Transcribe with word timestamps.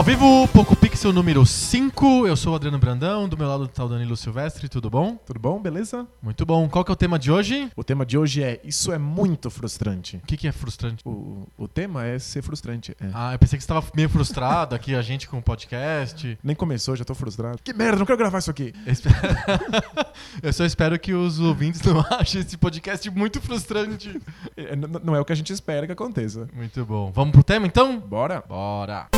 Ao 0.00 0.04
vivo, 0.04 0.48
Poco 0.48 0.74
Pixel 0.74 1.12
número 1.12 1.44
5. 1.44 2.26
Eu 2.26 2.34
sou 2.34 2.54
o 2.54 2.56
Adriano 2.56 2.78
Brandão, 2.78 3.28
do 3.28 3.36
meu 3.36 3.46
lado 3.46 3.68
tá 3.68 3.84
o 3.84 3.88
Danilo 3.88 4.16
Silvestre, 4.16 4.66
tudo 4.66 4.88
bom? 4.88 5.14
Tudo 5.26 5.38
bom? 5.38 5.60
Beleza? 5.60 6.06
Muito 6.22 6.46
bom. 6.46 6.66
Qual 6.70 6.82
que 6.82 6.90
é 6.90 6.94
o 6.94 6.96
tema 6.96 7.18
de 7.18 7.30
hoje? 7.30 7.70
O 7.76 7.84
tema 7.84 8.06
de 8.06 8.16
hoje 8.16 8.42
é 8.42 8.58
Isso 8.64 8.90
é 8.92 8.96
muito 8.98 9.50
frustrante. 9.50 10.16
O 10.16 10.20
que, 10.26 10.38
que 10.38 10.48
é 10.48 10.52
frustrante? 10.52 11.02
O, 11.06 11.46
o 11.58 11.68
tema 11.68 12.06
é 12.06 12.18
ser 12.18 12.40
frustrante. 12.40 12.96
é. 12.98 13.10
Ah, 13.12 13.34
eu 13.34 13.38
pensei 13.38 13.58
que 13.58 13.62
você 13.62 13.70
estava 13.70 13.86
meio 13.94 14.08
frustrado 14.08 14.74
aqui, 14.74 14.94
a 14.94 15.02
gente 15.02 15.28
com 15.28 15.36
o 15.36 15.42
podcast. 15.42 16.38
Nem 16.42 16.56
começou, 16.56 16.96
já 16.96 17.04
tô 17.04 17.14
frustrado. 17.14 17.58
Que 17.62 17.74
merda, 17.74 17.98
não 17.98 18.06
quero 18.06 18.16
gravar 18.16 18.38
isso 18.38 18.50
aqui. 18.50 18.72
Eu 18.86 18.92
espe- 18.94 19.10
Eu 20.42 20.52
só 20.54 20.64
espero 20.64 20.98
que 20.98 21.12
os 21.12 21.38
ouvintes 21.38 21.82
não 21.82 22.00
achem 22.18 22.40
esse 22.40 22.56
podcast 22.56 23.10
muito 23.10 23.38
frustrante. 23.38 24.18
É, 24.56 24.74
n- 24.74 24.86
n- 24.86 25.00
não 25.04 25.14
é 25.14 25.20
o 25.20 25.26
que 25.26 25.32
a 25.34 25.36
gente 25.36 25.52
espera 25.52 25.84
que 25.84 25.92
aconteça. 25.92 26.48
Muito 26.56 26.86
bom. 26.86 27.12
Vamos 27.14 27.32
pro 27.32 27.44
tema 27.44 27.66
então? 27.66 28.00
Bora? 28.00 28.42
Bora! 28.48 29.08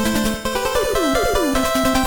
you 1.54 2.01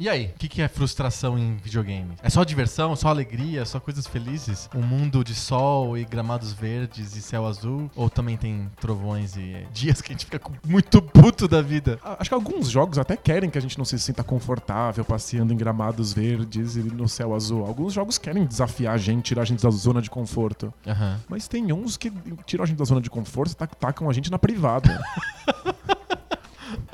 E 0.00 0.08
aí, 0.08 0.26
o 0.26 0.38
que, 0.38 0.48
que 0.48 0.62
é 0.62 0.68
frustração 0.68 1.36
em 1.36 1.56
videogame? 1.56 2.14
É 2.22 2.30
só 2.30 2.44
diversão, 2.44 2.94
só 2.94 3.08
alegria, 3.08 3.64
só 3.64 3.80
coisas 3.80 4.06
felizes? 4.06 4.70
Um 4.72 4.80
mundo 4.80 5.24
de 5.24 5.34
sol 5.34 5.98
e 5.98 6.04
gramados 6.04 6.52
verdes 6.52 7.16
e 7.16 7.20
céu 7.20 7.44
azul? 7.44 7.90
Ou 7.96 8.08
também 8.08 8.36
tem 8.36 8.70
trovões 8.80 9.36
e 9.36 9.66
dias 9.72 10.00
que 10.00 10.12
a 10.12 10.14
gente 10.14 10.24
fica 10.26 10.40
muito 10.64 11.02
puto 11.02 11.48
da 11.48 11.60
vida? 11.60 11.98
Ah, 12.04 12.16
Acho 12.20 12.30
que 12.30 12.34
alguns 12.34 12.70
jogos 12.70 12.96
até 12.96 13.16
querem 13.16 13.50
que 13.50 13.58
a 13.58 13.60
gente 13.60 13.76
não 13.76 13.84
se 13.84 13.98
sinta 13.98 14.22
confortável 14.22 15.04
passeando 15.04 15.52
em 15.52 15.56
gramados 15.56 16.12
verdes 16.12 16.76
e 16.76 16.80
no 16.84 17.08
céu 17.08 17.34
azul. 17.34 17.66
Alguns 17.66 17.92
jogos 17.92 18.18
querem 18.18 18.46
desafiar 18.46 18.94
a 18.94 18.98
gente, 18.98 19.24
tirar 19.24 19.42
a 19.42 19.44
gente 19.46 19.60
da 19.64 19.70
zona 19.70 20.00
de 20.00 20.08
conforto. 20.10 20.72
Aham. 20.86 21.18
Mas 21.28 21.48
tem 21.48 21.72
uns 21.72 21.96
que 21.96 22.12
tiram 22.46 22.62
a 22.62 22.66
gente 22.68 22.78
da 22.78 22.84
zona 22.84 23.00
de 23.00 23.10
conforto 23.10 23.50
e 23.50 23.56
tac- 23.56 23.74
tacam 23.74 24.08
a 24.08 24.12
gente 24.12 24.30
na 24.30 24.38
privada. 24.38 24.96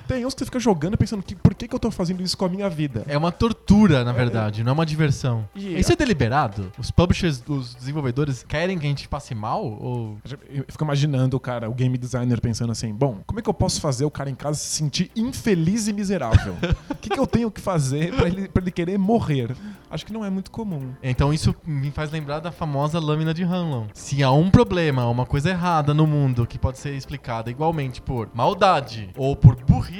tem 0.06 0.24
uns 0.26 0.34
que 0.34 0.40
você 0.40 0.44
fica 0.46 0.58
jogando 0.60 0.96
pensando 0.96 1.22
que, 1.22 1.34
por 1.34 1.54
que, 1.54 1.66
que 1.68 1.74
eu 1.74 1.78
tô 1.78 1.90
fazendo 1.90 2.22
isso 2.22 2.36
com 2.36 2.44
a 2.44 2.48
minha 2.48 2.68
vida? 2.68 3.04
É 3.08 3.16
uma 3.16 3.32
tortura, 3.32 4.04
na 4.04 4.12
verdade, 4.12 4.62
não 4.62 4.70
é 4.70 4.72
uma 4.72 4.86
diversão. 4.86 5.48
E- 5.54 5.78
Isso 5.78 5.92
é 5.92 5.96
deliberado? 5.96 6.72
Os 6.78 6.90
publishers, 6.90 7.42
os 7.48 7.74
desenvolvedores 7.74 8.44
querem 8.46 8.78
que 8.78 8.86
a 8.86 8.88
gente 8.88 9.08
passe 9.08 9.34
mal? 9.34 9.64
Ou 9.64 10.18
Eu 10.48 10.64
fico 10.68 10.84
imaginando 10.84 11.36
o 11.36 11.40
cara, 11.40 11.68
o 11.68 11.74
game 11.74 11.96
designer, 11.98 12.40
pensando 12.40 12.72
assim: 12.72 12.92
bom, 12.92 13.18
como 13.26 13.38
é 13.38 13.42
que 13.42 13.48
eu 13.48 13.54
posso 13.54 13.80
fazer 13.80 14.04
o 14.04 14.10
cara 14.10 14.30
em 14.30 14.34
casa 14.34 14.58
se 14.58 14.66
sentir 14.76 15.10
infeliz 15.16 15.88
e 15.88 15.92
miserável? 15.92 16.56
O 16.90 16.94
que, 16.94 17.10
que 17.10 17.18
eu 17.20 17.26
tenho 17.26 17.50
que 17.50 17.60
fazer 17.60 18.14
pra 18.14 18.26
ele, 18.28 18.48
pra 18.48 18.62
ele 18.62 18.70
querer 18.70 18.98
morrer? 18.98 19.54
Acho 19.90 20.04
que 20.06 20.12
não 20.12 20.24
é 20.24 20.30
muito 20.30 20.50
comum. 20.50 20.92
Então 21.02 21.32
isso 21.32 21.54
me 21.66 21.90
faz 21.90 22.10
lembrar 22.10 22.40
da 22.40 22.50
famosa 22.50 22.98
lâmina 22.98 23.32
de 23.34 23.42
Hanlon. 23.44 23.86
Se 23.94 24.22
há 24.22 24.30
um 24.32 24.50
problema, 24.50 25.06
uma 25.08 25.26
coisa 25.26 25.50
errada 25.50 25.92
no 25.94 26.06
mundo 26.06 26.46
que 26.46 26.58
pode 26.58 26.78
ser 26.78 26.94
explicada 26.94 27.50
igualmente 27.50 28.00
por 28.02 28.28
maldade 28.34 29.10
ou 29.16 29.36
por 29.36 29.54
burrice, 29.56 29.93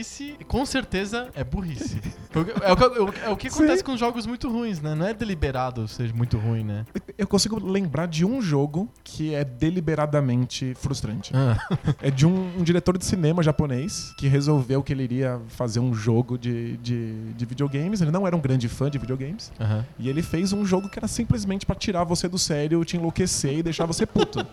com 0.48 0.64
certeza 0.66 1.28
é 1.34 1.44
burrice. 1.44 2.00
é, 2.34 2.72
o, 2.72 2.76
que- 3.12 3.20
é 3.20 3.28
o 3.28 3.36
que 3.36 3.48
acontece 3.48 3.78
Sim. 3.78 3.84
com 3.84 3.96
jogos 3.96 4.26
muito 4.26 4.50
ruins, 4.50 4.80
né? 4.80 4.94
Não 4.94 5.06
é 5.06 5.14
deliberado 5.14 5.86
ser 5.86 6.12
muito 6.12 6.36
ruim, 6.38 6.64
né? 6.64 6.84
Eu 7.16 7.26
consigo 7.26 7.64
lembrar 7.64 8.06
de 8.06 8.24
um 8.24 8.40
jogo 8.42 8.88
que 9.04 9.34
é 9.34 9.44
deliberadamente 9.44 10.74
frustrante. 10.74 11.32
Ah, 11.34 11.56
É 12.02 12.10
de 12.10 12.26
um, 12.26 12.58
um 12.58 12.62
diretor 12.62 12.98
de 12.98 13.04
cinema 13.04 13.42
japonês 13.42 14.12
que 14.18 14.26
resolveu 14.28 14.82
que 14.82 14.92
ele 14.92 15.02
iria 15.04 15.40
fazer 15.48 15.80
um 15.80 15.94
jogo 15.94 16.36
de, 16.38 16.76
de, 16.78 17.32
de 17.32 17.44
videogames. 17.46 18.00
Ele 18.00 18.10
não 18.10 18.26
era 18.26 18.34
um 18.36 18.40
grande 18.40 18.68
fã 18.68 18.90
de 18.90 18.98
videogames. 18.98 19.52
E 19.98 20.08
ele 20.08 20.22
fez 20.22 20.52
um 20.52 20.64
jogo 20.64 20.88
que 20.88 20.98
era 20.98 21.08
simplesmente 21.08 21.64
pra 21.66 21.74
tirar 21.74 22.04
você 22.04 22.28
do 22.28 22.38
sério, 22.38 22.84
te 22.84 22.96
enlouquecer 22.96 23.58
e 23.58 23.62
deixar 23.62 23.86
você 23.86 24.04
puto. 24.06 24.44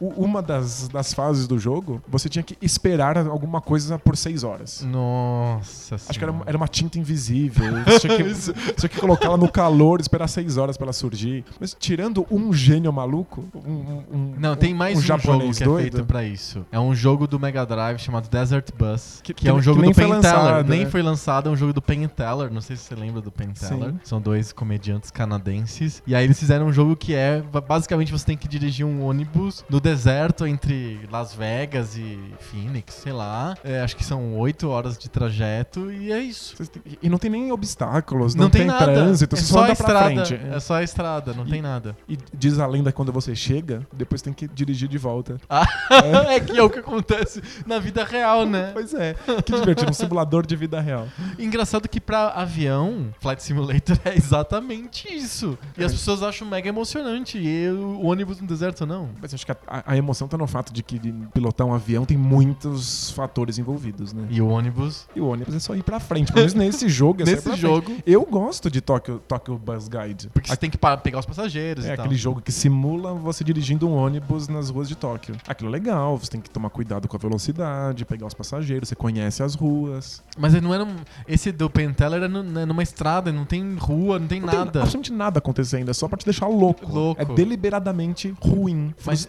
Uma 0.00 0.40
das, 0.40 0.88
das 0.88 1.12
fases 1.12 1.46
do 1.48 1.58
jogo, 1.58 2.00
você 2.08 2.28
tinha 2.28 2.42
que 2.42 2.56
esperar 2.62 3.18
alguma 3.26 3.60
coisa 3.60 3.98
por 3.98 4.16
seis 4.16 4.44
horas. 4.44 4.82
Nossa 4.82 5.94
Acho 5.96 6.18
que 6.18 6.24
era, 6.24 6.32
Senhora. 6.32 6.48
era 6.48 6.56
uma 6.56 6.68
tinta 6.68 6.98
invisível. 6.98 7.72
Você 7.84 8.00
tinha 8.00 8.16
que, 8.16 8.22
você 8.34 8.52
tinha 8.76 8.88
que 8.88 9.00
colocar 9.00 9.26
ela 9.26 9.36
no 9.36 9.50
calor, 9.50 10.00
esperar 10.00 10.28
seis 10.28 10.56
horas 10.56 10.76
pra 10.76 10.86
ela 10.86 10.92
surgir. 10.92 11.44
Mas 11.60 11.74
tirando 11.78 12.26
um 12.30 12.52
gênio 12.52 12.92
maluco, 12.92 13.44
um, 13.54 14.02
um- 14.12 14.34
Não, 14.38 14.54
tem 14.56 14.72
mais 14.74 14.96
um 14.96 15.00
um, 15.00 15.02
jogo 15.02 15.20
japonês 15.22 15.56
que 15.58 15.62
é 15.62 15.66
doido. 15.66 15.92
feito 15.92 16.06
pra 16.06 16.24
isso. 16.24 16.64
É 16.70 16.78
um 16.78 16.94
jogo 16.94 17.26
do 17.26 17.38
Mega 17.38 17.64
Drive 17.66 17.98
chamado 17.98 18.28
Desert 18.28 18.68
Bus, 18.78 19.20
que, 19.22 19.34
Que- 19.34 19.48
é 19.48 19.52
um 19.52 19.56
que- 19.56 19.62
jogo 19.62 19.76
que 19.78 19.82
nem 19.82 19.90
do 19.90 19.94
foi 19.94 20.04
Penn 20.04 20.20
Teller. 20.20 20.38
lançado, 20.44 20.68
Nem 20.68 20.84
né? 20.84 20.90
foi 20.90 21.02
lançado, 21.02 21.48
é 21.48 21.52
um 21.52 21.56
jogo 21.56 21.72
do 21.72 21.82
Penn 21.82 22.06
Teller. 22.08 22.52
Não 22.52 22.60
sei 22.60 22.76
se 22.76 22.84
você 22.84 22.94
lembra 22.94 23.20
do 23.20 23.30
Penn 23.30 23.50
Sim. 23.54 23.68
Teller. 23.68 23.94
São 24.04 24.20
dois 24.20 24.52
comediantes 24.52 25.10
canadenses. 25.10 26.02
E 26.06 26.14
aí 26.14 26.24
eles 26.24 26.38
fizeram 26.38 26.66
um 26.66 26.72
jogo 26.72 26.94
que 26.96 27.14
é, 27.14 27.42
basicamente, 27.66 28.12
você 28.12 28.24
tem 28.24 28.36
que 28.36 28.46
dirigir 28.48 28.86
um 28.86 29.02
ônibus 29.04 29.64
no 29.68 29.80
deserto 29.88 30.46
entre 30.46 31.00
Las 31.10 31.34
Vegas 31.34 31.96
e 31.96 32.18
Phoenix, 32.40 32.94
sei 32.94 33.12
lá. 33.12 33.56
É, 33.64 33.80
acho 33.80 33.96
que 33.96 34.04
são 34.04 34.36
oito 34.38 34.68
horas 34.68 34.98
de 34.98 35.08
trajeto 35.08 35.90
e 35.90 36.12
é 36.12 36.18
isso. 36.20 36.54
E 37.02 37.08
não 37.08 37.16
tem 37.18 37.30
nem 37.30 37.50
obstáculos, 37.52 38.34
Não, 38.34 38.44
não, 38.44 38.50
tem, 38.50 38.66
nada. 38.66 38.84
trânsito, 38.84 39.34
é 39.34 39.38
você 39.38 39.44
só 39.46 39.54
só 39.54 39.62
anda 39.64 39.72
estrada. 39.72 40.26
frente. 40.26 40.40
É 40.54 40.60
só 40.60 40.74
a 40.74 40.82
estrada, 40.82 41.32
não 41.32 41.46
E- 41.46 41.50
tem 41.50 41.62
nada. 41.62 41.96
E 42.08 42.18
diz 42.36 42.58
a 42.58 42.66
lenda 42.66 42.92
que 42.92 42.96
quando 42.96 43.12
você 43.12 43.34
chega, 43.34 43.86
depois 43.92 44.20
tem 44.20 44.32
que 44.32 44.46
dirigir 44.46 44.88
de 44.88 44.98
volta. 44.98 45.36
é 46.28 46.38
que 46.40 46.58
é 46.58 46.62
o 46.62 46.68
que 46.70 46.78
acontece 46.80 47.42
na 47.66 47.78
vida 47.78 48.04
real, 48.04 48.44
né? 48.44 48.70
Pois 48.78 48.92
é, 48.94 49.14
que 49.44 49.52
divertido, 49.52 49.90
um 49.90 49.94
simulador 49.94 50.46
de 50.46 50.54
vida 50.54 50.80
real. 50.80 51.08
Engraçado 51.38 51.88
que 51.88 52.00
pra 52.00 52.28
avião, 52.28 53.08
Flight 53.20 53.42
Simulator 53.42 53.98
é 54.04 54.14
exatamente 54.16 55.08
isso. 55.12 55.58
E 55.76 55.82
as 55.84 55.92
pessoas 55.92 56.22
acham 56.22 56.46
mega 56.46 56.68
emocionante. 56.68 57.38
E 57.38 57.68
o 57.70 58.04
ônibus 58.06 58.40
no 58.40 58.46
deserto 58.46 58.84
não. 58.86 59.08
Mas 59.20 59.32
acho 59.34 59.44
que 59.46 59.52
a, 59.52 59.56
a- 59.66 59.77
a 59.86 59.96
emoção 59.96 60.28
tá 60.28 60.36
no 60.38 60.46
fato 60.46 60.72
de 60.72 60.82
que 60.82 60.98
de 60.98 61.12
pilotar 61.32 61.66
um 61.66 61.74
avião 61.74 62.04
tem 62.04 62.16
muitos 62.16 63.10
fatores 63.10 63.58
envolvidos, 63.58 64.12
né? 64.12 64.26
E 64.30 64.40
o 64.40 64.48
ônibus, 64.48 65.06
E 65.14 65.20
o 65.20 65.26
ônibus 65.28 65.54
é 65.54 65.58
só 65.58 65.74
ir 65.74 65.82
pra 65.82 66.00
frente. 66.00 66.32
Pelo 66.32 66.40
menos 66.40 66.54
nesse 66.54 66.88
jogo 66.88 67.22
é 67.22 67.24
nesse 67.24 67.54
jogo, 67.56 67.86
frente. 67.86 68.02
Eu 68.06 68.24
gosto 68.24 68.70
de 68.70 68.80
Tokyo, 68.80 69.20
Tokyo 69.26 69.58
Bus 69.58 69.88
Guide. 69.88 70.28
porque 70.32 70.48
você 70.48 70.56
tem 70.56 70.70
que 70.70 70.78
pegar 71.02 71.18
os 71.18 71.26
passageiros 71.26 71.84
É 71.84 71.92
aquele 71.94 72.14
jogo 72.14 72.40
que 72.40 72.50
simula 72.52 73.14
você 73.14 73.42
dirigindo 73.44 73.88
um 73.88 73.94
ônibus 73.94 74.48
nas 74.48 74.70
ruas 74.70 74.88
de 74.88 74.94
Tóquio. 74.96 75.36
Aquilo 75.46 75.68
é 75.68 75.72
legal, 75.72 76.16
você 76.16 76.30
tem 76.30 76.40
que 76.40 76.50
tomar 76.50 76.70
cuidado 76.70 77.06
com 77.08 77.16
a 77.16 77.20
velocidade, 77.20 78.04
pegar 78.04 78.26
os 78.26 78.34
passageiros, 78.34 78.88
você 78.88 78.94
conhece 78.96 79.42
as 79.42 79.54
ruas. 79.54 80.22
Mas 80.38 80.52
não 80.60 80.72
era. 80.74 80.84
um- 80.84 80.96
Esse 81.26 81.52
do 81.52 81.68
Penn 81.70 81.92
Teller 81.92 82.22
é 82.22 82.28
nu- 82.28 82.58
é 82.60 82.66
numa 82.66 82.82
estrada, 82.82 83.32
não 83.32 83.44
tem 83.44 83.74
rua, 83.76 84.18
não 84.18 84.26
tem 84.26 84.40
Não 84.40 84.48
tem 84.48 84.58
nada. 84.58 84.80
absolutamente 84.80 85.12
nada 85.12 85.38
acontecendo, 85.38 85.90
é 85.90 85.94
só 85.94 86.08
pra 86.08 86.16
te 86.16 86.24
deixar 86.24 86.46
louco. 86.46 86.86
Louco. 86.90 87.20
É 87.20 87.24
deliberadamente 87.24 88.34
ruim, 88.40 88.94
Mas- 89.04 89.20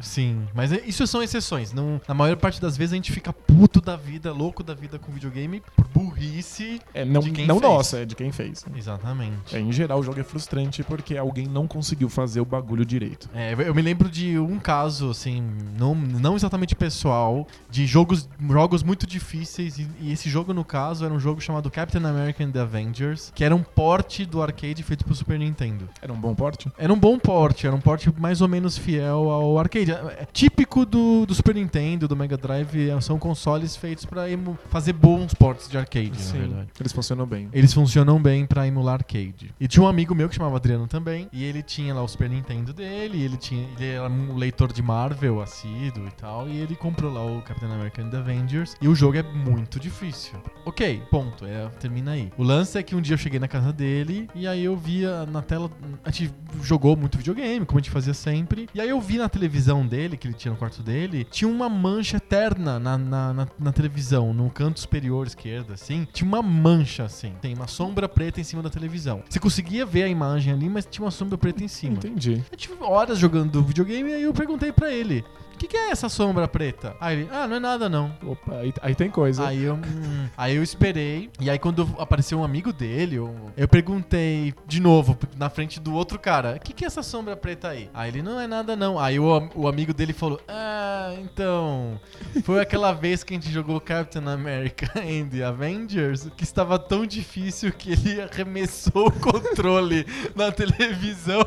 Sim, 0.00 0.46
mas 0.54 0.72
é- 0.72 0.82
isso 0.86 1.06
são 1.06 1.22
exceções. 1.22 1.72
Não, 1.72 2.00
na 2.06 2.14
maior 2.14 2.36
parte 2.36 2.60
das 2.60 2.76
vezes 2.76 2.92
a 2.92 2.96
gente 2.96 3.12
fica 3.12 3.32
puto 3.32 3.80
da 3.80 3.96
vida, 3.96 4.32
louco 4.32 4.62
da 4.62 4.74
vida 4.74 4.98
com 4.98 5.12
videogame 5.12 5.62
por 5.76 5.86
burrice. 5.88 6.80
É, 6.94 7.04
não 7.04 7.20
De 7.20 7.30
quem 7.30 7.46
não 7.46 7.58
fez. 7.58 7.70
nossa, 7.70 7.98
é 7.98 8.04
de 8.04 8.14
quem 8.14 8.32
fez. 8.32 8.64
Exatamente. 8.76 9.54
É, 9.56 9.60
em 9.60 9.72
geral, 9.72 10.00
o 10.00 10.02
jogo 10.02 10.18
é 10.20 10.22
frustrante 10.24 10.82
porque 10.82 11.16
alguém 11.16 11.46
não 11.46 11.66
conseguiu 11.66 12.08
fazer 12.08 12.40
o 12.40 12.44
bagulho 12.44 12.84
direito. 12.84 13.28
É, 13.34 13.54
eu 13.54 13.74
me 13.74 13.82
lembro 13.82 14.08
de 14.08 14.38
um 14.38 14.58
caso, 14.58 15.10
assim, 15.10 15.42
não, 15.78 15.94
não 15.94 16.36
exatamente 16.36 16.74
pessoal, 16.74 17.46
de 17.70 17.86
jogos, 17.86 18.28
jogos 18.48 18.82
muito 18.82 19.06
difíceis. 19.06 19.78
E, 19.78 19.88
e 20.00 20.12
esse 20.12 20.28
jogo, 20.28 20.52
no 20.54 20.64
caso, 20.64 21.04
era 21.04 21.12
um 21.12 21.20
jogo 21.20 21.40
chamado 21.40 21.70
Captain 21.70 22.04
America 22.04 22.42
and 22.44 22.50
the 22.50 22.60
Avengers, 22.60 23.32
que 23.34 23.44
era 23.44 23.54
um 23.54 23.62
porte 23.62 24.24
do 24.24 24.42
arcade 24.42 24.82
feito 24.82 25.04
pro 25.04 25.14
Super 25.14 25.38
Nintendo. 25.38 25.88
Era 26.00 26.12
um 26.12 26.20
bom 26.20 26.34
porte? 26.34 26.70
Era 26.78 26.92
um 26.92 26.98
bom 26.98 27.18
porte, 27.18 27.66
era 27.66 27.74
um 27.74 27.80
porte 27.80 28.12
mais 28.18 28.40
ou 28.40 28.48
menos 28.48 28.76
fiel 28.78 29.30
ao 29.30 29.58
arcade. 29.58 29.75
É 29.80 30.22
é 30.22 30.26
típico 30.32 30.84
do, 30.86 31.26
do 31.26 31.34
Super 31.34 31.54
Nintendo, 31.54 32.08
do 32.08 32.16
Mega 32.16 32.36
Drive, 32.36 32.88
é, 32.90 33.00
são 33.00 33.18
consoles 33.18 33.76
feitos 33.76 34.04
pra 34.04 34.30
emu- 34.30 34.58
fazer 34.70 34.92
bons 34.92 35.34
portes 35.34 35.68
de 35.68 35.76
arcade, 35.76 36.10
na 36.10 36.32
verdade. 36.32 36.68
Eles 36.80 36.92
funcionam 36.92 37.26
bem. 37.26 37.48
Eles 37.52 37.72
funcionam 37.74 38.20
bem 38.20 38.46
pra 38.46 38.66
emular 38.66 38.94
arcade. 38.94 39.52
E 39.60 39.68
tinha 39.68 39.82
um 39.82 39.88
amigo 39.88 40.14
meu 40.14 40.28
que 40.28 40.34
chamava 40.36 40.56
Adriano 40.56 40.86
também, 40.86 41.28
e 41.32 41.44
ele 41.44 41.62
tinha 41.62 41.94
lá 41.94 42.02
o 42.02 42.08
Super 42.08 42.30
Nintendo 42.30 42.72
dele, 42.72 43.20
ele 43.22 43.36
tinha, 43.36 43.68
ele 43.76 43.86
era 43.90 44.08
um 44.08 44.36
leitor 44.36 44.72
de 44.72 44.82
Marvel 44.82 45.40
assíduo 45.42 46.06
e 46.06 46.10
tal, 46.12 46.48
e 46.48 46.56
ele 46.58 46.74
comprou 46.76 47.12
lá 47.12 47.24
o 47.24 47.42
Captain 47.42 47.70
America 47.70 48.02
and 48.02 48.10
the 48.10 48.16
Avengers, 48.18 48.74
e 48.80 48.88
o 48.88 48.94
jogo 48.94 49.16
é 49.18 49.22
muito 49.22 49.78
difícil. 49.80 50.34
OK, 50.64 51.02
ponto, 51.10 51.44
é, 51.44 51.68
termina 51.80 52.12
aí. 52.12 52.30
O 52.36 52.42
lance 52.42 52.78
é 52.78 52.82
que 52.82 52.94
um 52.94 53.00
dia 53.00 53.14
eu 53.14 53.18
cheguei 53.18 53.38
na 53.40 53.48
casa 53.48 53.72
dele 53.72 54.28
e 54.34 54.46
aí 54.46 54.64
eu 54.64 54.76
via 54.76 55.26
na 55.26 55.42
tela, 55.42 55.70
a 56.04 56.10
gente 56.10 56.32
jogou 56.62 56.96
muito 56.96 57.18
videogame, 57.18 57.64
como 57.66 57.78
a 57.78 57.82
gente 57.82 57.90
fazia 57.90 58.14
sempre, 58.14 58.68
e 58.74 58.80
aí 58.80 58.88
eu 58.88 59.00
vi 59.00 59.18
na 59.18 59.28
televisão 59.28 59.55
dele, 59.86 60.16
que 60.16 60.26
ele 60.26 60.34
tinha 60.34 60.52
no 60.52 60.58
quarto 60.58 60.82
dele, 60.82 61.24
tinha 61.24 61.48
uma 61.48 61.68
mancha 61.68 62.18
eterna 62.18 62.78
na, 62.78 62.98
na, 62.98 63.32
na, 63.32 63.48
na 63.58 63.72
televisão, 63.72 64.32
no 64.32 64.50
canto 64.50 64.80
superior 64.80 65.26
esquerdo, 65.26 65.72
assim, 65.72 66.06
tinha 66.12 66.26
uma 66.28 66.42
mancha, 66.42 67.04
assim, 67.04 67.32
tem 67.40 67.54
uma 67.54 67.66
sombra 67.66 68.08
preta 68.08 68.40
em 68.40 68.44
cima 68.44 68.62
da 68.62 68.70
televisão. 68.70 69.22
Você 69.28 69.38
conseguia 69.38 69.86
ver 69.86 70.04
a 70.04 70.08
imagem 70.08 70.52
ali, 70.52 70.68
mas 70.68 70.86
tinha 70.86 71.04
uma 71.04 71.10
sombra 71.10 71.38
preta 71.38 71.62
em 71.64 71.68
cima. 71.68 71.96
Entendi. 71.96 72.42
Eu 72.50 72.56
tive 72.56 72.74
horas 72.80 73.18
jogando 73.18 73.62
videogame 73.62 74.10
e 74.10 74.14
aí 74.14 74.22
eu 74.22 74.32
perguntei 74.32 74.72
pra 74.72 74.92
ele. 74.92 75.24
O 75.56 75.58
que, 75.58 75.68
que 75.68 75.76
é 75.76 75.90
essa 75.90 76.10
sombra 76.10 76.46
preta? 76.46 76.94
Aí 77.00 77.20
ele, 77.20 77.28
ah, 77.32 77.48
não 77.48 77.56
é 77.56 77.60
nada 77.60 77.88
não. 77.88 78.14
Opa, 78.22 78.56
aí, 78.56 78.74
aí 78.82 78.94
tem 78.94 79.10
coisa. 79.10 79.48
Aí 79.48 79.64
eu, 79.64 79.76
hum, 79.76 80.28
aí 80.36 80.54
eu 80.54 80.62
esperei. 80.62 81.30
E 81.40 81.48
aí, 81.48 81.58
quando 81.58 81.88
apareceu 81.98 82.38
um 82.38 82.44
amigo 82.44 82.74
dele, 82.74 83.16
eu, 83.16 83.34
eu 83.56 83.66
perguntei 83.66 84.52
de 84.66 84.80
novo, 84.80 85.16
na 85.34 85.48
frente 85.48 85.80
do 85.80 85.94
outro 85.94 86.18
cara: 86.18 86.56
O 86.56 86.60
que, 86.60 86.74
que 86.74 86.84
é 86.84 86.86
essa 86.86 87.02
sombra 87.02 87.34
preta 87.34 87.68
aí? 87.68 87.88
Aí 87.94 88.10
ele: 88.10 88.20
Não 88.20 88.38
é 88.38 88.46
nada, 88.46 88.76
não. 88.76 88.98
Aí 88.98 89.18
o, 89.18 89.50
o 89.54 89.66
amigo 89.66 89.94
dele 89.94 90.12
falou: 90.12 90.38
Ah, 90.46 91.14
então. 91.22 91.98
Foi 92.44 92.60
aquela 92.60 92.92
vez 92.92 93.24
que 93.24 93.32
a 93.32 93.40
gente 93.40 93.50
jogou 93.50 93.80
Captain 93.80 94.28
America 94.28 94.92
and 95.00 95.28
the 95.30 95.42
Avengers 95.42 96.28
que 96.36 96.44
estava 96.44 96.78
tão 96.78 97.06
difícil 97.06 97.72
que 97.72 97.92
ele 97.92 98.20
arremessou 98.20 99.06
o 99.06 99.12
controle 99.12 100.06
na 100.34 100.52
televisão 100.52 101.46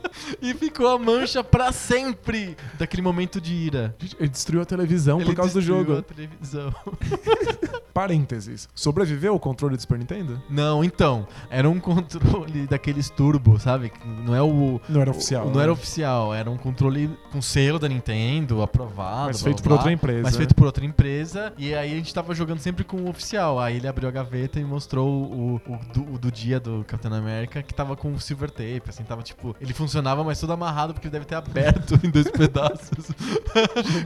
e 0.40 0.54
ficou 0.54 0.88
a 0.88 0.98
mancha 0.98 1.44
pra 1.44 1.72
sempre 1.72 2.56
daquele 2.78 3.02
momento 3.02 3.38
de 3.38 3.49
ira. 3.52 3.94
Ele 4.18 4.28
destruiu 4.28 4.62
a 4.62 4.64
televisão 4.64 5.18
Ele 5.18 5.26
por 5.26 5.34
causa 5.34 5.52
do 5.52 5.60
destruiu 5.60 5.84
jogo. 5.84 5.98
a 5.98 6.02
televisão. 6.02 6.74
Parênteses. 7.92 8.68
Sobreviveu 8.74 9.34
o 9.34 9.40
controle 9.40 9.76
do 9.76 9.80
Super 9.82 9.98
Nintendo? 9.98 10.40
Não, 10.48 10.84
então, 10.84 11.26
era 11.50 11.68
um 11.68 11.80
controle 11.80 12.66
daqueles 12.66 13.10
turbo, 13.10 13.58
sabe? 13.58 13.92
Não 14.24 14.34
é 14.34 14.40
o. 14.40 14.80
Não 14.88 15.00
era 15.00 15.10
o- 15.10 15.14
oficial. 15.14 15.46
Não 15.46 15.54
né? 15.56 15.62
era 15.64 15.72
oficial, 15.72 16.32
era 16.32 16.48
um 16.50 16.56
controle 16.56 17.10
com 17.32 17.42
selo 17.42 17.78
da 17.78 17.88
Nintendo, 17.88 18.62
aprovado. 18.62 19.26
Mas 19.26 19.42
feito 19.42 19.60
blá, 19.62 19.70
por 19.70 19.72
outra 19.78 19.92
empresa. 19.92 20.22
Mas 20.22 20.36
feito 20.36 20.54
por 20.54 20.66
outra 20.66 20.84
empresa. 20.84 21.52
E 21.58 21.74
aí 21.74 21.92
a 21.92 21.96
gente 21.96 22.14
tava 22.14 22.32
jogando 22.34 22.60
sempre 22.60 22.84
com 22.84 22.96
o 22.98 23.08
oficial. 23.08 23.58
Aí 23.58 23.76
ele 23.76 23.88
abriu 23.88 24.08
a 24.08 24.12
gaveta 24.12 24.60
e 24.60 24.64
mostrou 24.64 25.08
o, 25.08 25.56
o 25.56 25.78
do, 25.92 26.14
o 26.14 26.18
do 26.18 26.30
dia 26.30 26.60
do 26.60 26.84
Capitão 26.86 27.12
América 27.12 27.62
que 27.62 27.74
tava 27.74 27.96
com 27.96 28.16
silver 28.20 28.50
tape, 28.50 28.82
assim, 28.88 29.02
tava 29.02 29.22
tipo. 29.22 29.54
Ele 29.60 29.72
funcionava, 29.74 30.22
mas 30.22 30.38
todo 30.38 30.52
amarrado 30.52 30.94
porque 30.94 31.08
ele 31.08 31.12
deve 31.12 31.24
ter 31.24 31.34
aberto 31.34 31.98
em 32.06 32.10
dois 32.10 32.30
pedaços. 32.30 33.10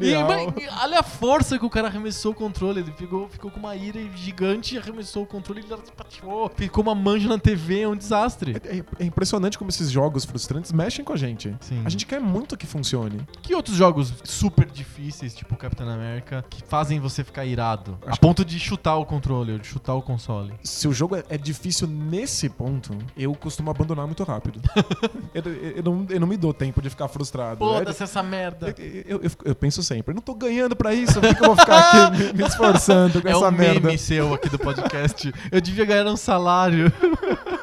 E, 0.00 0.14
mas, 0.14 0.82
olha 0.82 1.00
a 1.00 1.02
força 1.02 1.58
que 1.58 1.64
o 1.64 1.70
cara 1.70 1.88
arremessou 1.88 2.32
o 2.32 2.34
controle. 2.34 2.80
Ele 2.80 2.92
ficou, 2.92 3.28
ficou 3.28 3.50
com 3.50 3.58
uma 3.60 3.74
ira 3.76 4.00
gigante 4.16 4.74
e 4.74 4.78
arremessou 4.78 5.22
o 5.22 5.26
controle 5.26 5.60
e 5.60 5.64
ele 5.72 5.82
espatifou. 5.82 6.50
Ficou 6.56 6.82
uma 6.82 6.94
manja 6.94 7.28
na 7.28 7.38
TV, 7.38 7.80
é 7.80 7.88
um 7.88 7.96
desastre. 7.96 8.56
É, 8.64 8.78
é- 8.78 8.84
é 9.00 9.04
impressionante 9.04 9.58
como 9.58 9.70
esses 9.70 9.90
jogos 9.90 10.24
frustrantes 10.24 10.72
mexem 10.72 11.04
com 11.04 11.12
a 11.12 11.16
gente. 11.16 11.54
Sim. 11.60 11.82
A 11.84 11.88
gente 11.88 12.06
quer 12.06 12.20
muito 12.20 12.56
que 12.56 12.66
funcione. 12.66 13.20
Que 13.42 13.54
outros 13.54 13.76
jogos 13.76 14.12
super 14.24 14.66
difíceis, 14.66 15.34
tipo 15.34 15.56
Capitão 15.56 15.88
América, 15.88 16.44
que 16.48 16.62
fazem 16.66 17.00
você 17.00 17.22
ficar 17.24 17.44
irado? 17.44 17.98
Acho 18.06 18.14
a 18.14 18.16
ponto 18.16 18.44
de 18.44 18.58
chutar 18.58 18.96
o 18.96 19.04
controle, 19.04 19.52
ou 19.52 19.58
de 19.58 19.66
chutar 19.66 19.94
o 19.94 20.02
console. 20.02 20.52
Se 20.62 20.86
o 20.88 20.92
jogo 20.92 21.16
é, 21.16 21.24
é 21.28 21.38
difícil 21.38 21.86
nesse 21.86 22.48
ponto, 22.48 22.96
eu 23.16 23.34
costumo 23.34 23.70
abandonar 23.70 24.06
muito 24.06 24.22
rápido. 24.24 24.60
eu, 25.34 25.42
eu- 25.44 25.70
eu 25.76 25.82
não, 25.82 26.06
eu 26.10 26.20
não 26.20 26.26
me 26.26 26.36
dou 26.36 26.52
tempo 26.54 26.80
de 26.80 26.90
ficar 26.90 27.08
frustrado. 27.08 27.58
Foda-se 27.58 28.02
essa 28.02 28.22
merda. 28.22 28.74
Eu, 29.06 29.20
eu- 29.22 29.23
eu- 29.24 29.30
eu 29.46 29.54
penso 29.54 29.82
sempre, 29.82 30.14
não 30.14 30.20
tô 30.22 30.34
ganhando 30.34 30.76
pra 30.76 30.94
isso, 30.94 31.20
por 31.20 31.34
que, 31.34 31.42
eu 31.42 31.46
vou 31.46 31.56
ficar 31.56 32.06
aqui 32.06 32.16
me, 32.32 32.32
me 32.34 32.44
esforçando 32.48 33.20
com 33.22 33.28
É 33.28 33.32
essa 33.32 33.48
um 33.48 33.50
merda? 33.50 33.80
meme 33.80 33.98
seu 33.98 34.34
aqui 34.34 34.48
do 34.48 34.58
podcast. 34.58 35.32
Eu 35.50 35.60
devia 35.60 35.84
ganhar 35.84 36.06
um 36.06 36.16
salário. 36.16 36.92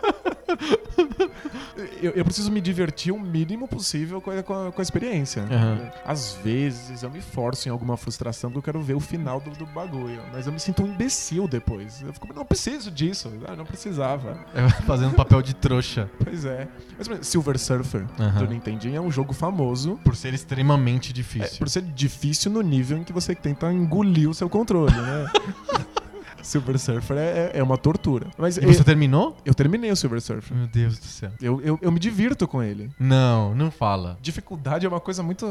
Eu, 2.02 2.12
eu 2.14 2.26
preciso 2.26 2.52
me 2.52 2.60
divertir 2.60 3.14
o 3.14 3.20
mínimo 3.20 3.68
possível 3.68 4.20
com 4.22 4.32
a, 4.32 4.42
com 4.44 4.68
a- 4.68 4.72
com 4.72 4.82
a 4.82 4.84
experiência. 4.84 5.44
Aham. 5.44 5.92
Às 6.06 6.34
vezes 6.44 7.04
eu 7.04 7.10
me 7.12 7.22
forço 7.22 7.68
em 7.68 7.72
alguma 7.72 7.96
frustração 7.96 8.50
porque 8.52 8.70
eu 8.70 8.74
quero 8.74 8.84
ver 8.84 8.96
o 8.96 9.00
final 9.00 9.40
do, 9.40 9.52
do 9.52 9.66
bagulho. 9.68 10.22
Mas 10.34 10.48
eu 10.48 10.54
me 10.54 10.60
sinto 10.60 10.84
um 10.84 10.88
imbecil 10.88 11.48
depois. 11.48 12.02
Eu 12.02 12.12
fico, 12.14 12.34
não 12.34 12.46
preciso 12.46 12.90
disso. 12.90 13.32
Ah, 13.48 13.56
não 13.56 13.66
precisava. 13.66 14.38
É, 14.54 14.68
Fazendo 14.86 15.14
papel 15.16 15.42
de 15.42 15.54
trouxa. 15.56 16.10
Pois 16.24 16.44
é. 16.46 16.68
Mas 16.98 17.28
Silver 17.28 17.58
Surfer 17.60 18.06
Aham. 18.20 18.40
do 18.46 18.48
Nintendinho 18.52 18.96
é 18.98 19.02
um 19.02 19.12
jogo 19.12 19.34
famoso. 19.34 20.00
Por 20.04 20.16
ser 20.16 20.34
extremamente 20.34 21.12
É, 21.12 21.14
difícil. 21.14 21.58
por 21.60 21.70
ser 21.70 21.82
difícil 21.84 22.52
no 22.52 22.62
nível 22.62 22.98
em 22.98 23.04
que 23.04 23.14
você 23.14 23.36
tenta 23.36 23.72
engolir 23.72 24.30
o 24.30 24.34
seu 24.34 24.50
controle, 24.50 24.94
né? 24.96 25.26
Silver 26.44 26.78
Surfer 26.80 27.18
é, 27.18 27.22
é- 27.22 27.52
é 27.60 27.64
uma 27.64 27.78
tortura. 27.78 28.28
Mas 28.38 28.58
E 28.58 28.62
você 28.66 28.82
eu, 28.82 28.84
terminou? 28.86 29.38
eu 29.46 29.54
terminei 29.54 29.92
o 29.92 29.96
Silver 29.96 30.22
Surfer. 30.22 30.56
Meu 30.58 30.68
Deus 30.68 30.98
do 31.00 31.06
céu. 31.06 31.32
Eu, 31.42 31.62
eu, 31.62 31.80
eu 31.82 31.92
me 31.92 32.00
divirto 32.00 32.48
com 32.48 32.62
ele. 32.62 32.90
Não, 33.00 33.54
não 33.56 33.70
fala. 33.72 34.18
Dificuldade 34.22 34.86
é 34.86 34.90
uma 34.90 35.00
coisa 35.00 35.22
muito. 35.24 35.46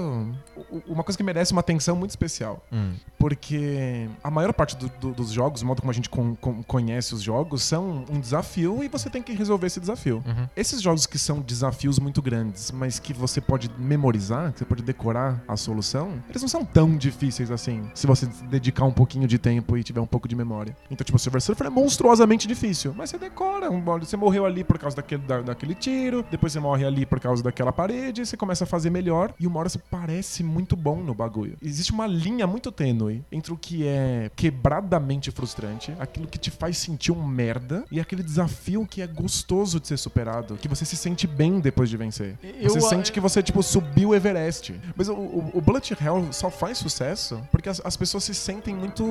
Uma 0.86 1.02
coisa 1.04 1.16
que 1.16 1.22
merece 1.22 1.52
uma 1.52 1.60
atenção 1.60 1.96
muito 1.96 2.10
especial. 2.10 2.64
Hum. 2.72 2.92
Porque 3.18 4.08
a 4.22 4.30
maior 4.30 4.52
parte 4.52 4.76
do- 4.76 4.90
do- 5.00 5.12
dos 5.12 5.30
jogos, 5.30 5.62
o 5.62 5.66
modo 5.66 5.80
como 5.80 5.90
a 5.90 5.94
gente 5.94 6.08
con- 6.08 6.34
con- 6.40 6.62
conhece 6.62 7.14
os 7.14 7.22
jogos, 7.22 7.62
são 7.62 8.04
um 8.10 8.18
desafio 8.20 8.82
e 8.82 8.88
você 8.88 9.08
tem 9.10 9.22
que 9.22 9.32
resolver 9.32 9.66
esse 9.66 9.80
desafio. 9.80 10.22
Uhum. 10.26 10.48
Esses 10.56 10.80
jogos 10.82 11.06
que 11.06 11.18
são 11.18 11.40
desafios 11.40 11.98
muito 11.98 12.20
grandes, 12.22 12.70
mas 12.70 12.98
que 12.98 13.12
você 13.12 13.40
pode 13.40 13.70
memorizar, 13.78 14.52
que 14.52 14.58
você 14.60 14.64
pode 14.64 14.82
decorar 14.82 15.42
a 15.46 15.56
solução, 15.56 16.14
eles 16.28 16.42
não 16.42 16.48
são 16.48 16.64
tão 16.64 16.96
difíceis 16.96 17.50
assim, 17.50 17.90
se 17.94 18.06
você 18.06 18.26
dedicar 18.48 18.84
um 18.84 18.92
pouquinho 18.92 19.26
de 19.26 19.38
tempo 19.38 19.76
e 19.76 19.82
tiver 19.84 20.00
um 20.00 20.06
pouco 20.06 20.26
de 20.28 20.34
memória. 20.34 20.76
Então, 20.90 21.04
tipo, 21.04 21.16
o 21.16 21.18
Silver 21.20 21.40
Surfer 21.40 21.66
é 21.66 21.70
monstruosamente 21.70 22.46
difícil, 22.48 22.94
mas 22.96 23.10
você 23.10 23.18
decora. 23.18 23.68
Você 24.00 24.16
morreu 24.16 24.44
ali 24.44 24.64
por 24.64 24.78
causa 24.78 24.96
daquele, 24.96 25.22
da- 25.22 25.40
daquele 25.42 25.74
tiro, 25.74 26.24
depois 26.30 26.52
você 26.52 26.60
morre 26.60 26.84
ali 26.84 27.06
por 27.06 27.18
causa 27.20 27.42
daquela 27.42 27.72
parede, 27.72 28.24
você 28.26 28.36
começa 28.36 28.64
a 28.64 28.66
fazer 28.66 28.90
melhor, 28.90 29.32
e 29.38 29.46
uma 29.46 29.60
hora 29.60 29.68
você 29.68 29.78
parece 29.78 30.42
muito 30.42 30.76
bom 30.76 30.96
no 31.00 31.14
bagulho. 31.14 31.56
Existe 31.62 31.92
uma 31.92 32.06
linha 32.06 32.46
muito 32.46 32.72
tênue 32.72 33.24
entre 33.30 33.52
o 33.52 33.56
que 33.56 33.86
é 33.86 34.30
quebradamente 34.34 35.30
frustrante, 35.30 35.92
aquilo 35.98 36.26
que 36.26 36.38
te 36.38 36.50
faz 36.50 36.76
sentir 36.78 37.12
um 37.12 37.24
merda, 37.24 37.84
e 37.90 37.98
aquele 38.00 38.22
desafio 38.22 38.86
que 38.86 39.00
é 39.02 39.06
gostoso 39.06 39.80
de 39.80 39.88
ser 39.88 39.96
superado, 39.96 40.56
que 40.56 40.68
você 40.68 40.84
se 40.84 40.96
sente 40.96 41.26
bem 41.26 41.60
depois 41.60 41.88
de 41.88 41.96
vencer. 41.96 42.36
Eu- 42.42 42.70
você 42.70 42.80
sente 42.80 43.12
que 43.12 43.20
você, 43.20 43.42
tipo, 43.42 43.62
subiu 43.62 44.10
o 44.10 44.14
Everest. 44.14 44.74
Mas 44.96 45.08
o, 45.08 45.14
o, 45.14 45.50
o 45.54 45.60
Bullet 45.60 45.92
Hell 46.00 46.28
só 46.32 46.50
faz 46.50 46.78
sucesso 46.78 47.40
porque 47.50 47.68
as, 47.68 47.80
as 47.84 47.96
pessoas 47.96 48.24
se 48.24 48.34
sentem 48.34 48.74
muito, 48.74 49.04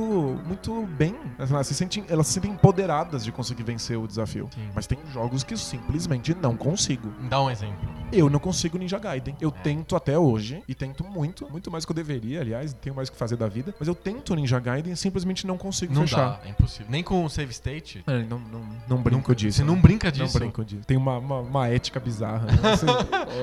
muito 0.46 0.86
bem. 0.98 1.16
Elas 1.60 1.68
se 1.68 1.76
sentem, 1.76 2.06
elas 2.08 2.26
se 2.28 2.34
sentem 2.34 2.52
empoderadas 2.52 3.24
de 3.26 3.32
conseguir 3.34 3.64
vencer 3.64 3.98
o 3.98 4.08
desafio. 4.08 4.50
Sim. 4.56 4.70
Mas 4.74 4.88
tem 4.88 4.98
jogos 5.12 5.44
que 5.44 5.54
eu 5.54 5.58
simplesmente 5.58 6.34
não 6.34 6.56
consigo. 6.56 7.12
Dá 7.30 7.42
um 7.42 7.50
exemplo. 7.52 7.78
Eu 8.14 8.30
não 8.30 8.40
consigo 8.40 8.78
Ninja 8.78 8.98
Gaiden. 8.98 9.36
Eu 9.42 9.52
tento 9.52 9.96
até 9.96 10.18
hoje, 10.18 10.64
e 10.68 10.74
tento 10.74 11.04
muito, 11.04 11.48
muito 11.52 11.70
mais 11.70 11.84
do 11.84 11.88
que 11.88 11.92
eu 11.92 11.96
deveria, 11.96 12.40
aliás, 12.42 12.74
tenho 12.74 12.96
mais 12.96 13.10
o 13.10 13.12
que 13.12 13.18
fazer 13.18 13.36
da 13.36 13.48
vida. 13.48 13.76
Mas 13.78 13.88
eu 13.90 13.94
tento 13.94 14.34
Ninja 14.36 14.58
Gaiden 14.60 14.94
e 14.94 14.96
simplesmente 14.98 15.46
não 15.46 15.58
consigo 15.58 15.94
Não 15.94 16.04
fechar. 16.04 16.40
dá, 16.42 16.48
é 16.48 16.50
impossível. 16.50 16.88
Nem 16.90 17.04
com 17.04 17.24
o 17.26 17.30
save 17.30 17.52
state. 17.52 18.04
É, 18.08 18.24
não, 18.24 18.40
não, 18.40 18.62
não 18.88 18.98
brinco 19.02 19.18
Nunca- 19.20 19.36
disso. 19.36 19.58
Você 19.58 19.64
não 19.66 19.76
brinca 19.80 20.08
Não 20.08 20.26
disso. 20.26 20.40
brinco 20.40 20.64
disso. 20.64 20.84
Tem 20.88 20.96
uma, 20.98 21.18
uma, 21.18 21.40
uma 21.42 21.68
ética 21.68 22.00
bizarra. 22.00 22.46
né? 22.46 22.54
Você- 22.78 22.86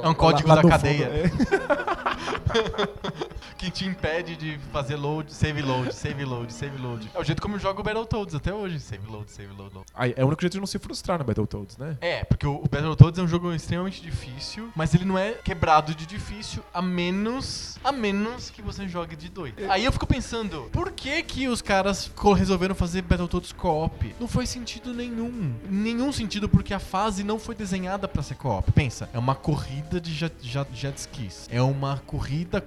É 0.02 0.08
um 0.08 0.14
código 0.14 0.48
lá 0.48 0.54
da 0.56 0.62
no 0.62 0.68
cadeia. 0.70 1.28
fundo, 1.28 1.44
é. 1.44 2.15
que 3.56 3.70
te 3.70 3.86
impede 3.86 4.36
de 4.36 4.58
fazer 4.72 4.96
load, 4.96 5.32
save 5.32 5.62
load, 5.62 5.94
save 5.94 6.24
load, 6.24 6.52
save 6.52 6.76
load. 6.78 7.10
É 7.14 7.18
o 7.18 7.24
jeito 7.24 7.40
como 7.40 7.56
eu 7.56 7.60
jogo 7.60 7.82
Battletoads 7.82 8.34
até 8.34 8.52
hoje. 8.52 8.80
Save 8.80 9.06
load, 9.08 9.30
save 9.30 9.52
load, 9.52 9.74
load. 9.74 9.86
Aí, 9.94 10.14
é 10.16 10.24
o 10.24 10.26
único 10.26 10.42
jeito 10.42 10.54
de 10.54 10.60
não 10.60 10.66
se 10.66 10.78
frustrar 10.78 11.18
no 11.18 11.24
Battletoads, 11.24 11.76
né? 11.78 11.96
É, 12.00 12.24
porque 12.24 12.46
o 12.46 12.66
o 12.66 12.68
Battletoads 12.68 13.18
é 13.18 13.22
um 13.22 13.28
jogo 13.28 13.52
extremamente 13.52 14.02
difícil, 14.02 14.70
mas 14.74 14.92
ele 14.92 15.04
não 15.04 15.16
é 15.16 15.32
quebrado 15.32 15.94
de 15.94 16.04
difícil, 16.04 16.62
a 16.74 16.82
menos 16.82 17.78
a 17.84 17.92
menos 17.92 18.50
que 18.50 18.60
você 18.60 18.88
jogue 18.88 19.14
de 19.14 19.28
dois. 19.28 19.54
Aí 19.68 19.84
eu 19.84 19.92
fico 19.92 20.06
pensando, 20.06 20.68
por 20.72 20.90
que 20.90 21.22
que 21.22 21.46
os 21.46 21.62
caras 21.62 22.10
resolveram 22.36 22.74
fazer 22.74 23.02
Battletoads 23.02 23.52
co-op? 23.52 24.14
Não 24.18 24.26
faz 24.26 24.48
sentido 24.48 24.92
nenhum. 24.92 25.54
Nenhum 25.70 26.10
sentido 26.10 26.48
porque 26.48 26.74
a 26.74 26.80
fase 26.80 27.22
não 27.22 27.38
foi 27.38 27.54
desenhada 27.54 28.08
pra 28.08 28.22
ser 28.22 28.34
co-op. 28.34 28.72
Pensa, 28.72 29.08
é 29.12 29.18
uma 29.18 29.34
corrida 29.34 30.00
de 30.00 30.12
jet, 30.12 30.34
jet, 30.42 30.68
jet 30.74 30.98
skis. 30.98 31.48
É 31.50 31.62
uma 31.62 31.98
corrida 31.98 32.15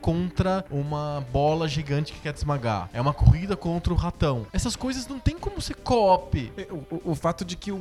contra 0.01 0.65
uma 0.71 1.25
bola 1.31 1.67
gigante 1.67 2.13
que 2.13 2.19
quer 2.19 2.33
te 2.33 2.37
esmagar. 2.37 2.89
É 2.93 3.01
uma 3.01 3.13
corrida 3.13 3.55
contra 3.57 3.91
o 3.93 3.95
ratão. 3.95 4.45
Essas 4.53 4.75
coisas 4.75 5.07
não 5.07 5.19
tem 5.19 5.37
como 5.37 5.59
ser 5.61 5.75
co-op. 5.75 6.51
É, 6.57 6.67
O, 6.71 6.75
o- 6.95 7.01
o 7.11 7.15
fato 7.15 7.43
de 7.43 7.55
que 7.55 7.71
um- 7.71 7.75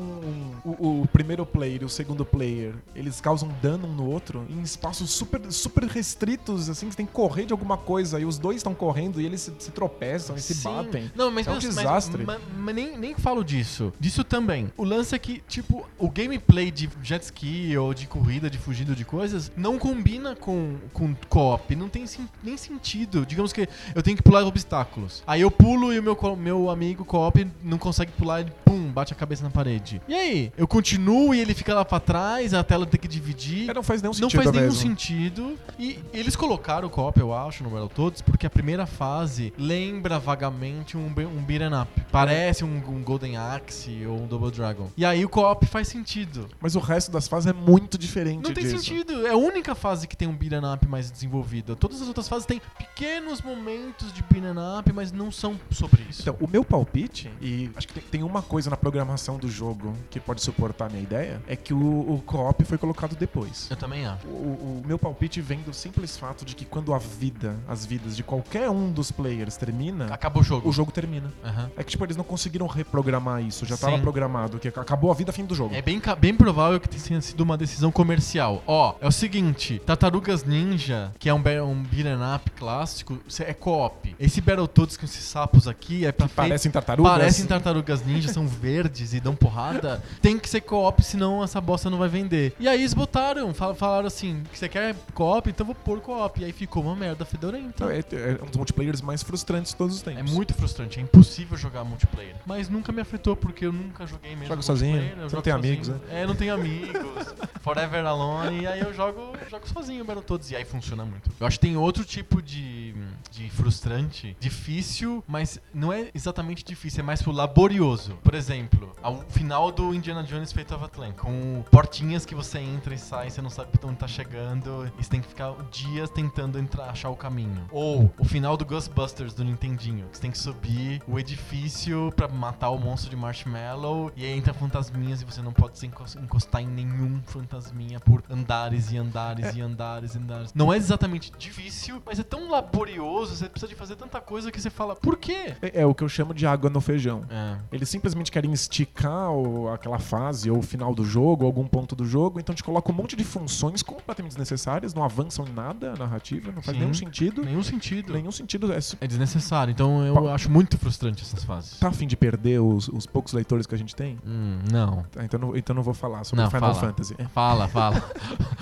um- 0.65 0.71
o, 0.79 1.03
o 1.03 1.09
primeiro 1.09 1.45
player 1.45 1.83
e 1.83 1.85
o 1.85 1.89
segundo 1.89 2.25
player 2.25 2.75
eles 2.95 3.21
causam 3.21 3.49
dano 3.63 3.87
um 3.87 3.93
no 3.93 4.09
outro 4.11 4.45
em 4.49 4.61
espaços 4.63 5.11
super, 5.11 5.41
super 5.53 5.85
restritos, 5.85 6.69
assim, 6.71 6.87
que 6.87 6.93
você 6.93 6.97
tem 6.97 7.07
que 7.07 7.13
correr 7.13 7.45
de 7.47 7.53
alguma 7.53 7.77
coisa 7.77 8.19
e 8.21 8.25
os 8.25 8.39
dois 8.39 8.57
estão 8.57 8.75
correndo 8.75 9.21
e 9.21 9.27
eles 9.27 9.43
se, 9.43 9.53
se 9.59 9.71
tropeçam 9.71 10.37
e 10.37 10.41
se 10.41 10.55
batem. 10.63 11.11
Não, 11.15 11.31
mas, 11.31 11.47
É 11.47 11.51
um 11.51 11.55
mas- 11.55 11.65
desastre. 11.65 12.25
Mas, 12.25 12.41
mas 12.57 12.75
nem, 12.75 12.97
nem 12.99 13.15
falo 13.15 13.45
disso. 13.45 13.93
Disso 14.01 14.25
também. 14.25 14.71
O 14.77 14.85
lance 14.85 15.15
é 15.15 15.19
que, 15.19 15.43
tipo, 15.49 15.87
o 15.99 16.11
gameplay 16.11 16.71
de 16.71 16.89
jet 17.03 17.23
ski 17.25 17.77
ou 17.77 17.93
de 17.95 18.07
corrida, 18.07 18.49
de 18.51 18.59
fugindo 18.59 18.95
de 18.95 19.05
coisas, 19.05 19.51
não 19.57 19.79
combina 19.79 20.35
com, 20.35 20.77
com 20.93 21.15
co-op. 21.49 21.75
Não 21.77 21.89
tem 21.89 22.07
sim- 22.07 22.29
nem 22.43 22.57
sentido. 22.57 23.25
Digamos 23.27 23.53
que 23.53 23.69
eu 23.95 24.03
tenho 24.03 24.17
que 24.17 24.23
pular 24.23 24.45
obstáculos. 24.45 25.23
Aí 25.27 25.41
eu 25.41 25.51
pulo 25.51 25.93
e 25.93 25.99
o 25.99 26.03
meu, 26.03 26.17
meu 26.37 26.71
amigo 26.71 27.05
co-op 27.05 27.47
não 27.63 27.79
consegue 27.79 28.13
pular 28.13 28.41
e 28.43 28.47
pum, 28.65 28.89
bate 28.93 29.13
a 29.13 29.17
cabeça 29.17 29.43
na 29.43 29.51
parede. 29.51 30.01
E 30.09 30.15
aí? 30.15 30.53
Eu 30.57 30.67
continuo 30.69 31.35
e 31.35 31.41
ele 31.41 31.55
fica 31.55 31.75
lá 31.75 31.85
pra 31.85 32.01
trás, 32.01 32.53
a 32.55 32.63
tela 32.63 32.87
tem 32.87 33.01
que 33.01 33.09
dividir. 33.09 33.71
É, 33.71 33.75
não 33.75 33.83
faz 33.83 34.03
nenhum 34.03 34.11
Não 34.13 34.29
sentido 34.31 34.43
faz 34.43 34.53
nenhum 34.55 34.67
mesmo. 34.67 34.81
sentido. 34.81 35.59
E 35.79 35.99
eles 36.13 36.37
colocaram 36.37 36.89
o 36.89 36.91
co-op, 36.91 37.19
eu 37.19 37.33
acho, 37.35 37.63
no 37.65 37.71
Battletoads, 37.71 38.23
porque 38.23 38.47
a 38.47 38.51
primeira 38.51 38.87
fase 38.87 39.53
lembra 39.59 40.19
vagamente 40.19 40.97
um, 40.97 41.07
um 41.07 41.43
beat'em 41.43 41.75
up. 41.81 41.89
Parece 42.11 42.65
um, 42.65 42.77
um 42.89 43.03
Golden 43.03 43.37
Axe 43.37 44.05
ou 44.07 44.23
um 44.23 44.27
Double 44.27 44.51
Dragon. 44.51 44.89
E 44.97 45.05
aí 45.05 45.25
o 45.25 45.29
co-op 45.29 45.65
faz 45.67 45.89
sentido. 45.89 46.49
Mas 46.61 46.75
o 46.75 46.81
resto 46.81 47.11
das 47.11 47.29
fases 47.29 47.47
é 47.49 47.53
muito 47.53 47.97
diferente 47.99 48.43
Não 48.43 48.53
tem 48.53 48.65
disso. 48.65 48.79
sentido. 48.79 49.27
É 49.27 49.31
a 49.31 49.37
única 49.37 49.75
fase 49.75 50.07
que 50.07 50.17
tem 50.17 50.27
um 50.29 50.35
beat'em 50.35 50.65
up 50.73 50.87
mais 50.87 51.11
desenvolvido. 51.11 51.38
Dúvida. 51.39 51.77
Todas 51.77 52.03
as 52.03 52.09
outras 52.09 52.29
fases 52.29 52.47
têm 52.47 52.61
pequenos 52.77 53.41
momentos 53.41 54.13
de 54.13 54.23
beat'em 54.23 54.79
up, 54.79 54.93
mas 54.93 55.13
não 55.13 55.31
são 55.31 55.59
sobre 55.71 56.03
isso. 56.09 56.23
Então, 56.23 56.37
o 56.41 56.49
meu 56.49 56.65
palpite, 56.65 57.31
e 57.41 57.71
acho 57.77 57.87
que 57.87 58.01
tem, 58.01 58.23
uma 58.23 58.43
coisa 58.43 58.69
na 58.69 58.77
programação 58.77 59.39
do 59.39 59.49
jogo 59.49 59.95
que 60.11 60.19
pode 60.19 60.43
suportar 60.43 60.87
a 60.87 60.89
minha 60.89 61.03
ideia, 61.03 61.41
é 61.47 61.55
que 61.55 61.73
o, 61.73 61.79
o 61.79 62.23
co-op 62.27 62.65
foi 62.65 62.77
colocado 62.77 63.15
depois. 63.17 63.69
eu 63.71 63.77
também 63.77 64.05
acho. 64.07 64.27
O, 64.27 64.81
o 64.83 64.87
meu 64.87 64.99
palpite 64.99 65.41
vem 65.41 65.61
do 65.61 65.73
simples 65.73 66.17
fato 66.17 66.45
de 66.45 66.55
que 66.57 66.65
quando 66.65 66.93
a 66.93 66.99
vida, 66.99 67.57
as 67.69 67.87
vidas 67.87 68.17
de 68.17 68.23
qualquer 68.23 68.69
um 68.69 68.91
dos 68.91 69.11
players 69.13 69.57
termina, 69.57 70.07
Acabou 70.13 70.43
o 70.43 70.45
jogo. 70.45 70.69
o 70.69 70.73
jogo 70.73 70.91
termina. 70.91 71.33
Aham. 71.45 71.71
É 71.77 71.85
que, 71.85 71.91
tipo, 71.91 72.05
eles 72.05 72.17
não 72.17 72.25
conseguiram 72.25 72.67
reprogramar 72.67 73.41
isso. 73.43 73.65
Já 73.65 73.77
tava 73.77 73.97
Sim. 73.97 74.03
programado, 74.03 74.59
que 74.59 74.69
acabou 74.69 75.11
a 75.11 75.15
vida, 75.15 75.33
fim 75.33 75.45
do 75.45 75.55
jogo. 75.55 75.75
É 75.75 75.81
bem, 75.83 76.01
bem 76.19 76.35
provável 76.35 76.81
que 76.81 76.89
tenha 76.89 77.21
sido 77.21 77.41
uma 77.43 77.57
decisão 77.57 77.93
comercial. 77.93 78.63
Ó, 78.67 78.95
é 79.01 79.07
o 79.07 79.13
seguinte: 79.13 79.81
Tartarugas 79.87 80.43
Ninja, 80.45 81.13
que 81.19 81.28
é 81.29 81.35
um, 81.35 81.71
um 81.71 81.83
beat'em 81.83 82.15
up 82.35 82.51
clássico, 82.53 83.19
é 83.41 83.53
co-op. 83.55 84.15
Esse 84.19 84.41
Battletoads 84.41 84.97
com 84.97 85.05
esses 85.05 85.25
sapos 85.25 85.67
aqui 85.69 86.07
é 86.07 86.13
fe- 86.13 86.29
parecem 86.29 86.71
tartarugas. 86.71 87.13
Parecem 87.13 87.47
tartarugas 87.47 88.05
ninja, 88.05 88.29
são 88.33 88.47
verdes 88.47 89.13
e 89.15 89.21
dão 89.21 89.35
porrada. 89.35 90.03
Tem 90.23 90.39
que 90.39 90.49
ser 90.49 90.61
co-op, 90.63 91.03
senão 91.03 91.43
essa 91.43 91.61
bosta 91.61 91.89
não 91.91 91.99
vai 91.99 92.09
vender. 92.09 92.55
E 92.59 92.69
aí 92.69 92.81
eles 92.81 92.95
botaram, 92.95 93.53
fal- 93.55 93.75
falaram 93.75 94.07
assim: 94.07 94.43
que 94.53 94.59
você 94.59 94.69
quer 94.69 94.95
co-op? 95.15 95.49
Então 95.49 95.65
vou 95.67 95.75
pôr 95.75 96.01
co-op. 96.01 96.41
E 96.41 96.45
aí 96.45 96.53
ficou 96.53 96.83
uma 96.83 96.97
merda 96.97 97.25
fedorenta. 97.25 97.69
Então, 97.69 97.91
é, 97.91 97.99
é 98.01 98.39
um 98.43 98.47
dos 98.47 98.57
multiplayers 98.57 99.01
mais 99.01 99.23
frustrantes 99.23 99.73
de 99.73 99.77
todos 99.79 99.97
os 99.97 100.03
É 100.07 100.13
tempos. 100.13 100.33
muito 100.33 100.55
frustrante, 100.55 100.99
é 100.99 101.03
impossível 101.03 101.57
jogar 101.57 101.85
multiplayer. 101.85 102.35
Mas 102.47 102.69
nunca 102.69 102.93
me 102.93 103.01
afetou 103.01 103.37
porque 103.37 103.67
eu 103.67 103.73
nunca 103.73 104.07
joguei 104.07 104.31
mesmo. 104.33 104.47
Joga 104.47 104.63
sozinho? 104.63 104.99
eu 105.03 105.17
não 105.17 105.29
jogo 105.29 105.43
tem 105.43 105.53
amigos, 105.53 105.89
né? 105.89 105.97
É, 106.11 106.27
não 106.27 106.35
tenho 106.35 106.55
amigos. 106.55 107.35
Forever 107.61 108.05
Alone. 108.07 108.61
E 108.63 108.67
aí 108.67 108.81
eu 108.81 108.93
jogo, 108.95 109.33
jogo 109.51 109.69
sozinho 109.69 110.05
Battletoads. 110.05 110.51
E 110.51 110.57
aí 110.57 110.65
funciona 110.65 111.05
muito. 111.05 111.18
Eu 111.41 111.47
acho 111.47 111.59
que 111.59 111.67
tem 111.67 111.77
outro 111.77 112.05
tipo 112.05 112.41
de, 112.43 112.95
de 113.31 113.49
frustrante, 113.51 114.37
difícil, 114.41 115.23
mas 115.27 115.61
não 115.73 115.93
é 115.93 116.11
exatamente 116.15 116.65
difícil, 116.65 117.01
é 117.01 117.03
mais 117.03 117.23
pro 117.23 117.33
laborioso. 117.33 118.15
Por 118.23 118.35
exemplo, 118.35 118.93
ao 119.03 119.23
final 119.29 119.71
do 119.71 119.95
Indiana 119.95 120.23
Jones 120.23 120.53
Fate 120.53 120.73
of 120.75 120.85
Atlantis, 120.85 121.21
com 121.21 121.65
portinhas 121.71 122.25
que 122.25 122.35
você 122.35 122.59
entra 122.59 122.95
e 122.95 122.99
sai, 122.99 123.31
você 123.31 123.41
não 123.41 123.51
sabe 123.51 123.71
onde 123.85 123.97
tá 123.97 124.09
chegando, 124.09 124.91
e 124.99 125.05
você 125.05 125.11
tem 125.11 125.21
que 125.21 125.29
ficar 125.29 125.55
dias 125.71 126.11
tentando 126.11 126.59
entrar, 126.59 126.91
achar 126.91 127.11
o 127.11 127.17
caminho. 127.17 127.67
Ou 127.71 128.13
o 128.19 128.25
final 128.25 128.57
do 128.57 128.65
Ghostbusters 128.65 129.35
do 129.35 129.45
Nintendinho, 129.45 130.07
que 130.09 130.17
você 130.17 130.23
tem 130.23 130.31
que 130.31 130.39
subir 130.39 131.03
o 131.07 131.19
edifício 131.19 132.13
pra 132.17 132.29
matar 132.29 132.71
o 132.71 132.79
monstro 132.79 133.11
de 133.11 133.17
Marshmallow, 133.17 134.13
e 134.17 134.25
aí 134.25 134.33
entra 134.37 134.53
fantasminhas 134.53 135.23
e 135.23 135.25
você 135.25 135.41
não 135.41 135.53
pode 135.53 135.79
se 135.79 135.87
encos- 135.87 136.17
encostar 136.17 136.63
em 136.63 136.67
nenhum 136.67 137.21
fantasminha 137.25 138.01
por 138.01 138.23
andares 138.29 138.91
e 138.91 138.97
andares 138.99 139.55
e 139.55 139.61
andares 139.61 140.15
e 140.15 140.19
andares. 140.19 140.53
Não 140.55 140.73
é 140.73 140.77
exatamente 140.77 141.08
difícil, 141.39 142.03
mas 142.05 142.19
é 142.19 142.23
tão 142.23 142.51
laborioso, 142.51 143.37
você 143.37 143.49
precisa 143.49 143.69
de 143.69 143.75
fazer 143.77 143.97
tanta 143.97 144.21
coisa 144.21 144.51
que 144.51 144.61
você 144.61 144.71
fala, 144.71 144.95
por 144.97 145.17
quê? 145.17 145.55
É, 145.63 145.83
é 145.83 145.87
o 145.87 145.95
que 145.95 146.03
eu 146.03 146.09
chamo 146.09 146.35
de 146.35 146.47
água 146.47 146.69
no 146.69 146.81
feijão. 146.81 147.25
É. 147.31 147.57
Eles 147.73 147.89
simplesmente 147.89 148.31
querem 148.33 148.53
esticar 148.53 149.31
o- 149.31 149.69
aquela 149.71 149.99
fase, 149.99 150.51
ou 150.51 150.59
o 150.59 150.63
final 150.63 150.95
do 150.95 151.05
jogo, 151.05 151.45
ou 151.45 151.47
algum 151.47 151.67
ponto 151.67 151.95
do 151.95 152.05
jogo, 152.05 152.41
então 152.41 152.55
te 152.55 152.65
coloca 152.65 152.91
um 152.91 152.95
monte 152.95 153.15
de 153.17 153.25
funções 153.25 153.83
completamente 153.83 154.33
desnecessárias, 154.33 154.93
não 154.95 155.05
avançam 155.05 155.47
em 155.47 155.53
nada 155.53 155.93
a 155.93 155.97
narrativa, 155.97 156.51
não 156.53 156.63
faz 156.63 156.77
Sim. 156.77 156.83
nenhum 156.83 156.95
sentido. 156.95 157.43
Nenhum 157.45 157.63
sentido. 157.63 158.13
Nenhum 158.13 158.33
sentido. 158.33 158.73
É, 158.73 158.79
É 159.01 159.07
desnecessário, 159.07 159.71
então 159.71 160.05
eu 160.05 160.15
Pa- 160.15 160.35
acho 160.35 160.51
muito 160.51 160.77
frustrante 160.79 161.23
essas 161.23 161.45
fases. 161.45 161.79
tá 161.79 161.89
a 161.89 161.93
fim 161.93 162.07
de 162.07 162.17
perder 162.17 162.61
os, 162.61 162.89
os 162.89 163.07
poucos 163.07 163.33
leitores 163.33 163.67
que 163.67 163.75
a 163.75 163.79
gente 163.79 163.95
tem? 163.95 164.19
Hum, 164.27 164.59
não. 164.71 165.05
Tá, 165.13 165.25
então, 165.25 165.39
não, 165.39 165.57
então 165.57 165.75
não 165.75 165.83
vou 165.83 165.95
falar 165.95 166.25
sobre 166.25 166.43
Não, 166.43 166.51
Final 166.51 166.75
fala. 166.75 166.87
Fantasy. 166.89 167.15
Fala, 167.33 167.69
fala. 167.69 168.03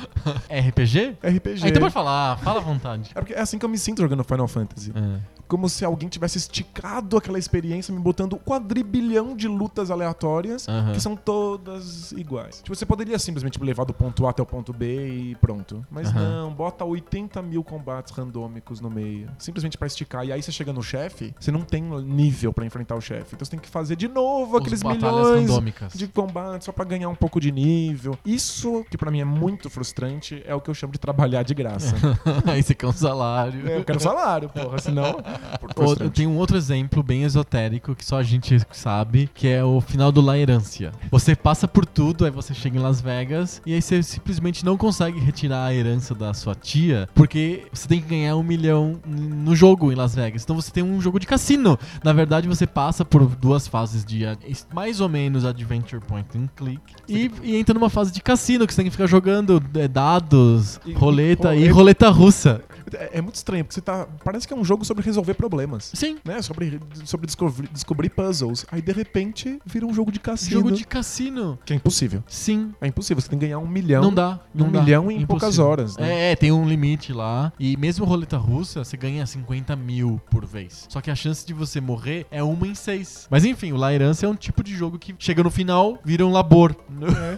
É 0.49 0.59
RPG? 0.61 1.17
RPG. 1.23 1.61
Ah, 1.63 1.69
então 1.69 1.81
pode 1.81 1.95
falar, 1.95 2.36
fala 2.37 2.61
à 2.61 2.63
vontade. 2.63 3.11
É 3.15 3.21
porque 3.21 3.33
é 3.35 3.41
assim 3.41 3.59
que 3.59 3.65
eu 3.65 3.69
me 3.69 3.79
sinto 3.79 4.01
jogando 4.03 4.23
Final 4.25 4.49
Fantasy. 4.49 4.93
É. 4.95 5.21
Como 5.49 5.69
se 5.69 5.85
alguém 5.85 6.09
tivesse 6.09 6.39
esticado 6.39 7.17
aquela 7.17 7.39
experiência, 7.39 7.95
me 7.95 8.01
botando 8.01 8.33
um 8.35 8.39
quadrilhão 8.39 9.37
de 9.37 9.47
lutas 9.47 9.93
aleatórias 9.93 10.69
Aham. 10.69 10.93
que 10.93 11.01
são 11.01 11.15
todas 11.15 12.11
iguais. 12.13 12.57
Tipo, 12.63 12.75
você 12.75 12.85
poderia 12.85 13.17
simplesmente 13.19 13.63
levar 13.63 13.85
do 13.85 13.95
ponto 13.95 14.27
A 14.27 14.31
até 14.31 14.43
o 14.43 14.47
ponto 14.47 14.73
B 14.73 15.07
e 15.09 15.35
pronto. 15.37 15.87
Mas 15.89 16.09
Aham. 16.09 16.43
não, 16.47 16.53
bota 16.53 16.85
80 16.85 17.41
mil 17.43 17.63
combates 17.63 18.13
randômicos 18.13 18.81
no 18.81 18.91
meio. 18.91 19.29
Simplesmente 19.39 19.79
pra 19.79 19.87
esticar. 19.87 20.25
E 20.27 20.33
aí 20.33 20.43
você 20.43 20.51
chega 20.51 20.73
no 20.73 20.83
chefe, 20.83 21.33
você 21.39 21.53
não 21.53 21.61
tem 21.61 21.81
nível 21.83 22.53
pra 22.53 22.67
enfrentar 22.67 22.97
o 22.97 23.01
chefe. 23.01 23.35
Então 23.37 23.45
você 23.45 23.51
tem 23.53 23.61
que 23.61 23.69
fazer 23.69 23.95
de 23.95 24.09
novo 24.09 24.57
Os 24.57 24.61
aqueles 24.63 24.83
milhões 24.83 25.49
randômicas. 25.49 25.93
de 25.95 26.09
combate 26.09 26.65
só 26.65 26.73
pra 26.73 26.85
ganhar 26.85 27.09
um 27.09 27.15
pouco 27.15 27.39
de 27.41 27.53
nível. 27.53 28.19
Isso, 28.25 28.85
que 28.91 28.99
pra 28.99 29.13
mim 29.13 29.21
é 29.21 29.25
muito 29.25 29.71
frustrante, 29.71 30.43
é 30.45 30.55
o 30.57 30.61
que 30.61 30.69
eu 30.71 30.75
chamo 30.75 30.93
de 30.93 30.99
trabalhar 30.99 31.45
de 31.45 31.55
graça. 31.55 31.95
Aí 32.47 32.63
você 32.63 32.75
quer 32.75 32.87
um 32.87 32.93
salário. 32.93 33.69
É, 33.69 33.79
eu 33.79 33.85
quero 33.85 34.01
salário, 34.01 34.49
porra, 34.49 34.79
senão. 34.79 35.15
por- 35.61 35.71
Ou- 35.77 35.87
frustrante. 35.89 36.15
Tem 36.15 36.27
um 36.27 36.37
outro 36.37 36.57
exemplo 36.57 37.03
bem 37.03 37.23
esotérico 37.25 37.95
que 37.95 38.05
só 38.05 38.19
a 38.19 38.23
gente 38.23 38.59
sabe, 38.73 39.29
que 39.35 39.49
é 39.49 39.63
o 39.65 39.81
final 39.81 40.11
do 40.11 40.21
La 40.21 40.39
Herância. 40.39 40.93
Você 41.11 41.35
passa 41.37 41.67
por 41.69 41.85
tudo, 41.87 42.25
aí 42.25 42.31
você 42.31 42.55
chega 42.55 42.79
em 42.79 42.81
Las 42.83 43.01
Vegas 43.01 43.61
e 43.67 43.75
aí 43.75 43.83
você 43.83 44.03
simplesmente 44.03 44.65
não 44.65 44.77
consegue 44.77 45.19
retirar 45.21 45.67
a 45.67 45.75
herança 45.75 46.15
da 46.15 46.33
sua 46.35 46.55
tia, 46.55 47.09
porque 47.15 47.67
você 47.73 47.87
tem 47.89 48.01
que 48.01 48.09
ganhar 48.09 48.37
um 48.37 48.43
milhão 48.43 48.99
no 49.07 49.55
jogo 49.55 49.93
em 49.93 49.95
Las 49.95 50.15
Vegas. 50.15 50.43
Então 50.43 50.57
você 50.57 50.71
tem 50.71 50.83
um 50.83 51.01
jogo 51.01 51.19
de 51.21 51.27
cassino. 51.27 51.79
Na 52.03 52.13
verdade, 52.13 52.49
você 52.49 52.67
passa 52.67 53.05
por 53.05 53.25
duas 53.27 53.67
fases 53.69 54.05
de 54.05 54.25
mais 54.73 55.01
ou 55.01 55.09
menos 55.09 55.45
Adventure 55.45 56.03
Point 56.03 56.27
and 56.37 56.49
Click 56.57 56.81
e, 57.09 57.31
e 57.43 57.57
entra 57.57 57.75
numa 57.75 57.91
fase 57.91 58.13
de 58.13 58.21
cassino 58.21 58.67
que 58.67 58.73
você 58.73 58.79
tem 58.83 58.87
que 58.87 58.91
ficar 58.93 59.07
jogando 59.07 59.63
é, 59.75 59.87
dados, 59.89 60.81
E- 60.87 60.93
roleta 60.93 61.55
e 61.55 61.69
roleta. 61.69 62.09
Russa. 62.17 62.61
É, 62.95 63.19
é 63.19 63.21
muito 63.21 63.35
estranho, 63.37 63.65
porque 63.65 63.75
você 63.75 63.81
tá. 63.81 64.07
Parece 64.25 64.47
que 64.47 64.53
é 64.55 64.57
um 64.57 64.65
jogo 64.65 64.85
sobre 64.85 65.05
resolver 65.05 65.35
problemas. 65.35 65.91
Sim. 65.95 66.19
Né? 66.25 66.41
Sobre, 66.43 66.81
sobre 67.05 67.27
descobrir, 67.27 67.69
descobrir 67.69 68.09
puzzles. 68.11 68.65
Aí 68.71 68.81
de 68.83 68.93
repente 68.93 69.59
vira 69.65 69.87
um 69.87 69.93
jogo 69.95 70.11
de 70.13 70.21
cassino. 70.21 70.61
Jogo 70.61 70.73
de 70.73 70.85
cassino. 70.85 71.59
Que 71.65 71.73
é 71.73 71.77
impossível. 71.77 72.23
Sim. 72.27 72.75
É 72.81 72.87
impossível. 72.87 73.21
Você 73.21 73.29
tem 73.29 73.39
que 73.39 73.47
ganhar 73.47 73.59
um 73.59 73.67
milhão. 73.67 74.03
não 74.03 74.13
dá. 74.15 74.41
Não 74.55 74.67
um 74.67 74.71
dá. 74.73 74.81
milhão 74.81 75.05
em 75.11 75.23
Impossível. 75.23 75.27
poucas 75.27 75.59
horas. 75.59 75.97
Né? 75.97 76.13
É, 76.29 76.33
é, 76.33 76.37
tem 76.37 76.53
um 76.53 76.67
limite 76.69 77.13
lá. 77.13 77.53
E 77.59 77.77
mesmo 77.77 78.05
roleta 78.05 78.37
russa, 78.37 78.85
você 78.85 78.97
ganha 78.97 79.25
50 79.27 79.75
mil 79.77 80.21
por 80.31 80.45
vez. 80.47 80.87
Só 80.89 81.01
que 81.01 81.11
a 81.11 81.15
chance 81.15 81.47
de 81.47 81.53
você 81.53 81.81
morrer 81.81 82.27
é 82.31 82.43
uma 82.43 82.67
em 82.67 82.75
seis. 82.75 83.27
Mas 83.31 83.45
enfim, 83.45 83.73
o 83.73 83.77
La 83.77 83.93
Herança 83.93 84.27
é 84.27 84.29
um 84.29 84.35
tipo 84.35 84.63
de 84.63 84.75
jogo 84.75 84.99
que 84.99 85.15
chega 85.19 85.43
no 85.43 85.51
final, 85.51 85.99
vira 86.05 86.25
um 86.27 86.33
labor. 86.33 86.75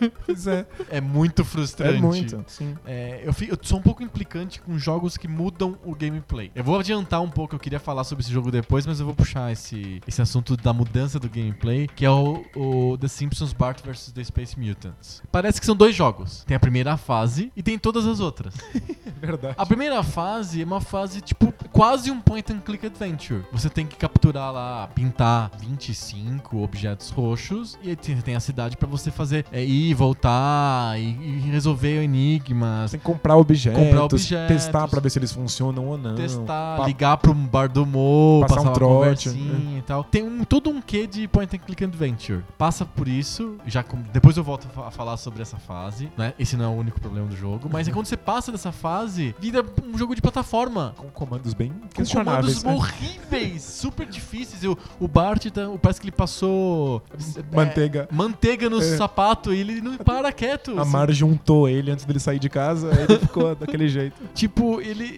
É, 0.02 0.10
pois 0.26 0.46
é. 0.46 0.66
É 0.90 1.00
muito 1.00 1.44
frustrante. 1.44 1.96
É 1.98 2.00
muito. 2.00 2.44
Sim. 2.46 2.74
É, 2.86 3.20
eu, 3.24 3.32
fi- 3.32 3.48
eu 3.48 3.58
sou 3.60 3.78
um 3.78 3.82
pouco 3.82 4.02
implicante 4.02 4.60
com 4.60 4.78
jogos 4.78 5.16
que 5.16 5.28
mudam 5.38 5.78
o 5.84 5.94
gameplay. 5.94 6.50
Eu 6.52 6.64
vou 6.64 6.76
adiantar 6.80 7.22
um 7.22 7.30
pouco, 7.30 7.54
eu 7.54 7.60
queria 7.60 7.78
falar 7.78 8.02
sobre 8.02 8.24
esse 8.24 8.32
jogo 8.32 8.50
depois, 8.50 8.84
mas 8.84 8.98
eu 8.98 9.06
vou 9.06 9.14
puxar 9.14 9.52
esse, 9.52 10.00
esse 10.06 10.20
assunto 10.20 10.56
da 10.56 10.72
mudança 10.72 11.20
do 11.20 11.28
gameplay, 11.28 11.86
que 11.86 12.04
é 12.04 12.10
o, 12.10 12.44
o 12.56 12.98
The 12.98 13.06
Simpsons 13.06 13.52
Bart 13.52 13.80
vs. 13.84 14.10
The 14.10 14.24
Space 14.24 14.58
Mutants. 14.58 15.22
Parece 15.30 15.60
que 15.60 15.66
são 15.66 15.76
dois 15.76 15.94
jogos. 15.94 16.42
Tem 16.44 16.56
a 16.56 16.60
primeira 16.60 16.96
fase 16.96 17.52
e 17.56 17.62
tem 17.62 17.78
todas 17.78 18.04
as 18.04 18.18
outras. 18.18 18.54
Verdade. 19.20 19.54
A 19.56 19.64
primeira 19.64 20.02
fase 20.02 20.60
é 20.60 20.64
uma 20.64 20.80
fase, 20.80 21.20
tipo, 21.20 21.54
quase 21.70 22.10
um 22.10 22.20
point 22.20 22.52
and 22.52 22.58
click 22.58 22.84
adventure. 22.84 23.42
Você 23.52 23.70
tem 23.70 23.86
que 23.86 23.96
capturar 23.96 24.52
lá, 24.52 24.88
pintar 24.88 25.52
25 25.60 26.62
objetos 26.62 27.10
roxos 27.10 27.78
e 27.80 27.90
aí 27.90 27.96
tem 27.96 28.34
a 28.34 28.40
cidade 28.40 28.76
pra 28.76 28.88
você 28.88 29.10
fazer 29.12 29.46
é, 29.52 29.64
ir, 29.64 29.94
voltar 29.94 30.98
e, 30.98 31.04
e 31.04 31.50
resolver 31.50 32.02
enigmas. 32.02 32.90
Tem 32.90 32.98
que 32.98 33.06
comprar 33.06 33.36
objetos, 33.36 33.78
Comprar 33.80 34.04
objetos. 34.04 34.48
testar 34.48 34.88
pra 34.88 35.00
ver 35.00 35.10
se 35.10 35.18
eles 35.18 35.27
funcionam 35.32 35.86
ou 35.86 35.98
não. 35.98 36.14
testar, 36.14 36.76
pa- 36.78 36.86
ligar 36.86 37.16
pro 37.18 37.32
bar 37.34 37.68
do 37.68 37.84
Mo, 37.86 38.40
Passar 38.42 38.56
passar, 38.56 38.70
um 38.70 38.72
trote, 38.72 39.28
conversinha 39.30 39.78
e 39.78 39.82
tal. 39.82 40.04
Tem 40.04 40.22
um, 40.22 40.44
todo 40.44 40.70
um 40.70 40.80
quê 40.80 41.06
de 41.06 41.26
point 41.28 41.54
and 41.54 41.58
click 41.60 41.84
adventure. 41.84 42.42
Passa 42.56 42.84
por 42.84 43.06
isso, 43.08 43.56
já 43.66 43.82
com- 43.82 44.02
depois 44.12 44.36
eu 44.36 44.44
volto 44.44 44.66
a 44.66 44.70
fa- 44.70 44.88
a 44.88 44.90
falar 44.90 45.16
sobre 45.16 45.42
essa 45.42 45.56
fase, 45.58 46.10
né? 46.16 46.32
Esse 46.38 46.56
não 46.56 46.64
é 46.64 46.68
o 46.68 46.72
único 46.78 47.00
problema 47.00 47.26
do 47.28 47.36
jogo, 47.36 47.68
mas 47.72 47.88
é 47.88 47.90
quando 47.92 48.06
você 48.06 48.16
passa 48.16 48.50
dessa 48.52 48.72
fase, 48.72 49.34
vira 49.38 49.64
um 49.84 49.96
jogo 49.96 50.14
de 50.14 50.20
plataforma. 50.22 50.94
Com 50.96 51.08
comandos 51.08 51.54
bem 51.54 51.70
Com 51.70 51.88
questionáveis. 51.88 52.62
comandos 52.62 52.64
né? 52.64 52.72
horríveis, 52.74 53.62
super 53.62 54.06
difíceis. 54.06 54.62
O, 54.64 54.76
o 55.00 55.08
Bart, 55.08 55.46
tá, 55.50 55.62
parece 55.80 56.00
que 56.00 56.06
ele 56.06 56.12
passou 56.16 57.02
é, 57.12 57.56
Manteiga. 57.56 58.08
manteiga 58.10 58.68
no 58.70 58.78
É. 58.78 58.96
sapato 58.96 59.52
e 59.52 59.58
ele 59.60 59.80
não 59.80 59.96
para 59.96 60.32
quieto. 60.32 60.78
A 60.78 60.82
assim. 60.82 60.90
Marge 60.90 61.24
untou 61.24 61.68
ele 61.68 61.90
antes 61.90 62.04
dele 62.04 62.20
sair 62.20 62.38
de 62.38 62.48
casa, 62.48 62.90
ele 62.92 63.18
ficou 63.18 63.54
daquele 63.56 63.88
jeito. 63.88 64.16
Tipo, 64.34 64.80
ele, 64.80 65.17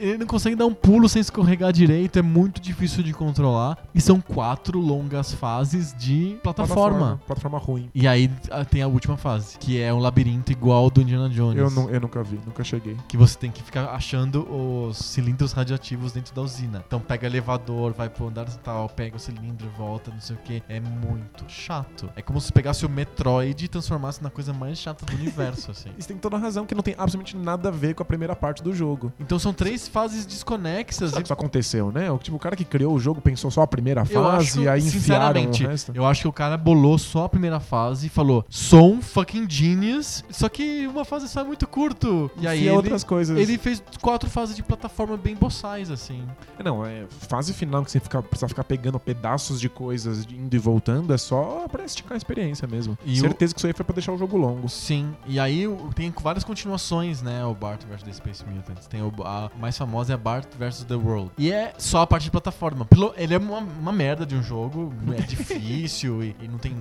ele 0.00 0.18
não 0.18 0.26
consegue 0.26 0.56
dar 0.56 0.66
um 0.66 0.74
pulo 0.74 1.08
sem 1.08 1.20
escorregar 1.20 1.72
direito, 1.72 2.18
é 2.18 2.22
muito 2.22 2.60
difícil 2.60 3.02
de 3.02 3.12
controlar. 3.12 3.78
E 3.94 4.00
são 4.00 4.20
quatro 4.20 4.78
longas 4.78 5.32
fases 5.32 5.94
de 5.96 6.38
plataforma. 6.42 7.20
Plataforma 7.26 7.58
ruim. 7.58 7.90
E 7.94 8.08
aí 8.08 8.30
tem 8.70 8.82
a 8.82 8.88
última 8.88 9.16
fase, 9.16 9.58
que 9.58 9.80
é 9.80 9.92
um 9.92 9.98
labirinto 9.98 10.52
igual 10.52 10.84
ao 10.84 10.90
do 10.90 11.02
Indiana 11.02 11.28
Jones. 11.28 11.58
Eu, 11.58 11.70
não, 11.70 11.90
eu 11.90 12.00
nunca 12.00 12.22
vi, 12.22 12.40
nunca 12.46 12.64
cheguei. 12.64 12.96
Que 13.08 13.16
você 13.16 13.38
tem 13.38 13.50
que 13.50 13.62
ficar 13.62 13.90
achando 13.90 14.46
os 14.50 14.96
cilindros 14.96 15.52
radioativos 15.52 16.12
dentro 16.12 16.34
da 16.34 16.42
usina. 16.42 16.82
Então 16.86 17.00
pega 17.00 17.26
elevador, 17.26 17.92
vai 17.92 18.08
pro 18.08 18.28
andar 18.28 18.46
tal, 18.58 18.88
pega 18.88 19.16
o 19.16 19.20
cilindro, 19.20 19.68
volta, 19.76 20.10
não 20.10 20.20
sei 20.20 20.36
o 20.36 20.38
que. 20.38 20.62
É 20.68 20.80
muito 20.80 21.44
chato. 21.48 22.10
É 22.16 22.22
como 22.22 22.40
se 22.40 22.52
pegasse 22.52 22.86
o 22.86 22.88
Metroid 22.88 23.64
e 23.64 23.68
transformasse 23.68 24.22
na 24.22 24.30
coisa 24.30 24.52
mais 24.52 24.78
chata 24.78 25.04
do 25.04 25.14
universo, 25.14 25.70
assim. 25.70 25.90
Isso 25.98 26.08
tem 26.08 26.16
toda 26.16 26.36
a 26.36 26.38
razão, 26.38 26.64
que 26.64 26.74
não 26.74 26.82
tem 26.82 26.94
absolutamente 26.96 27.36
nada 27.36 27.68
a 27.68 27.72
ver 27.72 27.94
com 27.94 28.02
a 28.02 28.06
primeira 28.06 28.34
parte 28.34 28.62
do 28.62 28.72
jogo. 28.72 29.12
Então 29.18 29.38
são 29.38 29.52
três 29.52 29.88
fases 29.90 30.24
desconexas. 30.24 31.10
Será 31.10 31.20
que 31.20 31.20
e- 31.20 31.24
isso 31.26 31.32
aconteceu, 31.32 31.90
né? 31.92 32.10
O, 32.10 32.18
tipo, 32.18 32.36
o 32.36 32.40
cara 32.40 32.56
que 32.56 32.64
criou 32.64 32.94
o 32.94 32.98
jogo 33.00 33.20
pensou 33.20 33.50
só 33.50 33.62
a 33.62 33.66
primeira 33.66 34.00
Eu 34.08 34.22
fase 34.22 34.46
acho, 34.46 34.60
e 34.62 34.68
aí 34.68 34.78
enfiaram 34.80 34.88
o 34.88 34.90
sinceramente, 35.00 35.66
resto. 35.66 35.92
eu 35.94 36.06
acho 36.06 36.22
que 36.22 36.28
o 36.28 36.32
cara 36.32 36.56
bolou 36.56 36.96
só 36.98 37.24
a 37.24 37.28
primeira 37.28 37.60
fase 37.60 38.06
e 38.06 38.10
falou: 38.10 38.44
sou 38.48 38.92
um 38.92 39.02
fucking 39.02 39.48
genius, 39.48 40.24
só 40.30 40.48
que 40.48 40.86
uma 40.86 41.04
fase 41.04 41.28
só 41.28 41.40
é 41.40 41.44
muito 41.44 41.66
curto. 41.66 42.30
E 42.38 42.46
aí 42.46 42.60
ele, 42.60 42.70
outras 42.70 43.04
coisas. 43.04 43.36
ele 43.38 43.58
fez 43.58 43.82
quatro 44.00 44.28
fases 44.30 44.56
de 44.56 44.62
plataforma 44.62 45.16
bem 45.16 45.34
boçais, 45.34 45.90
assim. 45.90 46.22
Não, 46.64 46.84
é 46.86 47.04
fase 47.28 47.52
final 47.52 47.84
que 47.84 47.90
você 47.90 48.00
fica, 48.00 48.22
precisa 48.22 48.48
ficar 48.48 48.64
pegando 48.64 48.98
pedaços 49.00 49.60
de 49.60 49.68
coisas 49.68 50.26
indo 50.30 50.54
e 50.54 50.58
voltando, 50.58 51.12
é 51.12 51.18
só 51.18 51.66
pra 51.68 51.84
esticar 51.84 52.14
a 52.14 52.16
experiência 52.16 52.66
mesmo. 52.68 52.96
E 53.04 53.18
Certeza 53.18 53.54
que 53.54 53.60
isso 53.60 53.66
aí 53.66 53.72
foi 53.72 53.84
pra 53.84 53.94
deixar 53.94 54.12
o 54.12 54.18
jogo 54.18 54.36
longo. 54.36 54.68
Sim, 54.68 55.14
e 55.26 55.38
aí 55.40 55.66
o- 55.66 55.90
tem 55.94 56.12
várias 56.22 56.44
continuações, 56.44 57.22
né? 57.22 57.44
O 57.44 57.54
Bart 57.54 57.82
vs 57.84 58.02
The 58.02 58.12
Space 58.12 58.44
Mutants. 58.46 58.86
Tem 58.86 59.02
o, 59.02 59.12
a 59.24 59.50
mais 59.58 59.74
famosa 59.80 60.12
é 60.12 60.16
Bart 60.16 60.46
vs 60.58 60.84
The 60.84 60.94
World. 60.94 61.30
E 61.38 61.50
é 61.50 61.72
só 61.78 62.02
a 62.02 62.06
parte 62.06 62.24
de 62.24 62.30
plataforma. 62.30 62.86
Ele 63.16 63.32
é 63.32 63.38
uma, 63.38 63.58
uma 63.58 63.92
merda 63.92 64.26
de 64.26 64.36
um 64.36 64.42
jogo, 64.42 64.92
é 65.16 65.22
difícil 65.24 66.22
e, 66.22 66.36
e 66.42 66.48
não 66.48 66.58
tem 66.58 66.76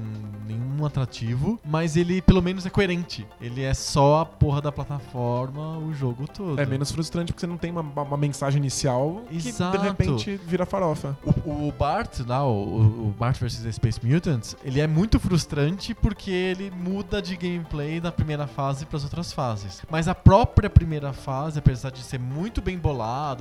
nenhum 0.46 0.86
atrativo, 0.86 1.58
mas 1.64 1.96
ele 1.96 2.22
pelo 2.22 2.42
menos 2.42 2.66
é 2.66 2.70
coerente. 2.70 3.26
Ele 3.40 3.62
é 3.62 3.74
só 3.74 4.20
a 4.20 4.26
porra 4.26 4.62
da 4.62 4.72
plataforma 4.72 5.78
o 5.78 5.94
jogo 5.94 6.28
todo. 6.28 6.60
É 6.60 6.66
menos 6.66 6.92
frustrante 6.92 7.32
porque 7.32 7.40
você 7.40 7.48
não 7.48 7.58
tem 7.58 7.72
uma, 7.72 7.82
uma 7.82 8.18
mensagem 8.18 8.60
inicial 8.60 9.24
Exato. 9.32 9.72
que 9.72 9.78
de 9.78 9.88
repente 9.88 10.42
vira 10.46 10.66
farofa. 10.66 11.18
O, 11.46 11.68
o 11.68 11.72
Bart, 11.72 12.20
lá, 12.28 12.46
o, 12.46 13.08
o 13.08 13.16
Bart 13.18 13.40
vs 13.40 13.60
The 13.60 13.72
Space 13.72 14.00
Mutants, 14.06 14.58
ele 14.64 14.82
é 14.82 14.88
muito 14.88 15.20
frustrante 15.22 15.94
porque 15.94 16.32
ele 16.32 16.70
muda 16.70 17.22
de 17.22 17.38
gameplay 17.38 18.02
da 18.02 18.12
primeira 18.12 18.46
fase 18.46 18.86
para 18.86 18.98
as 18.98 19.04
outras 19.06 19.32
fases. 19.32 19.82
Mas 19.90 20.10
a 20.10 20.16
própria 20.16 20.70
primeira 20.70 21.14
fase, 21.14 21.60
apesar 21.60 21.92
de 21.92 22.04
ser 22.04 22.20
muito 22.20 22.62
bem 22.62 22.78
bolada, 22.78 22.89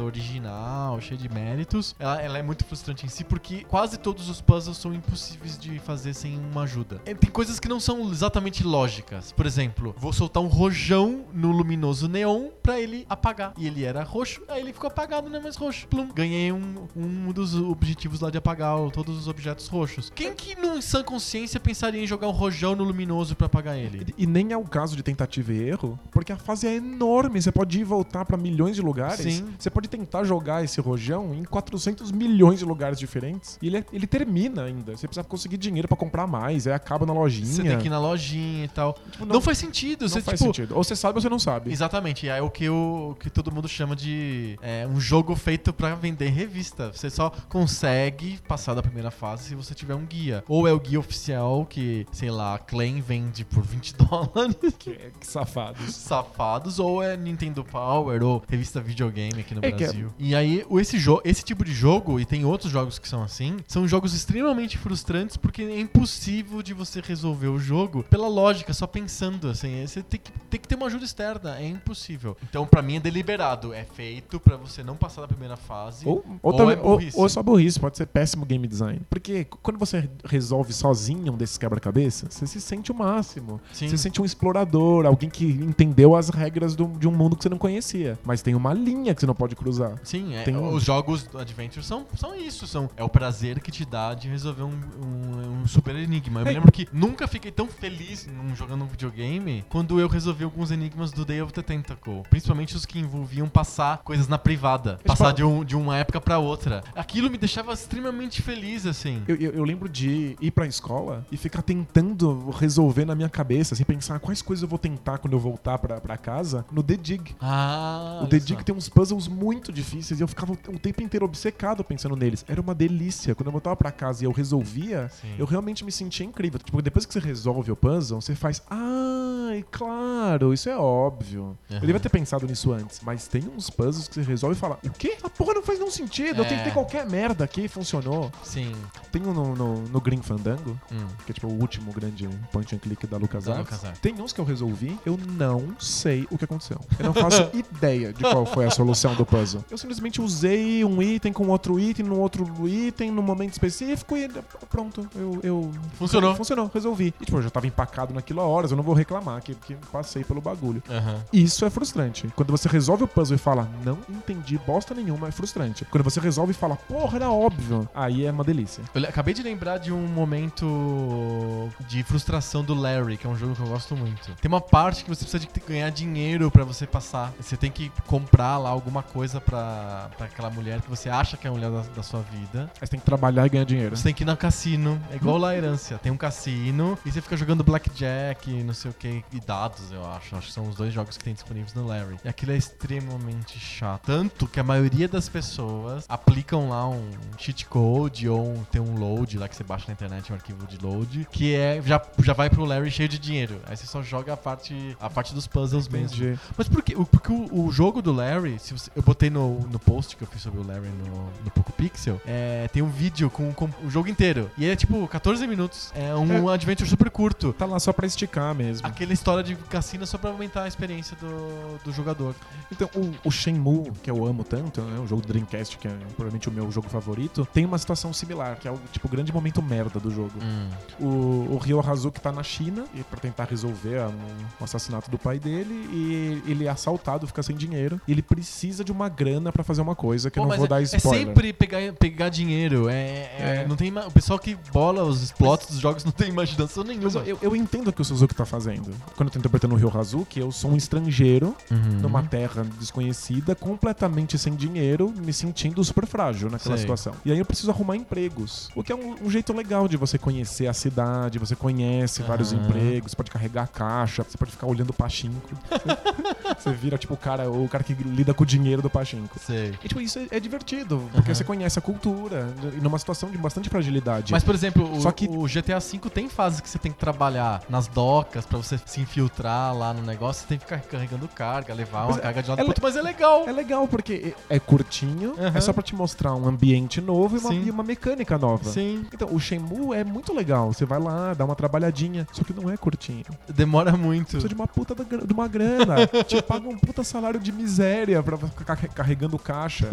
original, 0.04 1.00
cheia 1.00 1.18
de 1.18 1.28
méritos, 1.28 1.94
ela, 1.98 2.20
ela 2.20 2.38
é 2.38 2.42
muito 2.42 2.64
frustrante 2.64 3.06
em 3.06 3.08
si 3.08 3.24
porque 3.24 3.64
quase 3.64 3.98
todos 3.98 4.28
os 4.28 4.40
puzzles 4.40 4.76
são 4.76 4.94
impossíveis 4.94 5.58
de 5.58 5.78
fazer 5.78 6.14
sem 6.14 6.38
uma 6.38 6.62
ajuda. 6.62 7.00
E 7.06 7.14
tem 7.14 7.30
coisas 7.30 7.58
que 7.58 7.68
não 7.68 7.80
são 7.80 8.10
exatamente 8.10 8.64
lógicas. 8.64 9.32
Por 9.32 9.46
exemplo, 9.46 9.94
vou 9.98 10.12
soltar 10.12 10.42
um 10.42 10.46
rojão 10.46 11.24
no 11.32 11.50
luminoso 11.50 12.08
neon 12.08 12.48
pra 12.62 12.80
ele 12.80 13.06
apagar. 13.08 13.52
E 13.56 13.66
ele 13.66 13.84
era 13.84 14.02
roxo, 14.02 14.42
aí 14.48 14.60
ele 14.60 14.72
ficou 14.72 14.88
apagado, 14.88 15.28
não 15.28 15.38
é 15.38 15.42
mais 15.42 15.56
roxo. 15.56 15.86
Plum. 15.88 16.08
Ganhei 16.14 16.52
um, 16.52 16.86
um 16.96 17.32
dos 17.32 17.54
objetivos 17.54 18.20
lá 18.20 18.30
de 18.30 18.38
apagar 18.38 18.76
todos 18.90 19.16
os 19.16 19.28
objetos 19.28 19.68
roxos. 19.68 20.10
Quem 20.14 20.34
que, 20.34 20.54
no 20.56 20.80
sã 20.82 21.02
consciência, 21.02 21.58
pensaria 21.58 22.02
em 22.02 22.06
jogar 22.06 22.28
um 22.28 22.32
rojão 22.32 22.74
no 22.74 22.84
luminoso 22.84 23.34
pra 23.34 23.46
apagar 23.46 23.76
ele? 23.76 24.14
E 24.16 24.26
nem 24.26 24.52
é 24.52 24.56
o 24.56 24.64
caso 24.64 24.96
de 24.96 25.02
tentativa 25.02 25.52
e 25.52 25.68
erro, 25.68 25.98
porque 26.10 26.32
a 26.32 26.36
fase 26.36 26.66
é 26.66 26.76
enorme. 26.76 27.40
Você 27.40 27.52
pode 27.52 27.78
ir 27.78 27.82
e 27.82 27.84
voltar 27.84 28.24
pra 28.24 28.36
milhões 28.36 28.76
de 28.76 28.82
lugares. 28.82 29.20
Sim. 29.20 29.37
Você 29.58 29.70
pode 29.70 29.88
tentar 29.88 30.24
jogar 30.24 30.62
esse 30.64 30.80
rojão 30.80 31.34
em 31.34 31.44
400 31.44 32.10
milhões 32.12 32.58
de 32.58 32.64
lugares 32.64 32.98
diferentes. 32.98 33.58
E 33.62 33.66
ele, 33.66 33.78
é- 33.78 33.84
ele 33.92 34.06
termina 34.06 34.64
ainda. 34.64 34.96
Você 34.96 35.06
precisa 35.06 35.24
conseguir 35.24 35.56
dinheiro 35.56 35.88
pra 35.88 35.96
comprar 35.96 36.26
mais. 36.26 36.66
Aí 36.66 36.72
acaba 36.72 37.04
na 37.06 37.12
lojinha. 37.12 37.46
Você 37.46 37.62
tem 37.62 37.78
que 37.78 37.86
ir 37.86 37.90
na 37.90 37.98
lojinha 37.98 38.64
e 38.64 38.68
tal. 38.68 38.94
Tipo, 39.10 39.24
Não, 39.26 39.40
faz 39.40 39.58
sentido. 39.58 40.02
não 40.02 40.08
você, 40.08 40.20
faz 40.20 40.38
tipo, 40.38 40.48
sentido. 40.54 40.76
Ou 40.76 40.84
você 40.84 40.94
sabe 40.96 41.16
ou 41.16 41.22
você 41.22 41.28
não 41.28 41.38
sabe. 41.38 41.70
Exatamente, 41.72 42.26
e 42.26 42.28
é 42.28 42.40
o 42.42 42.50
que, 42.50 42.68
o, 42.68 43.16
que 43.18 43.30
todo 43.30 43.50
mundo 43.52 43.68
chama 43.68 43.94
de 43.96 44.58
é, 44.62 44.86
um 44.86 45.00
jogo 45.00 45.34
feito 45.36 45.72
pra 45.72 45.94
vender 45.94 46.28
revista. 46.28 46.90
Você 46.92 47.10
só 47.10 47.30
consegue 47.48 48.38
passar 48.48 48.74
da 48.74 48.82
primeira 48.82 49.10
fase 49.10 49.44
se 49.48 49.54
você 49.54 49.74
tiver 49.74 49.94
um 49.94 50.04
guia. 50.04 50.42
Ou 50.48 50.66
é 50.66 50.72
o 50.72 50.80
guia 50.80 50.98
oficial 50.98 51.66
que, 51.66 52.06
sei 52.12 52.30
lá, 52.30 52.54
a 52.54 52.58
Claim 52.58 53.00
vende 53.00 53.44
por 53.44 53.62
20 53.62 53.94
dólares, 53.98 54.56
Que, 54.78 54.92
que 55.20 55.26
safados. 55.26 55.94
safados, 55.94 56.78
ou 56.78 57.02
é 57.02 57.16
Nintendo 57.16 57.62
Power, 57.64 58.22
ou 58.22 58.42
revista 58.48 58.80
videogame 58.80 59.27
aqui 59.38 59.54
no 59.54 59.60
É 59.64 59.70
que 59.72 59.82
é- 59.84 59.86
Brasil. 59.86 60.08
E 60.18 60.34
aí, 60.34 60.64
esse, 60.72 60.96
esse 61.24 61.42
tipo 61.44 61.64
de 61.64 61.72
jogo, 61.72 62.18
e 62.20 62.24
tem 62.24 62.44
outros 62.44 62.70
jogos 62.70 62.98
que 62.98 63.08
são 63.08 63.22
assim, 63.22 63.56
são 63.66 63.86
jogos 63.88 64.14
extremamente 64.14 64.76
frustrantes 64.78 65.36
porque 65.36 65.62
é 65.62 65.80
impossível 65.80 66.62
de 66.62 66.72
você 66.74 67.00
resolver 67.00 67.48
o 67.48 67.58
jogo 67.58 68.04
pela 68.04 68.28
lógica, 68.28 68.72
só 68.72 68.86
pensando, 68.86 69.48
assim. 69.48 69.86
Você 69.86 70.02
tem 70.02 70.20
que, 70.20 70.32
tem 70.50 70.60
que 70.60 70.68
ter 70.68 70.74
uma 70.74 70.86
ajuda 70.86 71.04
externa, 71.04 71.58
é 71.58 71.66
impossível. 71.66 72.36
Então, 72.48 72.66
pra 72.66 72.82
mim, 72.82 72.96
é 72.96 73.00
deliberado. 73.00 73.72
É 73.72 73.84
feito 73.84 74.38
pra 74.40 74.56
você 74.56 74.82
não 74.82 74.96
passar 74.96 75.22
da 75.22 75.28
primeira 75.28 75.56
fase. 75.56 76.06
Ou, 76.06 76.24
ou, 76.26 76.38
Ou 76.42 76.52
talvez- 76.54 76.78
é 76.78 76.82
ou- 76.82 76.90
burrice. 76.98 77.18
ou 77.18 77.26
é 77.26 77.28
só 77.28 77.42
burrice, 77.42 77.78
pode 77.80 77.96
ser 77.96 78.06
péssimo 78.06 78.44
game 78.44 78.66
design. 78.66 79.00
Porque 79.10 79.44
quando 79.62 79.78
você 79.78 80.08
resolve 80.24 80.72
sozinho 80.72 81.32
um 81.32 81.36
desses 81.36 81.58
quebra-cabeça, 81.58 82.26
você 82.30 82.46
se 82.46 82.60
sente 82.60 82.90
o 82.92 82.94
máximo. 82.94 83.60
Sim. 83.72 83.88
Você 83.88 83.96
se 83.96 84.02
sente 84.04 84.20
um 84.20 84.24
explorador, 84.24 85.06
alguém 85.06 85.28
que 85.28 85.44
entendeu 85.44 86.14
as 86.16 86.28
regras 86.28 86.74
do- 86.74 86.86
de 86.98 87.06
um 87.08 87.12
mundo 87.12 87.36
que 87.36 87.42
você 87.42 87.48
não 87.48 87.58
conhecia. 87.58 88.18
Mas 88.24 88.42
tem 88.42 88.54
uma 88.54 88.72
linha 88.72 89.07
que 89.14 89.20
você 89.20 89.26
não 89.26 89.34
pode 89.34 89.54
cruzar. 89.56 89.94
Sim, 90.02 90.34
é, 90.34 90.48
um- 90.50 90.72
os 90.74 90.82
jogos 90.84 91.24
do 91.24 91.38
Adventure 91.38 91.84
são, 91.84 92.06
são 92.16 92.34
isso. 92.34 92.66
São, 92.66 92.88
é 92.96 93.02
o 93.04 93.08
prazer 93.08 93.60
que 93.60 93.70
te 93.70 93.84
dá 93.84 94.14
de 94.14 94.28
resolver 94.28 94.62
um, 94.62 94.68
um- 95.02 95.62
um 95.62 95.66
super 95.66 95.94
enigma. 95.96 96.40
Eu 96.40 96.44
me 96.44 96.50
É. 96.50 96.54
lembro 96.54 96.72
que 96.72 96.88
nunca 96.92 97.26
fiquei 97.26 97.50
tão 97.50 97.66
feliz 97.68 98.26
num, 98.26 98.54
jogando 98.54 98.84
um 98.84 98.86
videogame 98.86 99.64
quando 99.68 99.98
eu 100.00 100.08
resolvi 100.08 100.44
alguns 100.44 100.70
enigmas 100.70 101.10
do 101.10 101.24
Day 101.24 101.40
of 101.42 101.52
the 101.52 101.62
Tentacle. 101.62 102.22
Principalmente 102.30 102.76
os 102.76 102.84
que 102.86 102.98
envolviam 102.98 103.48
passar 103.48 103.98
coisas 103.98 104.28
na 104.28 104.38
privada. 104.38 104.98
Passar 105.06 105.32
de, 105.32 105.42
um, 105.44 105.64
de 105.64 105.76
uma 105.76 105.96
época 105.96 106.20
pra 106.20 106.38
outra. 106.38 106.82
Aquilo 106.94 107.30
me 107.30 107.38
deixava 107.38 107.72
extremamente 107.72 108.42
feliz, 108.42 108.86
assim. 108.86 109.22
Eu, 109.28 109.36
eu- 109.36 109.52
eu 109.52 109.64
lembro 109.64 109.88
de 109.88 110.36
ir 110.40 110.50
pra 110.50 110.66
escola 110.66 111.24
e 111.30 111.36
ficar 111.36 111.62
tentando 111.62 112.50
resolver 112.50 113.04
na 113.04 113.14
minha 113.14 113.28
cabeça, 113.28 113.74
assim, 113.74 113.84
pensar 113.84 114.18
quais 114.20 114.42
coisas 114.42 114.62
eu 114.62 114.68
vou 114.68 114.78
tentar 114.78 115.18
quando 115.18 115.32
eu 115.32 115.38
voltar 115.38 115.78
pra, 115.78 116.00
pra 116.00 116.16
casa 116.16 116.64
no 116.70 116.82
The 116.82 116.96
Dig. 116.96 117.34
Ah, 117.40 118.20
o 118.22 118.26
The 118.26 118.38
Dig 118.38 118.64
tem 118.64 118.74
uns 118.74 118.88
puzzles 118.98 119.28
muito 119.28 119.72
difíceis 119.72 120.18
e 120.18 120.24
eu 120.24 120.26
ficava 120.26 120.52
o 120.54 120.56
tempo 120.78 121.00
inteiro 121.00 121.24
obcecado 121.24 121.84
pensando 121.84 122.16
neles. 122.16 122.44
Era 122.48 122.60
uma 122.60 122.74
delícia. 122.74 123.32
Quando 123.32 123.46
eu 123.46 123.52
voltava 123.52 123.76
pra 123.76 123.92
casa 123.92 124.24
e 124.24 124.26
eu 124.26 124.32
resolvia, 124.32 125.08
Sim. 125.20 125.36
eu 125.38 125.46
realmente 125.46 125.84
me 125.84 125.92
sentia 125.92 126.26
incrível. 126.26 126.58
Tipo, 126.58 126.82
depois 126.82 127.06
que 127.06 127.12
você 127.12 127.20
resolve 127.20 127.70
o 127.70 127.76
puzzle, 127.76 128.20
você 128.20 128.34
faz. 128.34 128.60
Ai, 128.68 129.64
claro, 129.70 130.52
isso 130.52 130.68
é 130.68 130.76
óbvio. 130.76 131.56
Aham. 131.70 131.76
Eu 131.76 131.80
devia 131.86 132.00
ter 132.00 132.08
pensado 132.08 132.44
nisso 132.44 132.72
antes, 132.72 133.00
mas 133.04 133.28
tem 133.28 133.44
uns 133.56 133.70
puzzles 133.70 134.08
que 134.08 134.14
você 134.14 134.22
resolve 134.22 134.56
e 134.56 134.58
fala: 134.58 134.80
O 134.84 134.90
quê? 134.90 135.14
Essa 135.16 135.30
porra 135.30 135.54
não 135.54 135.62
faz 135.62 135.78
nenhum 135.78 135.92
sentido. 135.92 136.40
Eu 136.40 136.44
É. 136.44 136.48
tentei 136.48 136.72
qualquer 136.72 137.08
merda 137.08 137.44
aqui 137.44 137.68
funcionou. 137.68 138.32
Sim. 138.42 138.72
Tem 139.12 139.22
um 139.22 139.32
no, 139.32 139.54
no, 139.54 139.74
no 139.82 140.00
Green 140.00 140.22
Fandango, 140.22 140.76
Hum. 140.90 141.06
que 141.24 141.30
é 141.30 141.34
tipo 141.34 141.46
o 141.46 141.52
último 141.60 141.92
grande 141.92 142.28
point 142.50 142.74
and 142.74 142.78
click 142.78 143.06
da 143.06 143.16
LucasArts. 143.16 143.46
Da 143.46 143.58
LucasArts. 143.76 144.00
Tem 144.00 144.20
uns 144.20 144.32
que 144.32 144.40
eu 144.40 144.44
resolvi, 144.44 144.98
eu 145.06 145.16
não 145.36 145.78
sei 145.78 146.26
o 146.32 146.36
que 146.36 146.44
aconteceu. 146.44 146.80
Eu 146.98 147.04
não 147.06 147.14
faço 147.14 147.48
ideia 147.54 148.12
de 148.12 148.22
qual 148.24 148.44
foi 148.44 148.64
a 148.66 148.70
solução 148.70 148.87
do 149.14 149.26
puzzle. 149.26 149.64
Eu 149.70 149.78
simplesmente 149.78 150.20
usei 150.20 150.84
um 150.84 151.02
item 151.02 151.32
com 151.32 151.48
outro 151.48 151.78
item, 151.78 152.06
num 152.06 152.20
outro 152.20 152.68
item, 152.68 153.10
num 153.10 153.22
momento 153.22 153.52
específico 153.52 154.16
e 154.16 154.28
pronto. 154.68 155.08
Eu. 155.14 155.40
eu 155.42 155.72
Funcionou. 155.94 156.34
Funcionou, 156.34 156.70
resolvi. 156.72 157.14
E 157.20 157.24
tipo, 157.24 157.38
eu 157.38 157.42
já 157.42 157.50
tava 157.50 157.66
empacado 157.66 158.14
naquilo 158.14 158.40
há 158.40 158.46
horas, 158.46 158.70
eu 158.70 158.76
não 158.76 158.84
vou 158.84 158.94
reclamar 158.94 159.42
que, 159.42 159.54
que 159.54 159.74
passei 159.92 160.24
pelo 160.24 160.40
bagulho. 160.40 160.82
Aham. 160.88 161.22
Isso 161.32 161.64
é 161.64 161.70
frustrante. 161.70 162.28
Quando 162.34 162.50
você 162.50 162.68
resolve 162.68 163.04
o 163.04 163.08
puzzle 163.08 163.36
e 163.36 163.38
fala, 163.38 163.68
não 163.84 163.98
entendi 164.08 164.58
bosta 164.58 164.94
nenhuma, 164.94 165.28
é 165.28 165.30
frustrante. 165.30 165.84
Quando 165.86 166.04
você 166.04 166.20
resolve 166.20 166.52
e 166.52 166.54
fala, 166.54 166.76
porra, 166.76 167.16
era 167.16 167.30
óbvio, 167.30 167.88
aí 167.94 168.24
é 168.24 168.30
uma 168.30 168.44
delícia. 168.44 168.82
Eu 168.94 169.02
acabei 169.04 169.34
de 169.34 169.42
lembrar 169.42 169.78
de 169.78 169.92
um 169.92 170.06
momento 170.06 171.68
de 171.88 172.02
frustração 172.02 172.64
do 172.64 172.74
Larry, 172.74 173.16
que 173.16 173.26
é 173.26 173.30
um 173.30 173.36
jogo 173.36 173.54
que 173.54 173.60
eu 173.60 173.66
gosto 173.66 173.96
muito. 173.96 174.32
Tem 174.40 174.48
uma 174.48 174.60
parte 174.60 175.04
que 175.04 175.10
você 175.10 175.24
precisa 175.24 175.38
de 175.38 175.48
ganhar 175.66 175.90
dinheiro 175.90 176.50
pra 176.50 176.64
você 176.64 176.86
passar. 176.86 177.32
Você 177.40 177.56
tem 177.56 177.70
que 177.70 177.90
comprar 178.06 178.58
lá 178.58 178.74
alguma 178.78 179.02
coisa 179.02 179.40
pra, 179.40 180.10
pra 180.16 180.26
aquela 180.26 180.50
mulher 180.50 180.80
que 180.80 180.88
você 180.88 181.08
acha 181.08 181.36
que 181.36 181.46
é 181.46 181.50
a 181.50 181.52
mulher 181.52 181.70
da, 181.70 181.82
da 181.82 182.02
sua 182.02 182.20
vida. 182.22 182.70
Aí 182.74 182.86
você 182.86 182.86
tem 182.88 183.00
que 183.00 183.06
trabalhar 183.06 183.46
e 183.46 183.48
ganhar 183.50 183.64
dinheiro. 183.64 183.96
Você 183.96 184.04
tem 184.04 184.14
que 184.14 184.22
ir 184.22 184.26
no 184.26 184.36
cassino. 184.36 185.00
É 185.10 185.16
igual 185.16 185.36
lá 185.38 185.50
a 185.50 185.56
herância. 185.56 185.98
Tem 185.98 186.10
um 186.12 186.16
cassino 186.16 186.98
e 187.04 187.10
você 187.12 187.20
fica 187.20 187.36
jogando 187.36 187.62
blackjack, 187.64 188.62
não 188.62 188.74
sei 188.74 188.90
o 188.90 188.94
que, 188.94 189.24
e 189.32 189.40
dados, 189.40 189.90
eu 189.92 190.04
acho. 190.12 190.36
Acho 190.36 190.46
que 190.48 190.52
são 190.52 190.68
os 190.68 190.76
dois 190.76 190.92
jogos 190.92 191.16
que 191.16 191.24
tem 191.24 191.34
disponíveis 191.34 191.74
no 191.74 191.86
Larry. 191.86 192.16
E 192.24 192.28
aquilo 192.28 192.52
é 192.52 192.56
extremamente 192.56 193.58
chato. 193.58 194.02
Tanto 194.06 194.46
que 194.46 194.58
a 194.58 194.62
maioria 194.64 195.08
das 195.08 195.28
pessoas 195.28 196.04
aplicam 196.08 196.68
lá 196.68 196.88
um 196.88 197.10
cheat 197.38 197.66
code 197.66 198.28
ou 198.28 198.40
um- 198.54 198.64
tem 198.64 198.80
um 198.80 198.94
load 198.98 199.38
lá 199.38 199.48
que 199.48 199.56
você 199.56 199.64
baixa 199.64 199.84
na 199.88 199.92
internet, 199.92 200.30
um 200.32 200.34
arquivo 200.34 200.66
de 200.66 200.78
load, 200.84 201.26
que 201.30 201.54
é 201.54 201.80
já, 201.84 202.00
já 202.22 202.32
vai 202.32 202.48
pro 202.50 202.64
Larry 202.64 202.90
cheio 202.90 203.08
de 203.08 203.18
dinheiro. 203.18 203.60
Aí 203.66 203.76
você 203.76 203.86
só 203.86 204.02
joga 204.02 204.32
a 204.32 204.36
parte, 204.36 204.96
a 205.00 205.08
parte 205.10 205.34
dos 205.34 205.46
puzzles 205.46 205.88
mesmo. 205.88 206.16
Entendi. 206.16 206.38
Mas 206.56 206.68
por 206.68 206.82
quê? 206.82 206.94
Porque 207.10 207.32
o, 207.32 207.66
o 207.66 207.72
jogo 207.72 208.00
do 208.02 208.12
Larry, 208.12 208.58
se 208.68 208.72
você- 208.74 208.90
eu 208.94 209.02
botei 209.02 209.30
no, 209.30 209.60
no 209.60 209.78
post 209.78 210.16
que 210.16 210.22
eu 210.22 210.28
fiz 210.28 210.42
sobre 210.42 210.60
o 210.60 210.66
Larry 210.66 210.88
no, 210.88 211.30
no 211.44 211.50
Poco 211.54 211.72
Pixel, 211.72 212.20
é, 212.26 212.68
tem 212.72 212.82
um 212.82 212.88
vídeo 212.90 213.30
com, 213.30 213.52
com 213.52 213.68
o 213.82 213.90
jogo 213.90 214.08
inteiro. 214.08 214.50
E 214.58 214.66
é 214.66 214.76
tipo 214.76 215.06
14 215.08 215.46
minutos. 215.46 215.90
É 215.94 216.14
um 216.14 216.48
adventure 216.48 216.88
super 216.88 217.10
curto. 217.10 217.52
Tá 217.52 217.64
lá 217.64 217.78
só 217.80 217.92
pra 217.92 218.06
esticar 218.06 218.54
mesmo. 218.54 218.86
Aqueles 218.86 219.18
história 219.18 219.42
de 219.42 219.56
cassino 219.56 220.06
só 220.06 220.18
pra 220.18 220.30
aumentar 220.30 220.64
a 220.64 220.68
experiência 220.68 221.16
do, 221.16 221.78
do 221.84 221.92
jogador. 221.92 222.34
Então, 222.70 222.88
o, 222.94 223.28
o 223.28 223.30
Shenmue, 223.30 223.90
que 224.02 224.10
eu 224.10 224.24
amo 224.26 224.44
tanto, 224.44 224.80
né, 224.82 224.98
o 225.00 225.06
jogo 225.06 225.22
do 225.22 225.28
Dreamcast, 225.28 225.78
que 225.78 225.88
é 225.88 225.96
provavelmente 226.14 226.48
o 226.48 226.52
meu 226.52 226.70
jogo 226.70 226.88
favorito, 226.88 227.46
tem 227.52 227.64
uma 227.64 227.78
situação 227.78 228.12
similar, 228.12 228.56
que 228.58 228.68
é 228.68 228.70
o 228.70 228.78
tipo 228.92 229.08
grande 229.08 229.32
momento 229.32 229.62
merda 229.62 229.98
do 229.98 230.10
jogo. 230.10 230.32
Hum. 230.42 230.68
O, 231.00 231.54
o 231.54 231.58
Ryo 231.58 231.80
Hazuki 231.80 232.20
tá 232.20 232.30
na 232.30 232.42
China 232.42 232.84
e 232.94 233.02
para 233.02 233.18
tentar 233.18 233.44
resolver 233.44 234.00
um, 234.02 234.60
um 234.60 234.64
assassinato 234.64 235.10
do 235.10 235.18
pai 235.18 235.38
dele 235.38 235.74
e 235.92 236.42
ele 236.46 236.66
é 236.66 236.68
assaltado, 236.68 237.26
fica 237.26 237.42
sem 237.42 237.56
dinheiro. 237.56 238.00
E 238.06 238.12
ele 238.12 238.22
precisa 238.22 238.57
de 238.58 238.90
uma 238.92 239.08
grana 239.08 239.52
para 239.52 239.62
fazer 239.62 239.80
uma 239.80 239.94
coisa 239.94 240.30
que 240.30 240.34
Pô, 240.34 240.40
eu 240.40 240.42
não 240.44 240.48
mas 240.48 240.58
vou 240.58 240.66
é, 240.66 240.68
dar 240.68 240.80
é 240.80 240.84
spoiler. 240.84 241.26
sempre 241.26 241.52
pegar, 241.52 241.92
pegar 241.94 242.28
dinheiro. 242.28 242.88
É, 242.88 242.94
é- 242.94 243.36
É. 243.38 243.66
Não 243.68 243.76
tem, 243.76 243.96
o 243.96 244.10
pessoal 244.10 244.38
que 244.38 244.56
bola 244.72 245.04
os 245.04 245.30
plots 245.32 245.68
dos 245.68 245.78
jogos 245.78 246.04
não 246.04 246.10
tem 246.12 246.28
imaginação 246.28 246.82
nenhuma. 246.84 247.04
Mas 247.14 247.28
eu, 247.28 247.38
eu- 247.40 247.56
entendo 247.56 247.88
o 247.88 247.92
que 247.92 248.02
o 248.02 248.04
Suzuki 248.04 248.34
tá 248.34 248.44
fazendo. 248.44 248.90
Quando 249.16 249.28
eu 249.28 249.32
tô 249.32 249.38
interpretando 249.38 249.74
o 249.74 249.76
Ryo 249.78 249.92
Hazuki, 249.96 250.40
eu 250.40 250.50
sou 250.52 250.70
um 250.72 250.76
estrangeiro 250.76 251.54
Uhum. 251.70 252.00
numa 252.00 252.22
terra 252.22 252.64
desconhecida, 252.78 253.54
completamente 253.54 254.36
sem 254.38 254.54
dinheiro, 254.54 255.12
me 255.16 255.32
sentindo 255.32 255.82
super 255.84 256.06
frágil 256.06 256.50
naquela 256.50 256.76
Sei. 256.76 256.82
situação. 256.82 257.12
E 257.24 257.30
aí 257.32 257.38
eu 257.38 257.44
preciso 257.44 257.70
arrumar 257.70 257.96
empregos. 257.96 258.68
O 258.74 258.82
que 258.82 258.92
é 258.92 258.94
um, 258.96 259.14
um 259.24 259.30
jeito 259.30 259.52
legal 259.52 259.86
de 259.88 259.96
você 259.96 260.18
conhecer 260.18 260.66
a 260.66 260.72
cidade, 260.72 261.38
você 261.38 261.54
conhece 261.56 262.22
vários 262.22 262.52
Aham. 262.52 262.64
empregos, 262.66 263.12
você 263.12 263.16
pode 263.16 263.30
carregar 263.30 263.66
caixa, 263.68 264.22
você 264.24 264.36
pode 264.36 264.50
ficar 264.52 264.66
olhando 264.66 264.92
pachinko. 264.92 265.48
você 266.58 266.72
vira, 266.72 266.96
tipo, 266.98 267.14
o 267.14 267.16
cara, 267.16 267.50
o 267.50 267.68
cara 267.68 267.84
que 267.84 267.92
lida 267.94 268.32
com 268.34 268.44
dinheiro 268.48 268.82
do 268.82 268.90
pachinko. 268.90 269.38
Sei. 269.38 269.74
E, 269.84 269.88
tipo, 269.88 270.00
isso 270.00 270.18
é, 270.18 270.26
é 270.32 270.40
divertido, 270.40 271.08
porque 271.12 271.34
você 271.34 271.44
conhece 271.44 271.78
a 271.78 271.82
cultura, 271.82 272.48
e 272.76 272.80
numa 272.80 272.98
situação 272.98 273.30
de 273.30 273.38
bastante 273.38 273.68
fragilidade. 273.68 274.32
Mas, 274.32 274.42
por 274.42 274.54
exemplo, 274.54 274.90
o, 274.96 275.00
Só 275.00 275.10
que- 275.12 275.28
o 275.28 275.44
GTA 275.46 275.78
V 275.78 275.98
tem 276.12 276.28
fases 276.28 276.60
que 276.60 276.68
você 276.68 276.78
tem 276.78 276.90
que 276.92 276.98
trabalhar 276.98 277.62
nas 277.68 277.86
docas 277.86 278.44
pra 278.46 278.58
você 278.58 278.78
se 278.84 279.00
infiltrar 279.00 279.76
lá 279.76 279.92
no 279.92 280.02
negócio. 280.02 280.42
Você 280.42 280.48
tem 280.48 280.58
que 280.58 280.64
ficar 280.64 280.80
carregando 280.80 281.28
carga, 281.28 281.72
levar 281.74 282.00
uma 282.00 282.08
Mas 282.08 282.18
é- 282.18 282.20
carga 282.20 282.42
de 282.42 282.48
lado 282.48 282.58
é 282.60 282.62
pro 282.62 282.70
outro, 282.70 282.82
mas 282.82 282.96
é 282.96 283.02
legal. 283.02 283.48
É 283.48 283.52
legal 283.52 283.86
porque 283.86 284.34
é 284.50 284.56
é 284.56 284.58
curtinho, 284.60 285.34
é 285.54 285.60
só 285.60 285.72
pra 285.72 285.82
te 285.82 285.94
mostrar 285.94 286.34
um 286.34 286.46
ambiente 286.48 287.00
novo 287.00 287.36
e 287.36 287.40
uma, 287.40 287.54
e 287.54 287.70
uma 287.70 287.82
mecânica 287.82 288.36
nova. 288.38 288.64
Sim. 288.64 289.04
Então, 289.12 289.28
o 289.32 289.38
Shenmue 289.38 289.94
é 289.96 290.02
muito 290.02 290.32
legal. 290.34 290.72
Você 290.72 290.84
vai 290.84 290.98
lá, 290.98 291.34
dá 291.34 291.44
uma 291.44 291.54
trabalhadinha, 291.54 292.26
só 292.32 292.42
que 292.42 292.52
não 292.52 292.70
é 292.70 292.76
curtinho. 292.76 293.24
Demora 293.48 293.96
muito. 293.96 294.30
Precisa 294.30 294.48
de 294.48 294.54
uma 294.54 294.66
puta 294.66 294.94
de 294.94 295.32
uma 295.32 295.46
grana. 295.48 296.06
te 296.26 296.40
paga 296.42 296.68
um 296.68 296.76
puta 296.78 297.04
salário 297.04 297.38
de 297.40 297.52
miséria 297.52 298.22
pra 298.22 298.36
ficar 298.46 298.76
car- 298.76 298.90
carregando 298.94 299.38
caixa. 299.38 299.88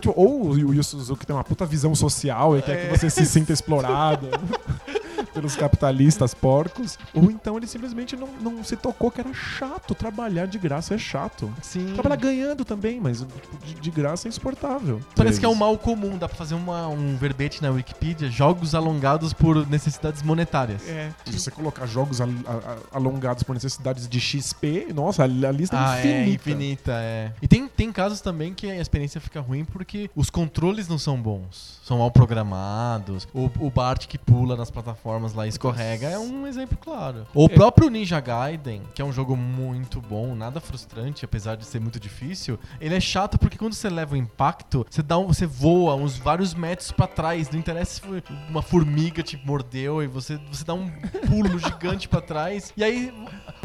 Tipo, 0.00 0.12
ou 0.16 0.48
o 0.50 0.58
Yu 0.74 0.82
Suzuki 0.82 1.26
tem 1.26 1.34
uma 1.36 1.44
puta 1.44 1.64
visão 1.64 1.94
social 1.94 2.56
e 2.58 2.62
quer 2.62 2.82
que 2.90 2.98
você 2.98 3.08
se 3.08 3.24
sinta 3.26 3.52
explorado 3.52 4.28
pelos 5.34 5.54
capitalistas 5.56 6.34
porcos. 6.34 6.98
Ou 7.14 7.24
então 7.30 7.56
ele 7.56 7.66
simplesmente 7.66 8.16
não, 8.16 8.28
não 8.40 8.64
se 8.64 8.76
tocou 8.76 9.10
que 9.10 9.20
era 9.20 9.32
chato. 9.32 9.94
Trabalhar 9.94 10.46
de 10.46 10.58
graça 10.58 10.94
é 10.94 10.98
chato. 10.98 11.52
Sim. 11.62 11.92
Trabalhar 11.94 12.16
ganhando 12.16 12.64
também, 12.64 13.00
mas 13.00 13.18
tipo, 13.20 13.64
de, 13.66 13.74
de 13.74 13.90
graça 13.90 14.26
é 14.26 14.30
insuportável. 14.30 15.00
Parece 15.14 15.38
que 15.38 15.46
é 15.46 15.48
um 15.48 15.54
mal 15.54 15.76
comum. 15.78 16.16
Dá 16.18 16.28
pra 16.28 16.36
fazer 16.36 16.54
uma- 16.54 16.88
um 16.88 17.16
verbete 17.16 17.62
na 17.62 17.70
Wikipedia: 17.70 18.28
jogos 18.30 18.74
alongados 18.74 19.32
por 19.32 19.66
necessidades 19.68 20.22
monetárias. 20.22 20.86
É. 20.88 21.10
Se 21.26 21.38
você 21.38 21.50
colocar 21.50 21.86
jogos 21.86 22.20
al- 22.20 22.28
a- 22.46 22.52
a- 22.72 22.96
alongados 22.96 23.42
por 23.42 23.54
necessidades 23.54 24.08
de 24.08 24.20
XP, 24.20 24.88
nossa, 24.94 25.22
a, 25.22 25.26
a 25.26 25.52
lista 25.52 25.76
Ah, 25.78 25.98
é 25.98 26.00
infinita. 26.00 26.28
é 26.28 26.32
infinita, 26.52 26.92
é. 26.94 27.32
E 27.42 27.48
tem, 27.48 27.57
tem 27.66 27.90
casos 27.90 28.20
também 28.20 28.52
que 28.54 28.70
a 28.70 28.78
experiência 28.80 29.20
fica 29.20 29.40
ruim 29.40 29.64
porque 29.64 30.10
os 30.14 30.28
controles 30.30 30.86
não 30.86 30.98
são 30.98 31.20
bons. 31.20 31.80
São 31.82 31.98
mal 31.98 32.10
programados. 32.10 33.26
O, 33.34 33.50
o 33.58 33.70
Bart 33.70 34.06
que 34.06 34.18
pula 34.18 34.56
nas 34.56 34.70
plataformas 34.70 35.32
lá 35.34 35.46
e 35.46 35.48
escorrega 35.48 36.08
é 36.08 36.18
um 36.18 36.46
exemplo 36.46 36.76
claro. 36.80 37.26
Ou 37.34 37.48
o 37.48 37.50
É. 37.50 37.54
próprio 37.54 37.88
Ninja 37.88 38.20
Gaiden, 38.20 38.82
que 38.94 39.00
é 39.02 39.04
um 39.04 39.12
jogo 39.12 39.36
muito 39.36 40.00
bom, 40.00 40.34
nada 40.34 40.60
frustrante, 40.60 41.24
apesar 41.24 41.56
de 41.56 41.64
ser 41.64 41.80
muito 41.80 41.98
difícil, 41.98 42.58
ele 42.80 42.94
é 42.94 43.00
chato 43.00 43.38
porque 43.38 43.56
quando 43.56 43.72
você 43.74 43.88
leva 43.88 44.14
o 44.14 44.16
impacto, 44.18 44.86
você 44.88 45.02
dá 45.02 45.16
um, 45.18 45.26
você 45.28 45.46
voa 45.46 45.94
uns 45.94 46.16
vários 46.18 46.52
metros 46.54 46.92
pra 46.92 47.06
trás. 47.06 47.50
Não 47.50 47.58
interessa 47.58 48.00
se 48.00 48.02
uma 48.50 48.62
formiga 48.62 49.22
te 49.22 49.40
mordeu 49.44 50.02
e 50.02 50.06
você, 50.06 50.38
você 50.52 50.64
dá 50.64 50.74
um 50.74 50.88
pulo 51.26 51.58
gigante 51.58 52.08
pra 52.08 52.20
trás. 52.20 52.72
E 52.76 52.84
aí 52.84 53.12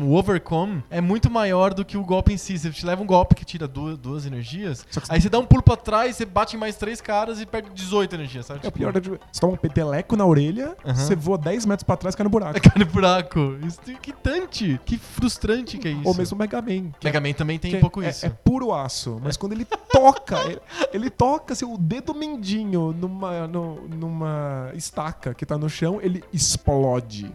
o 0.02 0.16
overcome 0.16 0.84
é 0.90 1.02
muito 1.02 1.30
maior 1.30 1.74
do 1.74 1.84
que 1.84 1.98
o 1.98 2.04
golpe 2.06 2.32
em 2.34 2.38
si. 2.38 2.58
Você 2.58 2.70
te 2.72 2.86
leva 2.86 3.02
um 3.04 3.06
golpe 3.06 3.36
que 3.36 3.44
tira 3.44 3.68
duas, 3.68 3.83
duas 3.98 4.26
energias, 4.26 4.86
Só 4.90 5.00
que 5.02 5.08
aí 5.10 5.22
você 5.22 5.30
dá 5.30 5.40
um 5.40 5.46
pulo 5.46 5.62
pra 5.64 5.76
trás, 5.76 6.16
você 6.16 6.26
bate 6.26 6.56
em 6.56 6.60
mais 6.60 6.76
três 6.76 7.00
caras 7.02 7.40
e 7.40 7.46
perde 7.46 7.70
18 7.74 8.16
energias, 8.16 8.46
sabe? 8.46 8.62
É 8.64 8.68
o 8.68 8.72
pior, 8.72 8.96
é 8.96 9.00
de- 9.00 9.10
você 9.10 9.40
toma 9.40 9.54
um 9.54 9.58
peteleco 9.58 10.16
na 10.16 10.26
orelha, 10.26 10.76
Aham. 10.86 10.96
você 10.96 11.16
voa 11.16 11.38
10 11.38 11.66
metros 11.66 11.84
pra 11.84 11.96
trás 11.98 12.14
e 12.14 12.18
cai 12.18 12.24
no 12.24 12.30
buraco. 12.30 12.54
Cai 12.62 12.74
no 12.78 12.86
buraco. 12.86 13.58
Isso 13.66 13.80
é 13.88 13.92
irritante. 13.92 14.80
Que 14.86 14.98
frustrante 14.98 15.78
que 15.78 15.88
é 15.88 15.92
isso. 15.92 16.08
Ou 16.08 16.14
mesmo 16.16 16.36
o 16.36 16.40
Mega 16.40 16.62
Man. 16.62 16.92
que 17.00 17.08
é- 17.08 17.12
Mega 17.12 17.20
Man 17.22 17.34
também 17.34 17.60
tem 17.60 17.72
que 17.72 17.78
um 17.78 17.82
pouco 17.82 18.02
é, 18.02 18.10
isso. 18.10 18.26
É, 18.26 18.30
puro 18.30 18.74
aço, 18.74 19.20
mas 19.24 19.36
quando 19.38 19.54
ele 19.54 19.66
toca, 19.66 20.38
ele, 20.50 20.62
ele 20.94 21.10
toca 21.10 21.54
seu 21.56 21.78
dedo 21.78 22.14
mindinho 22.14 22.92
numa, 22.94 23.48
no- 23.48 23.88
numa 23.88 24.72
estaca 24.76 25.34
que 25.34 25.46
tá 25.46 25.58
no 25.58 25.70
chão, 25.70 26.00
ele 26.02 26.24
explode. 26.32 27.32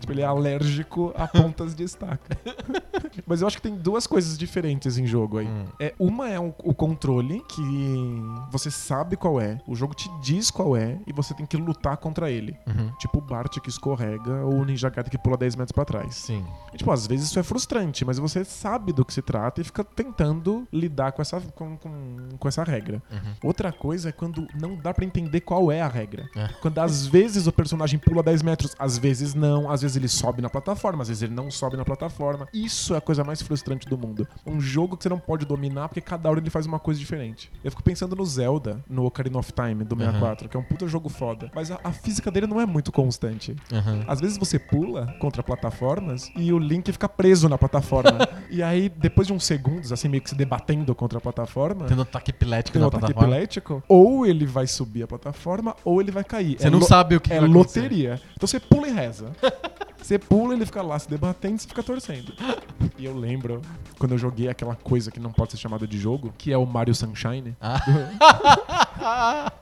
Tipo, 0.00 0.12
ele 0.12 0.20
é 0.22 0.24
alérgico 0.24 1.12
a 1.16 1.26
pontas 1.26 1.74
de 1.74 1.82
estaca. 1.84 2.36
mas 3.26 3.40
eu 3.40 3.46
acho 3.46 3.56
que 3.56 3.62
tem 3.62 3.74
duas 3.74 4.06
coisas 4.06 4.38
diferentes 4.38 4.96
em 4.98 5.06
jogo 5.06 5.38
aí. 5.38 5.46
Hum. 5.46 5.57
É, 5.78 5.94
uma 5.98 6.28
é 6.28 6.38
o, 6.38 6.54
o 6.64 6.74
controle, 6.74 7.42
que 7.48 7.62
você 8.50 8.70
sabe 8.70 9.16
qual 9.16 9.40
é, 9.40 9.60
o 9.66 9.74
jogo 9.74 9.94
te 9.94 10.08
diz 10.20 10.50
qual 10.50 10.76
é, 10.76 10.98
e 11.06 11.12
você 11.12 11.34
tem 11.34 11.46
que 11.46 11.56
lutar 11.56 11.96
contra 11.96 12.30
ele. 12.30 12.56
Uhum. 12.66 12.90
Tipo 12.98 13.18
o 13.18 13.20
Bart 13.20 13.58
que 13.58 13.68
escorrega 13.68 14.44
ou 14.44 14.54
o 14.54 14.64
Ninja 14.64 14.88
Gaiden 14.88 15.10
que 15.10 15.18
pula 15.18 15.36
10 15.36 15.56
metros 15.56 15.72
pra 15.72 15.84
trás. 15.84 16.14
Sim. 16.14 16.44
E, 16.72 16.78
tipo, 16.78 16.90
às 16.90 17.06
vezes 17.06 17.26
isso 17.26 17.38
é 17.38 17.42
frustrante, 17.42 18.04
mas 18.04 18.18
você 18.18 18.44
sabe 18.44 18.92
do 18.92 19.04
que 19.04 19.12
se 19.12 19.22
trata 19.22 19.60
e 19.60 19.64
fica 19.64 19.84
tentando 19.84 20.66
lidar 20.72 21.12
com 21.12 21.22
essa, 21.22 21.40
com, 21.40 21.76
com, 21.76 22.16
com 22.38 22.48
essa 22.48 22.62
regra. 22.62 23.02
Uhum. 23.10 23.34
Outra 23.44 23.72
coisa 23.72 24.10
é 24.10 24.12
quando 24.12 24.46
não 24.60 24.76
dá 24.76 24.92
pra 24.92 25.04
entender 25.04 25.40
qual 25.40 25.70
é 25.70 25.80
a 25.80 25.88
regra. 25.88 26.28
É. 26.36 26.48
Quando 26.60 26.78
às 26.78 27.06
vezes 27.06 27.46
o 27.46 27.52
personagem 27.52 27.98
pula 27.98 28.22
10 28.22 28.42
metros, 28.42 28.74
às 28.78 28.98
vezes 28.98 29.34
não, 29.34 29.70
às 29.70 29.82
vezes 29.82 29.96
ele 29.96 30.08
sobe 30.08 30.42
na 30.42 30.50
plataforma, 30.50 31.02
às 31.02 31.08
vezes 31.08 31.22
ele 31.22 31.34
não 31.34 31.50
sobe 31.50 31.76
na 31.76 31.84
plataforma. 31.84 32.48
Isso 32.52 32.94
é 32.94 32.98
a 32.98 33.00
coisa 33.00 33.24
mais 33.24 33.42
frustrante 33.42 33.88
do 33.88 33.96
mundo. 33.96 34.26
Um 34.46 34.60
jogo 34.60 34.96
que 34.96 35.02
você 35.02 35.08
não 35.08 35.18
pode 35.18 35.44
dominar 35.48 35.88
porque 35.88 36.00
cada 36.00 36.28
hora 36.30 36.38
ele 36.38 36.50
faz 36.50 36.66
uma 36.66 36.78
coisa 36.78 37.00
diferente. 37.00 37.50
Eu 37.64 37.70
fico 37.70 37.82
pensando 37.82 38.14
no 38.14 38.24
Zelda, 38.24 38.80
no 38.88 39.04
Ocarina 39.04 39.38
of 39.38 39.52
Time 39.52 39.84
do 39.84 39.96
64, 39.96 40.48
que 40.48 40.56
é 40.56 40.60
um 40.60 40.62
puta 40.62 40.86
jogo 40.86 41.08
foda, 41.08 41.50
mas 41.54 41.70
a, 41.70 41.80
a 41.82 41.92
física 41.92 42.30
dele 42.30 42.46
não 42.46 42.60
é 42.60 42.66
muito 42.66 42.92
constante. 42.92 43.56
Uhum. 43.72 44.04
Às 44.06 44.20
vezes 44.20 44.38
você 44.38 44.58
pula 44.58 45.14
contra 45.18 45.42
plataformas 45.42 46.30
e 46.36 46.52
o 46.52 46.58
Link 46.58 46.90
fica 46.92 47.08
preso 47.08 47.48
na 47.48 47.56
plataforma. 47.58 48.18
e 48.50 48.62
aí, 48.62 48.88
depois 48.88 49.26
de 49.26 49.32
uns 49.32 49.44
segundos, 49.44 49.92
assim, 49.92 50.08
meio 50.08 50.22
que 50.22 50.30
se 50.30 50.36
debatendo 50.36 50.94
contra 50.94 51.18
a 51.18 51.20
plataforma, 51.20 51.86
Tendo 51.86 52.02
ataque 52.02 52.30
epilético 52.30 52.78
um 52.78 52.82
na 52.82 52.86
ataque 52.88 53.06
plataforma. 53.06 53.34
epilético, 53.34 53.82
ou 53.88 54.26
ele 54.26 54.46
vai 54.46 54.66
subir 54.66 55.02
a 55.02 55.06
plataforma, 55.06 55.74
ou 55.84 56.00
ele 56.00 56.10
vai 56.10 56.24
cair. 56.24 56.56
Você 56.58 56.66
É 56.66 56.70
não 56.70 56.80
sabe 56.82 57.16
o 57.16 57.20
que 57.20 57.32
É 57.32 57.40
loteria. 57.40 58.20
Então 58.36 58.46
você 58.46 58.60
pula 58.60 58.88
e 58.88 58.92
reza. 58.92 59.32
Você 60.02 60.18
pula, 60.18 60.54
ele 60.54 60.64
fica 60.64 60.80
lá 60.82 60.98
se 60.98 61.08
debatendo 61.08 61.56
e 61.56 61.58
você 61.58 61.68
fica 61.68 61.82
torcendo. 61.82 62.32
E 62.98 63.04
eu 63.04 63.14
lembro 63.16 63.60
quando 63.98 64.12
eu 64.12 64.18
joguei 64.18 64.48
aquela 64.48 64.74
coisa 64.74 65.10
que 65.10 65.20
não 65.20 65.30
pode 65.32 65.52
ser 65.52 65.58
chamada 65.58 65.86
de 65.86 65.98
jogo, 65.98 66.32
que 66.38 66.52
é 66.52 66.56
o 66.56 66.64
Mario 66.66 66.94
Sunshine 66.94 67.56
Ah. 67.60 67.80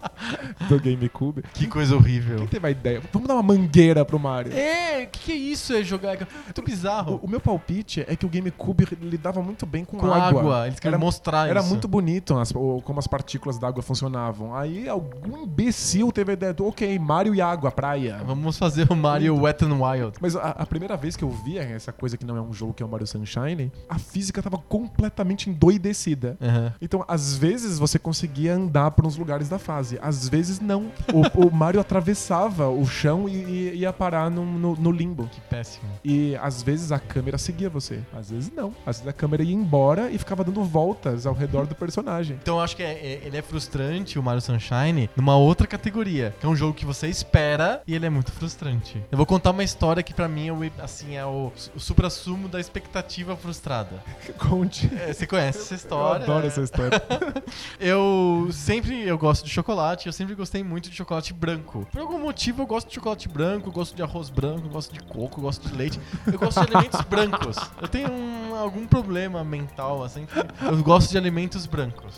do 0.68 0.80
GameCube. 0.80 1.42
que 1.54 1.66
coisa 1.66 1.94
horrível. 1.94 2.38
Quem 2.38 2.46
teve 2.46 2.66
a 2.66 2.70
ideia? 2.70 3.02
Vamos 3.12 3.28
dar 3.28 3.34
uma 3.34 3.42
mangueira 3.42 4.04
pro 4.04 4.18
Mario. 4.18 4.52
É, 4.52 5.04
o 5.04 5.08
que, 5.08 5.18
que 5.20 5.32
é 5.32 5.34
isso? 5.36 5.74
É 5.74 5.82
jogar. 5.82 6.16
Muito 6.44 6.58
O, 6.60 6.62
bizarro. 6.64 7.20
o 7.22 7.28
meu 7.28 7.40
palpite 7.40 8.04
é 8.08 8.16
que 8.16 8.24
o 8.24 8.28
GameCube 8.28 8.86
lidava 9.02 9.42
muito 9.42 9.66
bem 9.66 9.84
com, 9.84 9.98
Com 9.98 10.12
água. 10.12 10.66
Eles 10.66 10.80
querem 10.80 10.94
Era, 10.94 10.98
mostrar 11.04 11.48
era 11.48 11.60
isso. 11.60 11.68
muito 11.68 11.86
bonito 11.88 12.36
as- 12.38 12.52
o- 12.54 12.80
como 12.84 12.98
as 12.98 13.06
partículas 13.06 13.58
d'água 13.58 13.82
funcionavam. 13.82 14.54
Aí 14.54 14.88
algum 14.88 15.42
imbecil 15.44 16.10
teve 16.12 16.32
a 16.32 16.34
ideia 16.34 16.52
do, 16.54 16.66
ok, 16.66 16.98
Mario 16.98 17.34
e 17.34 17.40
água, 17.40 17.70
praia. 17.70 18.20
Vamos 18.26 18.56
fazer 18.58 18.90
o 18.90 18.96
Mario 18.96 19.36
Wet 19.42 19.64
n 19.64 19.74
Wild. 19.74 20.14
Mas 20.26 20.34
a, 20.34 20.50
a 20.50 20.66
primeira 20.66 20.96
vez 20.96 21.14
que 21.14 21.22
eu 21.22 21.30
via 21.30 21.62
essa 21.62 21.92
coisa 21.92 22.16
que 22.16 22.24
não 22.26 22.36
é 22.36 22.40
um 22.40 22.52
jogo, 22.52 22.74
que 22.74 22.82
é 22.82 22.86
o 22.86 22.88
Mario 22.88 23.06
Sunshine, 23.06 23.70
a 23.88 23.96
física 23.96 24.42
tava 24.42 24.58
completamente 24.58 25.48
endoidecida. 25.48 26.36
Aham. 26.42 26.72
Então, 26.82 27.04
às 27.06 27.36
vezes 27.36 27.78
você 27.78 27.96
conseguia 27.96 28.54
andar 28.54 28.90
por 28.90 29.06
uns 29.06 29.16
lugares 29.16 29.48
da 29.48 29.56
fase, 29.56 30.00
às 30.02 30.28
vezes 30.28 30.58
não. 30.58 30.90
O, 31.14 31.46
o 31.46 31.54
Mario 31.54 31.78
atravessava 31.80 32.68
o 32.68 32.84
chão 32.86 33.28
e, 33.28 33.34
e 33.36 33.74
ia 33.76 33.92
parar 33.92 34.28
no, 34.28 34.44
no- 34.44 34.74
no 34.74 34.90
limbo. 34.90 35.28
Que 35.30 35.40
péssimo. 35.42 35.84
E 36.04 36.34
às 36.42 36.60
vezes 36.60 36.90
a 36.90 36.98
câmera 36.98 37.38
seguia 37.38 37.70
você, 37.70 38.00
às 38.12 38.28
vezes 38.30 38.50
não. 38.52 38.74
Às 38.84 38.96
vezes 38.96 39.08
a 39.08 39.12
câmera 39.12 39.44
ia 39.44 39.54
embora 39.54 40.10
e 40.10 40.18
ficava 40.18 40.42
dando 40.42 40.64
voltas 40.64 41.24
ao 41.24 41.34
redor 41.34 41.66
do 41.66 41.74
personagem. 41.76 42.36
Então 42.42 42.56
eu 42.56 42.62
acho 42.62 42.74
que 42.74 42.82
é- 42.82 42.92
é- 42.94 43.20
ele 43.24 43.36
é 43.36 43.42
frustrante, 43.42 44.18
o 44.18 44.22
Mario 44.24 44.40
Sunshine, 44.40 45.08
numa 45.14 45.36
outra 45.36 45.68
categoria. 45.68 46.34
Que 46.40 46.46
é 46.46 46.48
um 46.48 46.56
jogo 46.56 46.74
que 46.74 46.84
você 46.84 47.06
espera 47.06 47.80
e 47.86 47.94
ele 47.94 48.06
é 48.06 48.10
muito 48.10 48.32
frustrante. 48.32 49.00
Eu 49.10 49.16
vou 49.16 49.24
contar 49.26 49.52
uma 49.52 49.62
história 49.62 50.02
que 50.02 50.12
pra 50.16 50.26
mim 50.26 50.48
é 50.48 50.52
o, 50.52 50.58
assim, 50.82 51.14
é 51.16 51.24
o, 51.24 51.52
o 51.74 51.78
supra-sumo 51.78 52.48
da 52.48 52.58
expectativa 52.58 53.36
frustrada. 53.36 54.02
Conte. 54.38 54.90
É, 54.96 55.12
você 55.12 55.26
conhece 55.26 55.58
essa 55.60 55.74
história? 55.74 56.20
Eu 56.20 56.22
adoro 56.24 56.46
essa 56.46 56.62
história. 56.62 57.00
Eu 57.78 58.48
sempre 58.50 59.02
eu 59.06 59.18
gosto 59.18 59.44
de 59.44 59.50
chocolate, 59.50 60.06
eu 60.06 60.12
sempre 60.12 60.34
gostei 60.34 60.62
muito 60.64 60.88
de 60.88 60.96
chocolate 60.96 61.32
branco. 61.34 61.86
Por 61.92 62.00
algum 62.00 62.18
motivo 62.18 62.62
eu 62.62 62.66
gosto 62.66 62.88
de 62.88 62.94
chocolate 62.94 63.28
branco, 63.28 63.68
eu 63.68 63.72
gosto 63.72 63.94
de 63.94 64.02
arroz 64.02 64.30
branco, 64.30 64.66
eu 64.66 64.70
gosto 64.70 64.92
de 64.92 65.00
coco, 65.00 65.38
eu 65.40 65.42
gosto 65.44 65.68
de 65.68 65.74
leite. 65.76 66.00
Eu 66.26 66.38
gosto 66.38 66.60
de 66.64 66.74
alimentos 66.74 67.00
brancos. 67.06 67.56
Eu 67.80 67.86
tenho 67.88 68.10
um- 68.10 68.54
algum 68.56 68.86
problema 68.86 69.44
mental, 69.44 70.02
assim, 70.02 70.26
que 70.26 70.64
eu 70.64 70.82
gosto 70.82 71.10
de 71.10 71.18
alimentos 71.18 71.66
brancos. 71.66 72.16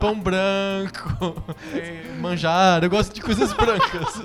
Pão 0.00 0.18
branco, 0.18 1.44
eh, 1.74 2.16
manjar, 2.18 2.82
eu 2.82 2.88
gosto 2.90 3.14
de 3.14 3.20
coisas 3.20 3.52
brancas. 3.52 4.20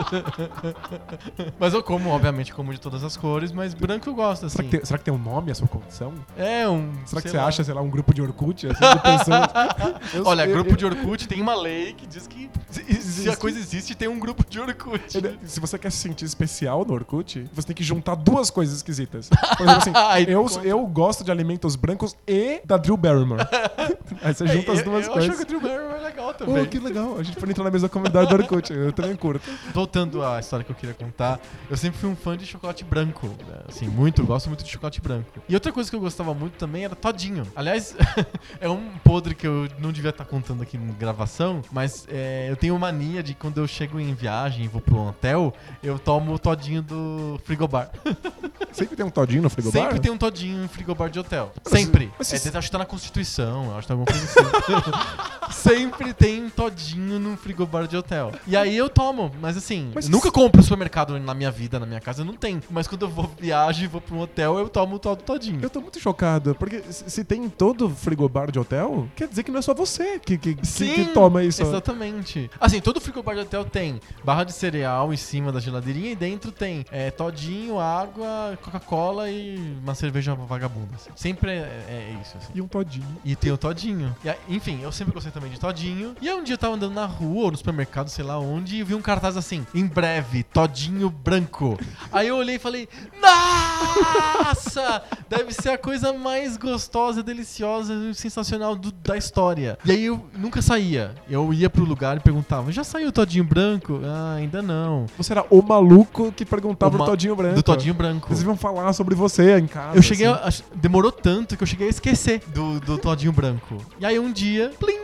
mas 1.59 1.73
eu 1.73 1.83
como, 1.83 2.09
obviamente, 2.09 2.53
como 2.53 2.73
de 2.77 2.81
todas 2.81 3.03
as 3.03 3.17
cores, 3.17 3.51
mas 3.51 3.73
branco 3.73 4.09
eu 4.09 4.13
gosto, 4.15 4.47
Será 4.49 4.61
assim. 4.61 4.69
que, 4.69 4.77
tem, 4.77 4.85
será 4.85 4.97
que 4.97 5.05
tem 5.05 5.13
um 5.13 5.17
nome 5.17 5.51
a 5.51 5.55
sua 5.55 5.67
condição? 5.67 6.13
É 6.37 6.67
um. 6.67 6.91
Será 7.05 7.21
que 7.21 7.29
você 7.29 7.37
lá. 7.37 7.45
acha, 7.47 7.63
sei 7.63 7.73
lá, 7.73 7.81
um 7.81 7.89
grupo 7.89 8.13
de 8.13 8.21
Orkut? 8.21 8.67
Assim? 8.67 9.31
Eu- 10.13 10.25
Olha, 10.25 10.45
eu- 10.45 10.53
grupo 10.53 10.71
eu- 10.71 10.75
de 10.77 10.85
Orkut 10.85 11.27
tem 11.27 11.41
uma 11.41 11.55
lei 11.55 11.93
que 11.93 12.05
diz 12.07 12.27
que 12.27 12.49
se, 12.69 12.83
se 12.83 12.91
a 12.91 12.95
Existe. 12.97 13.37
coisa 13.37 13.59
existe, 13.59 13.95
tem 13.95 14.07
um 14.07 14.19
grupo 14.19 14.43
de 14.49 14.59
Orkut. 14.59 15.01
Se 15.45 15.59
você 15.59 15.77
quer 15.77 15.91
se 15.91 15.97
sentir 15.97 16.25
especial 16.25 16.85
no 16.85 16.93
Orkut, 16.93 17.45
você 17.53 17.67
tem 17.67 17.75
que 17.75 17.83
juntar 17.83 18.15
duas 18.15 18.49
coisas 18.49 18.77
esquisitas. 18.77 19.29
Por 19.29 19.67
exemplo, 19.67 19.71
assim, 19.77 19.91
eu, 20.29 20.45
eu 20.63 20.85
gosto 20.87 21.23
de 21.23 21.31
alimentos 21.31 21.75
brancos 21.75 22.15
e 22.27 22.61
da 22.65 22.77
Drew 22.77 22.95
Barrymore. 22.97 23.41
Aí 24.21 24.33
você 24.33 24.47
junta 24.47 24.71
as 24.71 24.79
É, 24.79 24.81
eu, 24.81 24.85
duas 24.85 25.07
eu 25.07 25.13
coisas. 25.13 25.29
acho 25.29 25.37
que 25.37 25.43
o 25.43 25.47
Drew 25.47 25.61
Barrymore 25.61 25.99
é 25.99 26.03
legal 26.03 26.33
também. 26.33 26.63
Oh, 26.63 26.65
que 26.67 26.79
legal. 26.79 27.17
A 27.17 27.23
gente 27.23 27.37
pode 27.37 27.51
entrar 27.51 27.63
na 27.63 27.71
mesma 27.71 27.89
comunidade 27.89 28.29
do 28.29 28.35
Orkut. 28.35 28.71
Eu 28.73 28.91
também 28.93 29.15
curto. 29.15 29.49
Voltando 29.73 30.23
à 30.23 30.39
história 30.39 30.63
que 30.63 30.71
eu 30.71 30.75
queria 30.75 30.95
contar, 30.95 31.39
eu 31.69 31.77
sempre 31.77 31.99
fui 31.99 32.09
um 32.09 32.15
fã 32.15 32.37
de 32.37 32.45
chocolate 32.45 32.66
branco. 32.83 33.27
né? 33.27 33.61
Assim, 33.67 33.87
muito, 33.87 34.23
gosto 34.25 34.47
muito 34.47 34.63
de 34.63 34.69
chocolate 34.71 35.01
branco. 35.01 35.41
E 35.47 35.53
outra 35.53 35.71
coisa 35.71 35.89
que 35.89 35.95
eu 35.95 35.99
gostava 35.99 36.33
muito 36.33 36.53
também 36.57 36.83
era 36.85 36.95
todinho. 36.95 37.45
Aliás, 37.55 37.95
é 38.59 38.69
um 38.69 38.89
podre 39.03 39.33
que 39.35 39.45
eu 39.47 39.67
não 39.79 39.91
devia 39.91 40.09
estar 40.09 40.25
contando 40.25 40.61
aqui 40.63 40.77
na 40.77 40.93
gravação, 40.93 41.61
mas 41.71 42.05
é, 42.09 42.47
eu 42.49 42.55
tenho 42.55 42.77
mania 42.77 43.21
de 43.23 43.33
quando 43.33 43.57
eu 43.59 43.67
chego 43.67 43.99
em 43.99 44.13
viagem 44.13 44.65
e 44.65 44.67
vou 44.67 44.81
pro 44.81 44.97
hotel, 45.07 45.53
eu 45.83 45.97
tomo 45.99 46.33
o 46.33 46.39
todinho 46.39 46.81
do 46.81 47.39
frigobar. 47.43 47.89
Sempre 48.71 48.95
tem 48.95 49.05
um 49.05 49.09
todinho 49.09 49.41
no 49.41 49.49
frigobar? 49.49 49.81
Sempre 49.83 49.99
tem 49.99 50.11
um 50.11 50.17
todinho 50.17 50.63
em 50.63 50.67
frigobar 50.67 51.09
de 51.09 51.19
hotel. 51.19 51.51
Mas- 51.63 51.73
Sempre. 51.81 52.11
mas 52.17 52.31
É, 52.33 52.37
se- 52.37 52.55
acho 52.55 52.67
que 52.67 52.71
tá 52.71 52.77
na 52.77 52.85
Constituição, 52.85 53.71
acho 53.75 53.81
que 53.81 53.87
tá 53.87 53.93
alguma 53.93 54.05
coisa 54.05 54.23
assim. 54.23 55.51
Sempre 55.51 56.13
tem 56.13 56.43
um 56.45 56.49
todinho 56.49 57.19
no 57.19 57.37
frigobar 57.37 57.87
de 57.87 57.95
hotel. 57.97 58.31
E 58.45 58.55
aí 58.55 58.75
eu 58.75 58.89
tomo, 58.89 59.31
mas 59.41 59.57
assim, 59.57 59.91
Mas 59.95 60.07
nunca 60.09 60.31
compro 60.31 60.61
supermercado 60.61 61.17
na 61.19 61.33
minha 61.33 61.49
vida, 61.49 61.79
na 61.79 61.85
minha 61.85 61.99
casa, 61.99 62.23
não 62.23 62.33
tem. 62.35 62.56
Mas 62.69 62.87
quando 62.87 63.03
eu 63.03 63.09
vou 63.09 63.29
viagem 63.39 63.85
e 63.85 63.87
vou 63.87 64.01
pra 64.01 64.15
um 64.15 64.19
hotel, 64.19 64.57
eu 64.59 64.69
tomo 64.69 64.95
o 64.95 64.99
tal 64.99 65.15
do 65.15 65.23
todinho. 65.23 65.59
Eu 65.61 65.69
tô 65.69 65.81
muito 65.81 65.99
chocado, 65.99 66.55
porque 66.55 66.81
se 66.91 67.23
tem 67.23 67.43
em 67.45 67.49
todo 67.49 67.89
frigobar 67.89 68.51
de 68.51 68.59
hotel, 68.59 69.07
quer 69.15 69.27
dizer 69.27 69.43
que 69.43 69.51
não 69.51 69.59
é 69.59 69.61
só 69.61 69.73
você 69.73 70.19
que, 70.19 70.37
que, 70.37 70.55
que- 70.55 70.67
Sim, 70.67 70.93
que 70.93 71.05
toma 71.13 71.43
isso. 71.43 71.61
Exatamente. 71.61 72.49
Assim, 72.59 72.79
todo 72.81 72.99
frigobar 73.01 73.35
de 73.35 73.41
hotel 73.41 73.65
tem 73.65 73.99
barra 74.23 74.43
de 74.43 74.53
cereal 74.53 75.13
em 75.13 75.17
cima 75.17 75.51
da 75.51 75.59
geladeirinha 75.59 76.11
e 76.11 76.15
dentro 76.15 76.51
tem 76.51 76.85
é, 76.91 77.09
todinho, 77.11 77.79
água, 77.79 78.57
Coca-Cola 78.61 79.29
e 79.29 79.57
uma 79.83 79.95
cerveja 79.95 80.33
vagabunda. 80.35 80.95
assim. 80.95 81.09
Sempre 81.15 81.51
é, 81.51 81.83
é 81.89 82.15
isso, 82.21 82.37
assim. 82.37 82.51
E 82.55 82.61
um 82.61 82.67
todinho. 82.67 83.05
E 83.25 83.35
tem 83.35 83.51
o 83.51 83.57
Todinho. 83.57 84.15
E 84.23 84.55
enfim, 84.55 84.79
eu 84.81 84.91
sempre 84.91 85.13
gostei 85.13 85.31
também 85.31 85.49
de 85.51 85.59
Todinho. 85.59 86.15
E 86.21 86.29
aí 86.29 86.35
um 86.35 86.43
dia 86.43 86.53
eu 86.53 86.57
tava 86.57 86.75
andando 86.75 86.93
na 86.93 87.05
rua 87.05 87.45
ou 87.45 87.51
no 87.51 87.57
supermercado, 87.57 88.07
sei 88.09 88.23
lá 88.23 88.39
onde, 88.39 88.77
e 88.77 88.83
vi 88.83 88.95
um 88.95 89.01
cartaz 89.01 89.35
assim: 89.37 89.65
em 89.73 89.85
breve, 89.85 90.43
Todinho 90.43 91.09
branco. 91.09 91.77
aí 92.11 92.27
eu 92.27 92.37
olhei 92.37 92.46
e 92.55 92.59
falei: 92.59 92.87
Nossa! 93.21 95.01
Deve 95.29 95.51
ser 95.53 95.69
a 95.69 95.77
coisa 95.77 96.13
mais 96.13 96.57
gostosa, 96.57 97.21
deliciosa 97.21 97.93
e 97.93 98.13
sensacional 98.15 98.75
do- 98.75 98.91
da 98.91 99.17
história. 99.17 99.77
E 99.85 99.91
aí 99.91 100.05
eu 100.05 100.25
nunca 100.37 100.61
saía. 100.61 101.13
Eu 101.29 101.53
ia 101.53 101.69
pro 101.69 101.83
lugar 101.83 102.17
e 102.17 102.19
perguntava: 102.19 102.71
Já 102.71 102.83
saiu 102.83 103.09
o 103.09 103.11
Todinho 103.11 103.43
branco? 103.43 103.99
Ah, 104.03 104.35
ainda 104.37 104.61
não. 104.61 105.05
Você 105.17 105.33
era 105.33 105.45
o 105.49 105.61
maluco 105.61 106.31
que 106.31 106.45
perguntava 106.45 106.95
O 106.95 106.99
ma- 106.99 107.05
o 107.05 107.07
todinho 107.07 107.35
branco. 107.35 107.55
Do 107.55 107.63
Todinho 107.63 107.93
branco. 107.93 108.27
Eles 108.31 108.41
iam 108.43 108.55
falar 108.57 108.93
sobre 108.93 109.15
você 109.15 109.57
em 109.57 109.67
casa. 109.67 109.97
Eu 109.97 110.01
cheguei, 110.01 110.27
assim. 110.27 110.63
a, 110.73 110.75
demorou 110.77 111.11
tanto 111.11 111.55
que 111.57 111.63
eu 111.63 111.67
cheguei 111.67 111.87
a 111.87 111.89
esquecer 111.89 112.41
do, 112.47 112.79
do 112.79 112.97
Todinho 112.97 113.31
Branco. 113.31 113.77
E 113.99 114.05
aí 114.05 114.17
um 114.19 114.31
dia, 114.31 114.71
plim, 114.79 114.97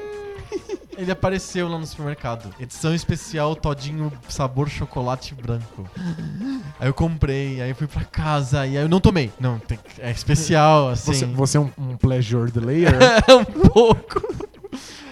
ele 0.97 1.11
apareceu 1.11 1.67
lá 1.67 1.77
no 1.77 1.85
supermercado. 1.85 2.53
Edição 2.59 2.93
especial 2.93 3.55
Todinho 3.55 4.11
sabor 4.27 4.69
chocolate 4.69 5.33
branco. 5.35 5.89
Aí 6.79 6.87
eu 6.87 6.93
comprei, 6.93 7.61
aí 7.61 7.69
eu 7.69 7.75
fui 7.75 7.87
pra 7.87 8.03
casa, 8.03 8.65
e 8.65 8.77
aí 8.77 8.83
eu 8.83 8.89
não 8.89 8.99
tomei. 8.99 9.31
Não, 9.39 9.59
tem- 9.59 9.79
é 9.99 10.11
especial, 10.11 10.89
assim. 10.89 11.13
Você, 11.13 11.25
você 11.25 11.57
é 11.57 11.59
um, 11.59 11.69
um 11.77 11.97
pleasure 11.97 12.51
delayer? 12.51 12.91
É 13.27 13.33
um 13.33 13.45
pouco. 13.45 14.21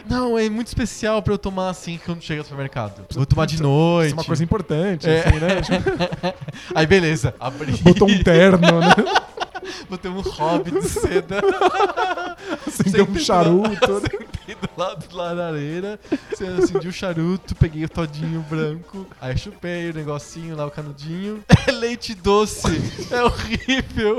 Não, 0.10 0.38
é 0.38 0.50
muito 0.50 0.68
especial 0.68 1.22
pra 1.22 1.34
eu 1.34 1.38
tomar 1.38 1.70
assim 1.70 1.98
quando 2.06 2.22
chega 2.22 2.40
no 2.40 2.44
supermercado. 2.44 3.06
Vou 3.14 3.26
tomar 3.26 3.46
de 3.46 3.54
Isso 3.56 3.64
noite. 3.64 4.12
é 4.12 4.14
uma 4.14 4.24
coisa 4.26 4.44
importante, 4.44 5.08
É. 5.10 5.20
assim, 5.22 5.40
né? 5.40 6.34
Aí 6.76 6.86
beleza, 6.86 7.34
abri. 7.40 7.72
botou 7.78 8.10
um 8.10 8.22
terno, 8.24 8.60
né? 8.80 8.88
Botei 9.90 10.10
um 10.12 10.22
hobby 10.22 10.72
de 10.72 10.88
seda. 10.88 11.42
Acendeu 12.68 13.06
um 13.06 13.20
charuto. 13.20 14.02
Sentei 14.02 14.56
do 14.56 14.70
lado 14.76 15.08
da 15.16 15.32
lareira, 15.34 16.00
acendi 16.32 16.88
o 16.88 16.92
charuto, 16.92 17.56
peguei 17.56 17.86
o 17.86 17.90
todinho 17.90 18.42
branco, 18.50 19.06
aí 19.20 19.38
chupei 19.38 19.90
o 19.90 19.94
negocinho 19.94 20.56
lá, 20.56 20.66
o 20.66 20.72
canudinho. 20.72 21.44
É 21.68 21.72
leite 21.72 22.16
doce, 22.16 22.68
é 23.12 23.24
horrível. 23.24 24.18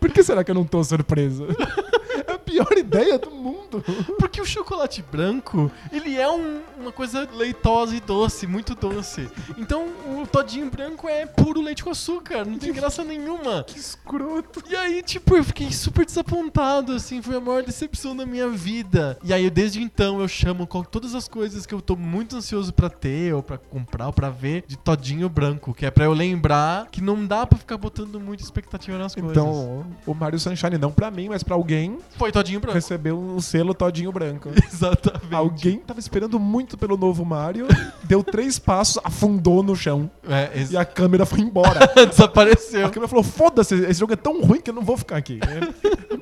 Por 0.00 0.10
que 0.10 0.22
será 0.22 0.42
que 0.42 0.50
eu 0.50 0.54
não 0.54 0.64
tô 0.64 0.82
surpreso? 0.82 1.46
Pior 2.52 2.72
ideia 2.76 3.18
do 3.18 3.30
mundo. 3.30 3.82
Porque 4.18 4.40
o 4.40 4.44
chocolate 4.44 5.02
branco, 5.10 5.70
ele 5.90 6.18
é 6.18 6.30
um- 6.30 6.60
uma 6.78 6.92
coisa 6.92 7.26
leitosa 7.34 7.96
e 7.96 8.00
doce, 8.00 8.46
muito 8.46 8.74
doce. 8.74 9.28
Então 9.56 9.86
o 10.20 10.26
todinho 10.26 10.70
branco 10.70 11.08
é 11.08 11.24
puro 11.24 11.60
leite 11.62 11.82
com 11.82 11.90
açúcar, 11.90 12.44
não 12.44 12.58
tem 12.58 12.72
graça 12.72 13.02
nenhuma. 13.02 13.64
Que 13.64 13.78
escroto. 13.78 14.62
E 14.68 14.76
aí, 14.76 15.02
tipo, 15.02 15.34
eu 15.36 15.42
fiquei 15.44 15.70
super 15.72 16.04
desapontado, 16.04 16.92
assim, 16.92 17.22
foi 17.22 17.36
a 17.36 17.40
maior 17.40 17.62
decepção 17.62 18.14
da 18.14 18.26
minha 18.26 18.48
vida. 18.48 19.16
E 19.24 19.32
aí, 19.32 19.48
desde 19.48 19.80
então, 19.82 20.20
eu 20.20 20.28
chamo 20.28 20.66
todas 20.90 21.14
as 21.14 21.26
coisas 21.28 21.64
que 21.64 21.72
eu 21.74 21.80
tô 21.80 21.96
muito 21.96 22.36
ansioso 22.36 22.72
pra 22.72 22.90
ter, 22.90 23.32
ou 23.34 23.42
pra 23.42 23.56
comprar, 23.56 24.06
ou 24.08 24.12
pra 24.12 24.28
ver, 24.28 24.64
de 24.66 24.76
todinho 24.76 25.28
branco, 25.28 25.72
que 25.72 25.86
é 25.86 25.90
pra 25.90 26.04
eu 26.04 26.12
lembrar 26.12 26.88
que 26.90 27.00
não 27.00 27.24
dá 27.26 27.46
pra 27.46 27.58
ficar 27.58 27.76
botando 27.78 28.20
muita 28.20 28.42
expectativa 28.42 28.98
nas 28.98 29.14
coisas. 29.14 29.30
Então, 29.32 29.86
o 30.06 30.12
Mario 30.14 30.38
Sunshine, 30.38 30.76
não 30.78 30.90
pra 30.92 31.10
mim, 31.10 31.28
mas 31.28 31.42
pra 31.42 31.54
alguém, 31.54 31.98
foi 32.18 32.30
todinho 32.30 32.41
branco. 32.60 32.74
recebeu 32.74 33.18
um 33.18 33.40
selo 33.40 33.74
todinho 33.74 34.10
branco. 34.12 34.50
Exatamente. 34.72 35.34
Alguém 35.34 35.78
tava 35.78 36.00
esperando 36.00 36.38
muito 36.38 36.76
pelo 36.76 36.96
novo 36.96 37.24
Mario, 37.24 37.66
deu 38.04 38.22
três 38.22 38.58
passos, 38.58 38.98
afundou 39.04 39.62
no 39.62 39.74
chão. 39.76 40.10
É, 40.28 40.50
ex- 40.58 40.70
E 40.72 40.76
a 40.76 40.84
câmera 40.84 41.24
foi 41.26 41.40
embora. 41.40 41.80
desapareceu. 42.08 42.86
A 42.86 42.90
câmera 42.90 43.08
falou: 43.08 43.22
foda-se, 43.24 43.74
esse 43.74 44.00
jogo 44.00 44.12
é 44.12 44.16
tão 44.16 44.40
ruim 44.42 44.60
que 44.60 44.70
eu 44.70 44.74
não 44.74 44.82
vou 44.82 44.96
ficar 44.96 45.16
aqui. 45.16 45.38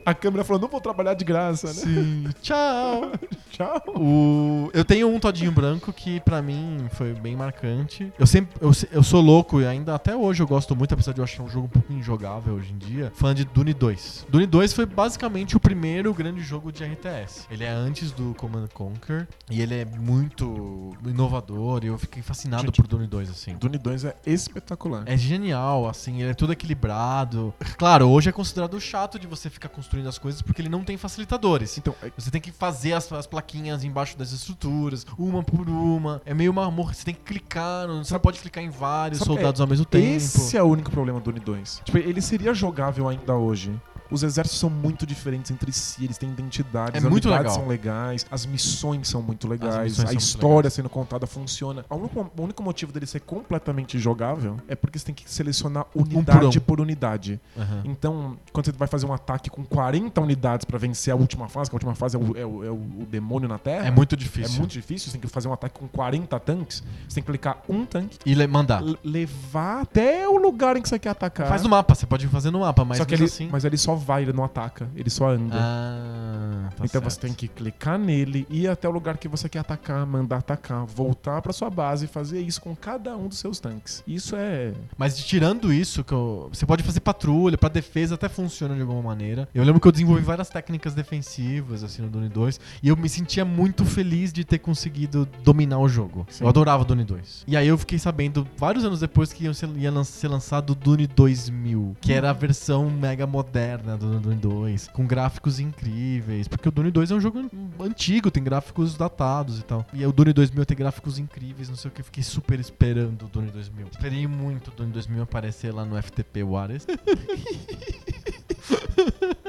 A 0.06 0.14
câmera 0.14 0.42
falou: 0.44 0.62
não 0.62 0.68
vou 0.68 0.80
trabalhar 0.80 1.12
de 1.14 1.24
graça, 1.26 1.66
né? 1.68 1.72
Sim. 1.74 2.24
Tchau. 2.40 3.12
Tchau. 3.50 3.82
O... 3.94 4.70
Eu 4.72 4.82
tenho 4.84 5.08
um 5.08 5.20
todinho 5.20 5.52
branco 5.52 5.92
que 5.92 6.20
pra 6.20 6.40
mim 6.40 6.86
foi 6.92 7.12
bem 7.12 7.36
marcante. 7.36 8.10
Eu 8.18 8.26
sempre 8.26 8.56
eu, 8.62 8.70
eu 8.92 9.02
sou 9.02 9.20
louco 9.20 9.60
e 9.60 9.66
ainda 9.66 9.94
até 9.94 10.16
hoje 10.16 10.42
eu 10.42 10.46
gosto 10.46 10.74
muito, 10.74 10.94
apesar 10.94 11.12
de 11.12 11.18
eu 11.20 11.24
achar 11.24 11.42
um 11.42 11.48
jogo 11.48 11.66
um 11.66 11.68
pouco 11.68 11.92
injogável 11.92 12.54
hoje 12.54 12.72
em 12.72 12.78
dia, 12.78 13.12
fã 13.14 13.34
de 13.34 13.44
Dune 13.44 13.74
2. 13.74 14.26
Dune 14.28 14.46
2 14.46 14.72
foi 14.72 14.86
basicamente 14.86 15.54
o 15.56 15.60
primeiro 15.60 15.99
grande 16.14 16.40
jogo 16.40 16.72
de 16.72 16.82
RTS. 16.84 17.46
Ele 17.50 17.64
é 17.64 17.68
antes 17.70 18.10
do 18.12 18.34
Command 18.34 18.64
and 18.64 18.68
Conquer 18.74 19.28
e 19.50 19.60
ele 19.60 19.74
é 19.74 19.84
muito 19.84 20.96
inovador 21.06 21.84
e 21.84 21.88
eu 21.88 21.98
fiquei 21.98 22.22
fascinado 22.22 22.62
Gente, 22.64 22.76
por 22.76 22.86
Dune 22.86 23.06
2 23.06 23.30
assim. 23.30 23.54
Dune 23.56 23.78
2 23.78 24.04
é 24.06 24.16
espetacular. 24.26 25.02
É 25.06 25.16
genial, 25.16 25.88
assim, 25.88 26.20
ele 26.22 26.30
é 26.30 26.34
todo 26.34 26.52
equilibrado. 26.52 27.52
Claro, 27.76 28.08
hoje 28.08 28.28
é 28.28 28.32
considerado 28.32 28.80
chato 28.80 29.18
de 29.18 29.26
você 29.26 29.50
ficar 29.50 29.68
construindo 29.68 30.08
as 30.08 30.18
coisas 30.18 30.40
porque 30.42 30.62
ele 30.62 30.68
não 30.68 30.82
tem 30.82 30.96
facilitadores. 30.96 31.76
Então, 31.78 31.94
é- 32.02 32.10
Você 32.16 32.30
tem 32.30 32.40
que 32.40 32.50
fazer 32.52 32.92
as, 32.92 33.10
as 33.12 33.26
plaquinhas 33.26 33.84
embaixo 33.84 34.16
das 34.18 34.32
estruturas, 34.32 35.06
uma 35.18 35.42
por 35.42 35.68
uma. 35.68 36.20
É 36.24 36.34
meio 36.34 36.50
uma. 36.50 36.70
Você 36.70 37.04
tem 37.04 37.14
que 37.14 37.20
clicar, 37.20 37.86
não- 37.86 38.02
você 38.04 38.12
não 38.14 38.20
pode 38.20 38.40
clicar 38.40 38.62
em 38.62 38.70
vários 38.70 39.18
Sabe, 39.20 39.28
soldados 39.32 39.60
ao 39.60 39.66
mesmo 39.66 39.84
tempo. 39.84 40.06
esse 40.16 40.56
é 40.56 40.62
o 40.62 40.66
único 40.66 40.90
problema 40.90 41.20
do 41.20 41.24
Dune 41.24 41.40
2. 41.40 41.82
Tipo, 41.84 41.98
ele 41.98 42.20
seria 42.20 42.52
jogável 42.54 43.08
ainda 43.08 43.34
hoje. 43.34 43.72
Os 44.10 44.22
exércitos 44.22 44.58
são 44.58 44.68
muito 44.70 45.06
diferentes 45.06 45.50
entre 45.50 45.72
si, 45.72 46.04
eles 46.04 46.18
têm 46.18 46.28
identidades, 46.30 46.94
É 47.02 47.06
as 47.06 47.10
muito 47.10 47.28
legal. 47.28 47.52
são 47.54 47.66
legais, 47.68 48.26
as 48.30 48.44
missões 48.46 49.08
são 49.08 49.22
muito 49.22 49.46
legais, 49.48 50.00
a 50.00 50.12
história 50.14 50.56
legais. 50.56 50.72
sendo 50.74 50.88
contada 50.88 51.26
funciona. 51.26 51.84
O 51.88 51.94
único, 51.96 52.30
o 52.36 52.42
único 52.42 52.62
motivo 52.62 52.92
dele 52.92 53.06
ser 53.06 53.20
completamente 53.20 53.98
jogável 53.98 54.56
é 54.68 54.74
porque 54.74 54.98
você 54.98 55.06
tem 55.06 55.14
que 55.14 55.30
selecionar 55.30 55.86
unidade 55.94 56.58
um. 56.58 56.60
por 56.62 56.80
unidade. 56.80 57.40
Aham. 57.56 57.82
Então, 57.84 58.36
quando 58.52 58.66
você 58.66 58.72
vai 58.72 58.88
fazer 58.88 59.06
um 59.06 59.12
ataque 59.12 59.48
com 59.50 59.64
40 59.64 60.20
unidades 60.20 60.64
pra 60.64 60.78
vencer 60.78 61.12
a 61.12 61.16
última 61.16 61.48
fase, 61.48 61.70
que 61.70 61.74
a 61.74 61.78
última 61.78 61.94
fase 61.94 62.16
é 62.16 62.18
o, 62.18 62.36
é 62.36 62.44
o- 62.46 62.64
é 62.64 62.70
o- 62.70 63.06
demônio 63.10 63.48
na 63.48 63.58
Terra. 63.58 63.86
É 63.86 63.90
muito 63.90 64.14
É 64.14 64.18
difícil. 64.18 64.58
muito 64.58 64.72
difícil, 64.72 65.06
você 65.06 65.12
tem 65.12 65.20
que 65.20 65.28
fazer 65.28 65.48
um 65.48 65.52
ataque 65.52 65.78
com 65.78 65.86
40 65.88 66.38
tanques, 66.40 66.82
você 67.08 67.16
tem 67.16 67.22
que 67.22 67.30
clicar 67.30 67.58
um 67.68 67.84
tanque, 67.84 68.18
E 68.26 68.34
le- 68.34 68.46
mandar. 68.46 68.82
levar 69.04 69.82
até 69.82 70.28
o 70.28 70.36
lugar 70.36 70.76
em 70.76 70.82
que 70.82 70.88
você 70.88 70.98
quer 70.98 71.10
atacar. 71.10 71.48
Faz 71.48 71.62
no 71.62 71.68
mapa, 71.68 71.94
você 71.94 72.06
pode 72.06 72.26
fazer 72.28 72.50
no 72.50 72.60
mapa, 72.60 72.84
mas 72.84 72.98
só 72.98 73.04
que 73.04 73.14
ele, 73.14 73.24
assim. 73.24 73.48
mas 73.50 73.64
ele 73.64 73.76
só 73.76 73.94
vai, 74.00 74.22
ele 74.22 74.32
não 74.32 74.42
ataca, 74.44 74.88
ele 74.96 75.08
só 75.10 75.28
anda. 75.28 75.54
Ah, 75.56 76.68
tá 76.70 76.84
então 76.84 77.00
certo. 77.00 77.04
você 77.10 77.20
tem 77.20 77.32
que 77.32 77.46
clicar 77.48 77.98
nele, 77.98 78.46
ir 78.50 78.68
até 78.68 78.88
o 78.88 78.92
lugar 78.92 79.16
que 79.18 79.28
você 79.28 79.48
quer 79.48 79.60
atacar, 79.60 80.04
mandar 80.06 80.38
atacar, 80.38 80.84
voltar 80.86 81.40
pra 81.42 81.52
sua 81.52 81.70
base 81.70 82.06
e 82.06 82.08
fazer 82.08 82.40
isso 82.40 82.60
com 82.60 82.74
cada 82.74 83.16
um 83.16 83.28
dos 83.28 83.38
seus 83.38 83.60
tanques. 83.60 84.02
Isso 84.06 84.34
é. 84.36 84.72
Mas 84.96 85.16
tirando 85.18 85.72
isso, 85.72 86.02
que 86.02 86.12
eu- 86.12 86.48
você 86.52 86.64
pode 86.66 86.82
fazer 86.82 87.00
patrulha, 87.00 87.56
pra 87.58 87.68
defesa 87.68 88.14
até 88.14 88.28
funciona 88.28 88.74
de 88.74 88.80
alguma 88.80 89.02
maneira. 89.02 89.48
Eu 89.54 89.62
lembro 89.64 89.80
que 89.80 89.86
eu 89.86 89.92
desenvolvi 89.92 90.22
várias 90.22 90.48
técnicas 90.48 90.94
defensivas, 90.94 91.84
assim, 91.84 92.02
no 92.02 92.08
Dune 92.08 92.28
2, 92.28 92.58
e 92.82 92.88
eu 92.88 92.96
me 92.96 93.08
sentia 93.08 93.44
muito 93.44 93.84
feliz 93.84 94.32
de 94.32 94.44
ter 94.44 94.58
conseguido 94.58 95.28
dominar 95.44 95.78
o 95.78 95.88
jogo. 95.88 96.26
Sim. 96.30 96.44
Eu 96.44 96.48
adorava 96.48 96.82
o 96.82 96.86
Dune 96.86 97.04
2. 97.04 97.44
E 97.46 97.56
aí 97.56 97.68
eu 97.68 97.76
fiquei 97.78 97.98
sabendo, 97.98 98.46
vários 98.56 98.84
anos 98.84 99.00
depois, 99.00 99.32
que 99.32 99.44
ia 99.44 99.52
ser 99.54 100.28
lançado 100.28 100.70
o 100.70 100.74
Dune 100.74 101.06
2000, 101.06 101.96
que 102.00 102.12
era 102.12 102.30
a 102.30 102.32
versão 102.32 102.88
mega 102.90 103.26
moderna 103.26 103.89
do 103.96 104.20
Dune 104.20 104.36
2, 104.36 104.88
com 104.88 105.06
gráficos 105.06 105.60
incríveis, 105.60 106.48
porque 106.48 106.68
o 106.68 106.72
Dune 106.72 106.90
2 106.90 107.10
é 107.10 107.14
um 107.14 107.20
jogo 107.20 107.50
antigo, 107.80 108.30
tem 108.30 108.42
gráficos 108.42 108.96
datados 108.96 109.58
e 109.58 109.62
tal. 109.62 109.86
E 109.92 110.04
o 110.04 110.12
Dune 110.12 110.32
2000 110.32 110.66
tem 110.66 110.76
gráficos 110.76 111.18
incríveis, 111.18 111.68
não 111.68 111.76
sei 111.76 111.90
o 111.90 111.94
que, 111.94 112.02
fiquei 112.02 112.22
super 112.22 112.60
esperando 112.60 113.26
o 113.26 113.28
Dune 113.28 113.50
2000. 113.50 113.88
Esperei 113.90 114.26
muito 114.26 114.68
o 114.68 114.74
Dune 114.74 114.92
2000 114.92 115.22
aparecer 115.22 115.72
lá 115.72 115.84
no 115.84 116.00
FTP 116.00 116.42
Waters. 116.42 116.86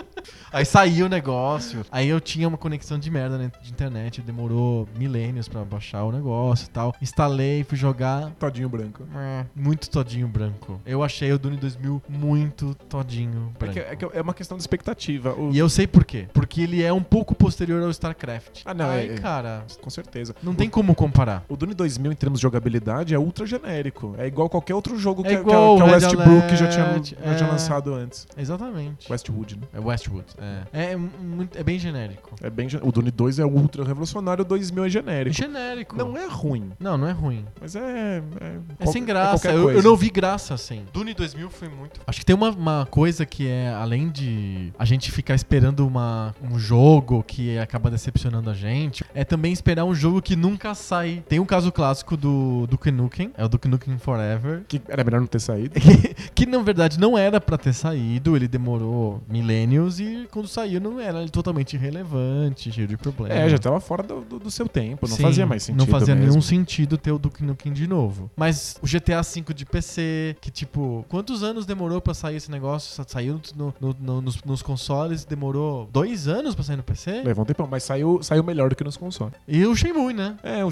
Aí 0.52 0.66
saiu 0.66 1.06
o 1.06 1.10
negócio. 1.10 1.86
Aí 1.92 2.08
eu 2.08 2.20
tinha 2.20 2.48
uma 2.48 2.58
conexão 2.58 2.98
de 3.00 3.10
merda 3.10 3.38
né, 3.38 3.52
de 3.62 3.72
internet. 3.72 4.22
Demorou 4.22 4.88
milênios 4.98 5.48
pra 5.48 5.64
baixar 5.64 6.04
o 6.04 6.12
negócio 6.12 6.66
e 6.66 6.70
tal. 6.70 6.94
Instalei, 7.02 7.64
fui 7.64 7.78
jogar. 7.78 8.32
Todinho 8.40 8.70
branco. 8.70 9.04
É, 9.16 9.46
Muito 9.56 9.90
todinho 9.90 10.28
branco. 10.28 10.80
Eu 10.86 11.04
achei 11.04 11.32
o 11.32 11.40
Dune 11.40 11.58
2000 11.58 12.02
muito 12.10 12.74
todinho 12.90 13.52
É, 13.56 13.60
branco. 13.60 13.74
que- 13.74 13.80
é 13.80 13.96
que 13.96 14.06
é 14.18 14.22
uma 14.22 14.34
questão 14.34 14.58
de 14.58 14.64
expectativa. 14.64 15.34
O- 15.34 15.52
E 15.52 15.58
eu 15.58 15.70
sei 15.70 15.88
por 15.88 16.04
quê. 16.06 16.28
Porque 16.34 16.62
ele 16.62 16.84
é 16.84 16.92
um 16.94 17.04
pouco 17.04 17.34
posterior 17.36 17.82
ao 17.84 17.90
StarCraft. 17.90 18.62
Ah, 18.66 18.74
não, 18.74 18.92
é- 18.92 19.06
é- 19.06 19.18
cara, 19.18 19.64
Com 19.82 19.90
certeza. 19.90 20.36
não 20.44 20.54
tem 20.54 20.70
como 20.70 20.94
comparar. 20.96 21.44
O 21.50 21.56
Dune 21.56 21.74
2000, 21.74 22.12
em 22.12 22.16
termos 22.16 22.40
de 22.40 22.44
jogabilidade, 22.44 23.14
é 23.14 23.20
ultra 23.20 23.46
genérico. 23.46 24.16
É 24.18 24.28
igual 24.28 24.50
qualquer 24.50 24.74
outro 24.76 24.98
jogo 24.98 25.22
É 25.26 25.30
que, 25.30 25.34
igual 25.36 25.78
que, 25.78 25.84
que 25.84 25.90
Red 25.90 25.94
Westbrook 25.96 26.56
já 26.56 26.68
tinha, 26.68 26.86
já 26.94 27.36
tinha 27.36 27.48
é. 27.48 27.52
lançado 27.52 27.94
antes. 27.94 28.28
Exatamente. 28.38 29.12
Westwood, 29.12 29.56
né? 29.58 29.64
É 29.74 29.80
Westwood. 29.80 30.11
É, 30.74 30.92
é, 30.92 30.96
muito, 30.96 31.58
é 31.58 31.64
bem 31.64 31.78
genérico. 31.80 32.36
É 32.42 32.50
bem, 32.50 32.68
gen- 32.70 32.82
o 32.84 32.92
Dune 32.92 33.12
2 33.12 33.40
é 33.40 33.46
ultra 33.46 33.84
revolucionário, 33.84 34.44
o 34.44 34.48
2000 34.48 34.86
é 34.86 34.90
genérico. 34.90 35.36
Genérico. 35.36 35.96
Não 35.96 36.18
é 36.18 36.28
ruim, 36.28 36.72
Não, 36.80 36.98
não 36.98 37.08
é 37.08 37.12
ruim. 37.12 37.46
mas 37.60 37.76
é. 37.76 38.24
É, 38.42 38.58
É 38.80 38.86
sem 38.88 39.04
é 39.04 39.06
graça. 39.06 39.48
qualquer 39.48 39.54
eu, 39.58 39.72
eu 39.72 39.84
não 39.84 39.96
vi 39.96 40.10
graça 40.10 40.54
assim. 40.54 40.84
Dune 40.94 41.14
2000 41.14 41.50
foi 41.50 41.70
muito. 41.70 42.00
Acho 42.08 42.20
que 42.20 42.26
tem 42.26 42.36
uma, 42.36 42.50
uma 42.50 42.88
coisa 42.90 43.26
que 43.26 43.48
é, 43.48 43.70
além 43.74 44.10
de 44.10 44.72
a 44.78 44.86
gente 44.86 45.12
ficar 45.12 45.36
esperando 45.36 45.86
uma, 45.86 46.34
um 46.42 46.58
jogo 46.60 47.24
que 47.24 47.58
acaba 47.58 47.90
decepcionando 47.90 48.50
a 48.50 48.54
gente, 48.54 49.04
é 49.14 49.24
também 49.24 49.52
esperar 49.54 49.86
um 49.86 49.94
jogo 49.96 50.22
que 50.22 50.36
nunca 50.36 50.74
sai. 50.76 51.24
Tem 51.28 51.40
um 51.40 51.46
caso 51.46 51.72
clássico 51.72 52.18
do 52.18 52.66
Duke 52.68 52.92
Nukem, 52.92 53.32
é 53.38 53.46
o 53.46 53.50
Duke 53.50 53.68
Nukem 53.68 53.98
Forever. 53.98 54.64
Que 54.68 54.82
era 54.88 55.04
melhor 55.04 55.20
não 55.22 55.28
ter 55.28 55.40
saído. 55.40 55.80
Que, 55.80 56.14
que, 56.34 56.46
na 56.46 56.60
verdade 56.60 57.00
não 57.00 57.18
era 57.18 57.40
pra 57.40 57.58
ter 57.58 57.74
saído, 57.74 58.36
ele 58.36 58.48
demorou 58.48 59.22
milênios 59.28 60.00
e 60.02 60.28
quando 60.32 60.48
saiu 60.48 60.80
não 60.82 61.00
era 61.00 61.28
totalmente 61.30 61.74
irrelevante, 61.76 62.72
cheio 62.72 62.88
de 62.88 62.98
problemas. 62.98 63.38
É, 63.38 63.50
já 63.50 63.58
tava 63.58 63.80
fora 63.80 64.04
do, 64.04 64.22
do- 64.22 64.40
do 64.40 64.52
seu 64.52 64.68
tempo, 64.68 65.08
não 65.08 65.16
Sim, 65.16 65.24
fazia 65.24 65.46
mais 65.46 65.64
sentido. 65.64 65.80
Não 65.80 65.88
fazia 65.88 66.16
mesmo. 66.16 66.30
nenhum 66.30 66.42
sentido 66.42 66.98
ter 66.98 67.12
o 67.12 67.20
Duke 67.20 67.44
Nukem 67.44 67.72
de 67.72 67.88
novo. 67.88 68.30
Mas 68.36 68.78
o 68.82 68.88
GTA 68.88 69.22
V 69.22 69.54
de 69.54 69.66
PC, 69.66 70.36
que 70.42 70.50
tipo, 70.52 71.06
quantos 71.10 71.44
anos 71.44 71.66
demorou 71.66 72.02
pra 72.02 72.14
sair 72.14 72.36
esse 72.38 72.50
negócio? 72.52 72.94
Sa- 72.96 73.06
Saiu 73.08 73.42
no- 73.56 73.74
no- 73.80 73.96
no- 74.00 74.22
nos, 74.22 74.42
nos 74.44 74.62
consoles, 74.62 75.26
demorou 75.26 75.88
dois 75.92 76.28
anos 76.28 76.56
pra 76.56 76.64
sair 76.64 76.78
no 76.78 76.84
PC? 76.84 77.22
Levou 77.24 77.44
um 77.44 77.46
tempão, 77.46 77.68
mas 77.70 77.84
saiu, 77.84 78.22
saiu 78.24 78.44
melhor 78.44 78.70
do 78.70 78.76
que 78.76 78.84
nos 78.84 78.96
consoles. 78.98 79.34
E 79.48 79.66
o 79.66 79.76
Shenmue, 79.76 80.14
né? 80.14 80.38
É, 80.44 80.64
o, 80.64 80.70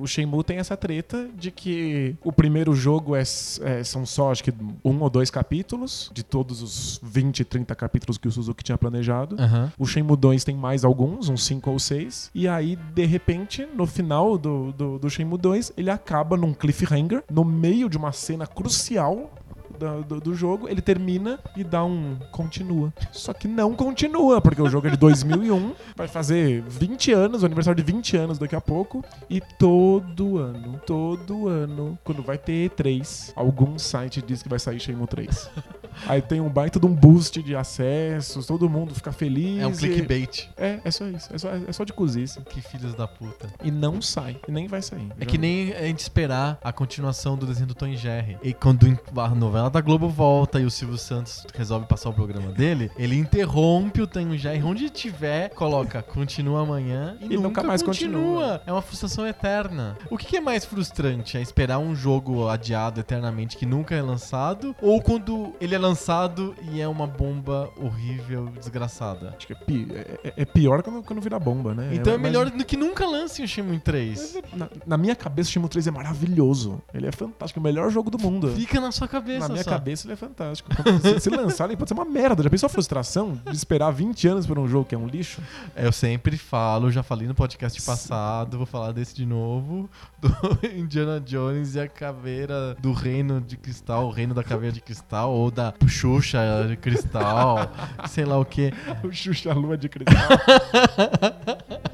o 0.00 0.06
Shenmue 0.06 0.42
tem 0.42 0.56
essa 0.58 0.76
treta 0.76 1.28
de 1.36 1.50
que 1.50 2.16
o 2.24 2.32
primeiro 2.32 2.74
jogo 2.74 3.14
é, 3.14 3.20
é- 3.22 3.84
são 3.84 4.06
só, 4.06 4.32
acho 4.32 4.42
que, 4.42 4.52
um 4.84 5.00
ou 5.02 5.10
dois 5.10 5.30
capítulos, 5.30 6.10
de 6.14 6.22
todos 6.22 6.62
os 6.62 6.98
20, 7.02 7.44
30 7.44 7.74
capítulos 7.74 8.16
que 8.16 8.26
o 8.26 8.32
Suzuki 8.32 8.63
tinha 8.64 8.78
planejado. 8.78 9.36
Aham. 9.38 9.72
O 9.78 9.86
Shenmue 9.86 10.16
2 10.16 10.44
tem 10.44 10.56
mais 10.56 10.84
alguns, 10.84 11.28
uns 11.28 11.44
5 11.44 11.70
ou 11.70 11.78
6. 11.78 12.30
E 12.34 12.48
aí, 12.48 12.76
de 12.94 13.04
repente, 13.04 13.66
no 13.74 13.86
final 13.86 14.36
do, 14.36 14.72
do, 14.72 14.98
do 14.98 15.10
Shenmue 15.10 15.38
2, 15.38 15.74
ele 15.76 15.90
acaba 15.90 16.36
num 16.36 16.52
cliffhanger, 16.52 17.22
no 17.30 17.44
meio 17.44 17.88
de 17.88 17.96
uma 17.96 18.12
cena 18.12 18.46
crucial 18.46 19.30
do, 19.74 20.20
do 20.20 20.34
jogo. 20.34 20.68
Ele 20.68 20.80
termina 20.80 21.38
e 21.56 21.64
dá 21.64 21.84
um 21.84 22.16
continua. 22.30 22.92
Só 23.12 23.32
que 23.32 23.48
não 23.48 23.74
continua, 23.74 24.40
porque 24.40 24.60
o 24.60 24.68
jogo 24.68 24.86
é 24.86 24.90
de 24.90 24.96
2001, 24.96 25.74
vai 25.96 26.08
fazer 26.08 26.62
20 26.62 27.12
anos, 27.12 27.42
o 27.42 27.46
aniversário 27.46 27.82
de 27.82 27.92
20 27.92 28.16
anos 28.16 28.38
daqui 28.38 28.56
a 28.56 28.60
pouco. 28.60 29.04
E 29.28 29.40
todo 29.58 30.38
ano, 30.38 30.80
todo 30.86 31.48
ano, 31.48 31.98
quando 32.04 32.22
vai 32.22 32.38
ter 32.38 32.70
E3, 32.70 33.32
algum 33.34 33.78
site 33.78 34.22
diz 34.22 34.42
que 34.42 34.48
vai 34.48 34.58
sair 34.58 34.80
Shenmue 34.80 35.06
3. 35.06 35.50
Aí 36.06 36.20
tem 36.20 36.40
um 36.40 36.48
baita 36.48 36.78
de 36.80 36.86
um 36.86 36.94
boost 36.94 37.42
de 37.42 37.54
acessos, 37.54 38.46
todo 38.46 38.68
mundo 38.68 38.94
fica 38.94 39.12
feliz. 39.12 39.62
É 39.62 39.66
um 39.66 39.70
e- 39.70 39.76
clickbait. 39.76 40.48
É, 40.56 40.80
é 40.84 40.90
só 40.90 41.06
isso. 41.06 41.32
É 41.32 41.38
só, 41.38 41.50
é 41.50 41.72
só 41.72 41.84
de 41.84 41.92
cozice. 41.92 42.40
Que 42.42 42.60
filhos 42.60 42.94
da 42.94 43.06
puta. 43.06 43.48
E 43.62 43.70
não 43.70 44.02
sai. 44.02 44.36
E 44.46 44.52
nem 44.52 44.66
vai 44.66 44.82
sair. 44.82 45.08
É 45.18 45.24
que 45.24 45.38
nem 45.38 45.72
a 45.72 45.82
gente 45.82 46.00
esperar 46.00 46.58
a 46.62 46.72
continuação 46.72 47.36
do 47.36 47.46
desenho 47.46 47.68
do 47.68 47.74
Tom 47.74 47.86
e 47.86 47.96
Jerry. 47.96 48.36
E 48.42 48.52
quando 48.52 48.98
a 49.16 49.28
novela 49.28 49.63
da 49.68 49.80
Globo 49.80 50.08
volta 50.08 50.60
e 50.60 50.64
o 50.64 50.70
Silvio 50.70 50.98
Santos 50.98 51.44
resolve 51.54 51.86
passar 51.86 52.10
o 52.10 52.12
programa 52.12 52.50
dele, 52.52 52.90
ele 52.96 53.16
interrompe 53.16 54.00
o 54.02 54.06
Tom 54.06 54.20
e 54.34 54.62
onde 54.62 54.88
tiver, 54.90 55.50
coloca 55.50 56.02
continua 56.02 56.62
amanhã 56.62 57.16
e, 57.20 57.34
E 57.34 57.36
nunca 57.36 57.62
mais 57.62 57.82
continua. 57.82 58.62
É 58.66 58.72
uma 58.72 58.82
frustração 58.82 59.26
eterna. 59.26 59.96
O 60.10 60.16
que 60.16 60.26
que 60.26 60.36
é 60.36 60.40
mais 60.40 60.64
frustrante? 60.64 61.36
É 61.36 61.42
esperar 61.42 61.78
um 61.78 61.94
jogo 61.94 62.48
adiado 62.48 63.00
eternamente 63.00 63.56
que 63.56 63.66
nunca 63.66 63.94
é 63.94 64.02
lançado? 64.02 64.74
Ou 64.80 65.00
quando 65.02 65.52
ele 65.60 65.74
é 65.74 65.78
lançado 65.78 66.54
e 66.72 66.80
é 66.80 66.88
uma 66.88 67.06
bomba 67.06 67.70
horrível, 67.76 68.46
desgraçada? 68.58 69.34
Acho 69.36 69.46
que 69.46 69.52
é, 69.52 69.56
pi- 69.56 69.88
é- 69.92 70.18
é- 70.28 70.32
é 70.38 70.44
pior 70.44 70.82
quando, 70.82 71.02
quando 71.02 71.20
vira 71.20 71.38
bomba, 71.38 71.74
né? 71.74 71.90
Então 71.94 72.12
é, 72.12 72.16
mais- 72.16 72.22
melhor 72.32 72.50
do 72.50 72.64
que 72.64 72.76
nunca 72.76 73.06
lance 73.06 73.42
o 73.42 73.48
Shenmue 73.48 73.78
3. 73.78 74.38
Na, 74.52 74.68
na 74.86 74.96
minha 74.96 75.14
cabeça, 75.16 75.48
o 75.48 75.52
Shenmue 75.52 75.68
3 75.68 75.86
é 75.86 75.90
maravilhoso. 75.90 76.80
Ele 76.92 77.06
é 77.06 77.12
fantástico. 77.12 77.60
O 77.60 77.62
melhor 77.62 77.90
jogo 77.90 78.10
do 78.10 78.18
mundo. 78.18 78.48
Fica 78.52 78.80
na 78.80 78.90
sua 78.92 79.06
cabeça 79.08 79.48
Na 79.48 79.53
minha 79.54 79.64
só. 79.64 79.70
cabeça, 79.70 80.06
ele 80.06 80.12
é 80.12 80.16
fantástico. 80.16 80.70
Se, 81.00 81.20
se 81.20 81.30
lançar, 81.30 81.66
ele 81.66 81.76
pode 81.76 81.88
ser 81.88 81.94
uma 81.94 82.04
merda. 82.04 82.42
Já 82.42 82.50
pensou 82.50 82.66
a 82.66 82.70
frustração 82.70 83.40
de 83.44 83.56
esperar 83.56 83.90
20 83.90 84.28
anos 84.28 84.46
por 84.46 84.58
um 84.58 84.68
jogo 84.68 84.84
que 84.84 84.94
é 84.94 84.98
um 84.98 85.06
lixo? 85.06 85.40
Eu 85.74 85.92
sempre 85.92 86.36
falo, 86.36 86.90
já 86.90 87.02
falei 87.02 87.26
no 87.26 87.34
podcast 87.34 87.80
passado, 87.82 88.56
vou 88.56 88.66
falar 88.66 88.92
desse 88.92 89.14
de 89.14 89.26
novo, 89.26 89.88
do 90.20 90.66
Indiana 90.66 91.20
Jones 91.20 91.74
e 91.74 91.80
a 91.80 91.88
caveira 91.88 92.74
do 92.80 92.92
reino 92.92 93.40
de 93.40 93.56
cristal, 93.56 94.06
o 94.06 94.10
reino 94.10 94.34
da 94.34 94.42
caveira 94.42 94.72
de 94.72 94.80
cristal, 94.80 95.32
ou 95.32 95.50
da 95.50 95.72
Xuxa 95.86 96.38
de 96.68 96.76
cristal, 96.76 97.70
sei 98.08 98.24
lá 98.24 98.38
o 98.38 98.44
que. 98.44 98.72
O 99.02 99.12
Xuxa 99.12 99.52
Lua 99.52 99.76
de 99.76 99.88
Cristal. 99.88 100.14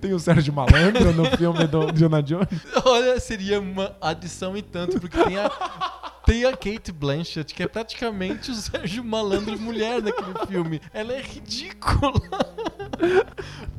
Tem 0.00 0.12
o 0.12 0.18
Sérgio 0.18 0.52
Malandro 0.52 1.12
no 1.12 1.24
filme 1.36 1.64
do 1.68 1.84
Indiana 1.84 2.20
Jones. 2.20 2.48
Olha, 2.84 3.20
seria 3.20 3.60
uma 3.60 3.94
adição 4.00 4.56
e 4.56 4.62
tanto, 4.62 4.98
porque 4.98 5.16
tem 5.22 5.36
a, 5.36 5.48
tem 6.26 6.44
a 6.44 6.52
Kate 6.52 6.92
Blanchett, 6.92 7.54
que 7.54 7.62
é 7.62 7.68
praticamente 7.68 8.50
o 8.50 8.54
Sérgio 8.54 9.02
Malandro 9.04 9.58
mulher 9.58 10.00
daquele 10.00 10.46
filme. 10.46 10.80
Ela 10.92 11.12
é 11.14 11.20
ridícula. 11.20 12.12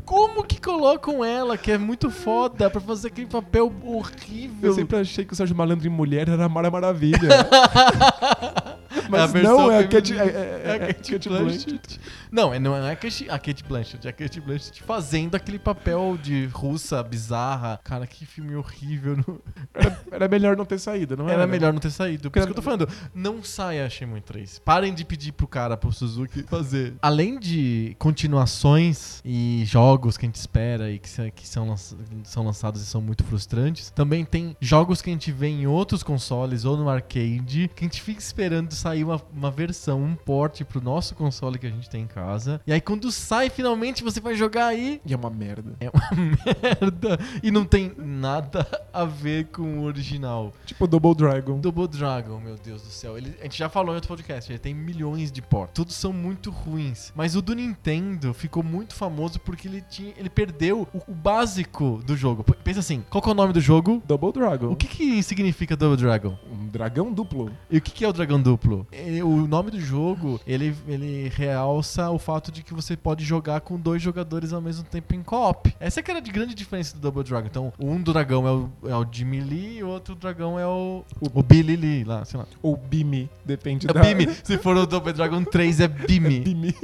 Como 0.06 0.44
que 0.44 0.60
colocam 0.60 1.24
ela, 1.24 1.58
que 1.58 1.72
é 1.72 1.78
muito 1.78 2.10
foda, 2.12 2.70
pra 2.70 2.82
fazer 2.82 3.08
aquele 3.08 3.28
papel 3.28 3.72
horrível? 3.84 4.70
Eu 4.72 4.74
sempre 4.74 4.98
achei 4.98 5.24
que 5.26 5.34
o 5.34 5.36
Sérgio 5.36 5.56
Malandro 5.56 5.88
em 5.88 5.90
mulher 5.90 6.28
era 6.30 6.46
a 6.46 6.50
Mara 6.50 6.70
Maravilha. 6.70 7.18
Mas 9.10 9.34
É 9.36 9.40
a 9.40 9.44
não, 9.44 9.72
é 9.72 9.80
a. 9.80 9.88
Kate, 9.88 10.14
é, 10.14 10.24
é- 10.24 10.62
É 10.66 10.72
a 10.72 10.74
é- 10.74 10.76
é 10.76 10.80
Kate 10.94 11.12
Kate 11.14 11.30
Blanchett. 11.30 11.66
Blanchett. 11.66 12.00
Não, 12.34 12.52
é- 12.52 12.58
não 12.58 12.76
é 12.76 12.92
a 12.92 12.96
Kate, 12.96 13.30
a 13.30 13.38
Kate 13.38 13.64
Blanchett, 13.64 14.08
é 14.08 14.10
a 14.10 14.14
Kate 14.14 14.42
Blanchett 14.42 14.82
fazendo 14.82 15.36
aquele 15.36 15.60
papel 15.60 16.18
de 16.20 16.48
russa 16.48 17.04
bizarra. 17.04 17.80
Cara, 17.84 18.08
que 18.08 18.26
filme 18.26 18.56
horrível. 18.56 19.16
não- 19.18 19.40
Era, 19.74 20.00
era 20.12 20.28
melhor 20.28 20.58
não 20.58 20.66
ter 20.66 20.80
saído, 20.80 21.16
não 21.16 21.26
era? 21.26 21.44
Era 21.44 21.48
melhor 21.48 21.72
não 21.72 21.80
ter 21.80 21.92
saído. 21.92 22.32
Por 22.32 22.40
isso 22.40 22.48
que 22.48 22.52
eu 22.52 22.56
tô 22.56 22.62
falando, 22.64 22.90
não 23.14 23.44
saia 23.44 23.88
Shenmue 23.88 24.20
3. 24.22 24.58
Parem 24.66 24.94
de 24.96 25.06
pedir 25.06 25.32
pro 25.32 25.48
cara, 25.48 25.78
pro 25.78 25.92
Suzuki, 25.92 26.42
fazer. 26.44 26.96
Além 27.04 27.38
de 27.40 27.96
continuações 28.00 29.22
e 29.24 29.64
jogos 29.66 30.18
que 30.18 30.26
a 30.26 30.28
gente 30.28 30.36
espera 30.36 30.90
e 30.92 30.98
que, 30.98 31.32
que 31.32 31.48
são, 31.48 31.76
são 32.24 32.44
lançados 32.44 32.82
e 32.82 32.86
são 32.86 33.00
muito 33.00 33.24
frustrantes, 33.24 33.92
também 33.92 34.26
tem 34.26 34.58
jogos 34.60 35.02
que 35.04 35.10
a 35.10 35.14
gente 35.14 35.32
vê 35.32 35.48
em 35.50 35.68
outros 35.68 36.02
consoles 36.02 36.66
ou 36.66 36.76
no 36.76 36.90
arcade 36.90 37.70
que 37.76 37.84
a 37.84 37.88
gente 37.88 38.02
fica 38.02 38.20
esperando 38.20 38.74
sair 38.74 39.04
uma, 39.04 39.22
uma 39.32 39.52
versão, 39.52 40.02
um 40.02 40.16
port 40.16 40.64
pro 40.64 40.82
nosso 40.82 41.14
console 41.14 41.60
que 41.60 41.68
a 41.68 41.70
gente 41.70 41.88
tem 41.90 42.02
em 42.04 42.08
casa. 42.08 42.23
Casa. 42.24 42.62
E 42.66 42.72
aí 42.74 42.80
quando 42.82 43.12
sai, 43.12 43.50
finalmente 43.50 44.04
você 44.04 44.20
vai 44.20 44.36
jogar 44.36 44.68
aí. 44.68 45.02
E 45.06 45.14
é 45.14 45.18
uma 45.18 45.30
merda. 45.30 45.76
É 45.80 45.90
uma 45.90 46.10
merda. 46.16 47.20
E 47.42 47.52
não 47.52 47.66
tem 47.66 47.92
nada 47.98 48.66
a 48.94 49.04
ver 49.06 49.46
com 49.48 49.80
o 49.80 49.84
original. 49.84 50.54
Tipo 50.66 50.88
Double 50.88 51.14
Dragon. 51.16 51.60
Double 51.60 51.88
Dragon, 51.88 52.40
meu 52.40 52.56
Deus 52.56 52.82
do 52.82 52.90
céu. 52.90 53.18
Ele, 53.18 53.36
a 53.40 53.44
gente 53.44 53.58
já 53.58 53.70
falou 53.70 53.92
em 53.94 53.96
outro 53.96 54.08
podcast, 54.08 54.52
ele 54.52 54.60
tem 54.60 54.74
milhões 54.74 55.32
de 55.32 55.42
portos. 55.42 55.74
Todos 55.76 55.96
são 55.96 56.14
muito 56.14 56.50
ruins. 56.50 57.12
Mas 57.16 57.36
o 57.36 57.42
do 57.42 57.54
Nintendo 57.54 58.34
ficou 58.34 58.64
muito 58.64 58.96
famoso 58.96 59.40
porque 59.40 59.68
ele 59.68 59.82
tinha. 59.82 60.14
Ele 60.18 60.30
perdeu 60.30 60.88
o, 60.94 61.12
o 61.12 61.14
básico 61.14 62.02
do 62.06 62.16
jogo. 62.16 62.44
Pensa 62.64 62.80
assim, 62.80 63.04
qual 63.10 63.22
que 63.22 63.30
é 63.30 63.32
o 63.32 63.36
nome 63.36 63.54
do 63.54 63.62
jogo? 63.62 64.02
Double 64.06 64.32
Dragon. 64.32 64.72
O 64.72 64.76
que, 64.76 64.88
que 64.88 65.22
significa 65.24 65.76
Double 65.76 65.98
Dragon? 65.98 66.38
Um 66.52 66.68
dragão 66.68 67.12
duplo. 67.12 67.52
E 67.70 67.78
o 67.78 67.82
que, 67.82 67.92
que 67.92 68.06
é 68.06 68.08
o 68.10 68.14
dragão 68.14 68.42
duplo? 68.42 68.88
É, 68.92 69.24
O 69.24 69.48
nome 69.48 69.72
do 69.72 69.80
jogo, 69.80 70.40
ele, 70.46 70.76
ele 70.88 71.30
realça 71.36 72.10
o 72.14 72.20
fato 72.20 72.52
de 72.52 72.64
que 72.64 72.74
você 72.74 72.96
pode 72.96 73.24
jogar 73.24 73.62
com 73.62 73.80
dois 73.80 74.02
jogadores 74.02 74.54
ao 74.54 74.62
mesmo 74.62 74.84
tempo 74.84 75.16
em 75.16 75.24
co-op. 75.24 75.76
Essa 75.80 76.00
é 76.00 76.04
que 76.04 76.12
era 76.12 76.20
a 76.20 76.24
grande 76.24 76.54
diferença 76.54 76.96
do 76.96 77.02
Double 77.02 77.24
Dragon. 77.24 77.48
Então, 77.48 77.74
um 77.80 78.02
dragão 78.02 78.48
é 78.48 78.52
o, 78.52 78.70
é 78.90 78.96
o 78.96 79.06
Jimmy 79.12 79.42
Lee 79.42 79.78
e 79.78 79.84
o 79.84 79.88
outro 79.88 80.16
dragão 80.16 80.60
é 80.60 80.66
o, 80.66 81.04
o, 81.20 81.44
Billy 81.44 81.76
Lee, 81.76 82.04
lá, 82.04 82.24
sei 82.26 82.40
lá. 82.40 82.46
Ou 82.62 82.78
Bimi. 82.78 83.30
Depende 83.46 83.88
É 83.88 83.92
o 83.92 83.94
da... 83.94 84.02
Bimi. 84.02 84.28
Se 84.44 84.58
for 84.58 84.76
o 84.78 84.86
Double 84.86 85.14
Dragon 85.14 85.44
3, 85.44 85.80
é 85.80 85.84
É 85.84 85.88
Bimi. 85.88 86.76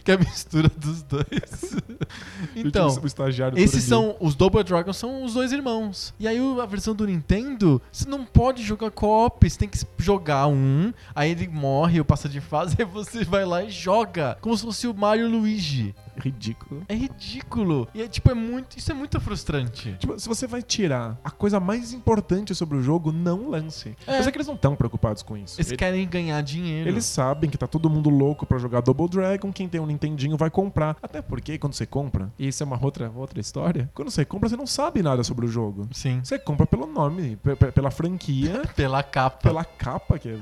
Que 0.04 0.12
é 0.12 0.14
a 0.14 0.18
mistura 0.18 0.68
dos 0.68 1.02
dois. 1.02 1.76
então... 2.56 2.88
o 3.02 3.06
estagiário 3.06 3.58
Esses 3.58 3.84
são. 3.84 4.16
Os 4.18 4.34
Double 4.34 4.62
Dragons 4.64 4.96
são 4.96 5.24
os 5.24 5.34
dois 5.34 5.52
irmãos. 5.52 6.14
E 6.18 6.26
aí 6.26 6.38
a 6.60 6.66
versão 6.66 6.94
do 6.94 7.06
Nintendo, 7.06 7.80
você 7.92 8.08
não 8.08 8.24
pode 8.24 8.62
jogar 8.62 8.90
co-op, 8.90 9.48
você 9.48 9.58
tem 9.58 9.68
que 9.68 9.78
jogar 9.98 10.46
um, 10.46 10.92
aí 11.14 11.30
ele 11.30 11.48
morre 11.48 11.98
ou 11.98 12.04
passa 12.04 12.28
de 12.28 12.40
fase, 12.40 12.76
aí 12.80 12.84
você 12.84 13.24
vai 13.24 13.44
lá 13.44 13.62
e 13.62 13.70
joga. 13.70 14.38
Como 14.40 14.56
se 14.56 14.64
fosse 14.64 14.86
o 14.86 14.94
Mario 14.94 15.26
e 15.26 15.28
o 15.28 15.38
Luigi. 15.38 15.94
Ridículo. 16.20 16.82
É 16.88 16.94
ridículo. 16.94 17.88
E 17.94 18.02
é 18.02 18.08
tipo, 18.08 18.30
é 18.30 18.34
muito. 18.34 18.76
Isso 18.76 18.90
é 18.90 18.94
muito 18.94 19.18
frustrante. 19.20 19.96
Tipo, 19.98 20.18
se 20.18 20.28
você 20.28 20.46
vai 20.46 20.62
tirar 20.62 21.18
a 21.24 21.30
coisa 21.30 21.58
mais 21.58 21.92
importante 21.92 22.54
sobre 22.54 22.76
o 22.76 22.82
jogo, 22.82 23.10
não 23.10 23.48
lance. 23.48 23.96
É. 24.06 24.18
Eu 24.18 24.22
sei 24.22 24.32
que 24.32 24.36
eles 24.36 24.46
não 24.46 24.54
estão 24.54 24.76
preocupados 24.76 25.22
com 25.22 25.36
isso. 25.36 25.58
Eles 25.58 25.68
Ele- 25.68 25.78
querem 25.78 26.06
ganhar 26.06 26.40
dinheiro. 26.42 26.88
Eles 26.88 27.04
sabem 27.04 27.48
que 27.48 27.56
tá 27.56 27.66
todo 27.66 27.88
mundo 27.88 28.10
louco 28.10 28.44
pra 28.44 28.58
jogar 28.58 28.80
Double 28.80 29.08
Dragon, 29.08 29.52
quem 29.52 29.68
tem 29.68 29.80
um 29.80 29.86
Nintendinho 29.90 30.36
vai 30.36 30.50
comprar. 30.50 30.96
Até 31.02 31.20
porque 31.22 31.58
quando 31.58 31.74
você 31.74 31.86
compra, 31.86 32.32
e 32.38 32.48
isso 32.48 32.62
é 32.62 32.66
uma 32.66 32.82
outra, 32.82 33.10
outra 33.14 33.40
história, 33.40 33.90
quando 33.94 34.10
você 34.10 34.24
compra 34.24 34.48
você 34.48 34.56
não 34.56 34.66
sabe 34.66 35.02
nada 35.02 35.22
sobre 35.24 35.46
o 35.46 35.48
jogo. 35.48 35.88
Sim. 35.92 36.20
Você 36.22 36.38
compra 36.38 36.66
pelo 36.66 36.86
nome, 36.86 37.36
pe- 37.36 37.56
pe- 37.56 37.72
pela 37.72 37.90
franquia, 37.90 38.62
Pela 38.76 39.02
capa. 39.02 39.38
pela 39.38 39.64
capa, 39.64 40.18
que 40.18 40.28
é 40.28 40.38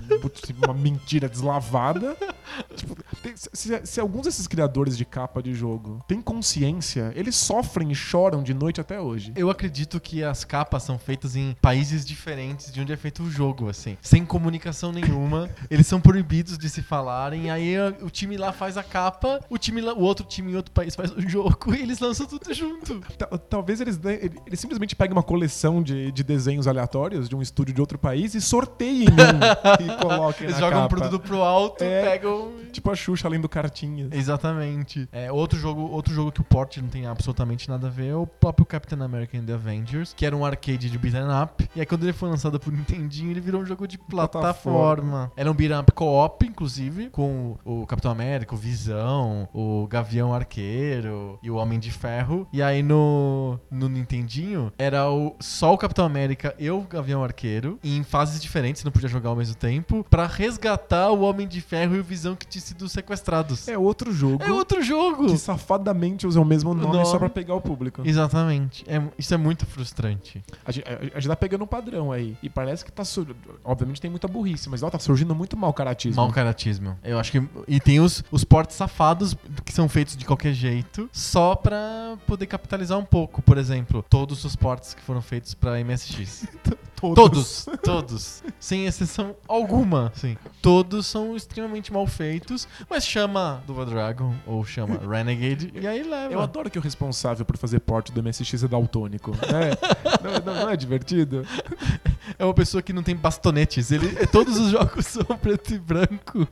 uma 0.65 0.75
mentira 0.75 1.29
deslavada. 1.29 2.17
Tipo, 2.75 2.97
tem- 3.23 3.35
se, 3.37 3.81
se- 3.87 4.01
alguns 4.01 4.23
desses 4.25 4.47
criadores 4.47 4.97
de 4.97 5.05
capa 5.05 5.43
de 5.43 5.53
jogo 5.55 6.03
têm 6.09 6.21
consciência, 6.23 7.13
eles 7.15 7.37
sofrem 7.37 7.91
e 7.91 7.95
choram 7.95 8.43
de 8.43 8.55
noite 8.55 8.81
até 8.81 8.99
hoje. 9.01 9.33
Eu 9.37 9.51
acredito 9.51 10.01
que 10.01 10.25
as 10.25 10.45
capas 10.45 10.83
são 10.83 10.99
feitas 10.99 11.37
em 11.37 11.55
países 11.61 12.05
diferentes 12.07 12.73
de 12.73 12.81
onde 12.81 12.93
é 12.93 12.97
feito 12.97 13.23
o 13.23 13.31
jogo, 13.31 13.69
assim. 13.69 13.97
Sem 14.01 14.25
comunicação 14.25 14.93
nenhuma. 14.93 15.51
eles 15.71 15.87
são 15.87 16.01
proibidos 16.01 16.57
de 16.57 16.69
se 16.71 16.81
falarem. 16.83 17.51
Aí 17.51 17.77
a- 17.77 17.95
o 18.03 18.09
time 18.11 18.37
lá 18.37 18.53
faz 18.53 18.77
a 18.79 18.83
capa, 18.83 19.38
o, 19.51 19.59
time 19.59 19.81
o 19.83 20.01
outro 20.01 20.25
time 20.27 20.53
em 20.53 20.57
outro 20.57 20.73
país 20.73 20.95
faz 20.95 21.11
o 21.13 21.21
jogo 21.29 21.73
e 21.75 21.83
eles 21.83 21.99
lançam 22.01 22.27
tudo 22.27 22.53
junto. 22.53 23.01
Ta- 23.17 23.27
Talvez 23.39 23.81
eles, 23.81 23.99
eles 24.47 24.59
simplesmente 24.61 24.95
peguem 24.97 25.13
uma 25.17 25.23
coleção 25.23 25.83
de, 25.83 26.11
de 26.13 26.23
desenhos 26.23 26.67
aleatórios 26.67 27.29
de 27.29 27.37
um 27.37 27.43
estúdio 27.43 27.75
de 27.75 27.81
outro 27.81 27.99
país 27.99 28.35
e 28.35 28.41
sorteiem 28.41 29.09
um 29.09 29.85
e 29.85 29.97
coloquem 30.03 30.47
Eles 30.47 30.59
jogam 30.59 30.81
o 30.81 30.83
capa. 30.89 30.97
produto 30.97 31.23
pro 31.23 31.43
alto, 31.43 31.83
É. 31.85 32.03
pegam. 32.03 32.53
Tipo 32.73 32.91
a 32.91 32.95
Xuxa 32.97 33.29
lendo 33.29 33.49
cartinhas. 33.49 34.11
Exatamente. 34.13 35.09
É, 35.13 35.31
outro 35.33 35.59
jogo, 35.59 35.83
outro 35.91 36.13
jogo 36.13 36.31
que 36.33 36.41
o 36.41 36.45
port 36.45 36.77
não 36.79 36.89
tem 36.89 37.07
absolutamente 37.07 37.69
nada 37.69 37.87
a 37.87 37.91
ver 37.91 38.09
é 38.09 38.15
o 38.15 38.27
próprio 38.27 38.65
Captain 38.67 39.01
America 39.03 39.37
and 39.37 39.45
the 39.45 39.53
Avengers, 39.55 40.13
que 40.17 40.25
era 40.27 40.37
um 40.37 40.45
arcade 40.45 40.89
de 40.91 40.99
beat'em 40.99 41.23
up. 41.43 41.69
E 41.75 41.81
aí 41.81 41.87
quando 41.87 42.03
ele 42.05 42.13
foi 42.13 42.29
lançado 42.29 42.59
pro 42.61 42.71
Nintendinho, 42.71 43.31
ele 43.31 43.41
virou 43.41 43.61
um 43.63 43.67
jogo 43.67 43.87
de 43.87 43.99
plataforma. 43.99 44.39
Plataforma. 44.49 45.33
Era 45.37 45.51
um 45.51 45.55
beat'em 45.55 45.79
up 45.81 45.93
co-op, 45.93 46.47
inclusive, 46.47 47.09
com 47.11 47.57
o 47.65 47.87
Capitão 47.87 48.11
América, 48.11 48.55
o 48.55 48.59
Visão, 48.59 49.28
o 49.53 49.87
Gavião 49.89 50.33
Arqueiro 50.35 51.39
e 51.43 51.51
o 51.51 51.57
Homem 51.57 51.79
de 51.79 51.91
Ferro. 51.91 52.47
E 52.53 52.63
aí 52.63 52.83
no, 52.83 53.59
no 53.71 53.89
Nintendinho 53.89 54.73
era 54.79 55.11
o, 55.11 55.35
só 55.41 55.73
o 55.73 55.79
Capitão 55.79 56.05
América 56.05 56.55
e 56.59 56.71
o 56.71 56.81
Gavião 56.83 57.23
Arqueiro, 57.25 57.79
em 57.83 58.03
fases 58.03 58.41
diferentes, 58.41 58.85
não 58.85 58.93
podia 58.93 59.09
jogar 59.09 59.31
ao 59.31 59.37
mesmo 59.37 59.55
tempo, 59.55 60.05
pra 60.09 60.27
resgatar 60.27 61.11
o 61.11 61.21
Homem 61.23 61.47
de 61.47 61.61
Ferro 61.61 61.97
e 61.97 62.01
o 62.01 62.05
Visão 62.05 62.35
que 62.37 62.47
tinham 62.47 62.65
sido 62.65 62.89
sequestrados. 62.89 63.69
É 63.69 63.77
outro 63.79 64.13
jogo 64.13 64.43
É 64.43 64.51
outro 64.53 64.83
jogo. 64.83 65.27
que 65.27 65.39
safadamente 65.39 66.27
usa 66.27 66.41
o 66.41 66.45
mesmo 66.45 66.75
nome, 66.75 66.93
nome. 66.95 67.07
só 67.07 67.19
pra 67.19 67.29
pegar 67.29 67.55
o 67.55 67.61
público. 67.61 68.03
Exatamente. 68.05 68.85
É, 68.89 69.03
isso 69.19 69.33
é 69.35 69.37
muito 69.37 69.67
frustrante. 69.67 70.43
A 70.65 70.73
gente, 70.73 70.89
a- 70.89 70.99
a 71.17 71.21
gente 71.21 71.29
tá 71.29 71.37
pegando 71.37 71.65
um 71.65 71.67
padrão 71.67 72.13
aí. 72.13 72.37
E 72.43 72.49
parece 72.49 72.85
que 72.85 72.93
tá. 72.93 73.03
Obviamente 73.65 74.01
tem 74.01 74.11
muita 74.11 74.29
burrice, 74.29 74.69
mas 74.69 74.83
ó, 74.83 74.91
tá 74.91 74.99
surgindo 74.99 75.35
muito 75.35 75.57
mal 75.57 75.73
caratismo. 75.73 76.23
Mal 76.23 76.31
caratismo. 76.33 76.97
Eu 77.03 77.19
acho 77.19 77.33
que. 77.33 77.43
E 77.67 77.81
tem 77.81 78.01
os, 78.01 78.23
os 78.31 78.45
portes 78.45 78.77
safados 78.77 79.18
que 79.65 79.73
são 79.73 79.89
feitos 79.89 80.17
de 80.17 80.25
qualquer 80.25 80.53
jeito, 80.53 81.09
só 81.13 81.55
pra 81.55 82.17
poder 82.27 82.47
capitalizar 82.47 82.99
um 82.99 83.05
pouco. 83.05 83.43
Por 83.43 83.59
exemplo, 83.59 84.05
todos 84.09 84.45
os 84.45 84.55
portes 84.57 84.95
que 84.95 85.03
foram 85.03 85.21
feitos 85.23 85.55
pra 85.55 85.83
MSX. 85.83 86.47
Todos, 87.01 87.69
todos. 87.85 88.43
Sem 88.59 88.87
exceção 88.87 89.37
alguma, 89.47 90.11
sim. 90.17 90.37
Todos 90.61 91.07
são 91.07 91.37
extremamente 91.37 91.93
mal 91.93 92.05
feitos, 92.09 92.67
mas 92.91 93.07
chama 93.07 93.63
Double 93.69 93.85
Dragon 93.87 94.35
ou 94.45 94.65
chama 94.65 94.99
Renegade 95.09 95.71
e 95.81 95.87
aí 95.87 96.03
leva. 96.03 96.33
Eu 96.35 96.41
adoro 96.41 96.69
que 96.69 96.77
o 96.77 96.83
responsável 96.83 97.45
por 97.47 97.57
fazer 97.57 97.79
porte 97.79 98.11
do 98.11 98.21
MSX 98.21 98.65
é 98.65 98.67
daltônico. 98.67 99.31
É, 99.45 99.79
não, 100.45 100.53
não- 100.55 100.63
não 100.65 100.71
é 100.71 100.77
divertido? 100.77 101.47
É 102.37 102.45
uma 102.45 102.53
pessoa 102.53 102.83
que 102.83 102.93
não 102.93 103.05
tem 103.05 103.15
bastonetes. 103.15 103.93
Ele, 103.93 104.27
todos 104.27 104.59
os 104.59 104.71
jogos 104.73 105.07
são 105.07 105.23
preto 105.41 105.75
e 105.75 105.79
branco. 105.79 106.49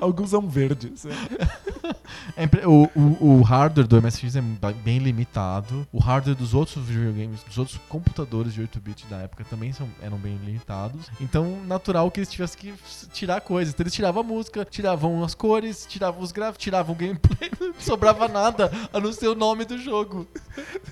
Alguns 0.00 0.30
são 0.30 0.48
verdes. 0.48 1.04
É 1.04 1.83
o, 2.66 2.88
o, 2.98 3.38
o 3.38 3.42
hardware 3.42 3.86
do 3.86 4.00
MSX 4.00 4.36
é 4.36 4.42
bem 4.82 4.98
limitado. 4.98 5.86
O 5.92 5.98
hardware 5.98 6.36
dos 6.36 6.54
outros 6.54 6.84
videogames, 6.84 7.42
dos 7.42 7.58
outros 7.58 7.78
computadores 7.88 8.54
de 8.54 8.62
8-bit 8.62 9.06
da 9.06 9.18
época 9.18 9.44
também 9.44 9.72
são, 9.72 9.88
eram 10.00 10.16
bem 10.18 10.36
limitados. 10.44 11.10
Então, 11.20 11.62
natural 11.64 12.10
que 12.10 12.20
eles 12.20 12.30
tivessem 12.30 12.58
que 12.58 12.74
tirar 13.12 13.40
coisas. 13.40 13.74
Então, 13.74 13.84
eles 13.84 13.94
tiravam 13.94 14.22
a 14.22 14.24
música, 14.24 14.64
tiravam 14.64 15.22
as 15.24 15.34
cores, 15.34 15.86
tiravam 15.88 16.22
os 16.22 16.32
gráficos, 16.32 16.62
tiravam 16.62 16.94
o 16.94 16.98
gameplay. 16.98 17.50
Não 17.60 17.74
sobrava 17.78 18.28
nada 18.28 18.70
a 18.92 19.00
não 19.00 19.12
ser 19.12 19.28
o 19.28 19.34
nome 19.34 19.64
do 19.64 19.76
jogo. 19.78 20.26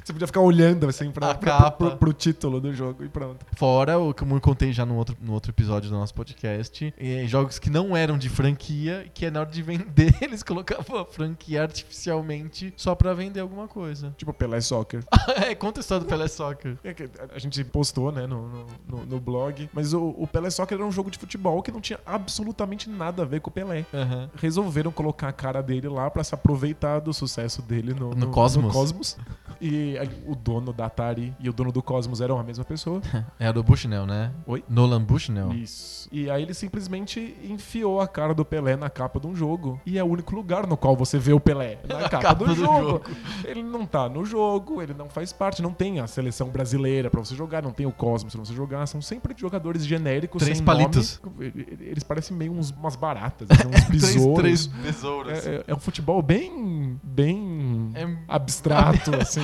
Você 0.03 0.13
podia 0.13 0.27
ficar 0.27 0.41
olhando 0.41 0.89
assim 0.89 1.11
pra, 1.11 1.35
pra- 1.35 1.71
pro, 1.71 1.97
pro 1.97 2.13
título 2.13 2.61
do 2.61 2.75
jogo 2.75 3.05
e 3.05 3.09
pronto. 3.09 3.45
Fora 3.57 3.99
o 3.99 4.13
que 4.13 4.23
eu 4.23 4.41
contei 4.41 4.73
já 4.73 4.85
no 4.85 4.97
outro, 4.97 5.17
no 5.21 5.33
outro 5.33 5.51
episódio 5.53 5.89
do 5.89 5.97
nosso 5.97 6.15
podcast, 6.15 6.93
eh, 6.99 7.25
jogos 7.27 7.59
que 7.59 7.71
não 7.71 7.97
eram 7.97 8.19
de 8.19 8.29
franquia, 8.29 9.07
que 9.15 9.31
na 9.31 9.41
hora 9.41 9.51
de 9.51 9.63
vender, 9.63 10.15
eles 10.21 10.43
colocavam 10.43 10.82
a 10.97 11.05
franquia 11.05 11.63
artificialmente 11.63 12.73
só 12.77 12.95
pra 12.95 13.15
vender 13.15 13.41
alguma 13.41 13.69
coisa. 13.69 14.15
Tipo 14.19 14.33
Pelé 14.33 14.61
Soccer. 14.61 15.05
é, 15.47 15.55
conta 15.55 15.81
a 15.81 15.83
história 15.83 16.05
do 16.05 16.09
Pelé 16.09 16.29
Soccer. 16.29 16.77
É 16.85 16.93
que 16.95 17.09
a 17.35 17.39
gente 17.39 17.63
postou, 17.65 18.11
né, 18.13 18.27
no, 18.27 18.49
no, 18.49 18.67
no- 18.89 19.07
no 19.07 19.21
blog. 19.21 19.69
Mas 19.73 19.93
o, 19.93 20.15
o 20.19 20.27
Pelé 20.27 20.51
Soccer 20.51 20.77
era 20.79 20.87
um 20.87 20.93
jogo 20.93 21.11
de 21.11 21.19
futebol 21.19 21.63
que 21.63 21.71
não 21.73 21.81
tinha 21.81 21.99
absolutamente 22.07 22.89
nada 22.89 23.23
a 23.23 23.27
ver 23.27 23.41
com 23.41 23.51
o 23.51 23.53
Pelé. 23.53 23.85
Aham. 23.93 24.31
Resolveram 24.37 24.91
colocar 24.91 25.29
a 25.29 25.33
cara 25.33 25.63
dele 25.63 25.89
lá 25.89 26.11
pra 26.11 26.25
se 26.25 26.35
aproveitar 26.35 27.01
do 27.01 27.13
sucesso 27.13 27.63
dele 27.63 27.95
no, 27.95 28.11
No 28.15 28.29
Cosmos. 28.31 28.73
Cosmos. 28.73 29.17
E 29.61 29.95
o 30.27 30.35
dono 30.35 30.73
da 30.73 30.87
Atari 30.87 31.35
e 31.39 31.49
o 31.49 31.53
dono 31.53 31.71
do 31.71 31.83
Cosmos 31.83 32.21
eram 32.21 32.39
a 32.39 32.43
mesma 32.43 32.65
pessoa. 32.65 33.01
É 33.39 33.53
do 33.53 33.63
Bushnell, 33.63 34.07
né? 34.07 34.33
Oi? 34.47 34.63
Nolan 34.69 35.03
Bushnell. 35.03 35.53
Isso. 35.53 36.09
E 36.13 36.31
aí 36.31 36.43
ele 36.43 36.55
simplesmente 36.55 37.37
enfiou 37.43 38.01
a 38.01 38.07
cara 38.07 38.33
do 38.35 38.45
Pelé 38.45 38.77
na 38.77 38.89
capa 38.91 39.19
de 39.19 39.27
um 39.27 39.35
jogo. 39.35 39.81
E 39.87 39.99
é 39.99 40.05
o 40.05 40.07
único 40.07 40.35
lugar 40.35 40.67
no 40.73 40.77
qual 40.77 40.97
você 40.97 41.19
vê 41.19 41.33
o 41.33 41.39
Pelé. 41.41 41.79
Na 41.87 42.09
capa, 42.09 42.19
capa 42.19 42.35
do, 42.35 42.47
do 42.47 42.55
jogo. 42.55 42.81
jogo. 42.89 43.11
Ele 43.45 43.63
não 43.63 43.85
tá 43.87 44.09
no 44.09 44.25
jogo, 44.25 44.81
ele 44.83 44.95
não 44.95 45.09
faz 45.09 45.33
parte, 45.33 45.61
não 45.63 45.73
tem 45.73 46.01
a 46.01 46.07
seleção 46.07 46.49
brasileira 46.49 47.11
pra 47.11 47.21
você 47.21 47.35
jogar, 47.35 47.63
não 47.63 47.73
tem 47.73 47.87
o 47.87 47.93
Cosmos 47.93 48.35
pra 48.35 48.45
você 48.45 48.55
jogar. 48.55 48.87
São 48.87 49.01
sempre 49.03 49.35
jogadores 49.37 49.85
genéricos, 49.85 50.43
Três 50.43 50.61
palitos. 50.61 51.21
nome. 51.23 51.53
Eles 51.81 52.03
parecem 52.03 52.37
meio 52.37 52.53
uns, 52.53 52.71
umas 52.71 52.97
baratas, 52.97 53.49
assim, 53.51 53.69
uns 53.69 53.85
besouros. 53.85 54.39
Três, 54.43 54.67
três 54.67 54.83
besouros. 54.87 55.47
É, 55.47 55.55
é- 55.57 55.65
é 55.69 55.75
um 55.75 55.79
futebol 55.79 56.23
bem. 56.23 56.99
bem. 57.03 57.91
É- 57.95 58.17
abstrato, 58.29 59.15
assim. 59.21 59.41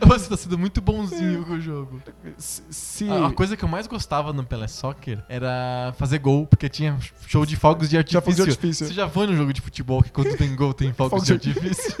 Você 0.00 0.28
tá 0.28 0.36
sendo 0.36 0.58
muito 0.58 0.80
bonzinho 0.80 1.44
com 1.44 1.54
o 1.54 1.60
jogo. 1.60 2.00
Se, 2.38 2.62
se- 2.70 3.08
A, 3.10 3.26
a 3.28 3.32
coisa 3.32 3.56
que 3.56 3.64
eu 3.64 3.68
mais 3.68 3.86
gostava 3.86 4.32
no 4.32 4.44
Pelé 4.44 4.68
Soccer 4.68 5.22
era 5.28 5.92
fazer 5.96 6.18
gol, 6.18 6.46
porque 6.46 6.68
tinha 6.68 6.96
show 7.26 7.44
de 7.44 7.56
fogos 7.56 7.88
de 7.88 7.96
artifício. 7.98 8.22
fogos 8.22 8.36
de 8.36 8.42
artifício. 8.50 8.86
Você 8.86 8.92
já 8.94 9.08
foi 9.08 9.26
no 9.26 9.34
jogo 9.36 9.52
de 9.52 9.60
futebol 9.60 10.02
que 10.02 10.10
quando 10.10 10.36
tem 10.42 10.56
gol 10.56 10.74
tem 10.74 10.92
Fogos 10.92 11.24
de 11.24 11.32
artifício? 11.32 11.94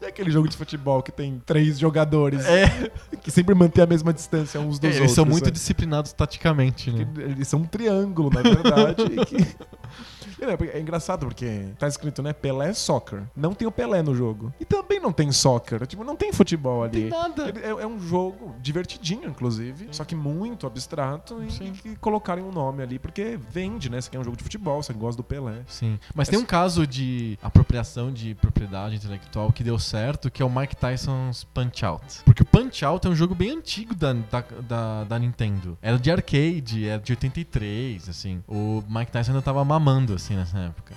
É 0.00 0.06
aquele 0.06 0.30
jogo 0.30 0.48
de 0.48 0.56
futebol 0.56 1.02
que 1.02 1.12
tem 1.12 1.42
três 1.44 1.78
jogadores 1.78 2.44
é. 2.46 2.90
que 3.22 3.30
sempre 3.30 3.54
mantém 3.54 3.84
a 3.84 3.86
mesma 3.86 4.12
distância 4.12 4.58
uns 4.58 4.78
dos 4.78 4.84
Eles 4.84 4.96
outros. 4.96 5.14
são 5.14 5.26
muito 5.26 5.44
né? 5.44 5.50
disciplinados 5.50 6.12
taticamente, 6.12 6.90
né? 6.90 7.06
Eles 7.18 7.48
são 7.48 7.60
um 7.60 7.64
triângulo, 7.64 8.30
na 8.30 8.40
verdade. 8.40 9.04
que 9.26 9.36
É, 10.44 10.76
é 10.76 10.80
engraçado 10.80 11.26
porque 11.26 11.66
tá 11.78 11.86
escrito, 11.86 12.22
né? 12.22 12.32
Pelé 12.32 12.72
Soccer. 12.72 13.22
Não 13.36 13.54
tem 13.54 13.66
o 13.66 13.70
Pelé 13.72 14.02
no 14.02 14.14
jogo. 14.14 14.52
E 14.60 14.64
também 14.64 15.00
não 15.00 15.12
tem 15.12 15.30
soccer. 15.32 15.86
Tipo, 15.86 16.04
não 16.04 16.16
tem 16.16 16.32
futebol 16.32 16.82
ali. 16.82 17.02
Tem 17.02 17.10
nada. 17.10 17.52
É, 17.62 17.68
é 17.68 17.86
um 17.86 17.98
jogo 18.00 18.54
divertidinho, 18.60 19.28
inclusive. 19.28 19.88
Só 19.90 20.04
que 20.04 20.14
muito 20.14 20.66
abstrato. 20.66 21.42
E, 21.42 21.50
Sim. 21.50 21.72
e 21.84 21.96
colocarem 21.96 22.44
um 22.44 22.52
nome 22.52 22.82
ali. 22.82 22.98
Porque 22.98 23.38
vende, 23.50 23.90
né? 23.90 24.00
Você 24.00 24.10
quer 24.10 24.18
um 24.18 24.24
jogo 24.24 24.36
de 24.36 24.42
futebol, 24.42 24.82
você 24.82 24.92
gosta 24.92 25.16
do 25.16 25.24
Pelé. 25.24 25.62
Sim. 25.66 25.98
Mas 26.14 26.28
tem 26.28 26.38
um 26.38 26.44
caso 26.44 26.86
de 26.86 27.38
apropriação 27.42 28.12
de 28.12 28.34
propriedade 28.34 28.96
intelectual 28.96 29.52
que 29.52 29.62
deu 29.62 29.78
certo, 29.78 30.30
que 30.30 30.42
é 30.42 30.44
o 30.44 30.50
Mike 30.50 30.76
Tyson's 30.76 31.44
Punch 31.44 31.84
Out. 31.84 32.22
Porque 32.24 32.42
o 32.42 32.46
Punch 32.46 32.84
Out 32.84 33.06
é 33.06 33.10
um 33.10 33.14
jogo 33.14 33.34
bem 33.34 33.50
antigo 33.50 33.94
da, 33.94 34.12
da, 34.12 34.44
da, 34.68 35.04
da 35.04 35.18
Nintendo. 35.18 35.78
Era 35.80 35.98
de 35.98 36.10
arcade, 36.10 36.86
era 36.86 37.00
de 37.00 37.12
83, 37.12 38.08
assim. 38.08 38.42
O 38.46 38.82
Mike 38.88 39.12
Tyson 39.12 39.32
ainda 39.32 39.42
tava 39.42 39.64
mamando, 39.64 40.14
assim, 40.14 40.29
nessa 40.34 40.58
época. 40.58 40.94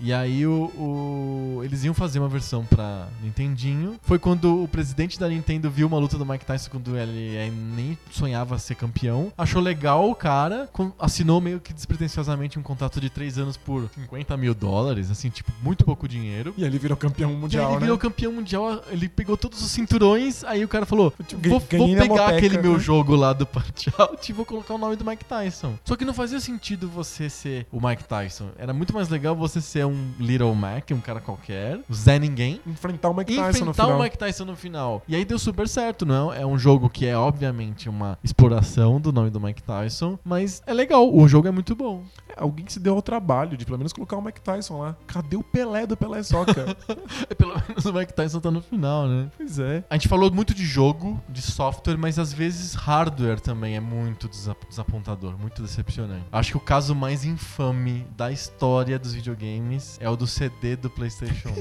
E 0.00 0.12
aí 0.12 0.46
o, 0.46 0.64
o- 0.76 1.60
eles 1.64 1.84
iam 1.84 1.94
fazer 1.94 2.18
uma 2.18 2.28
versão 2.28 2.64
pra 2.64 3.08
Nintendinho. 3.22 3.96
Foi 4.02 4.18
quando 4.18 4.62
o 4.62 4.68
presidente 4.68 5.18
da 5.18 5.28
Nintendo 5.28 5.70
viu 5.70 5.86
uma 5.86 5.98
luta 5.98 6.16
do 6.18 6.24
Mike 6.26 6.44
Tyson 6.44 6.70
quando 6.70 6.96
ele 6.96 7.36
eh, 7.36 7.50
nem 7.50 7.98
sonhava 8.10 8.58
ser 8.58 8.74
campeão. 8.74 9.32
Achou 9.36 9.60
legal 9.60 10.08
o 10.10 10.14
cara, 10.14 10.68
com- 10.72 10.92
assinou 10.98 11.40
meio 11.40 11.60
que 11.60 11.72
despretensiosamente 11.72 12.58
um 12.58 12.62
contrato 12.62 13.00
de 13.00 13.08
3 13.10 13.38
anos 13.38 13.56
por 13.56 13.88
50 13.94 14.36
mil 14.36 14.54
dólares, 14.54 15.10
assim, 15.10 15.30
tipo, 15.30 15.52
muito 15.62 15.84
pouco 15.84 16.06
dinheiro. 16.08 16.54
E 16.56 16.64
ele 16.64 16.78
virou 16.78 16.96
campeão 16.96 17.30
E 17.30 17.34
aí 17.34 17.38
mundial, 17.40 17.64
ele 17.70 17.74
né? 17.74 17.80
virou 17.80 17.98
campeão 17.98 18.32
mundial, 18.32 18.82
ele 18.88 19.08
pegou 19.08 19.36
todos 19.36 19.62
os 19.62 19.70
cinturões, 19.70 20.44
aí 20.44 20.64
o 20.64 20.68
cara 20.68 20.86
falou: 20.86 21.12
Tipo, 21.26 21.48
Vou, 21.48 21.60
vou 21.60 21.96
pegar 21.96 22.28
aquele 22.28 22.58
meu 22.58 22.74
né? 22.74 22.78
jogo 22.78 23.14
lá 23.14 23.32
do 23.32 23.46
Punch 23.46 23.92
Out 23.98 24.30
e 24.30 24.34
vou 24.34 24.44
colocar 24.44 24.74
o 24.74 24.78
nome 24.78 24.96
do 24.96 25.04
Mike 25.04 25.24
Tyson. 25.24 25.74
Só 25.84 25.96
que 25.96 26.04
não 26.04 26.14
fazia 26.14 26.40
sentido 26.40 26.88
você 26.88 27.28
ser 27.30 27.66
o 27.70 27.80
Mike 27.86 28.04
Tyson. 28.04 28.48
Era 28.58 28.72
muito 28.72 28.94
mais 28.94 29.08
legal 29.08 29.34
você 29.34 29.60
ser 29.60 29.84
um 29.86 30.10
Little 30.18 30.54
Mac, 30.54 30.90
um 30.92 31.00
cara 31.00 31.20
qualquer, 31.20 31.80
o 31.88 31.94
Zé 31.94 32.18
Ninguém. 32.18 32.60
Enfrentar 32.66 33.10
o 33.10 33.14
Mike 33.14 33.34
Tyson 33.34 33.42
no 33.42 33.50
enfrentar 33.50 33.84
final. 33.84 33.98
o 33.98 34.02
Mike 34.02 34.18
Tyson 34.18 34.44
no 34.44 34.56
final. 34.56 35.02
E 35.08 35.16
aí 35.16 35.24
deu 35.24 35.38
super 35.38 35.68
certo, 35.68 36.06
não 36.06 36.32
é? 36.32 36.42
É 36.42 36.46
um 36.46 36.58
jogo 36.58 36.88
que 36.88 37.06
é, 37.06 37.16
obviamente, 37.16 37.88
uma 37.88 38.18
exploração 38.22 39.00
do 39.00 39.12
nome 39.12 39.30
do 39.30 39.40
Mike 39.40 39.62
Tyson, 39.62 40.18
mas 40.24 40.62
é 40.66 40.72
legal, 40.72 41.14
o 41.14 41.26
jogo 41.28 41.48
é 41.48 41.50
muito 41.50 41.74
bom. 41.74 42.04
É, 42.36 42.42
Alguém 42.42 42.64
que 42.64 42.72
se 42.72 42.80
deu 42.80 42.94
ao 42.94 43.02
trabalho 43.02 43.56
de 43.56 43.64
pelo 43.64 43.78
menos 43.78 43.92
colocar 43.92 44.16
o 44.16 44.22
Mike 44.22 44.40
Tyson 44.40 44.78
lá. 44.80 44.96
Cadê 45.06 45.36
o 45.36 45.42
Pelé 45.42 45.86
do 45.86 45.96
Pelé 45.96 46.22
Soccer? 46.22 46.74
Pelo 47.36 47.54
menos 47.68 47.84
o 47.84 47.92
Mike 47.92 48.12
Tyson 48.12 48.40
tá 48.40 48.50
no 48.50 48.60
final, 48.60 49.06
né? 49.08 49.30
pois 49.36 49.58
é. 49.58 49.84
A 49.88 49.94
gente 49.96 50.08
falou 50.08 50.30
muito 50.32 50.54
de 50.54 50.64
jogo, 50.64 51.20
de 51.28 51.40
software, 51.42 51.96
mas 51.96 52.18
às 52.18 52.32
vezes 52.32 52.74
hardware 52.74 53.40
também 53.40 53.76
é 53.76 53.80
muito 53.80 54.28
desa- 54.28 54.56
desapontador, 54.68 55.38
muito 55.38 55.62
decepcionante. 55.62 56.24
Acho 56.32 56.52
que 56.52 56.56
o 56.56 56.60
caso 56.60 56.94
mais 56.94 57.24
infame 57.24 58.06
da 58.16 58.30
história 58.32 58.98
dos 58.98 59.14
videogames 59.14 59.96
é 60.00 60.08
o 60.08 60.16
do 60.16 60.26
CD 60.26 60.76
do 60.76 60.90
PlayStation 60.90 61.48
1. 61.50 61.54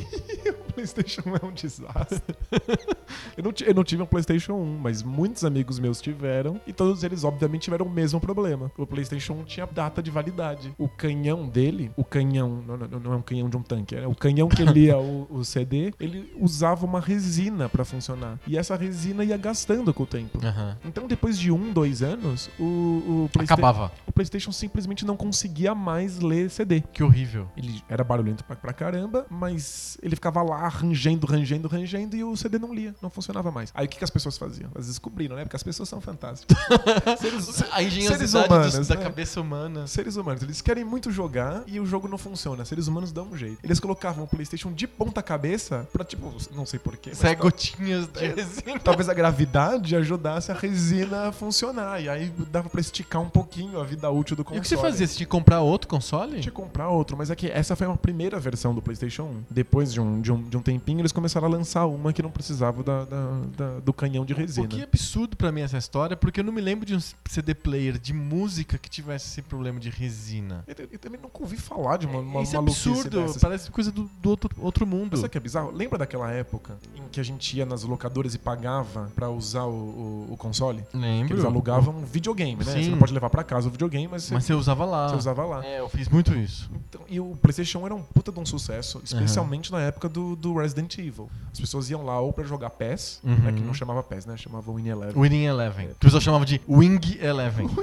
O 0.70 0.73
PlayStation 0.74 1.22
é 1.42 1.46
um 1.46 1.52
desastre. 1.52 2.36
eu, 3.38 3.44
não 3.44 3.54
eu 3.66 3.74
não 3.74 3.84
tive 3.84 4.02
um 4.02 4.06
PlayStation 4.06 4.54
1, 4.54 4.78
mas 4.80 5.02
muitos 5.04 5.44
amigos 5.46 5.80
meus 5.80 6.02
tiveram. 6.02 6.60
E 6.68 6.74
todos 6.74 7.04
eles, 7.04 7.24
obviamente, 7.24 7.64
tiveram 7.64 7.86
o 7.86 7.90
mesmo 7.90 8.20
problema. 8.20 8.72
O 8.78 8.86
PlayStation 8.86 9.34
1 9.34 9.44
tinha 9.46 9.66
data 9.68 10.02
de 10.02 10.12
validade. 10.12 10.74
O 10.78 10.88
canhão 10.88 11.48
dele, 11.48 11.92
o 11.96 12.04
canhão, 12.04 12.64
não, 12.66 12.78
não- 12.78 13.00
não 13.00 13.14
é 13.14 13.16
um 13.16 13.22
canhão 13.22 13.50
de 13.50 13.58
um 13.58 13.62
tanque, 13.64 13.96
é 13.96 14.08
o 14.08 14.16
canhão 14.16 14.48
que 14.48 14.64
lia 14.64 14.98
o, 14.98 15.28
o 15.30 15.44
CD, 15.46 15.94
ele 16.00 16.32
usava 16.40 16.86
uma 16.86 17.00
resina 17.00 17.68
pra 17.70 17.84
funcionar. 17.86 18.40
E 18.48 18.58
essa 18.58 18.76
resina 18.76 19.24
ia 19.24 19.38
gastando 19.38 19.94
com 19.94 20.04
o 20.04 20.06
tempo. 20.08 20.40
Aham. 20.44 20.78
Então, 20.86 21.08
depois 21.08 21.38
de 21.38 21.52
um, 21.52 21.72
dois 21.72 22.02
anos, 22.02 22.50
o, 22.60 22.64
o, 22.64 23.30
Acabava. 23.40 23.92
o 24.08 24.12
PlayStation 24.12 24.52
simplesmente 24.52 25.06
não 25.06 25.16
conseguia 25.18 25.74
mais 25.76 26.20
ler 26.20 26.50
CD. 26.50 26.82
Que 26.94 27.04
horrível. 27.04 27.48
Ele 27.58 27.82
era 27.90 28.04
barulhento 28.04 28.44
pra, 28.44 28.56
pra 28.56 28.74
caramba, 28.74 29.26
mas 29.30 29.98
ele 30.02 30.16
ficava 30.16 30.42
lá 30.42 30.63
rangendo, 30.68 31.26
rangendo, 31.28 31.68
rangendo 31.68 32.16
e 32.16 32.24
o 32.24 32.36
CD 32.36 32.58
não 32.60 32.74
lia, 32.74 32.94
não 33.02 33.10
funcionava 33.10 33.52
mais. 33.52 33.72
Aí 33.74 33.86
o 33.86 33.90
que, 33.90 33.98
que 33.98 34.04
as 34.04 34.10
pessoas 34.10 34.38
faziam? 34.38 34.70
Elas 34.74 34.88
descobriram, 34.88 35.36
né? 35.36 35.44
Porque 35.44 35.56
as 35.56 35.64
pessoas 35.64 35.90
são 35.90 36.00
fantásticas. 36.02 36.58
seres, 37.20 37.64
A 37.72 37.84
engenhosidade 37.84 38.48
humanos, 38.48 38.88
da 38.88 38.96
né? 38.96 39.04
cabeça 39.04 39.42
humana. 39.42 39.88
Seres 39.88 40.16
humanos, 40.16 40.42
eles 40.44 40.62
querem 40.62 40.84
muito 40.84 41.12
jogar 41.12 41.64
e 41.68 41.80
o 41.80 41.86
jogo 41.86 42.08
não 42.08 42.18
funciona. 42.18 42.64
Seres 42.66 42.88
humanos 42.88 43.12
dão 43.12 43.28
um 43.32 43.38
jeito. 43.38 43.58
Eles 43.64 43.80
colocavam 43.80 44.24
o 44.24 44.28
PlayStation 44.28 44.72
de 44.72 44.88
ponta 44.88 45.22
cabeça 45.22 45.88
pra, 45.92 46.04
tipo, 46.04 46.34
não 46.56 46.66
sei 46.66 46.80
porquê. 46.80 47.12
Isso 47.12 47.26
é 47.26 47.36
gotinhas 47.36 48.08
de 48.08 48.28
resina. 48.28 48.80
Talvez 48.80 49.10
a 49.10 49.14
gravidade 49.14 49.96
ajudasse 49.96 50.52
a 50.52 50.56
resina 50.56 51.28
a 51.30 51.32
funcionar. 51.32 52.02
E 52.02 52.10
aí 52.10 52.32
dava 52.52 52.70
pra 52.70 52.82
esticar 52.82 53.22
um 53.22 53.30
pouquinho 53.30 53.80
a 53.80 53.84
vida 53.84 54.10
útil 54.10 54.36
do 54.36 54.42
E 54.42 54.46
console. 54.46 54.60
o 54.60 54.62
que 54.64 54.68
você 54.70 54.78
fazia? 54.78 55.08
Você 55.08 55.16
tinha 55.18 55.26
que 55.26 55.32
comprar 55.32 55.62
outro 55.62 55.88
console? 55.88 56.40
de 56.40 56.52
comprar 56.52 56.90
outro, 56.90 57.18
mas 57.18 57.30
é 57.30 57.36
que 57.36 57.48
essa 57.48 57.76
foi 57.76 57.88
uma 57.88 57.98
primeira 57.98 58.40
versão 58.40 58.74
do 58.74 58.82
PlayStation 58.82 59.24
1. 59.24 59.44
Depois 59.50 59.92
de 59.94 60.00
um, 60.02 60.22
de 60.22 60.32
um, 60.32 60.42
de 60.54 60.58
um 60.58 60.62
tempinho, 60.62 61.00
eles 61.02 61.12
começaram 61.12 61.48
a 61.48 61.50
lançar 61.50 61.88
uma 61.88 62.14
que 62.14 62.22
não 62.22 62.30
precisava 62.30 62.84
da, 62.84 63.06
da- 63.06 63.42
da- 63.58 63.80
do 63.80 63.92
canhão 63.92 64.24
de 64.24 64.34
resina. 64.36 64.68
O 64.68 64.70
que 64.70 64.80
é 64.82 64.84
absurdo 64.84 65.36
pra 65.36 65.52
mim 65.52 65.62
essa 65.62 65.78
história, 65.80 66.16
porque 66.16 66.42
eu 66.42 66.44
não 66.44 66.54
me 66.54 66.62
lembro 66.62 66.86
de 66.86 66.96
um 66.96 67.00
CD 67.28 67.56
player 67.56 67.98
de 67.98 68.14
música 68.14 68.78
que 68.78 68.88
tivesse 68.88 69.28
esse 69.30 69.42
problema 69.42 69.80
de 69.80 69.90
resina. 69.90 70.64
Eu, 70.68 70.88
eu 70.92 71.00
também 71.00 71.20
nunca 71.20 71.42
ouvi 71.42 71.58
falar 71.58 71.98
de 71.98 72.06
uma, 72.06 72.20
uma 72.20 72.42
Isso 72.44 72.56
é 72.56 72.60
absurdo, 72.60 73.22
dessas. 73.22 73.42
parece 73.42 73.72
coisa 73.72 73.92
do, 73.92 74.10
do 74.22 74.30
outro, 74.30 74.50
outro 74.60 74.86
mundo. 74.86 75.10
Mas 75.12 75.22
sabe 75.22 75.28
o 75.28 75.32
que 75.32 75.38
é 75.40 75.42
bizarro? 75.42 75.72
Lembra 75.72 75.98
daquela 75.98 76.30
época 76.32 76.78
em 76.96 77.02
que 77.12 77.20
a 77.20 77.24
gente 77.24 77.58
ia 77.58 77.66
nas 77.66 77.84
locadoras 77.84 78.36
e 78.36 78.38
pagava 78.38 79.12
pra 79.16 79.32
usar 79.32 79.64
o, 79.64 79.72
o- 79.74 80.28
o 80.34 80.38
console? 80.38 80.84
Que 80.92 80.98
Lembro. 80.98 81.34
eles 81.34 81.46
alugavam 81.46 81.96
um 81.98 82.06
videogame, 82.06 82.64
né? 82.64 82.72
Sim. 82.74 82.84
Você 82.84 82.90
não 82.92 83.00
pode 83.00 83.14
levar 83.14 83.30
pra 83.32 83.44
casa 83.44 83.68
o 83.68 83.72
videogame, 83.72 84.08
mas 84.08 84.24
você, 84.24 84.34
Mas 84.36 84.44
você 84.46 84.54
usava 84.54 84.86
lá. 84.86 85.10
você 85.10 85.16
usava 85.16 85.44
lá. 85.46 85.66
É, 85.66 85.80
eu 85.80 85.90
fiz 85.90 86.08
muito 86.10 86.32
isso. 86.36 86.70
Então, 86.90 87.02
e 87.10 87.20
o 87.20 87.36
PlayStation 87.42 87.80
1 87.80 87.86
era 87.88 87.96
um 87.96 88.04
puta 88.04 88.32
de 88.32 88.40
um 88.40 88.46
sucesso, 88.46 89.02
especialmente 89.04 89.72
na 89.72 89.82
época 89.82 90.08
do, 90.10 90.36
do 90.44 90.54
Resident 90.58 90.98
Evil. 90.98 91.30
As 91.54 91.60
pessoas 91.60 91.90
iam 91.90 92.04
lá 92.04 92.20
ou 92.20 92.34
pra 92.34 92.44
jogar 92.44 92.70
PES, 92.72 93.22
Uhum. 93.24 93.36
né, 93.36 93.52
que 93.54 93.62
não 93.62 93.74
chamava 93.74 94.04
PES, 94.04 94.26
né? 94.26 94.36
Chamava 94.36 94.72
Win 94.74 94.88
Eleven. 94.90 95.22
Winning 95.22 95.46
Eleven. 95.46 95.88
Que 95.88 95.94
o 95.94 96.00
pessoal 96.00 96.20
chamava 96.22 96.46
de 96.46 96.60
Wing 96.68 97.18
Eleven. 97.22 97.70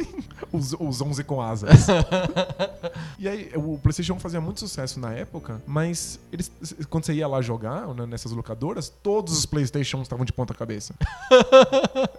Os, 0.52 0.72
os 0.80 1.00
11 1.00 1.22
com 1.22 1.40
asas. 1.40 1.86
e 3.20 3.28
aí, 3.28 3.52
o 3.54 3.78
PlayStation 3.78 4.14
1 4.14 4.18
fazia 4.18 4.40
muito 4.40 4.58
sucesso 4.58 4.98
na 4.98 5.12
época, 5.12 5.62
mas 5.64 6.18
eles, 6.32 6.50
quando 6.88 7.04
você 7.06 7.12
ia 7.12 7.28
lá 7.28 7.40
jogar 7.40 7.86
né, 7.94 8.04
nessas 8.06 8.32
locadoras, 8.32 8.88
todos 8.88 9.36
os 9.38 9.46
PlayStation 9.46 10.02
estavam 10.02 10.24
de 10.24 10.32
ponta 10.32 10.52
cabeça. 10.52 10.92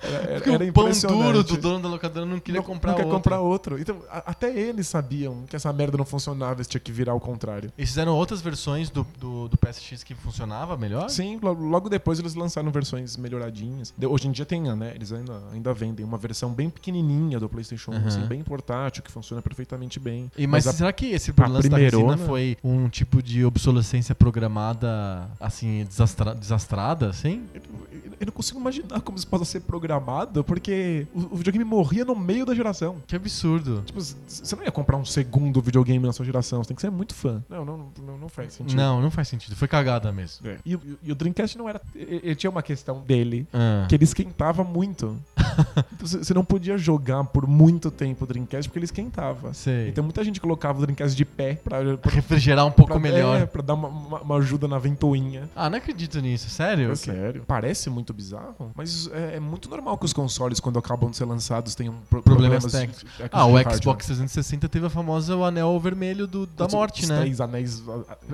Era, 0.01 0.35
Porque 0.35 0.49
era 0.49 0.63
o 0.65 0.73
pão 0.73 0.89
duro 0.91 1.43
do 1.43 1.57
dono 1.57 1.79
da 1.83 1.89
locadora 1.89 2.25
não 2.25 2.39
queria 2.39 2.59
não, 2.61 2.65
comprar 2.67 2.91
não 2.91 2.97
quer 2.97 3.03
outro. 3.05 3.17
comprar 3.17 3.39
outro. 3.41 3.79
Então, 3.79 4.01
a- 4.09 4.23
até 4.31 4.53
eles 4.57 4.87
sabiam 4.87 5.43
que 5.47 5.55
essa 5.55 5.71
merda 5.73 5.97
não 5.97 6.05
funcionava, 6.05 6.55
eles 6.55 6.67
tinham 6.67 6.81
que 6.81 6.91
virar 6.91 7.11
ao 7.13 7.19
contrário. 7.19 7.71
Eles 7.77 7.89
fizeram 7.89 8.13
outras 8.15 8.41
versões 8.41 8.89
do, 8.89 9.05
do, 9.19 9.47
do 9.47 9.57
PSX 9.57 10.03
que 10.03 10.15
funcionava 10.31 10.77
melhor? 10.77 11.09
Sim, 11.09 11.39
lo- 11.41 11.53
logo 11.53 11.89
depois 11.89 12.19
eles 12.19 12.33
lançaram 12.35 12.71
versões 12.71 13.17
melhoradinhas. 13.17 13.93
De- 13.97 14.07
Hoje 14.07 14.27
em 14.27 14.31
dia 14.31 14.45
tem, 14.45 14.61
né? 14.61 14.91
Eles 14.95 15.11
ainda, 15.11 15.41
ainda 15.53 15.73
vendem 15.73 16.05
uma 16.05 16.17
versão 16.17 16.51
bem 16.53 16.69
pequenininha 16.69 17.39
do 17.39 17.47
PlayStation 17.49 17.91
1, 17.91 17.95
Uhum. 17.95 18.07
assim, 18.07 18.21
bem 18.25 18.43
portátil, 18.43 19.03
que 19.03 19.11
funciona 19.11 19.41
perfeitamente 19.41 19.99
bem. 19.99 20.31
E, 20.37 20.45
mas 20.47 20.67
a- 20.67 20.73
será 20.73 20.91
que 20.93 21.07
esse 21.07 21.33
lance 21.37 21.69
da 21.69 21.77
resina 21.77 22.17
foi 22.17 22.57
um 22.63 22.87
tipo 22.89 23.21
de 23.21 23.43
obsolescência 23.45 24.13
programada, 24.61 25.29
assim, 25.39 25.85
desastra- 25.85 26.35
desastrada, 26.35 27.09
assim? 27.09 27.43
Eu, 27.53 27.61
eu- 27.91 28.01
eu 28.19 28.25
não 28.25 28.33
consigo 28.33 28.59
imaginar 28.59 29.01
como 29.01 29.17
isso 29.17 29.27
possa 29.27 29.45
ser 29.45 29.61
programado, 29.61 30.43
porque 30.43 31.07
o, 31.13 31.33
o 31.33 31.35
videogame 31.35 31.63
morria 31.65 32.05
no 32.05 32.15
meio 32.15 32.45
da 32.45 32.53
geração. 32.53 32.97
Que 33.07 33.15
absurdo. 33.15 33.81
Tipo, 33.85 33.99
você 34.01 34.55
não 34.55 34.63
ia 34.63 34.71
comprar 34.71 34.97
um 34.97 35.05
segundo 35.05 35.61
videogame 35.61 36.05
na 36.05 36.13
sua 36.13 36.25
geração, 36.25 36.63
você 36.63 36.67
tem 36.69 36.75
que 36.75 36.81
ser 36.81 36.91
muito 36.91 37.13
fã. 37.15 37.43
Não, 37.49 37.65
não, 37.65 37.89
não, 38.01 38.17
não 38.17 38.29
faz 38.29 38.53
sentido. 38.53 38.77
Não, 38.77 39.01
não 39.01 39.09
faz 39.11 39.27
sentido. 39.27 39.55
Foi 39.55 39.67
cagada 39.67 40.11
mesmo. 40.11 40.20
É. 40.45 40.57
E, 40.65 40.75
o- 40.75 40.81
e 41.03 41.11
o 41.11 41.15
Dreamcast 41.15 41.57
não 41.57 41.67
era. 41.69 41.81
Ele 41.95 42.35
tinha 42.35 42.49
uma 42.49 42.61
questão 42.63 43.01
dele 43.01 43.47
Ah. 43.53 43.85
que 43.87 43.95
ele 43.95 44.03
esquentava 44.03 44.63
muito. 44.63 45.17
Então, 45.91 46.07
você 46.07 46.17
você 46.19 46.33
não 46.33 46.45
podia 46.45 46.77
jogar 46.77 47.23
por 47.25 47.45
muito 47.45 47.91
tempo 47.91 48.23
o 48.23 48.27
Dreamcast 48.27 48.69
porque 48.69 48.79
ele 48.79 48.85
esquentava. 48.85 49.53
Sei. 49.53 49.89
Então 49.89 50.01
muita 50.03 50.23
gente 50.23 50.39
colocava 50.39 50.77
o 50.79 50.81
Dreamcast 50.81 51.15
de 51.15 51.25
pé 51.25 51.55
pra, 51.55 51.97
pra, 51.97 52.09
Refrigerar 52.11 52.65
um 52.65 52.71
pouco 52.71 52.93
pra- 52.93 52.99
melhor. 53.01 53.41
é, 53.41 53.45
pra 53.45 53.61
dar 53.61 53.73
uma, 53.73 53.87
uma- 53.89 54.21
uma 54.21 54.35
ajuda 54.37 54.67
na 54.67 54.79
ventoinha. 54.79 55.49
Ah, 55.55 55.69
não 55.69 55.77
acredito 55.77 56.19
nisso. 56.21 56.49
Sério? 56.49 56.91
É 56.91 56.95
sério. 56.95 57.43
Parece 57.45 57.89
muito 57.89 58.13
bizarro, 58.13 58.71
mas 58.75 59.07
é, 59.13 59.35
é 59.35 59.39
muito 59.39 59.69
normal 59.69 59.97
que 59.97 60.05
os 60.05 60.13
consoles, 60.13 60.59
quando 60.59 60.79
acabam 60.79 61.09
de 61.11 61.17
ser 61.17 61.25
lançados, 61.25 61.75
tenham 61.75 61.95
pro- 62.09 62.21
Problemas 62.23 62.63
problemas, 62.63 62.71
técnicos. 62.71 63.29
Ah, 63.31 63.45
o 63.45 63.53
hardware. 63.55 63.75
Xbox 63.77 64.05
360 64.05 64.69
teve 64.69 64.85
a 64.85 64.89
famosa 64.89 65.35
o 65.35 65.43
anel 65.43 65.77
vermelho 65.79 66.25
do- 66.27 66.45
da 66.47 66.65
Os- 66.65 66.73
morte, 66.73 67.03
os 67.03 67.09
né? 67.09 67.19
Três 67.19 67.41
anéis. 67.41 67.83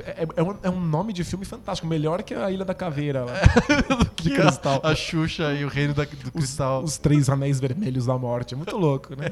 É, 0.05 0.23
é- 0.23 0.27
é 0.63 0.69
um 0.69 0.79
nome 0.79 1.11
de 1.13 1.23
filme 1.23 1.43
fantástico, 1.45 1.76
melhor 1.85 2.23
que 2.23 2.33
a 2.33 2.49
Ilha 2.49 2.65
da 2.65 2.73
Caveira 2.73 3.23
lá, 3.25 3.33
de 4.21 4.29
Que 4.29 4.35
a- 4.37 4.41
cristal. 4.43 4.79
A, 4.83 4.95
Xuxa 4.95 5.53
e 5.53 5.63
o 5.65 5.67
reino 5.67 5.93
da- 5.93 6.03
do 6.05 6.09
Os, 6.27 6.29
cristal. 6.31 6.83
os 6.83 6.97
três 6.97 7.29
anéis 7.29 7.59
vermelhos 7.59 8.05
da 8.05 8.17
morte. 8.17 8.53
É 8.53 8.57
muito 8.57 8.75
louco, 8.77 9.15
né? 9.15 9.31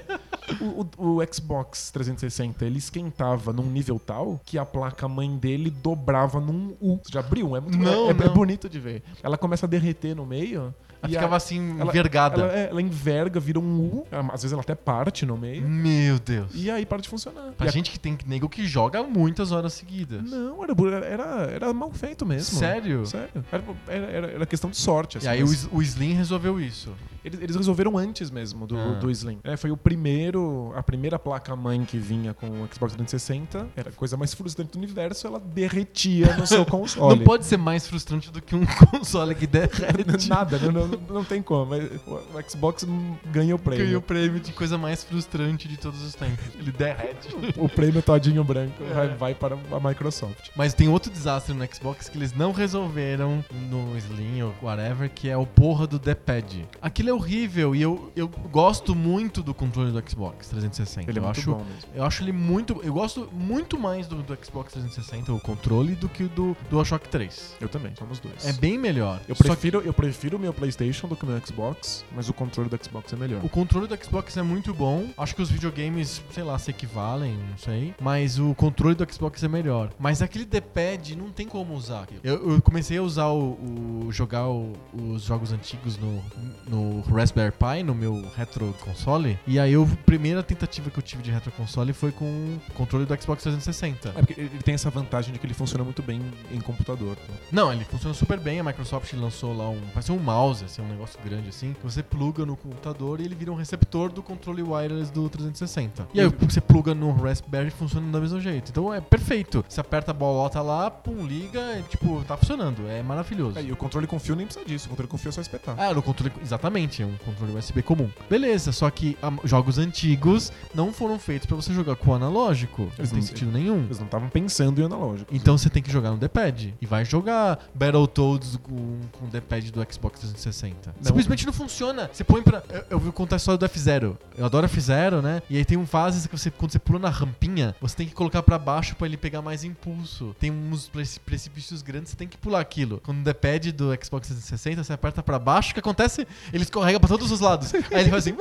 O, 0.62 0.86
o- 0.98 1.18
o 1.20 1.34
Xbox 1.34 1.90
360, 1.92 2.66
ele 2.66 2.78
esquentava 2.78 3.52
num 3.52 3.66
nível 3.70 4.00
tal 4.00 4.40
que 4.46 4.58
a 4.58 4.66
placa-mãe 4.66 5.36
dele 5.38 5.70
dobrava 5.70 6.40
num 6.40 6.76
U. 6.80 7.00
Você 7.04 7.12
já 7.14 7.20
abriu? 7.22 7.56
É 7.56 7.60
muito 7.62 7.78
Não, 7.78 8.08
é, 8.08 8.12
é 8.12 8.14
não. 8.14 8.34
bonito 8.34 8.70
de 8.70 8.80
ver. 8.80 9.02
Ela 9.24 9.38
começa 9.38 9.66
a 9.66 9.70
derreter 9.70 10.16
no 10.16 10.26
meio 10.26 10.74
Ela 11.02 11.12
E 11.12 11.16
ficava 11.16 11.36
a- 11.36 11.38
assim, 11.38 11.80
ela- 11.80 11.90
envergada. 11.92 12.42
Ela, 12.42 12.54
é, 12.58 12.70
ela 12.70 12.82
enverga, 12.82 13.40
vira 13.40 13.60
um 13.60 13.80
U, 13.80 14.08
às 14.32 14.42
vezes 14.42 14.52
ela 14.54 14.62
até 14.62 14.74
parte 14.76 15.26
no 15.26 15.38
meio, 15.38 15.68
Meu 15.68 16.18
Deus. 16.20 16.52
e 16.54 16.72
aí 16.72 16.86
para 16.86 17.02
de 17.02 17.08
funcionar. 17.10 17.52
Pra 17.58 17.66
E 17.68 17.70
a- 17.70 17.72
gente 17.72 17.92
que 17.92 18.00
tem 18.00 18.18
nego 18.26 18.50
que 18.50 18.66
joga 18.66 19.04
muitas 19.04 19.52
horas 19.52 19.74
seguidas. 19.74 20.24
Não, 20.30 20.64
era, 20.64 21.06
era, 21.06 21.24
era 21.52 21.74
mal 21.74 21.92
feito 21.92 22.26
mesmo. 22.26 22.58
Sério? 22.58 23.06
Sério. 23.06 23.30
Era, 23.52 23.64
era, 24.06 24.28
era- 24.32 24.46
questão 24.46 24.70
de 24.70 24.78
sorte. 24.78 25.18
assim, 25.18 25.28
E 25.28 25.30
aí 25.30 25.44
o, 25.44 25.48
mas 25.48 25.54
S- 25.66 25.70
o 25.72 25.82
Slim 25.82 26.14
resolveu 26.14 26.60
isso. 26.60 26.92
Eles, 27.26 27.42
eles 27.42 27.56
resolveram 27.56 27.98
antes 27.98 28.30
mesmo 28.32 28.66
do, 28.68 28.78
Ah. 28.78 28.94
do 28.94 29.10
Slim. 29.12 29.40
É, 29.44 29.58
foi 29.58 29.72
o 29.72 29.78
primeiro, 29.78 30.72
a 30.76 30.84
primeira 30.84 31.18
placa-mãe 31.20 31.84
que 31.84 31.98
vinha 31.98 32.34
com 32.34 32.48
o 32.48 32.68
Xbox 32.74 32.94
360. 32.96 33.68
Era 33.76 33.90
a 33.90 33.94
coisa 33.94 34.16
mais 34.16 34.34
frustrante 34.34 34.72
do 34.72 34.78
universo, 34.78 35.26
ela 35.28 35.40
derretia 35.40 36.36
no 36.38 36.46
seu 36.48 36.66
console. 36.68 37.18
Não 37.18 37.24
pode 37.26 37.46
ser 37.46 37.58
mais 37.58 37.88
frustrante 37.88 38.32
do 38.32 38.42
que 38.42 38.56
um 38.56 38.66
console 38.92 39.34
que 39.36 39.48
derrete. 39.48 40.30
Nada, 40.30 40.58
não, 40.60 40.88
não, 40.88 41.00
não 41.10 41.24
tem 41.24 41.42
como. 41.42 41.66
mas 41.66 41.84
O 42.08 42.50
Xbox 42.50 42.86
ganha 43.32 43.56
o 43.56 43.60
prêmio. 43.60 43.86
Ganhou 43.86 44.00
o 44.00 44.04
prêmio 44.04 44.40
de 44.40 44.52
coisa 44.54 44.78
mais 44.78 45.04
frustrante 45.04 45.68
de 45.68 45.78
todos 45.78 46.02
os 46.04 46.14
tempos. 46.14 46.46
Ele 46.60 46.72
derrete. 46.72 47.30
O 47.58 47.68
prêmio 47.68 48.02
todinho 48.02 48.44
branco 48.44 48.84
É. 48.84 48.94
vai, 48.94 49.08
vai 49.16 49.36
para 49.36 49.56
a 49.72 49.80
Microsoft. 49.80 50.50
Mas 50.56 50.74
tem 50.74 50.88
outro 50.88 51.12
desastre 51.12 51.54
no 51.54 51.66
Xbox 51.74 52.10
que 52.10 52.18
eles 52.18 52.34
não 52.34 52.52
resolveram 52.52 53.44
no 53.70 53.98
Slim 53.98 54.42
ou 54.44 54.54
whatever, 54.62 55.10
que 55.10 55.30
é 55.30 55.38
o 55.38 55.46
porra 55.46 55.88
do 55.88 55.98
D-pad. 55.98 56.68
Aquilo 56.82 57.10
é 57.10 57.14
horrível 57.16 57.76
e 57.76 57.82
eu, 57.82 58.12
eu 58.16 58.28
gosto 58.28 58.94
muito 58.96 59.42
do 59.42 59.54
controle 59.54 59.92
do 59.92 60.10
Xbox 60.10 60.48
360. 60.50 61.10
Ele 61.10 61.20
é 61.20 61.22
eu 61.22 61.24
muito 61.26 61.40
acho, 61.40 61.52
bom 61.52 61.58
mesmo. 61.64 61.90
Eu 61.94 62.04
acho 62.04 62.24
ele 62.24 62.32
muito. 62.32 62.80
Eu 62.84 62.94
gosto 62.94 63.30
muito 63.34 63.78
mais 63.80 64.08
do, 64.08 64.22
do 64.22 64.38
Xbox 64.44 64.74
360, 64.74 65.34
o 65.34 65.40
controle, 65.40 65.96
do 65.96 66.08
que 66.10 66.24
o 66.24 66.30
do 66.30 66.58
DualShock 66.70 67.08
3. 67.10 67.56
Eu 67.60 67.70
também, 67.70 67.94
somos 67.98 68.20
dois. 68.20 68.46
É 68.46 68.54
bem 68.54 68.78
melhor. 68.78 69.20
Eu 69.28 69.36
prefiro, 69.36 69.82
eu 69.82 69.94
prefiro 69.94 70.38
o 70.38 70.40
meu 70.40 70.54
PlayStation 70.54 71.08
do 71.08 71.16
que 71.16 71.24
o 71.24 71.28
meu 71.28 71.40
Xbox, 71.46 72.04
mas 72.16 72.30
o 72.30 72.34
controle 72.34 72.70
do 72.70 72.80
Xbox 72.84 73.12
é 73.14 73.16
melhor. 73.16 73.44
O 73.44 73.50
controle 73.50 73.88
do 73.88 74.04
Xbox 74.04 74.36
é 74.38 74.42
muito 74.42 74.74
bom. 74.74 75.08
Acho 75.18 75.36
que 75.36 75.42
os 75.42 75.50
videogames, 75.50 76.22
sei 76.32 76.44
lá, 76.44 76.58
se 76.60 76.72
equivalem, 76.72 77.34
não 77.52 77.58
sei. 77.58 77.94
Mas 78.02 78.38
o 78.40 78.54
controle 78.56 78.96
do 78.96 79.12
Xbox 79.12 79.42
é 79.44 79.48
melhor. 79.48 79.92
Mas 80.00 80.22
aquele 80.22 80.46
D-pad 80.46 81.16
não 81.16 81.30
tem 81.30 81.48
como 81.48 81.74
usar. 81.74 82.08
Eu, 82.24 82.52
eu 82.54 82.62
comecei 82.62 82.98
a 82.98 83.02
usar 83.04 83.28
o. 83.28 83.54
o- 83.54 84.12
jogar 84.12 84.48
o- 84.50 84.74
os 84.94 85.24
jogos 85.24 85.52
antigos 85.52 85.98
no, 85.98 86.22
no 86.68 87.02
Raspberry 87.14 87.52
Pi, 87.52 87.84
no 87.84 87.94
meu 87.96 88.24
retro 88.36 88.74
console. 88.82 89.38
E 89.48 89.60
aí 89.60 89.74
eu, 89.74 89.84
a 89.84 90.06
primeira 90.06 90.42
tentativa 90.44 90.90
que 90.90 90.98
eu 90.98 91.04
tive 91.04 91.22
de 91.24 91.32
retro 91.32 91.52
console 91.52 91.94
foi 91.94 92.12
com 92.12 92.26
o 92.26 92.74
controle 92.74 93.06
do 93.06 93.22
Xbox 93.22 93.44
360. 93.44 94.10
É 94.10 94.12
porque 94.14 94.40
ele 94.40 94.50
tem 94.64 94.76
essa 94.76 94.90
vantagem 94.90 95.34
de 95.34 95.40
que 95.40 95.46
ele 95.46 95.54
funciona 95.54 95.84
muito 95.84 96.02
bem 96.02 96.22
em 96.52 96.60
computador. 96.60 97.18
né? 97.30 97.36
Não, 97.52 97.72
ele 97.72 97.84
funciona 97.86 98.14
super 98.14 98.40
bem. 98.40 98.60
A 98.60 98.64
Microsoft 98.64 99.12
lançou 99.14 99.56
lá 99.56 99.70
um. 99.70 99.80
Parece 99.94 100.12
um 100.12 100.20
mouse, 100.20 100.66
assim, 100.66 100.82
um 100.82 100.88
negócio 100.88 101.20
grande 101.24 101.50
assim. 101.50 101.74
Que 101.74 101.84
você 101.84 102.02
pluga 102.04 102.46
no 102.46 102.56
computador 102.56 103.20
e 103.22 103.26
ele 103.26 103.36
vira 103.36 103.52
um 103.52 103.56
receptor 103.56 104.12
do 104.12 104.22
controle 104.24 104.62
wireless 104.64 105.12
do 105.12 105.30
360. 105.30 106.08
E 106.14 106.20
aí 106.22 106.28
você 106.28 106.62
pluga 106.62 106.94
no 106.94 107.12
Raspberry 107.12 107.68
e 107.68 107.72
funciona 107.72 108.06
do 108.10 108.22
mesmo 108.22 108.40
jeito. 108.40 108.72
Então 108.72 108.94
é 108.94 109.00
perfeito. 109.02 109.64
Você 109.68 109.80
aperta 109.80 110.12
a 110.12 110.14
bolota 110.14 110.62
lá, 110.62 110.90
pum, 110.90 111.26
liga, 111.26 111.60
é, 111.60 111.82
tipo, 111.90 112.24
tá 112.26 112.36
funcionando. 112.38 112.88
É 112.88 113.02
maravilhoso. 113.04 113.58
É, 113.60 113.64
e 113.64 113.72
o 113.72 113.76
controle 113.76 114.08
com 114.08 114.20
fio 114.20 114.36
nem 114.36 114.46
precisa 114.46 114.66
disso. 114.66 114.88
O 114.88 114.90
controle 114.90 115.10
com 115.10 115.18
fio 115.18 115.30
é 115.30 115.32
só 115.32 115.42
espetar. 115.42 115.76
Ah, 115.78 115.94
no 115.94 116.02
controle. 116.02 116.32
Exatamente, 116.42 116.95
é 117.04 117.06
um 117.06 117.16
controle 117.24 117.56
USB 117.58 117.82
comum. 117.82 118.10
Beleza, 118.30 118.72
só 118.72 118.90
que 118.90 119.18
ah, 119.22 119.32
jogos 119.44 119.78
antigos 119.78 120.52
não 120.74 120.92
foram 120.94 121.18
feitos 121.20 121.46
pra 121.46 121.56
você 121.56 121.74
jogar 121.74 121.96
com 121.96 122.12
o 122.12 122.14
analógico. 122.14 122.92
Eles 122.98 123.12
não 123.12 123.20
tem 123.20 123.28
sentido 123.28 123.52
nenhum. 123.52 123.84
Eles 123.86 124.00
não 124.00 124.06
estavam 124.06 124.30
pensando 124.30 124.82
em 124.82 124.86
analógico. 124.86 125.34
Então 125.34 125.58
você 125.58 125.70
tem 125.70 125.82
que 125.82 125.92
jogar 125.92 126.12
no 126.12 126.18
D-pad. 126.18 126.74
E 126.82 126.86
vai 126.86 127.06
jogar 127.06 127.60
Battletoads 127.74 128.58
com, 128.58 129.00
com 129.12 129.26
o 129.26 129.30
D-pad 129.30 129.72
do 129.72 129.86
Xbox 129.92 130.20
360. 130.20 130.94
Não. 130.98 131.04
Simplesmente 131.06 131.46
não 131.46 131.54
funciona. 131.54 132.10
Você 132.12 132.24
põe 132.24 132.42
pra. 132.42 132.64
Eu, 132.70 132.84
eu 132.92 133.00
vou 133.00 133.12
contar 133.14 133.36
a 133.36 133.38
história 133.38 133.58
do 133.58 133.66
F0. 133.68 134.18
Eu 134.38 134.46
adoro 134.46 134.68
F0, 134.68 135.22
né? 135.22 135.42
E 135.50 135.58
aí 135.58 135.66
tem 135.66 135.78
um 135.78 135.86
fases 135.86 136.28
que 136.28 136.38
você, 136.38 136.50
quando 136.52 136.72
você 136.72 136.80
pula 136.80 137.00
na 137.00 137.10
rampinha, 137.10 137.76
você 137.80 137.96
tem 137.96 138.08
que 138.08 138.14
colocar 138.14 138.42
pra 138.44 138.58
baixo 138.58 138.96
pra 138.96 139.08
ele 139.08 139.18
pegar 139.18 139.42
mais 139.42 139.64
impulso. 139.64 140.36
Tem 140.40 140.52
uns 140.52 140.88
preci- 140.90 141.20
precipícios 141.20 141.82
grandes, 141.82 142.12
você 142.12 142.18
tem 142.18 142.28
que 142.28 142.38
pular 142.38 142.60
aquilo. 142.60 143.02
Quando 143.04 143.20
o 143.20 143.24
D-pad 143.24 143.72
do 143.72 143.86
Xbox 144.04 144.28
360, 144.28 144.84
você 144.84 144.94
aperta 144.94 145.22
pra 145.24 145.38
baixo, 145.40 145.72
o 145.72 145.74
que 145.74 145.80
acontece? 145.80 146.28
Ele 146.52 146.64
escorrega 146.76 147.00
pra 147.00 147.08
todos 147.08 147.32
os 147.32 147.40
lados. 147.40 147.74
aí 147.74 148.02
ele 148.02 148.10
faz 148.10 148.28
assim. 148.28 148.38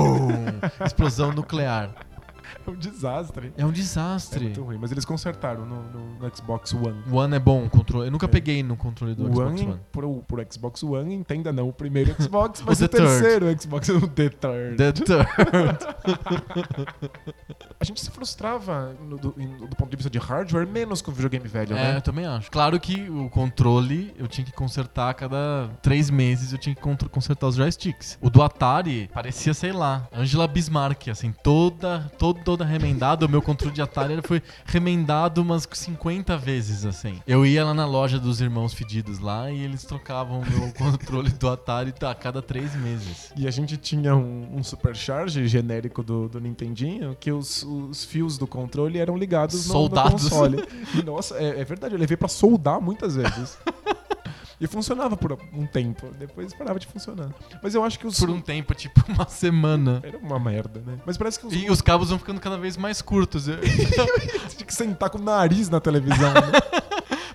Explosão 0.84 1.30
nuclear. 1.32 1.90
É 2.66 2.70
um 2.70 2.74
desastre. 2.76 3.52
É 3.56 3.66
um 3.66 3.68
É 3.68 3.72
desastre. 3.72 4.44
muito 4.44 4.62
ruim. 4.62 4.78
Mas 4.80 4.90
eles 4.92 5.04
consertaram 5.04 5.64
no, 5.66 5.82
no- 5.82 6.14
no 6.18 6.36
Xbox 6.36 6.72
One. 6.74 7.02
O 7.10 7.16
One 7.16 7.34
é 7.34 7.38
bom, 7.38 7.64
o 7.64 7.70
controle. 7.70 8.06
Eu 8.08 8.10
nunca 8.12 8.26
É. 8.26 8.28
peguei 8.28 8.62
no 8.62 8.76
controle 8.76 9.14
do 9.14 9.24
O 9.24 9.32
Xbox 9.32 9.50
One, 9.60 9.70
One. 9.72 9.80
Pro, 9.92 10.24
pro 10.26 10.46
Xbox 10.52 10.82
One, 10.82 11.14
entenda 11.14 11.52
não 11.52 11.68
o 11.68 11.72
primeiro 11.72 12.14
Xbox, 12.20 12.62
mas 12.66 12.78
The 12.78 12.84
o, 12.84 12.88
terceiro 12.88 13.60
Xbox, 13.60 13.88
o 13.90 14.08
The 14.08 14.28
Third. 14.30 14.76
The 14.76 14.92
Third. 14.92 15.28
A 17.80 17.84
gente 17.84 18.00
se 18.00 18.10
frustrava 18.10 18.94
no- 19.02 19.18
do, 19.18 19.30
do 19.32 19.76
ponto 19.76 19.90
de 19.90 19.96
vista 19.96 20.08
de 20.10 20.18
hardware 20.18 20.66
menos 20.66 21.02
com 21.02 21.12
videogame 21.12 21.46
velho, 21.48 21.76
É, 21.76 21.90
eu 21.90 21.94
né? 21.94 22.00
também 22.00 22.24
acho. 22.26 22.50
Claro 22.50 22.78
que 22.80 23.08
o 23.10 23.28
controle 23.28 24.14
eu 24.18 24.26
tinha 24.26 24.44
que 24.44 24.52
consertar 24.52 25.10
a 25.10 25.14
cada 25.14 25.68
três 25.82 26.08
meses, 26.10 26.52
eu 26.52 26.58
tinha 26.58 26.74
que 26.74 26.80
consertar 27.08 27.46
os 27.46 27.56
joysticks. 27.56 28.18
O 28.20 28.30
do 28.30 28.42
Atari 28.42 29.10
parecia, 29.12 29.52
sei 29.52 29.72
lá, 29.72 30.08
Angela 30.12 30.46
Bismarck, 30.48 31.08
assim, 31.08 31.32
toda, 31.42 32.10
todo, 32.18 32.40
toda 32.54 32.64
remendada. 32.64 33.26
O 33.26 33.28
meu 33.28 33.42
controle 33.42 33.74
de 33.74 33.82
Atari 33.82 34.12
ele 34.12 34.22
foi 34.22 34.40
remendado 34.64 35.42
umas 35.42 35.68
50 35.70 36.36
vezes, 36.38 36.86
assim. 36.86 37.20
Eu 37.26 37.44
ia 37.44 37.64
lá 37.64 37.74
na 37.74 37.84
loja 37.84 38.18
dos 38.18 38.40
irmãos 38.40 38.72
fedidos 38.72 39.18
lá 39.18 39.50
e 39.50 39.60
eles 39.60 39.82
trocavam 39.82 40.40
o 40.40 40.46
meu 40.46 40.72
controle 40.78 41.30
do 41.30 41.48
Atari 41.48 41.92
a 42.00 42.14
cada 42.14 42.40
três 42.40 42.76
meses. 42.76 43.32
E 43.36 43.48
a 43.48 43.50
gente 43.50 43.76
tinha 43.76 44.14
um, 44.14 44.56
um 44.56 44.62
supercharge 44.62 45.48
genérico 45.48 46.02
do, 46.02 46.28
do 46.28 46.40
Nintendinho 46.40 47.16
que 47.18 47.32
os, 47.32 47.64
os 47.64 48.04
fios 48.04 48.38
do 48.38 48.46
controle 48.46 48.98
eram 48.98 49.16
ligados 49.16 49.66
no, 49.66 49.74
no 49.74 49.80
Soldados. 49.80 50.28
console. 50.28 50.64
E, 50.94 51.02
nossa, 51.02 51.36
é, 51.36 51.60
é 51.60 51.64
verdade, 51.64 51.94
eu 51.94 51.98
levei 51.98 52.16
pra 52.16 52.28
soldar 52.28 52.80
muitas 52.80 53.16
vezes. 53.16 53.58
E 54.60 54.66
funcionava 54.66 55.16
por 55.16 55.32
um 55.52 55.66
tempo, 55.66 56.08
depois 56.18 56.54
parava 56.54 56.78
de 56.78 56.86
funcionar. 56.86 57.30
Mas 57.62 57.74
eu 57.74 57.84
acho 57.84 57.98
que 57.98 58.06
os. 58.06 58.18
Por 58.18 58.30
um 58.30 58.40
tempo, 58.40 58.74
tipo 58.74 59.02
uma 59.12 59.28
semana. 59.28 60.00
Era 60.02 60.18
uma 60.18 60.38
merda, 60.38 60.80
né? 60.86 60.98
Mas 61.04 61.16
parece 61.16 61.38
que 61.40 61.46
os. 61.46 61.52
E 61.52 61.70
os 61.70 61.80
cabos 61.80 62.10
vão 62.10 62.18
ficando 62.18 62.40
cada 62.40 62.56
vez 62.56 62.76
mais 62.76 63.02
curtos. 63.02 63.44
Tinha 64.56 64.66
que 64.66 64.74
sentar 64.74 65.10
com 65.10 65.18
o 65.18 65.22
nariz 65.22 65.68
na 65.68 65.80
televisão, 65.80 66.32
né? 66.32 66.40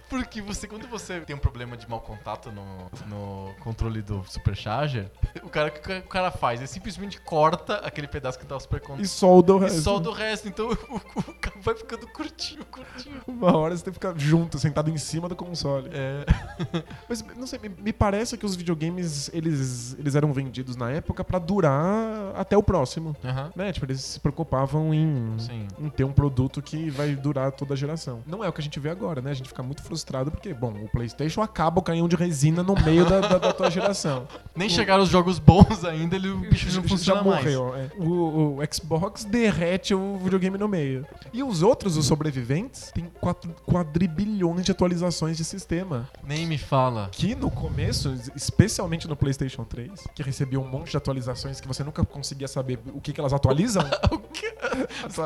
Porque 0.09 0.41
você, 0.41 0.67
quando 0.67 0.87
você 0.87 1.19
tem 1.21 1.35
um 1.35 1.39
problema 1.39 1.77
de 1.77 1.87
mau 1.87 1.99
contato 2.01 2.51
no, 2.51 2.65
no 3.07 3.53
controle 3.59 4.01
do 4.01 4.23
Supercharger, 4.27 5.09
o 5.43 5.49
cara 5.49 5.69
o 5.69 5.71
que 5.71 5.91
o 5.99 6.01
cara 6.09 6.31
faz? 6.31 6.59
Ele 6.59 6.67
simplesmente 6.67 7.21
corta 7.21 7.75
aquele 7.77 8.07
pedaço 8.07 8.39
que 8.39 8.45
tá 8.45 8.59
super 8.59 8.77
E 8.77 8.79
contato 8.81 9.07
solda 9.07 9.53
o 9.55 9.57
e 9.59 9.61
resto. 9.61 9.81
solda 9.81 10.09
o 10.09 10.13
resto. 10.13 10.47
Então 10.47 10.69
o, 10.89 10.95
o 10.95 11.33
cabo 11.39 11.61
vai 11.61 11.75
ficando 11.75 12.07
curtinho, 12.07 12.65
curtinho. 12.65 13.21
Uma 13.27 13.55
hora 13.55 13.77
você 13.77 13.83
tem 13.83 13.93
que 13.93 13.99
ficar 13.99 14.17
junto, 14.17 14.57
sentado 14.57 14.89
em 14.89 14.97
cima 14.97 15.29
do 15.29 15.35
console. 15.35 15.89
É. 15.93 16.25
Mas, 17.07 17.23
não 17.37 17.45
sei, 17.45 17.59
me- 17.59 17.69
me 17.69 17.93
parece 17.93 18.35
que 18.37 18.45
os 18.45 18.55
videogames, 18.55 19.29
eles, 19.31 19.95
eles 19.99 20.15
eram 20.15 20.33
vendidos 20.33 20.75
na 20.75 20.89
época 20.89 21.23
pra 21.23 21.37
durar 21.37 22.33
até 22.35 22.57
o 22.57 22.63
próximo. 22.63 23.15
Aham. 23.23 23.51
Né? 23.55 23.71
Tipo, 23.71 23.85
eles 23.85 24.01
se 24.01 24.19
preocupavam 24.19 24.91
em, 24.93 25.35
Sim. 25.37 25.67
em 25.77 25.89
ter 25.89 26.03
um 26.03 26.11
produto 26.11 26.61
que 26.63 26.89
vai 26.89 27.15
durar 27.15 27.51
toda 27.51 27.75
a 27.75 27.77
geração. 27.77 28.23
Não 28.25 28.43
é 28.43 28.49
o 28.49 28.53
que 28.53 28.59
a 28.61 28.63
gente 28.63 28.79
vê 28.79 28.89
agora, 28.89 29.21
né? 29.21 29.29
A 29.29 29.33
gente 29.35 29.49
fica 29.49 29.61
muito 29.61 29.83
frustrado 29.83 29.98
porque, 30.31 30.53
bom, 30.53 30.71
o 30.83 30.87
PlayStation 30.89 31.41
acaba 31.41 31.79
o 31.79 31.83
canhão 31.83 32.07
de 32.07 32.15
resina 32.15 32.63
no 32.63 32.73
meio 32.83 33.05
da, 33.05 33.19
da, 33.19 33.37
da 33.37 33.53
tua 33.53 33.69
geração. 33.69 34.27
Nem 34.55 34.67
O- 34.67 34.71
chegaram 34.71 35.03
os 35.03 35.09
jogos 35.09 35.39
bons 35.39 35.83
ainda, 35.85 36.15
ele, 36.15 36.29
o 36.29 36.37
bicho 36.37 36.65
não 36.67 36.81
Já 36.83 36.89
funciona 36.89 37.23
mais. 37.23 37.43
morreu. 37.43 37.75
é. 37.75 37.89
O, 37.97 38.57
o 38.57 38.59
Xbox 38.73 39.23
derrete 39.25 39.93
o 39.93 40.17
videogame 40.17 40.57
no 40.57 40.67
meio. 40.67 41.05
E 41.33 41.43
os 41.43 41.61
outros, 41.63 41.97
os 41.97 42.05
sobreviventes, 42.05 42.91
tem 42.93 43.05
quatro, 43.19 43.51
quadribilhões 43.65 44.65
de 44.65 44.71
atualizações 44.71 45.37
de 45.37 45.43
sistema. 45.43 46.09
Nem 46.23 46.45
me 46.47 46.57
fala. 46.57 47.09
Que 47.11 47.35
no 47.35 47.49
começo, 47.49 48.13
especialmente 48.35 49.07
no 49.07 49.15
PlayStation 49.15 49.63
3, 49.63 50.07
que 50.15 50.23
recebia 50.23 50.59
um 50.59 50.67
monte 50.67 50.91
de 50.91 50.97
atualizações 50.97 51.59
que 51.61 51.67
você 51.67 51.83
nunca 51.83 52.03
conseguia 52.05 52.47
saber 52.47 52.79
o 52.93 52.99
que, 53.01 53.13
que 53.13 53.19
elas 53.19 53.33
atualizam. 53.33 53.83
Quê? 54.33 54.53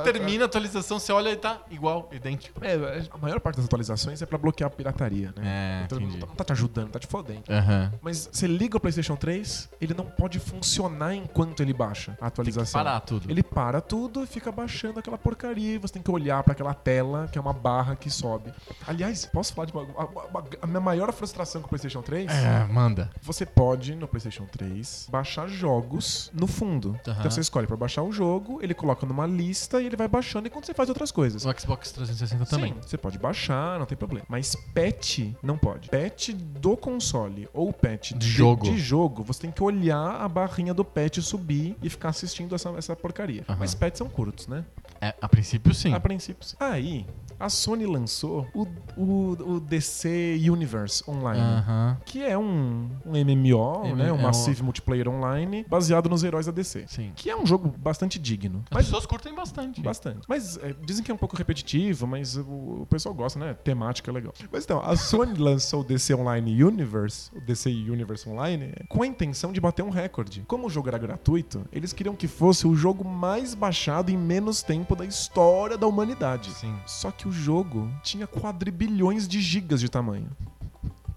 Termina 0.03 0.43
a 0.43 0.47
atualização, 0.47 0.99
você 0.99 1.11
olha 1.11 1.29
e 1.29 1.35
tá 1.35 1.61
igual, 1.69 2.09
idêntico. 2.11 2.63
É, 2.63 3.03
a 3.11 3.17
maior 3.17 3.39
parte 3.39 3.57
das 3.57 3.65
atualizações 3.65 4.21
é 4.21 4.25
pra 4.25 4.37
bloquear 4.37 4.62
a 4.63 4.69
pirataria, 4.69 5.33
né? 5.37 5.43
É, 5.81 5.85
Então 5.85 5.99
entendi. 5.99 6.19
não 6.19 6.27
tá, 6.27 6.43
te 6.43 6.51
ajudando, 6.51 6.89
tá 6.91 6.99
te 6.99 7.07
fodendo. 7.07 7.43
Aham. 7.49 7.91
Mas 8.01 8.29
você 8.31 8.47
liga 8.47 8.77
o 8.77 8.79
PlayStation 8.79 9.15
3, 9.15 9.69
ele 9.81 9.93
não 9.93 10.05
pode 10.05 10.39
funcionar 10.39 11.13
enquanto 11.15 11.61
ele 11.61 11.73
baixa 11.73 12.11
a 12.11 12.15
Tem 12.15 12.17
que 12.17 12.25
atualização. 12.25 12.83
parar 12.83 12.99
tudo. 13.01 13.29
Ele 13.29 13.43
para 13.43 13.81
tudo 13.81 14.23
e 14.23 14.27
fica 14.27 14.51
baixando 14.51 14.99
aquela 14.99 15.17
porcaria. 15.17 15.79
Você 15.79 15.93
tem 15.93 16.01
que 16.01 16.11
olhar 16.11 16.41
pra 16.43 16.53
aquela 16.53 16.73
tela, 16.73 17.27
que 17.31 17.37
é 17.37 17.41
uma 17.41 17.53
barra 17.53 17.95
que 17.95 18.09
sobe. 18.09 18.53
Aliás, 18.87 19.25
posso 19.25 19.53
falar 19.53 19.65
de 19.67 19.73
uma, 19.73 19.83
a, 19.83 20.63
a- 20.63 20.67
minha 20.67 20.79
maior 20.81 21.11
frustração 21.13 21.61
com 21.61 21.67
o 21.67 21.69
PlayStation 21.69 22.01
3? 22.01 22.29
É, 22.31 22.65
manda. 22.65 23.09
Você 23.21 23.45
pode, 23.45 23.95
no 23.95 24.07
PlayStation 24.07 24.45
3, 24.45 25.07
baixar 25.11 25.47
jogos 25.47 26.29
no 26.33 26.47
fundo. 26.47 26.97
Aham. 27.07 27.19
Então 27.19 27.31
você 27.31 27.41
escolhe 27.41 27.67
pra 27.67 27.75
baixar 27.77 28.03
um 28.03 28.11
jogo, 28.11 28.59
ele 28.61 28.73
coloca 28.73 29.05
numa 29.05 29.25
lista 29.25 29.81
e 29.81 29.85
ele 29.85 29.95
vai 29.95 30.07
baixando 30.07 30.47
enquanto 30.47 30.65
você 30.65 30.73
faz 30.73 30.89
outras 30.89 31.11
coisas. 31.11 31.45
O 31.45 31.59
Xbox 31.59 31.91
360 31.91 32.45
também. 32.45 32.73
Sim, 32.73 32.79
você 32.81 32.97
pode 32.97 33.17
baixar, 33.17 33.79
não 33.79 33.85
tem 33.85 33.97
problema. 33.97 34.25
Mas 34.29 34.52
patch 34.55 35.19
não 35.41 35.57
pode. 35.57 35.89
Patch 35.89 36.29
do 36.31 36.75
console 36.77 37.47
ou 37.53 37.71
patch 37.71 38.13
De 38.13 38.27
jogo. 38.27 38.63
de 38.63 38.77
jogo, 38.77 39.23
você 39.23 39.41
tem 39.41 39.51
que 39.51 39.61
olhar 39.63 40.21
a 40.21 40.27
barrinha 40.27 40.73
do 40.73 40.83
patch 40.85 41.19
subir 41.19 41.75
e 41.81 41.89
ficar 41.89 42.09
assistindo 42.09 42.53
essa, 42.55 42.69
essa 42.77 42.95
porcaria. 42.95 43.43
Aham. 43.47 43.57
Mas 43.59 43.73
patches 43.75 43.97
são 43.99 44.09
curtos, 44.09 44.47
né? 44.47 44.65
É, 45.01 45.13
a 45.21 45.27
princípio, 45.27 45.73
sim. 45.73 45.93
A 45.93 45.99
princípio. 45.99 46.47
sim. 46.47 46.55
Aí, 46.59 47.05
a 47.43 47.49
Sony 47.49 47.85
lançou 47.85 48.47
o, 48.53 48.65
o, 48.97 49.55
o 49.55 49.59
DC 49.59 50.39
Universe 50.49 51.03
Online. 51.09 51.41
Aham. 51.41 51.97
Que 52.05 52.23
é 52.23 52.37
um, 52.37 52.89
um 53.05 53.11
MMO, 53.11 53.85
M- 53.85 53.95
né? 53.95 54.05
Um 54.05 54.07
é 54.07 54.13
um- 54.13 54.21
Massive 54.21 54.63
Multiplayer 54.63 55.07
Online, 55.09 55.65
baseado 55.69 56.09
nos 56.09 56.23
heróis 56.23 56.45
da 56.45 56.51
DC. 56.51 56.85
Sim. 56.87 57.11
Que 57.15 57.29
é 57.29 57.35
um 57.35 57.45
jogo 57.45 57.73
bastante 57.77 58.17
digno. 58.17 58.63
As 58.69 58.75
Mas 58.75 58.85
pessoas 58.85 59.05
curtem 59.05 59.33
bastante. 59.35 59.81
Bastante. 59.81 60.21
Mas 60.27 60.57
é, 60.57 60.73
dizem 60.85 61.03
que 61.03 61.11
é 61.11 61.13
um 61.13 61.17
pouco 61.17 61.35
repetitivo, 61.35 62.07
mas 62.07 62.37
o, 62.37 62.41
o 62.81 62.87
pessoal 62.89 63.13
gosta, 63.13 63.37
né? 63.39 63.53
Temática 63.53 64.09
é 64.09 64.13
legal. 64.13 64.33
Mas 64.51 64.63
então, 64.63 64.79
a 64.81 64.95
Sony 64.95 65.33
lançou 65.37 65.81
o 65.81 65.83
DC 65.83 66.13
Online 66.15 66.63
Universe, 66.63 67.29
o 67.35 67.41
DC 67.41 67.69
Universe 67.69 68.27
Online, 68.29 68.73
com 68.87 69.03
a 69.03 69.07
intenção 69.07 69.51
de 69.51 69.59
bater 69.59 69.83
um 69.83 69.89
recorde. 69.89 70.43
Como 70.47 70.67
o 70.67 70.69
jogo 70.69 70.87
era 70.87 70.97
gratuito, 70.97 71.65
eles 71.71 71.91
queriam 71.91 72.15
que 72.15 72.27
fosse 72.27 72.65
o 72.65 72.73
jogo 72.75 73.03
mais 73.03 73.53
baixado 73.53 74.09
em 74.11 74.17
menos 74.17 74.61
tempo 74.63 74.95
da 74.95 75.05
história 75.05 75.77
da 75.77 75.85
humanidade. 75.87 76.51
Sim. 76.51 76.73
Só 76.85 77.11
que 77.11 77.27
o 77.27 77.31
jogo 77.33 77.91
tinha 78.03 78.27
quadrilhões 78.27 79.27
de 79.27 79.41
gigas 79.41 79.81
de 79.81 79.89
tamanho. 79.89 80.29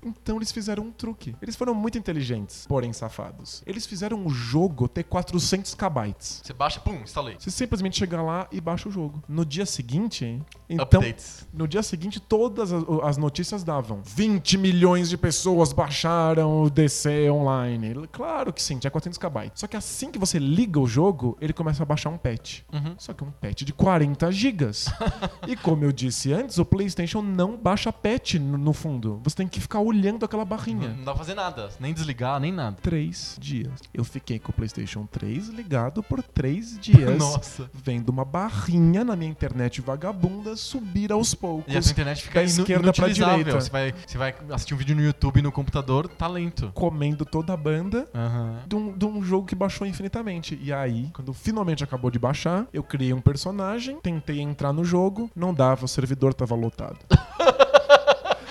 Então 0.06 0.36
eles 0.36 0.52
fizeram 0.52 0.84
um 0.84 0.90
truque. 0.90 1.34
Eles 1.42 1.56
foram 1.56 1.74
muito 1.74 1.98
inteligentes, 1.98 2.66
porém 2.66 2.92
safados. 2.92 3.62
Eles 3.66 3.86
fizeram 3.86 4.24
o 4.24 4.30
jogo 4.30 4.88
ter 4.88 5.02
400 5.04 5.74
kbytes. 5.74 6.42
Você 6.44 6.52
baixa, 6.52 6.80
pum, 6.80 6.94
instalei. 7.02 7.36
Você 7.38 7.50
simplesmente 7.50 7.98
chega 7.98 8.22
lá 8.22 8.46
e 8.52 8.60
baixa 8.60 8.88
o 8.88 8.92
jogo. 8.92 9.22
No 9.28 9.44
dia 9.44 9.66
seguinte, 9.66 10.40
então, 10.68 11.00
Updates. 11.00 11.46
no 11.52 11.66
dia 11.66 11.82
seguinte 11.82 12.20
todas 12.20 12.72
as, 12.72 12.84
as 13.02 13.16
notícias 13.16 13.64
davam 13.64 14.00
20 14.04 14.58
milhões 14.58 15.08
de 15.08 15.16
pessoas 15.16 15.72
baixaram 15.72 16.62
o 16.62 16.70
DC 16.70 17.30
online. 17.30 18.06
Claro 18.12 18.52
que 18.52 18.62
sim, 18.62 18.78
tinha 18.78 18.90
400 18.90 19.18
KB. 19.18 19.52
Só 19.54 19.66
que 19.66 19.76
assim 19.76 20.10
que 20.10 20.18
você 20.18 20.38
liga 20.38 20.78
o 20.78 20.86
jogo, 20.86 21.36
ele 21.40 21.52
começa 21.52 21.82
a 21.82 21.86
baixar 21.86 22.10
um 22.10 22.18
patch. 22.18 22.60
Uhum. 22.72 22.94
Só 22.98 23.12
que 23.12 23.24
um 23.24 23.30
patch 23.30 23.62
de 23.62 23.72
40 23.72 24.30
gigas. 24.30 24.86
e 25.46 25.56
como 25.56 25.84
eu 25.84 25.92
disse 25.92 26.32
antes, 26.32 26.58
o 26.58 26.64
PlayStation 26.64 27.22
não 27.22 27.56
baixa 27.56 27.92
patch 27.92 28.34
no, 28.34 28.56
no 28.56 28.72
fundo. 28.72 29.20
Você 29.24 29.36
tem 29.36 29.48
que 29.48 29.60
ficar 29.60 29.80
olhando 29.80 29.95
aquela 30.24 30.44
barrinha. 30.44 30.88
Não 30.88 31.04
dá 31.04 31.12
pra 31.12 31.16
fazer 31.16 31.34
nada. 31.34 31.68
Nem 31.80 31.92
desligar, 31.92 32.38
nem 32.40 32.52
nada. 32.52 32.76
Três 32.82 33.36
dias. 33.40 33.72
Eu 33.92 34.04
fiquei 34.04 34.38
com 34.38 34.50
o 34.50 34.54
PlayStation 34.54 35.06
3 35.06 35.48
ligado 35.48 36.02
por 36.02 36.22
três 36.22 36.78
dias. 36.78 37.18
Nossa. 37.18 37.70
Vendo 37.72 38.08
uma 38.10 38.24
barrinha 38.24 39.04
na 39.04 39.16
minha 39.16 39.30
internet 39.30 39.80
vagabunda 39.80 40.56
subir 40.56 41.12
aos 41.12 41.34
poucos. 41.34 41.72
E 41.72 41.76
a 41.76 41.82
sua 41.82 41.92
internet 41.92 42.22
fica 42.22 42.40
da 42.40 42.44
esquerda 42.44 42.92
pra 42.92 43.08
direita. 43.08 43.60
Você 43.60 43.70
vai, 43.70 43.94
você 44.06 44.18
vai 44.18 44.34
assistir 44.50 44.74
um 44.74 44.76
vídeo 44.76 44.96
no 44.96 45.02
YouTube 45.02 45.42
no 45.42 45.52
computador, 45.52 46.08
tá 46.08 46.26
lento. 46.26 46.70
Comendo 46.74 47.24
toda 47.24 47.52
a 47.52 47.56
banda 47.56 48.08
Aham. 48.14 48.60
de 48.66 48.76
um, 48.76 48.96
de 48.96 49.04
um 49.04 49.22
jogo 49.22 49.46
que 49.46 49.54
baixou 49.54 49.86
infinitamente. 49.86 50.58
E 50.62 50.72
aí, 50.72 51.10
quando 51.12 51.32
finalmente 51.32 51.82
acabou 51.84 52.10
de 52.10 52.18
baixar, 52.18 52.66
eu 52.72 52.82
criei 52.82 53.12
um 53.12 53.20
personagem, 53.20 53.98
tentei 54.00 54.40
entrar 54.40 54.72
no 54.72 54.84
jogo, 54.84 55.30
não 55.34 55.52
dava, 55.52 55.84
o 55.84 55.88
servidor 55.88 56.34
tava 56.34 56.54
lotado. 56.54 56.98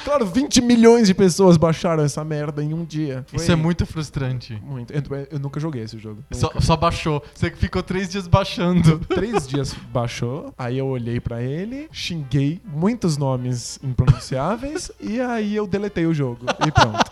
Claro, 0.06 0.26
20 0.26 0.62
milhões 0.62 1.08
de 1.08 1.14
pessoas 1.14 1.58
baixaram 1.58 2.03
essa 2.03 2.24
merda 2.24 2.64
em 2.64 2.74
um 2.74 2.86
dia. 2.86 3.26
Foi 3.28 3.39
Isso 3.39 3.51
é 3.51 3.56
muito 3.56 3.86
frustrante. 3.86 4.58
Muito. 4.64 4.93
Eu, 4.93 5.01
eu 5.32 5.39
nunca 5.39 5.60
joguei 5.60 5.84
esse 5.84 5.97
jogo. 5.97 6.24
Só, 6.32 6.47
Nunca. 6.47 6.62
só 6.62 6.78
baixou. 6.78 7.22
Você 7.34 7.49
que 7.51 7.58
ficou 7.58 7.84
três 7.84 8.10
dias 8.10 8.28
baixando. 8.28 8.99
Três 9.10 9.47
dias 9.47 9.74
baixou, 9.91 10.53
aí 10.58 10.78
eu 10.78 10.88
olhei 10.88 11.20
pra 11.20 11.41
ele, 11.41 11.88
xinguei 11.91 12.62
muitos 12.66 13.18
nomes 13.18 13.80
impronunciáveis 13.84 14.91
e 15.01 15.20
aí 15.20 15.56
eu 15.56 15.66
deletei 15.68 16.06
o 16.06 16.14
jogo. 16.14 16.45
E 16.66 16.72
pronto. 16.72 17.12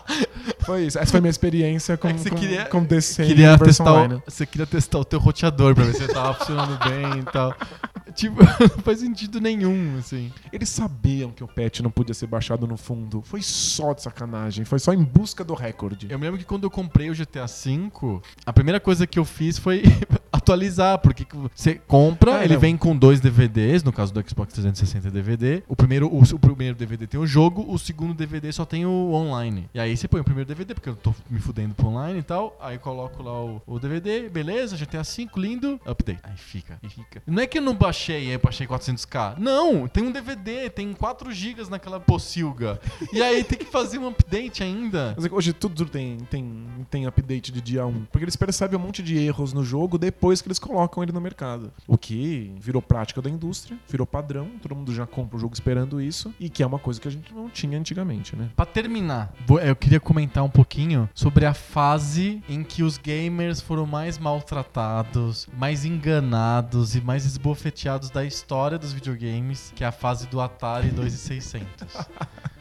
Foi 0.64 0.86
isso. 0.86 0.98
Essa 0.98 1.10
foi 1.10 1.18
a 1.18 1.20
minha 1.20 1.30
experiência 1.30 1.96
com, 1.96 2.08
É 2.08 2.12
que 2.12 2.20
você 2.20 2.30
com, 2.30 2.36
queria- 2.36 2.64
com 2.66 2.84
DC 2.84 3.24
queria 3.26 3.58
testar 3.58 3.92
Online. 3.92 4.14
o, 4.14 4.22
você 4.26 4.46
queria 4.46 4.66
testar 4.66 4.98
o 4.98 5.04
teu 5.04 5.18
roteador 5.18 5.74
pra 5.74 5.84
ver 5.84 5.94
se 5.94 6.06
tava 6.08 6.34
funcionando 6.34 6.78
bem 6.88 7.20
e 7.20 7.22
tal. 7.24 7.54
Tipo, 8.14 8.36
não 8.76 8.82
faz 8.82 9.00
sentido 9.00 9.40
nenhum, 9.40 9.98
assim. 9.98 10.32
Eles 10.52 10.68
sabiam 10.68 11.30
que 11.30 11.42
o 11.42 11.48
patch 11.48 11.80
não 11.80 11.90
podia 11.90 12.14
ser 12.14 12.26
baixado 12.26 12.66
no 12.66 12.76
fundo. 12.76 13.22
Foi 13.22 13.42
só 13.42 13.92
de 13.92 14.02
sacanagem. 14.02 14.64
Foi 14.64 14.78
só 14.78 14.92
em 14.92 15.02
busca 15.02 15.44
do 15.44 15.54
recorde. 15.54 16.06
Eu 16.08 16.18
me 16.18 16.24
lembro 16.24 16.38
que 16.38 16.44
quando 16.44 16.64
eu 16.64 16.70
comprei 16.70 17.10
o 17.10 17.14
GTA 17.14 17.46
V, 17.46 18.20
a 18.46 18.52
primeira 18.52 18.78
coisa 18.80 19.06
que 19.06 19.18
eu 19.18 19.24
fiz 19.24 19.58
foi 19.58 19.82
atualizar, 20.44 20.98
porque 20.98 21.26
você 21.54 21.74
compra, 21.86 22.36
Ah, 22.38 22.44
ele 22.44 22.54
não. 22.54 22.60
vem 22.60 22.76
com 22.76 22.94
dois 22.96 23.18
DVDs, 23.20 23.82
no 23.82 23.92
caso 23.92 24.12
do 24.12 24.20
Xbox 24.28 24.52
360 24.52 25.10
DVD. 25.10 25.62
O 25.66 25.74
primeiro, 25.74 26.06
o, 26.08 26.22
o 26.22 26.38
primeiro 26.38 26.76
DVD 26.76 27.06
tem 27.06 27.18
o 27.18 27.26
jogo, 27.26 27.64
o 27.66 27.78
segundo 27.78 28.12
DVD 28.14 28.52
só 28.52 28.64
tem 28.64 28.84
o 28.84 29.12
online. 29.12 29.68
E 29.74 29.80
aí 29.80 29.96
você 29.96 30.06
põe 30.06 30.20
o 30.20 30.24
primeiro 30.24 30.46
DVD, 30.46 30.74
porque 30.74 30.88
eu 30.88 30.96
tô 30.96 31.14
me 31.30 31.40
fudendo 31.40 31.74
pro 31.74 31.86
online 31.88 32.20
e 32.20 32.22
tal. 32.22 32.56
Aí 32.60 32.78
coloco 32.78 33.22
lá 33.22 33.42
o, 33.42 33.62
o 33.66 33.78
DVD, 33.78 34.28
beleza, 34.28 34.76
GTA 34.76 35.02
V, 35.02 35.28
lindo, 35.36 35.80
update. 35.86 36.20
Aí 36.22 36.36
fica, 36.36 36.78
e 36.82 36.88
fica. 36.88 37.22
Não 37.26 37.42
é 37.42 37.46
que 37.46 37.58
eu 37.58 37.62
não 37.62 37.74
baixei, 37.74 38.16
aí 38.16 38.30
eu 38.32 38.38
baixei 38.38 38.66
400k. 38.66 39.36
Não, 39.38 39.88
tem 39.88 40.04
um 40.04 40.12
DVD, 40.12 40.68
tem 40.68 40.92
4 40.92 41.32
GB 41.32 41.62
naquela 41.70 41.98
pocilga. 41.98 42.78
E 43.12 43.22
aí 43.22 43.42
tem 43.42 43.58
que 43.58 43.64
fazer 43.64 43.98
um 43.98 44.08
update 44.08 44.62
ainda. 44.62 45.14
Mas 45.16 45.24
é 45.24 45.28
hoje 45.32 45.52
tudo 45.52 45.86
tem, 45.86 46.18
tem, 46.30 46.66
tem 46.90 47.06
update 47.06 47.50
de 47.50 47.60
dia 47.60 47.86
1. 47.86 48.04
Porque 48.12 48.24
eles 48.24 48.36
percebem 48.36 48.78
um 48.78 48.82
monte 48.82 49.02
de 49.02 49.16
erros 49.16 49.52
no 49.52 49.64
jogo 49.64 49.96
depois 49.98 50.33
que 50.42 50.48
eles 50.48 50.58
colocam 50.58 51.02
ele 51.02 51.12
no 51.12 51.20
mercado. 51.20 51.72
O 51.86 51.96
que 51.96 52.54
virou 52.58 52.80
prática 52.80 53.20
da 53.20 53.30
indústria, 53.30 53.78
virou 53.88 54.06
padrão, 54.06 54.48
todo 54.60 54.74
mundo 54.74 54.94
já 54.94 55.06
compra 55.06 55.36
o 55.36 55.40
jogo 55.40 55.54
esperando 55.54 56.00
isso, 56.00 56.34
e 56.38 56.48
que 56.48 56.62
é 56.62 56.66
uma 56.66 56.78
coisa 56.78 57.00
que 57.00 57.08
a 57.08 57.10
gente 57.10 57.34
não 57.34 57.48
tinha 57.48 57.78
antigamente, 57.78 58.36
né? 58.36 58.50
Pra 58.56 58.66
terminar, 58.66 59.32
eu 59.62 59.76
queria 59.76 60.00
comentar 60.00 60.44
um 60.44 60.50
pouquinho 60.50 61.08
sobre 61.14 61.46
a 61.46 61.54
fase 61.54 62.42
em 62.48 62.62
que 62.62 62.82
os 62.82 62.98
gamers 62.98 63.60
foram 63.60 63.86
mais 63.86 64.18
maltratados, 64.18 65.48
mais 65.56 65.84
enganados 65.84 66.94
e 66.94 67.00
mais 67.00 67.24
esbofeteados 67.24 68.10
da 68.10 68.24
história 68.24 68.78
dos 68.78 68.92
videogames, 68.92 69.72
que 69.74 69.84
é 69.84 69.86
a 69.86 69.92
fase 69.92 70.26
do 70.26 70.40
Atari 70.40 70.88
2600. 70.88 71.64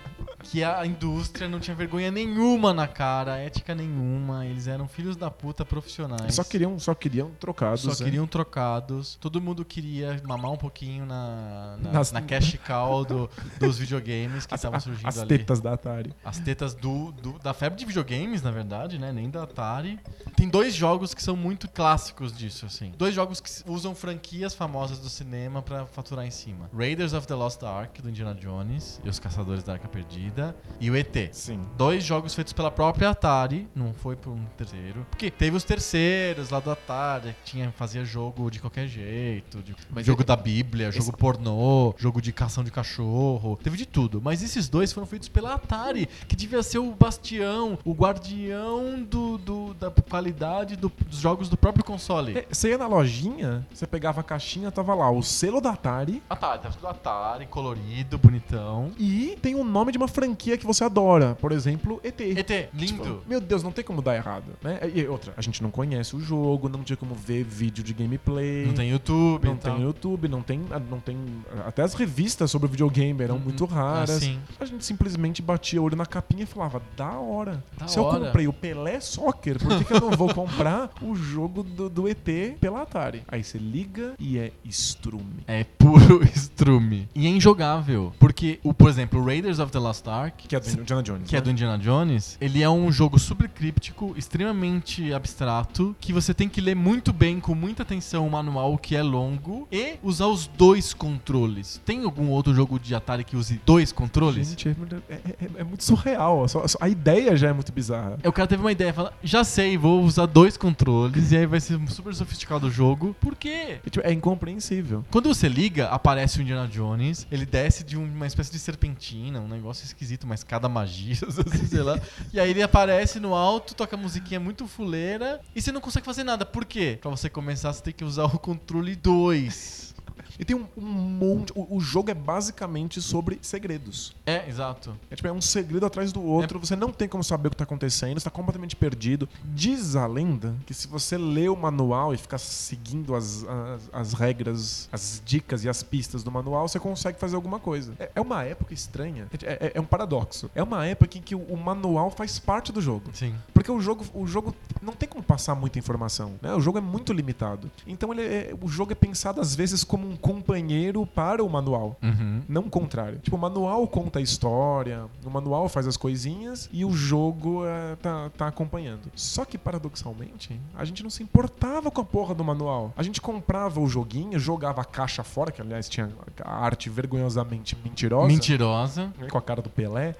que 0.53 0.63
a 0.63 0.85
indústria 0.85 1.49
não 1.49 1.59
tinha 1.59 1.75
vergonha 1.75 2.11
nenhuma 2.11 2.71
na 2.75 2.87
cara, 2.87 3.37
ética 3.39 3.73
nenhuma, 3.73 4.45
eles 4.45 4.67
eram 4.67 4.87
filhos 4.87 5.15
da 5.15 5.31
puta 5.31 5.65
profissionais. 5.65 6.35
Só 6.35 6.43
queriam, 6.43 6.77
só 6.77 6.93
queriam 6.93 7.31
trocados. 7.39 7.81
Só 7.81 7.89
né? 7.89 7.95
queriam 7.95 8.27
trocados. 8.27 9.17
Todo 9.19 9.41
mundo 9.41 9.65
queria 9.65 10.21
mamar 10.27 10.51
um 10.51 10.55
pouquinho 10.57 11.07
na, 11.07 11.75
na, 11.81 11.91
Nas- 11.91 12.11
na 12.11 12.21
cash 12.21 12.55
cow 12.67 13.03
do- 13.03 13.27
dos 13.59 13.79
videogames 13.79 14.45
que 14.45 14.53
As, 14.53 14.59
estavam 14.59 14.79
surgindo 14.79 15.07
as 15.07 15.17
ali. 15.17 15.27
tetas 15.39 15.59
da 15.59 15.73
Atari. 15.73 16.13
As 16.23 16.37
tetas 16.37 16.75
do, 16.75 17.11
do- 17.13 17.39
da 17.39 17.51
febre 17.51 17.79
de 17.79 17.85
videogames, 17.85 18.43
na 18.43 18.51
verdade, 18.51 18.99
né? 18.99 19.11
Nem 19.11 19.31
da 19.31 19.41
Atari. 19.45 19.99
Tem 20.35 20.47
dois 20.47 20.75
jogos 20.75 21.15
que 21.15 21.23
são 21.23 21.35
muito 21.35 21.67
clássicos 21.67 22.31
disso, 22.31 22.67
assim. 22.67 22.93
Dois 22.95 23.15
jogos 23.15 23.39
que 23.41 23.49
usam 23.65 23.95
franquias 23.95 24.53
famosas 24.53 24.99
do 24.99 25.09
cinema 25.09 25.63
pra 25.63 25.87
faturar 25.87 26.27
em 26.27 26.31
cima. 26.31 26.69
Raiders 26.77 27.13
of 27.13 27.25
the 27.25 27.33
Lost 27.33 27.63
Ark, 27.63 27.99
do 28.03 28.09
Indiana 28.09 28.35
Jones, 28.35 29.01
e 29.03 29.09
os 29.09 29.17
Caçadores 29.17 29.63
da 29.63 29.73
Arca 29.73 29.87
Perdida. 29.87 30.42
E 30.79 30.89
o 30.91 30.95
ET. 30.95 31.29
Sim. 31.31 31.59
Dois 31.77 32.03
jogos 32.03 32.33
feitos 32.33 32.51
pela 32.53 32.69
própria 32.71 33.09
Atari, 33.11 33.67
não 33.75 33.93
foi 33.93 34.15
por 34.15 34.31
um 34.31 34.43
terceiro. 34.57 35.05
Porque 35.09 35.29
teve 35.31 35.55
os 35.55 35.63
terceiros 35.63 36.49
lá 36.49 36.59
do 36.59 36.69
Atari, 36.71 37.35
que 37.45 37.51
tinha, 37.51 37.71
fazia 37.71 38.03
jogo 38.03 38.49
de 38.51 38.59
qualquer 38.59 38.87
jeito. 38.87 39.61
de- 39.63 39.75
jogo 40.03 40.21
ele- 40.21 40.27
da 40.27 40.35
Bíblia, 40.35 40.91
jogo 40.91 41.15
pornô, 41.15 41.93
jogo 41.97 42.21
de 42.21 42.31
cação 42.33 42.63
de 42.63 42.71
cachorro. 42.71 43.57
Teve 43.63 43.77
de 43.77 43.85
tudo. 43.85 44.21
Mas 44.21 44.41
esses 44.43 44.67
dois 44.67 44.91
foram 44.91 45.05
feitos 45.07 45.29
pela 45.29 45.53
Atari, 45.53 46.07
que 46.27 46.35
devia 46.35 46.61
ser 46.63 46.79
o 46.79 46.91
bastião, 46.91 47.77
o 47.85 47.93
guardião 47.93 49.03
do, 49.03 49.37
do- 49.37 49.73
da 49.75 49.91
qualidade 49.91 50.75
do- 50.75 50.91
dos 51.07 51.19
jogos 51.19 51.49
do 51.49 51.57
próprio 51.57 51.83
console. 51.83 52.37
É, 52.39 52.45
Você 52.51 52.69
ia 52.69 52.77
na 52.77 52.87
lojinha, 52.87 53.65
você 53.73 53.85
pegava 53.85 54.21
a 54.21 54.23
caixinha, 54.23 54.71
tava 54.71 54.93
lá 54.93 55.09
o 55.11 55.21
selo 55.21 55.59
da 55.61 55.71
Atari 55.71 56.21
Atari, 56.29 56.61
tava 56.61 56.75
tudo 56.75 56.87
Atari, 56.87 57.45
colorido, 57.47 58.17
bonitão. 58.17 58.91
e 58.97 59.37
tem 59.41 59.55
o 59.55 59.63
nome 59.63 59.91
de 59.91 59.97
uma 59.97 60.07
franquia 60.07 60.32
que 60.35 60.65
você 60.65 60.83
adora. 60.83 61.35
Por 61.39 61.51
exemplo, 61.51 61.99
ET. 62.03 62.19
ET, 62.21 62.69
lindo. 62.73 63.03
Tipo, 63.03 63.21
meu 63.27 63.39
Deus, 63.41 63.63
não 63.63 63.71
tem 63.71 63.83
como 63.83 64.01
dar 64.01 64.15
errado, 64.15 64.45
né? 64.61 64.79
E 64.93 65.05
outra, 65.07 65.33
a 65.35 65.41
gente 65.41 65.61
não 65.61 65.69
conhece 65.71 66.15
o 66.15 66.19
jogo, 66.19 66.69
não 66.69 66.83
tinha 66.83 66.97
como 66.97 67.13
ver 67.15 67.43
vídeo 67.43 67.83
de 67.83 67.93
gameplay. 67.93 68.65
não 68.65 68.73
tem 68.73 68.89
YouTube, 68.89 69.45
Não 69.47 69.57
tem 69.57 69.81
YouTube, 69.81 70.27
não 70.27 70.41
tem, 70.41 70.59
não 70.89 70.99
tem. 70.99 71.17
Até 71.65 71.81
as 71.83 71.93
revistas 71.93 72.49
sobre 72.51 72.67
videogame 72.69 73.21
eram 73.23 73.35
Hum, 73.37 73.39
muito 73.39 73.65
raras. 73.65 74.11
assim. 74.17 74.39
A 74.59 74.65
gente 74.65 74.85
simplesmente 74.85 75.41
batia 75.41 75.81
o 75.81 75.85
olho 75.85 75.95
na 75.95 76.05
capinha 76.05 76.43
e 76.43 76.45
falava, 76.45 76.81
da 76.95 77.11
hora. 77.11 77.63
Da 77.77 77.87
Se 77.87 77.97
eu 77.97 78.03
hora." 78.03 78.25
comprei 78.25 78.47
o 78.47 78.53
Pelé 78.53 78.99
Soccer, 78.99 79.57
por 79.59 79.77
que, 79.77 79.85
que 79.85 79.93
eu 79.93 80.01
não 80.01 80.11
vou 80.11 80.31
comprar 80.33 80.89
o 81.01 81.15
jogo 81.15 81.63
do, 81.63 81.89
do 81.89 82.07
ET 82.07 82.57
pela 82.59 82.81
Atari? 82.83 83.23
Aí 83.27 83.43
você 83.43 83.57
liga 83.57 84.13
e 84.19 84.37
é 84.37 84.51
estrume. 84.63 85.43
É 85.47 85.63
puro 85.63 86.23
estrume. 86.35 87.07
E 87.15 87.25
é 87.25 87.29
injogável. 87.29 88.13
Porque, 88.19 88.59
o, 88.63 88.73
por 88.73 88.89
exemplo, 88.89 89.23
Raiders 89.23 89.59
of 89.59 89.71
the 89.71 89.79
Lost 89.79 90.07
Ark. 90.07 90.12
Que 90.37 90.55
é 90.55 90.59
do 90.59 90.69
Indiana 90.69 91.03
Jones. 91.03 91.29
Que 91.29 91.35
é 91.35 91.39
né? 91.39 91.43
do 91.43 91.51
Indiana 91.51 91.77
Jones, 91.77 92.37
ele 92.39 92.61
é 92.61 92.69
um 92.69 92.91
jogo 92.91 93.17
super 93.19 93.47
críptico, 93.49 94.13
extremamente 94.17 95.13
abstrato, 95.13 95.95
que 95.99 96.11
você 96.13 96.33
tem 96.33 96.47
que 96.49 96.61
ler 96.61 96.75
muito 96.75 97.11
bem, 97.13 97.39
com 97.39 97.55
muita 97.55 97.83
atenção, 97.83 98.27
o 98.27 98.31
manual 98.31 98.77
que 98.77 98.95
é 98.95 99.01
longo, 99.01 99.67
e 99.71 99.95
usar 100.03 100.27
os 100.27 100.47
dois 100.47 100.93
controles. 100.93 101.81
Tem 101.85 102.03
algum 102.03 102.29
outro 102.29 102.53
jogo 102.53 102.79
de 102.79 102.93
Atari 102.93 103.23
que 103.23 103.35
use 103.35 103.59
dois 103.65 103.91
controles? 103.91 104.49
Gente, 104.49 104.69
é, 104.69 105.13
é- 105.13 105.15
é- 105.15 105.49
é 105.59 105.63
muito 105.63 105.83
surreal. 105.83 106.45
A 106.79 106.89
ideia 106.89 107.35
já 107.35 107.49
é 107.49 107.53
muito 107.53 107.71
bizarra. 107.71 108.17
É, 108.21 108.29
O 108.29 108.33
cara 108.33 108.47
teve 108.47 108.61
uma 108.61 108.71
ideia, 108.71 108.93
fala, 108.93 109.13
já 109.23 109.43
sei, 109.43 109.77
vou 109.77 110.03
usar 110.03 110.25
dois 110.25 110.57
controles, 110.57 111.31
e 111.31 111.37
aí 111.37 111.45
vai 111.45 111.59
ser 111.59 111.79
super 111.89 112.13
sofisticado 112.13 112.67
o 112.67 112.71
jogo. 112.71 113.15
Por 113.19 113.35
quê? 113.35 113.79
Tipo, 113.89 114.05
É 114.05 114.11
incompreensível. 114.11 115.05
Quando 115.09 115.29
você 115.33 115.47
liga, 115.47 115.87
aparece 115.87 116.39
o 116.39 116.41
Indiana 116.41 116.67
Jones, 116.67 117.25
ele 117.31 117.45
desce 117.45 117.83
de 117.83 117.97
um- 117.97 118.03
uma 118.05 118.27
espécie 118.27 118.51
de 118.51 118.59
serpentina, 118.59 119.39
um 119.39 119.47
negócio 119.47 119.85
esquisito, 119.85 120.02
uma 120.23 120.35
escada 120.35 120.69
magia, 120.69 121.17
assim, 121.27 121.67
sei 121.67 121.81
lá. 121.81 121.99
E 122.31 122.39
aí 122.39 122.49
ele 122.49 122.61
aparece 122.61 123.19
no 123.19 123.33
alto, 123.33 123.73
toca 123.75 123.95
musiquinha 123.97 124.39
muito 124.39 124.67
fuleira, 124.67 125.41
e 125.55 125.61
você 125.61 125.71
não 125.71 125.81
consegue 125.81 126.05
fazer 126.05 126.23
nada. 126.23 126.45
Por 126.45 126.65
quê? 126.65 126.97
Pra 127.01 127.11
você 127.11 127.29
começar, 127.29 127.73
você 127.73 127.81
tem 127.81 127.93
que 127.93 128.03
usar 128.03 128.25
o 128.25 128.39
controle 128.39 128.95
2. 128.95 129.95
E 130.39 130.45
tem 130.45 130.55
um, 130.55 130.65
um 130.77 130.85
monte. 130.85 131.51
O, 131.55 131.77
o 131.77 131.79
jogo 131.79 132.09
é 132.11 132.13
basicamente 132.13 133.01
sobre 133.01 133.39
segredos. 133.41 134.15
É, 134.25 134.47
exato. 134.49 134.95
É 135.09 135.15
tipo, 135.15 135.27
é 135.27 135.31
um 135.31 135.41
segredo 135.41 135.85
atrás 135.85 136.11
do 136.11 136.21
outro, 136.23 136.59
você 136.59 136.75
não 136.75 136.91
tem 136.91 137.07
como 137.07 137.23
saber 137.23 137.47
o 137.47 137.51
que 137.51 137.57
tá 137.57 137.63
acontecendo, 137.63 138.19
você 138.19 138.23
tá 138.25 138.29
completamente 138.31 138.75
perdido. 138.75 139.27
Diz 139.43 139.95
a 139.95 140.05
lenda 140.07 140.55
que 140.65 140.73
se 140.73 140.87
você 140.87 141.17
lê 141.17 141.47
o 141.49 141.55
manual 141.55 142.13
e 142.13 142.17
ficar 142.17 142.37
seguindo 142.37 143.15
as, 143.15 143.43
as, 143.43 143.89
as 143.91 144.13
regras, 144.13 144.89
as 144.91 145.21
dicas 145.25 145.63
e 145.63 145.69
as 145.69 145.83
pistas 145.83 146.23
do 146.23 146.31
manual, 146.31 146.67
você 146.67 146.79
consegue 146.79 147.19
fazer 147.19 147.35
alguma 147.35 147.59
coisa. 147.59 147.93
É, 147.99 148.11
é 148.15 148.21
uma 148.21 148.43
época 148.43 148.73
estranha. 148.73 149.27
É, 149.43 149.67
é- 149.67 149.71
é 149.75 149.81
um 149.81 149.85
paradoxo. 149.85 150.49
É 150.55 150.63
uma 150.63 150.85
época 150.85 151.17
em 151.17 151.21
que 151.21 151.35
o, 151.35 151.39
o 151.41 151.57
manual 151.57 152.09
faz 152.11 152.39
parte 152.39 152.71
do 152.71 152.81
jogo. 152.81 153.09
Sim. 153.13 153.35
Porque 153.53 153.71
o 153.71 153.79
jogo, 153.79 154.05
o 154.13 154.25
jogo 154.25 154.53
não 154.81 154.93
tem 154.93 155.07
como 155.07 155.23
passar 155.23 155.55
muita 155.55 155.79
informação, 155.79 156.33
né? 156.41 156.53
O 156.53 156.59
jogo 156.61 156.77
é 156.77 156.81
muito 156.81 157.13
limitado. 157.13 157.71
Então 157.87 158.11
ele 158.13 158.21
é- 158.23 158.55
o 158.61 158.67
jogo 158.67 158.91
é 158.91 158.95
pensado 158.95 159.39
às 159.41 159.55
vezes 159.55 159.83
como 159.83 160.07
um 160.07 160.15
companheiro 160.23 161.05
para 161.05 161.43
o 161.43 161.49
manual. 161.49 161.97
Uhum. 162.01 162.41
Não 162.47 162.63
o 162.63 162.69
contrário. 162.69 163.19
Tipo, 163.19 163.35
o 163.35 163.39
manual 163.39 163.85
conta 163.87 164.19
a 164.19 164.21
história, 164.21 165.05
o 165.23 165.29
manual 165.29 165.67
faz 165.69 165.85
as 165.85 165.97
coisinhas 165.97 166.69
e 166.71 166.85
o 166.85 166.93
jogo 166.93 167.65
é, 167.65 167.95
tá, 167.97 168.31
tá 168.35 168.47
acompanhando. 168.47 169.11
Só 169.15 169.43
que, 169.45 169.57
paradoxalmente, 169.57 170.59
a 170.75 170.85
gente 170.85 171.03
não 171.03 171.09
se 171.09 171.21
importava 171.21 171.91
com 171.91 172.01
a 172.01 172.05
porra 172.05 172.33
do 172.33 172.43
manual. 172.43 172.93
A 172.95 173.03
gente 173.03 173.21
comprava 173.21 173.79
o 173.79 173.87
joguinho, 173.87 174.39
jogava 174.39 174.81
a 174.81 174.85
caixa 174.85 175.23
fora, 175.23 175.51
que 175.51 175.61
aliás 175.61 175.89
tinha 175.89 176.09
a 176.43 176.63
arte 176.65 176.89
vergonhosamente 176.89 177.77
mentirosa. 177.83 178.27
Mentirosa. 178.27 179.13
Com 179.29 179.37
a 179.37 179.41
cara 179.41 179.61
do 179.61 179.69
Pelé. 179.69 180.15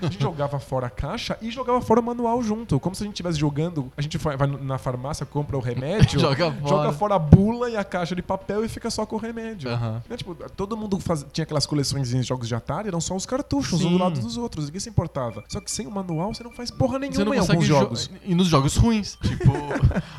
A 0.00 0.06
gente 0.06 0.22
jogava 0.22 0.58
fora 0.58 0.86
a 0.86 0.90
caixa 0.90 1.36
e 1.42 1.50
jogava 1.50 1.80
fora 1.80 2.00
o 2.00 2.02
manual 2.02 2.42
junto. 2.42 2.78
Como 2.78 2.94
se 2.94 3.02
a 3.02 3.06
gente 3.06 3.14
estivesse 3.14 3.38
jogando. 3.38 3.92
A 3.96 4.00
gente 4.00 4.16
vai 4.18 4.36
vai 4.36 4.46
na 4.46 4.78
farmácia, 4.78 5.26
compra 5.26 5.56
o 5.56 5.60
remédio, 5.60 6.20
Joga 6.20 6.52
fora. 6.52 6.68
joga 6.68 6.92
fora 6.92 7.14
a 7.16 7.18
bula 7.18 7.68
e 7.68 7.76
a 7.76 7.84
caixa 7.84 8.14
de 8.14 8.22
papel 8.22 8.64
e 8.64 8.68
fica 8.68 8.88
só 8.90 9.04
com 9.04 9.16
o 9.16 9.18
remédio. 9.18 9.47
Aham. 9.66 10.02
Né, 10.08 10.16
tipo, 10.16 10.34
todo 10.56 10.76
mundo 10.76 10.98
faz- 11.00 11.24
tinha 11.32 11.42
aquelas 11.44 11.66
coleções 11.66 12.08
de 12.10 12.22
jogos 12.22 12.48
de 12.48 12.54
Atari, 12.54 12.88
eram 12.88 13.00
só 13.00 13.14
os 13.16 13.26
cartuchos, 13.26 13.80
um 13.80 13.88
Sim. 13.88 13.90
do 13.92 13.98
lado 13.98 14.20
dos 14.20 14.36
outros, 14.36 14.66
ninguém 14.66 14.80
se 14.80 14.88
importava. 14.88 15.44
Só 15.48 15.60
que 15.60 15.70
sem 15.70 15.86
o 15.86 15.90
manual 15.90 16.34
você 16.34 16.42
não 16.42 16.50
faz 16.52 16.70
porra 16.70 16.98
nenhuma 16.98 17.16
Você 17.16 17.24
não 17.24 17.34
em 17.34 17.38
alguns 17.38 17.66
jo- 17.66 17.74
jogos. 17.74 18.10
E 18.24 18.34
nos 18.34 18.48
jogos 18.48 18.76
ruins. 18.76 19.16
Tipo, 19.22 19.52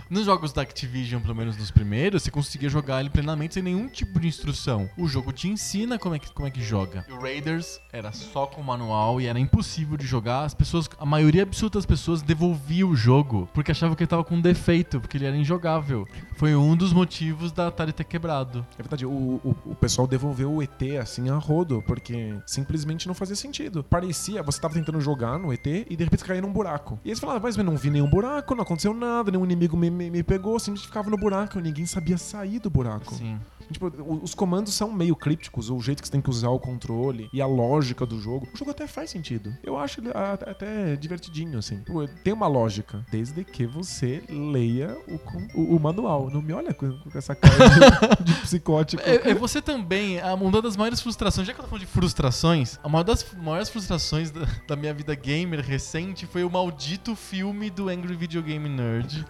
nos 0.09 0.25
jogos 0.25 0.53
da 0.53 0.61
Activision, 0.61 1.21
pelo 1.21 1.36
menos 1.36 1.57
nos 1.57 1.71
primeiros, 1.71 2.23
você 2.23 2.32
conseguia 2.32 2.69
jogar 2.69 2.99
ele 3.01 3.09
plenamente 3.09 3.53
sem 3.55 3.63
nenhum 3.63 3.88
tipo 3.88 4.19
de 4.19 4.27
instrução. 4.27 4.89
O 4.97 5.07
jogo 5.07 5.32
te 5.32 5.47
ensina 5.47 5.97
como 5.99 6.15
é 6.15 6.19
que, 6.19 6.32
como 6.32 6.47
é 6.47 6.51
que 6.51 6.61
joga. 6.61 7.05
E 7.07 7.11
o 7.13 7.19
Raiders 7.19 7.80
era 7.91 8.11
só 8.11 8.45
com 8.45 8.61
manual 8.61 9.19
e 9.21 9.25
era 9.25 9.39
impossível 9.39 9.97
de 9.97 10.05
jogar. 10.05 10.43
As 10.45 10.53
pessoas, 10.53 10.89
a 10.99 11.05
maioria 11.05 11.43
absoluta 11.43 11.77
das 11.77 11.86
pessoas 11.86 12.21
devolvia 12.21 12.86
o 12.88 12.95
jogo 12.95 13.49
porque 13.53 13.71
achava 13.71 13.95
que 13.95 14.03
ele 14.03 14.07
tava 14.07 14.23
com 14.23 14.39
defeito, 14.39 14.99
porque 14.99 15.17
ele 15.17 15.25
era 15.25 15.36
injogável. 15.36 16.07
Foi 16.36 16.55
um 16.55 16.75
dos 16.75 16.93
motivos 16.93 17.51
da 17.51 17.67
Atari 17.67 17.91
ter 17.93 18.03
quebrado. 18.03 18.65
É 18.77 18.82
verdade, 18.82 19.05
o, 19.05 19.09
o, 19.20 19.55
o 19.72 19.76
pessoal 19.76 20.07
devolveu 20.07 20.51
o 20.51 20.63
ET 20.63 20.82
assim 21.01 21.30
a 21.30 21.36
rodo, 21.36 21.84
porque 21.86 22.34
simplesmente 22.45 23.07
não 23.07 23.13
fazia 23.13 23.36
sentido. 23.36 23.84
Parecia, 23.84 24.41
você 24.41 24.59
tava 24.59 24.74
tentando 24.74 24.99
jogar 25.01 25.38
no 25.38 25.53
ET 25.53 25.65
e 25.65 25.95
de 25.95 26.03
repente 26.03 26.24
caía 26.24 26.41
num 26.41 26.51
buraco. 26.51 26.99
E 27.03 27.09
aí 27.09 27.15
você 27.15 27.22
falava, 27.22 27.39
mas 27.39 27.57
eu 27.57 27.63
não 27.63 27.78
vi 27.78 27.89
nenhum 27.89 28.09
buraco, 28.09 28.55
não 28.55 28.63
aconteceu 28.63 28.93
nada, 28.93 29.32
nenhum 29.32 29.43
inimigo 29.43 29.76
me, 29.76 29.89
me, 29.89 30.09
me 30.09 30.24
pegou, 30.24 30.59
simplesmente 30.59 30.88
ficava 30.88 31.09
no 31.09 31.17
buraco, 31.17 31.59
ninguém 31.59 31.86
sabia 31.86 32.17
sair 32.17 32.59
do 32.59 32.70
buraco. 32.70 33.15
Sim. 33.15 33.39
Tipo, 33.72 33.91
os 34.24 34.34
comandos 34.34 34.74
são 34.74 34.91
meio 34.91 35.15
crípticos, 35.15 35.70
o 35.70 35.80
jeito 35.80 36.01
que 36.01 36.07
você 36.07 36.11
tem 36.11 36.22
que 36.22 36.30
usar 36.30 36.49
o 36.49 36.59
controle 36.59 37.30
e 37.32 37.41
a 37.41 37.45
lógica 37.45 38.05
do 38.05 38.20
jogo. 38.20 38.47
O 38.53 38.57
jogo 38.57 38.72
até 38.72 38.88
faz 38.88 39.09
sentido. 39.11 39.55
Eu 39.63 39.78
acho 39.78 39.99
ele 39.99 40.09
até 40.13 40.95
divertidinho, 40.95 41.59
assim. 41.59 41.78
Pô, 41.86 42.07
Tem 42.24 42.34
uma 42.34 42.47
lógica, 42.47 43.05
desde 43.11 43.43
que 43.43 43.65
você 43.65 44.24
leia 44.30 44.97
o, 45.07 45.61
o- 45.61 45.76
o 45.76 45.80
manual. 45.80 46.30
Não 46.30 46.41
me 46.41 46.51
olha 46.53 46.74
com, 46.74 46.91
com 46.91 47.17
essa 47.17 47.36
cara 47.36 47.55
de, 48.17 48.24
de 48.34 48.34
psicótico. 48.41 49.03
É, 49.05 49.30
é 49.32 49.34
você 49.36 49.61
também, 49.61 50.17
uma 50.41 50.61
das 50.61 50.76
maiores 50.76 50.99
frustrações, 51.01 51.45
já 51.47 51.53
que 51.53 51.59
eu 51.59 51.63
tô 51.63 51.70
falando 51.70 51.86
de 51.86 51.91
frustrações, 51.91 52.80
a 52.84 52.89
maior 52.89 53.03
das 53.03 53.26
maiores 53.38 53.70
frustrações 53.70 54.32
da, 54.32 54.47
da 54.67 54.76
minha 54.76 54.93
vida 54.93 55.13
gamer 55.15 55.61
recente 55.63 56.26
foi 56.26 56.43
o 56.43 56.49
maldito 56.49 57.15
filme 57.15 57.70
do 57.70 57.88
Angry 57.89 58.15
Video 58.15 58.41
Game 58.41 58.67
Nerd, 58.67 59.26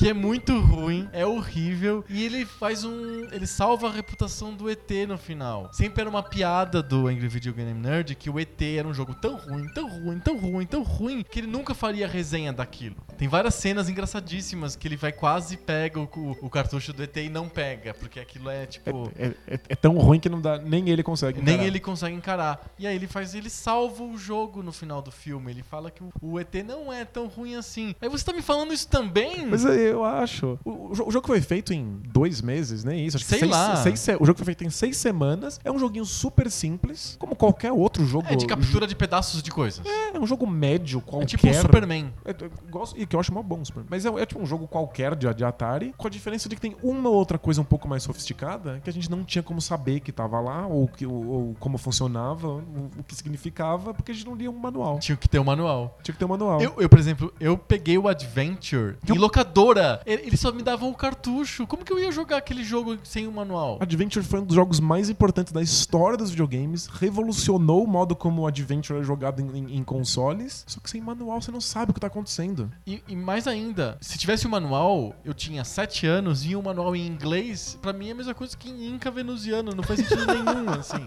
que 0.00 0.08
é 0.08 0.14
muito 0.14 0.58
ruim, 0.58 1.08
é 1.12 1.26
horrível, 1.26 2.02
e 2.08 2.24
ele 2.24 2.46
faz 2.46 2.84
um. 2.84 3.24
ele 3.32 3.46
salva 3.46 3.88
a 3.88 3.92
reputação 3.92 4.54
do 4.54 4.70
ET 4.70 4.90
no 5.06 5.18
final. 5.18 5.68
Sempre 5.72 6.00
era 6.00 6.08
uma 6.08 6.22
piada 6.22 6.82
do 6.82 7.06
Angry 7.06 7.28
Video 7.28 7.52
Game 7.52 7.74
Nerd 7.78 8.14
que 8.14 8.30
o 8.30 8.40
ET 8.40 8.60
era 8.62 8.88
um 8.88 8.94
jogo 8.94 9.14
tão 9.14 9.36
ruim, 9.36 9.68
tão 9.74 9.88
ruim, 9.88 10.18
tão 10.18 10.38
ruim, 10.38 10.66
tão 10.66 10.82
ruim, 10.82 11.22
que 11.22 11.40
ele 11.40 11.46
nunca 11.46 11.74
faria 11.74 12.08
resenha 12.08 12.50
daquilo. 12.52 12.96
Tem 13.18 13.28
várias 13.28 13.54
cenas 13.56 13.88
engraçadíssimas 13.90 14.74
que 14.74 14.88
ele 14.88 14.96
vai 14.96 15.12
quase 15.12 15.56
pega 15.58 16.00
o, 16.00 16.08
o- 16.40 16.48
cartucho 16.48 16.92
do 16.94 17.02
ET 17.02 17.16
e 17.18 17.28
não 17.28 17.46
pega, 17.48 17.92
porque 17.92 18.18
aquilo 18.18 18.48
é 18.48 18.64
tipo. 18.66 19.12
É, 19.18 19.26
é- 19.46 19.60
é 19.68 19.76
tão 19.76 19.98
ruim 19.98 20.18
que 20.18 20.28
não 20.30 20.40
dá, 20.40 20.56
nem 20.58 20.88
ele 20.88 21.02
consegue. 21.02 21.42
Nem 21.42 21.54
encarar. 21.56 21.66
ele 21.68 21.80
consegue 21.80 22.16
encarar. 22.16 22.70
E 22.78 22.86
aí 22.86 22.96
ele 22.96 23.06
faz, 23.06 23.34
ele 23.34 23.50
salva 23.50 24.02
o 24.02 24.16
jogo 24.16 24.62
no 24.62 24.72
final 24.72 25.02
do 25.02 25.10
filme. 25.10 25.50
Ele 25.52 25.62
fala 25.62 25.90
que 25.90 26.02
o, 26.02 26.10
o 26.22 26.40
ET 26.40 26.54
não 26.66 26.90
é 26.90 27.04
tão 27.04 27.26
ruim 27.26 27.54
assim. 27.56 27.94
Aí 28.00 28.08
você 28.08 28.24
tá 28.24 28.32
me 28.32 28.40
falando 28.42 28.72
isso 28.72 28.88
também? 28.88 29.46
Mas 29.46 29.66
eu 29.90 30.04
acho. 30.04 30.58
O, 30.64 30.90
o 30.90 30.94
jo- 30.94 31.04
o 31.06 31.10
jogo 31.10 31.26
foi 31.26 31.40
feito 31.40 31.72
em 31.72 32.00
dois 32.08 32.40
meses, 32.40 32.84
nem 32.84 33.04
isso. 33.06 33.16
Acho 33.16 33.26
Sei 33.26 33.38
seis, 33.40 33.50
lá. 33.50 33.76
seis 33.76 34.00
se- 34.00 34.16
o 34.18 34.24
jogo 34.24 34.36
foi 34.38 34.44
feito 34.46 34.64
em 34.64 34.70
seis 34.70 34.96
semanas. 34.96 35.60
É 35.64 35.70
um 35.70 35.78
joguinho 35.78 36.04
super 36.04 36.50
simples, 36.50 37.16
como 37.18 37.34
qualquer 37.36 37.72
outro 37.72 38.04
jogo. 38.06 38.26
é 38.28 38.36
de 38.36 38.46
captura 38.46 38.86
de 38.86 38.94
pedaços 38.94 39.42
de 39.42 39.50
coisas. 39.50 39.84
É 40.14 40.18
um 40.18 40.26
jogo 40.26 40.46
médio, 40.46 40.98
É 40.98 41.10
qualquer. 41.10 41.26
tipo 41.26 41.46
um 41.48 41.54
Superman. 41.54 42.12
É, 42.24 42.30
eu 42.30 42.50
gosto, 42.70 42.98
e 42.98 43.06
que 43.06 43.14
eu 43.16 43.20
acho 43.20 43.32
mó 43.32 43.42
bom, 43.42 43.64
Superman. 43.64 43.88
Mas 43.90 44.04
é, 44.04 44.08
é 44.08 44.26
tipo 44.26 44.40
um 44.40 44.46
jogo 44.46 44.66
qualquer 44.68 45.14
de, 45.14 45.32
de 45.34 45.44
Atari, 45.44 45.94
com 45.96 46.06
a 46.06 46.10
diferença 46.10 46.48
de 46.48 46.54
que 46.54 46.60
tem 46.60 46.76
uma 46.82 47.08
outra 47.08 47.38
coisa 47.38 47.60
um 47.60 47.64
pouco 47.64 47.88
mais 47.88 48.02
sofisticada 48.02 48.80
que 48.82 48.88
a 48.90 48.92
gente 48.92 49.10
não 49.10 49.24
tinha 49.24 49.42
como 49.42 49.60
saber 49.60 50.00
que 50.00 50.12
tava 50.12 50.40
lá, 50.40 50.66
ou, 50.66 50.86
que, 50.88 51.06
ou, 51.06 51.26
ou 51.26 51.56
como 51.58 51.76
funcionava, 51.78 52.48
o, 52.48 52.90
o 52.98 53.02
que 53.04 53.14
significava, 53.14 53.92
porque 53.94 54.12
a 54.12 54.14
gente 54.14 54.26
não 54.26 54.34
lia 54.34 54.50
um 54.50 54.58
manual. 54.58 54.98
Tinha 54.98 55.16
que 55.16 55.28
ter 55.28 55.38
um 55.38 55.44
manual. 55.44 55.98
Tinha 56.02 56.12
que 56.12 56.18
ter 56.18 56.24
um 56.24 56.28
manual. 56.28 56.60
Eu, 56.60 56.74
eu, 56.78 56.88
por 56.88 56.98
exemplo, 56.98 57.32
eu 57.40 57.56
peguei 57.56 57.96
o 57.98 58.08
Adventure 58.08 58.96
em 59.08 59.18
locadora. 59.18 59.79
Ele- 60.06 60.22
Eles 60.22 60.40
só 60.40 60.52
me 60.52 60.62
davam 60.62 60.90
o 60.90 60.94
cartucho. 60.94 61.66
Como 61.66 61.84
que 61.84 61.92
eu 61.92 61.98
ia 61.98 62.10
jogar 62.12 62.36
aquele 62.38 62.62
jogo 62.64 62.96
sem 63.04 63.26
o 63.26 63.32
manual? 63.32 63.78
Adventure 63.80 64.24
foi 64.24 64.40
um 64.40 64.44
dos 64.44 64.54
jogos 64.54 64.80
mais 64.80 65.08
importantes 65.10 65.52
da 65.52 65.62
história 65.62 66.16
dos 66.16 66.30
videogames, 66.30 66.86
revolucionou 66.86 67.84
o 67.84 67.86
modo 67.86 68.14
como 68.16 68.42
o 68.42 68.46
Adventure 68.46 69.00
é 69.00 69.02
jogado 69.02 69.40
em, 69.40 69.58
em- 69.58 69.76
em 69.78 69.84
consoles, 69.84 70.64
só 70.66 70.80
que 70.80 70.90
sem 70.90 71.00
manual 71.00 71.40
você 71.40 71.50
não 71.50 71.60
sabe 71.60 71.90
o 71.90 71.94
que 71.94 72.00
tá 72.00 72.06
acontecendo. 72.06 72.70
E, 72.86 73.02
e 73.08 73.16
mais 73.16 73.46
ainda, 73.46 73.96
se 74.00 74.18
tivesse 74.18 74.46
o 74.46 74.50
manual, 74.50 75.14
eu 75.24 75.34
tinha 75.34 75.64
7 75.64 76.06
anos 76.06 76.44
e 76.44 76.54
um 76.56 76.62
manual 76.62 76.94
em 76.96 77.06
inglês, 77.06 77.78
pra 77.80 77.92
mim 77.92 78.08
é 78.08 78.12
a 78.12 78.14
mesma 78.14 78.34
coisa 78.34 78.56
que 78.56 78.68
em 78.70 78.88
Inca 78.94 79.10
venusiano, 79.10 79.72
não 79.74 79.82
faz 79.82 80.00
sentido 80.00 80.26
nenhum, 80.26 80.70
assim. 80.78 81.06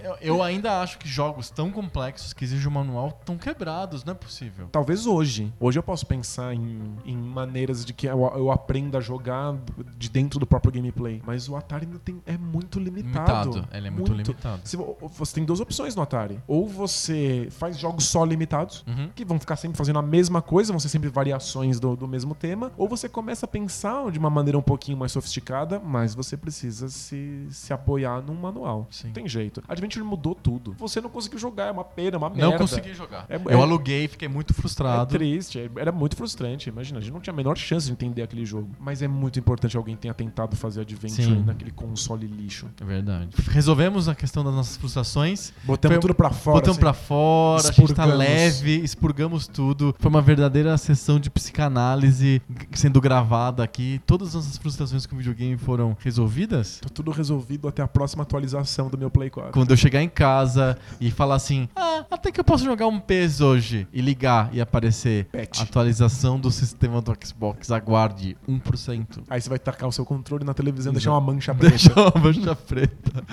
Eu, 0.00 0.16
eu 0.20 0.42
ainda 0.44 0.80
acho 0.80 0.96
que 0.96 1.08
jogos 1.08 1.50
tão 1.50 1.72
complexos 1.72 2.32
que 2.32 2.44
exigem 2.44 2.68
um 2.68 2.70
manual 2.70 3.16
estão 3.18 3.36
quebrados, 3.36 4.04
não 4.04 4.12
é 4.12 4.14
possível. 4.14 4.68
Talvez 4.70 5.06
hoje. 5.06 5.52
Hoje 5.58 5.76
eu 5.76 5.82
posso 5.82 6.06
pensar 6.06 6.54
em, 6.54 6.80
em 7.04 7.16
maneiras 7.16 7.84
de 7.84 7.92
que 7.98 8.06
eu, 8.06 8.20
eu 8.36 8.52
aprenda 8.52 8.98
a 8.98 9.00
jogar 9.00 9.56
de 9.96 10.08
dentro 10.08 10.38
do 10.38 10.46
próprio 10.46 10.72
gameplay. 10.72 11.20
Mas 11.26 11.48
o 11.48 11.56
Atari 11.56 11.84
ainda 11.84 11.98
tem, 11.98 12.22
é 12.24 12.38
muito 12.38 12.78
limitado. 12.78 13.50
Limitado, 13.50 13.68
ele 13.76 13.88
é 13.88 13.90
muito, 13.90 14.12
limitado. 14.12 14.60
Se 14.64 14.76
vo- 14.76 14.96
você 15.00 15.34
tem 15.34 15.44
duas 15.44 15.58
opções 15.58 15.96
no 15.96 16.02
Atari. 16.02 16.38
Ou 16.46 16.68
você 16.68 17.48
faz 17.50 17.76
jogos 17.76 18.04
só 18.04 18.24
limitados, 18.24 18.84
Uhum. 18.86 19.10
que 19.14 19.24
vão 19.24 19.38
ficar 19.40 19.56
sempre 19.56 19.76
fazendo 19.76 19.98
a 19.98 20.02
mesma 20.02 20.40
coisa, 20.40 20.72
vão 20.72 20.78
ser 20.78 20.88
sempre 20.88 21.08
variações 21.08 21.80
do, 21.80 21.96
do 21.96 22.06
mesmo 22.06 22.36
tema. 22.36 22.70
Ou 22.76 22.88
você 22.88 23.08
começa 23.08 23.46
a 23.46 23.48
pensar 23.48 24.10
de 24.12 24.18
uma 24.20 24.30
maneira 24.30 24.56
um 24.56 24.62
pouquinho 24.62 24.96
mais 24.96 25.10
sofisticada, 25.10 25.80
mas 25.80 26.14
você 26.14 26.36
precisa 26.36 26.88
se, 26.88 27.48
se 27.50 27.72
apoiar 27.72 28.22
num 28.22 28.34
manual. 28.34 28.86
Sim. 28.92 29.08
Não 29.08 29.14
tem 29.14 29.28
jeito. 29.28 29.60
Adventure 29.66 30.04
mudou 30.04 30.36
tudo. 30.36 30.76
Você 30.78 31.00
não 31.00 31.10
conseguiu 31.10 31.38
jogar, 31.40 31.66
é 31.66 31.70
uma 31.72 31.82
pena, 31.84 32.14
é 32.14 32.18
uma 32.18 32.28
Não 32.28 32.36
merda. 32.36 32.58
consegui 32.58 32.94
jogar. 32.94 33.26
É- 33.28 33.34
eu 33.44 33.58
é- 33.58 33.62
aluguei, 33.62 34.06
fiquei 34.06 34.28
muito 34.28 34.52
É 34.52 34.56
frustrado. 34.56 35.10
triste, 35.12 35.58
é- 35.58 35.68
era 35.80 35.90
muito 35.90 36.14
frustrante. 36.16 36.68
Imagina, 36.68 36.98
a 36.98 37.02
gente 37.02 37.12
não 37.12 37.20
tinha 37.20 37.32
a 37.32 37.36
menor 37.36 37.56
chance 37.58 37.87
de 37.88 37.92
entender 37.92 38.22
aquele 38.22 38.44
jogo. 38.44 38.68
Mas 38.78 39.02
é 39.02 39.08
muito 39.08 39.38
importante 39.38 39.76
alguém 39.76 39.96
tenha 39.96 40.14
tentado 40.14 40.56
fazer 40.56 40.80
Adventure 40.82 41.22
Sim. 41.22 41.42
naquele 41.44 41.70
console 41.70 42.26
lixo. 42.26 42.66
É 42.80 42.84
verdade. 42.84 43.28
Resolvemos 43.48 44.08
a 44.08 44.14
questão 44.14 44.44
das 44.44 44.54
nossas 44.54 44.76
frustrações. 44.76 45.52
Botamos 45.64 45.96
Foi- 45.96 46.00
tudo 46.00 46.14
pra 46.14 46.30
fora. 46.30 46.56
Botamos 46.56 46.76
assim. 46.76 46.80
pra 46.80 46.92
fora, 46.92 47.60
a 47.68 47.72
gente 47.72 47.76
tá 47.94 48.04
Expurgamos. 48.04 48.18
leve, 48.18 48.76
expurgamos 48.76 49.46
tudo. 49.48 49.94
Foi 49.98 50.08
uma 50.10 50.22
verdadeira 50.22 50.76
sessão 50.78 51.18
de 51.18 51.30
psicanálise 51.30 52.40
sendo 52.72 53.00
gravada 53.00 53.62
aqui. 53.62 54.00
Todas 54.06 54.28
as 54.28 54.34
nossas 54.34 54.56
frustrações 54.58 55.06
com 55.06 55.14
o 55.14 55.18
videogame 55.18 55.56
foram 55.56 55.96
resolvidas. 56.00 56.78
Tá 56.80 56.88
tudo 56.88 57.10
resolvido 57.10 57.68
até 57.68 57.82
a 57.82 57.88
próxima 57.88 58.22
atualização 58.22 58.88
do 58.88 58.96
meu 58.98 59.10
Play 59.10 59.30
4. 59.30 59.52
Quando 59.52 59.70
eu 59.70 59.76
chegar 59.76 60.02
em 60.02 60.08
casa 60.08 60.76
e 61.00 61.10
falar 61.10 61.34
assim, 61.36 61.68
ah, 61.74 62.04
até 62.10 62.30
que 62.30 62.40
eu 62.40 62.44
posso 62.44 62.64
jogar 62.64 62.86
um 62.86 62.98
PES 63.00 63.40
hoje. 63.40 63.86
E 63.92 64.00
ligar 64.00 64.50
e 64.52 64.60
aparecer 64.60 65.26
atualização 65.60 66.38
do 66.38 66.50
sistema 66.50 67.00
do 67.00 67.14
Xbox, 67.24 67.70
aguarde 67.78 68.36
1%. 68.48 69.22
Aí 69.28 69.40
você 69.40 69.48
vai 69.48 69.58
tacar 69.58 69.88
o 69.88 69.92
seu 69.92 70.04
controle 70.04 70.44
na 70.44 70.54
televisão 70.54 70.92
e 70.92 70.94
deixar 70.94 71.12
uma 71.12 71.20
mancha 71.20 71.54
preta. 71.56 71.70
Deixa 71.70 71.92
uma 71.94 72.22
mancha 72.22 72.54
preta. 72.54 73.24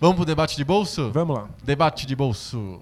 Vamos 0.00 0.16
pro 0.16 0.24
debate 0.24 0.56
de 0.56 0.64
bolso? 0.64 1.10
Vamos 1.12 1.36
lá. 1.36 1.48
Debate 1.64 2.06
de 2.06 2.16
bolso. 2.16 2.80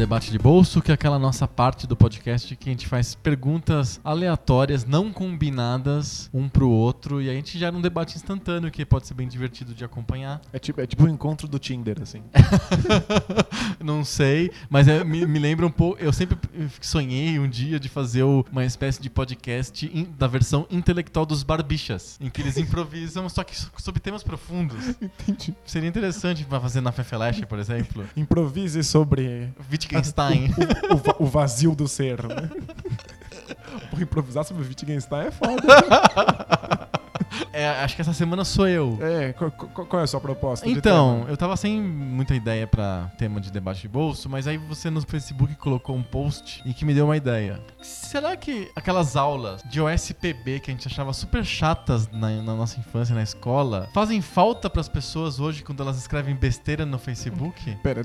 Debate 0.00 0.30
de 0.30 0.38
bolso, 0.38 0.80
que 0.80 0.90
é 0.90 0.94
aquela 0.94 1.18
nossa 1.18 1.46
parte 1.46 1.86
do 1.86 1.94
podcast 1.94 2.56
que 2.56 2.70
a 2.70 2.72
gente 2.72 2.86
faz 2.86 3.14
perguntas 3.14 4.00
aleatórias, 4.02 4.86
não 4.86 5.12
combinadas, 5.12 6.30
um 6.32 6.48
pro 6.48 6.70
outro, 6.70 7.20
e 7.20 7.28
a 7.28 7.34
gente 7.34 7.58
gera 7.58 7.76
um 7.76 7.82
debate 7.82 8.16
instantâneo 8.16 8.70
que 8.70 8.82
pode 8.86 9.06
ser 9.06 9.12
bem 9.12 9.28
divertido 9.28 9.74
de 9.74 9.84
acompanhar. 9.84 10.40
É 10.54 10.58
tipo, 10.58 10.80
é 10.80 10.86
tipo 10.86 11.04
o 11.04 11.08
encontro 11.08 11.46
do 11.46 11.58
Tinder, 11.58 11.98
assim. 12.00 12.22
Não 13.78 14.04
sei, 14.04 14.50
mas 14.68 14.88
é- 14.88 15.04
me, 15.04 15.26
me 15.26 15.38
lembra 15.38 15.66
um 15.66 15.70
pouco. 15.70 15.98
Eu 16.02 16.12
sempre 16.12 16.38
sonhei 16.80 17.38
um 17.38 17.48
dia 17.48 17.78
de 17.78 17.88
fazer 17.88 18.22
uma 18.22 18.64
espécie 18.64 19.00
de 19.02 19.10
podcast 19.10 19.84
in- 19.92 20.08
da 20.18 20.26
versão 20.26 20.66
intelectual 20.70 21.26
dos 21.26 21.42
Barbichas, 21.42 22.16
em 22.22 22.30
que 22.30 22.40
eles 22.40 22.56
improvisam, 22.56 23.28
só 23.28 23.44
que 23.44 23.56
so- 23.56 23.70
sobre 23.78 24.00
temas 24.00 24.22
profundos. 24.22 24.94
Entendi. 25.00 25.54
Seria 25.66 25.88
interessante 25.88 26.44
pra 26.44 26.58
fazer 26.58 26.80
na 26.80 26.90
Fefeleche, 26.92 27.44
por 27.44 27.58
exemplo. 27.58 28.04
Improvise 28.16 28.82
sobre 28.82 29.48
Wittgenstein. 29.96 30.54
o, 30.90 30.96
va- 30.96 31.16
o 31.18 31.26
vazio 31.26 31.74
do 31.74 31.86
ser, 31.88 32.22
né? 32.24 32.50
Pô, 33.90 34.00
improvisar 34.00 34.44
sobre 34.44 34.62
o 34.62 34.66
Wittgenstein 34.66 35.26
é 35.26 35.30
foda. 35.30 35.62
É, 37.52 37.68
acho 37.68 37.94
que 37.96 38.02
essa 38.02 38.12
semana 38.12 38.44
sou 38.44 38.66
eu. 38.68 38.98
É, 39.00 39.32
qual, 39.32 39.50
qual- 39.50 40.00
é 40.00 40.04
a 40.04 40.06
sua 40.06 40.20
proposta? 40.20 40.68
Então, 40.68 41.26
eu 41.28 41.36
tava 41.36 41.56
sem 41.56 41.80
muita 41.80 42.34
ideia 42.34 42.66
pra 42.66 43.10
tema 43.18 43.40
de 43.40 43.50
debate 43.50 43.82
de 43.82 43.88
bolso, 43.88 44.28
mas 44.28 44.46
aí 44.46 44.56
você 44.56 44.90
no 44.90 45.00
Facebook 45.02 45.54
colocou 45.56 45.94
um 45.96 46.02
post 46.02 46.62
e 46.64 46.72
que 46.74 46.84
me 46.84 46.94
deu 46.94 47.04
uma 47.06 47.16
ideia. 47.16 47.60
Será 47.82 48.36
que 48.36 48.70
aquelas 48.74 49.16
aulas 49.16 49.62
de 49.64 49.80
OSPB 49.80 50.60
que 50.60 50.70
a 50.70 50.74
gente 50.74 50.86
achava 50.88 51.12
super 51.12 51.44
chatas 51.44 52.08
na, 52.10 52.30
na 52.42 52.54
nossa 52.54 52.78
infância 52.80 53.14
na 53.14 53.22
escola 53.22 53.88
fazem 53.94 54.20
falta 54.20 54.68
pras 54.70 54.88
pessoas 54.88 55.38
hoje 55.40 55.62
quando 55.62 55.82
elas 55.82 55.96
escrevem 55.98 56.34
besteira 56.34 56.84
no 56.86 56.98
Facebook? 56.98 57.76
Pera, 57.82 58.02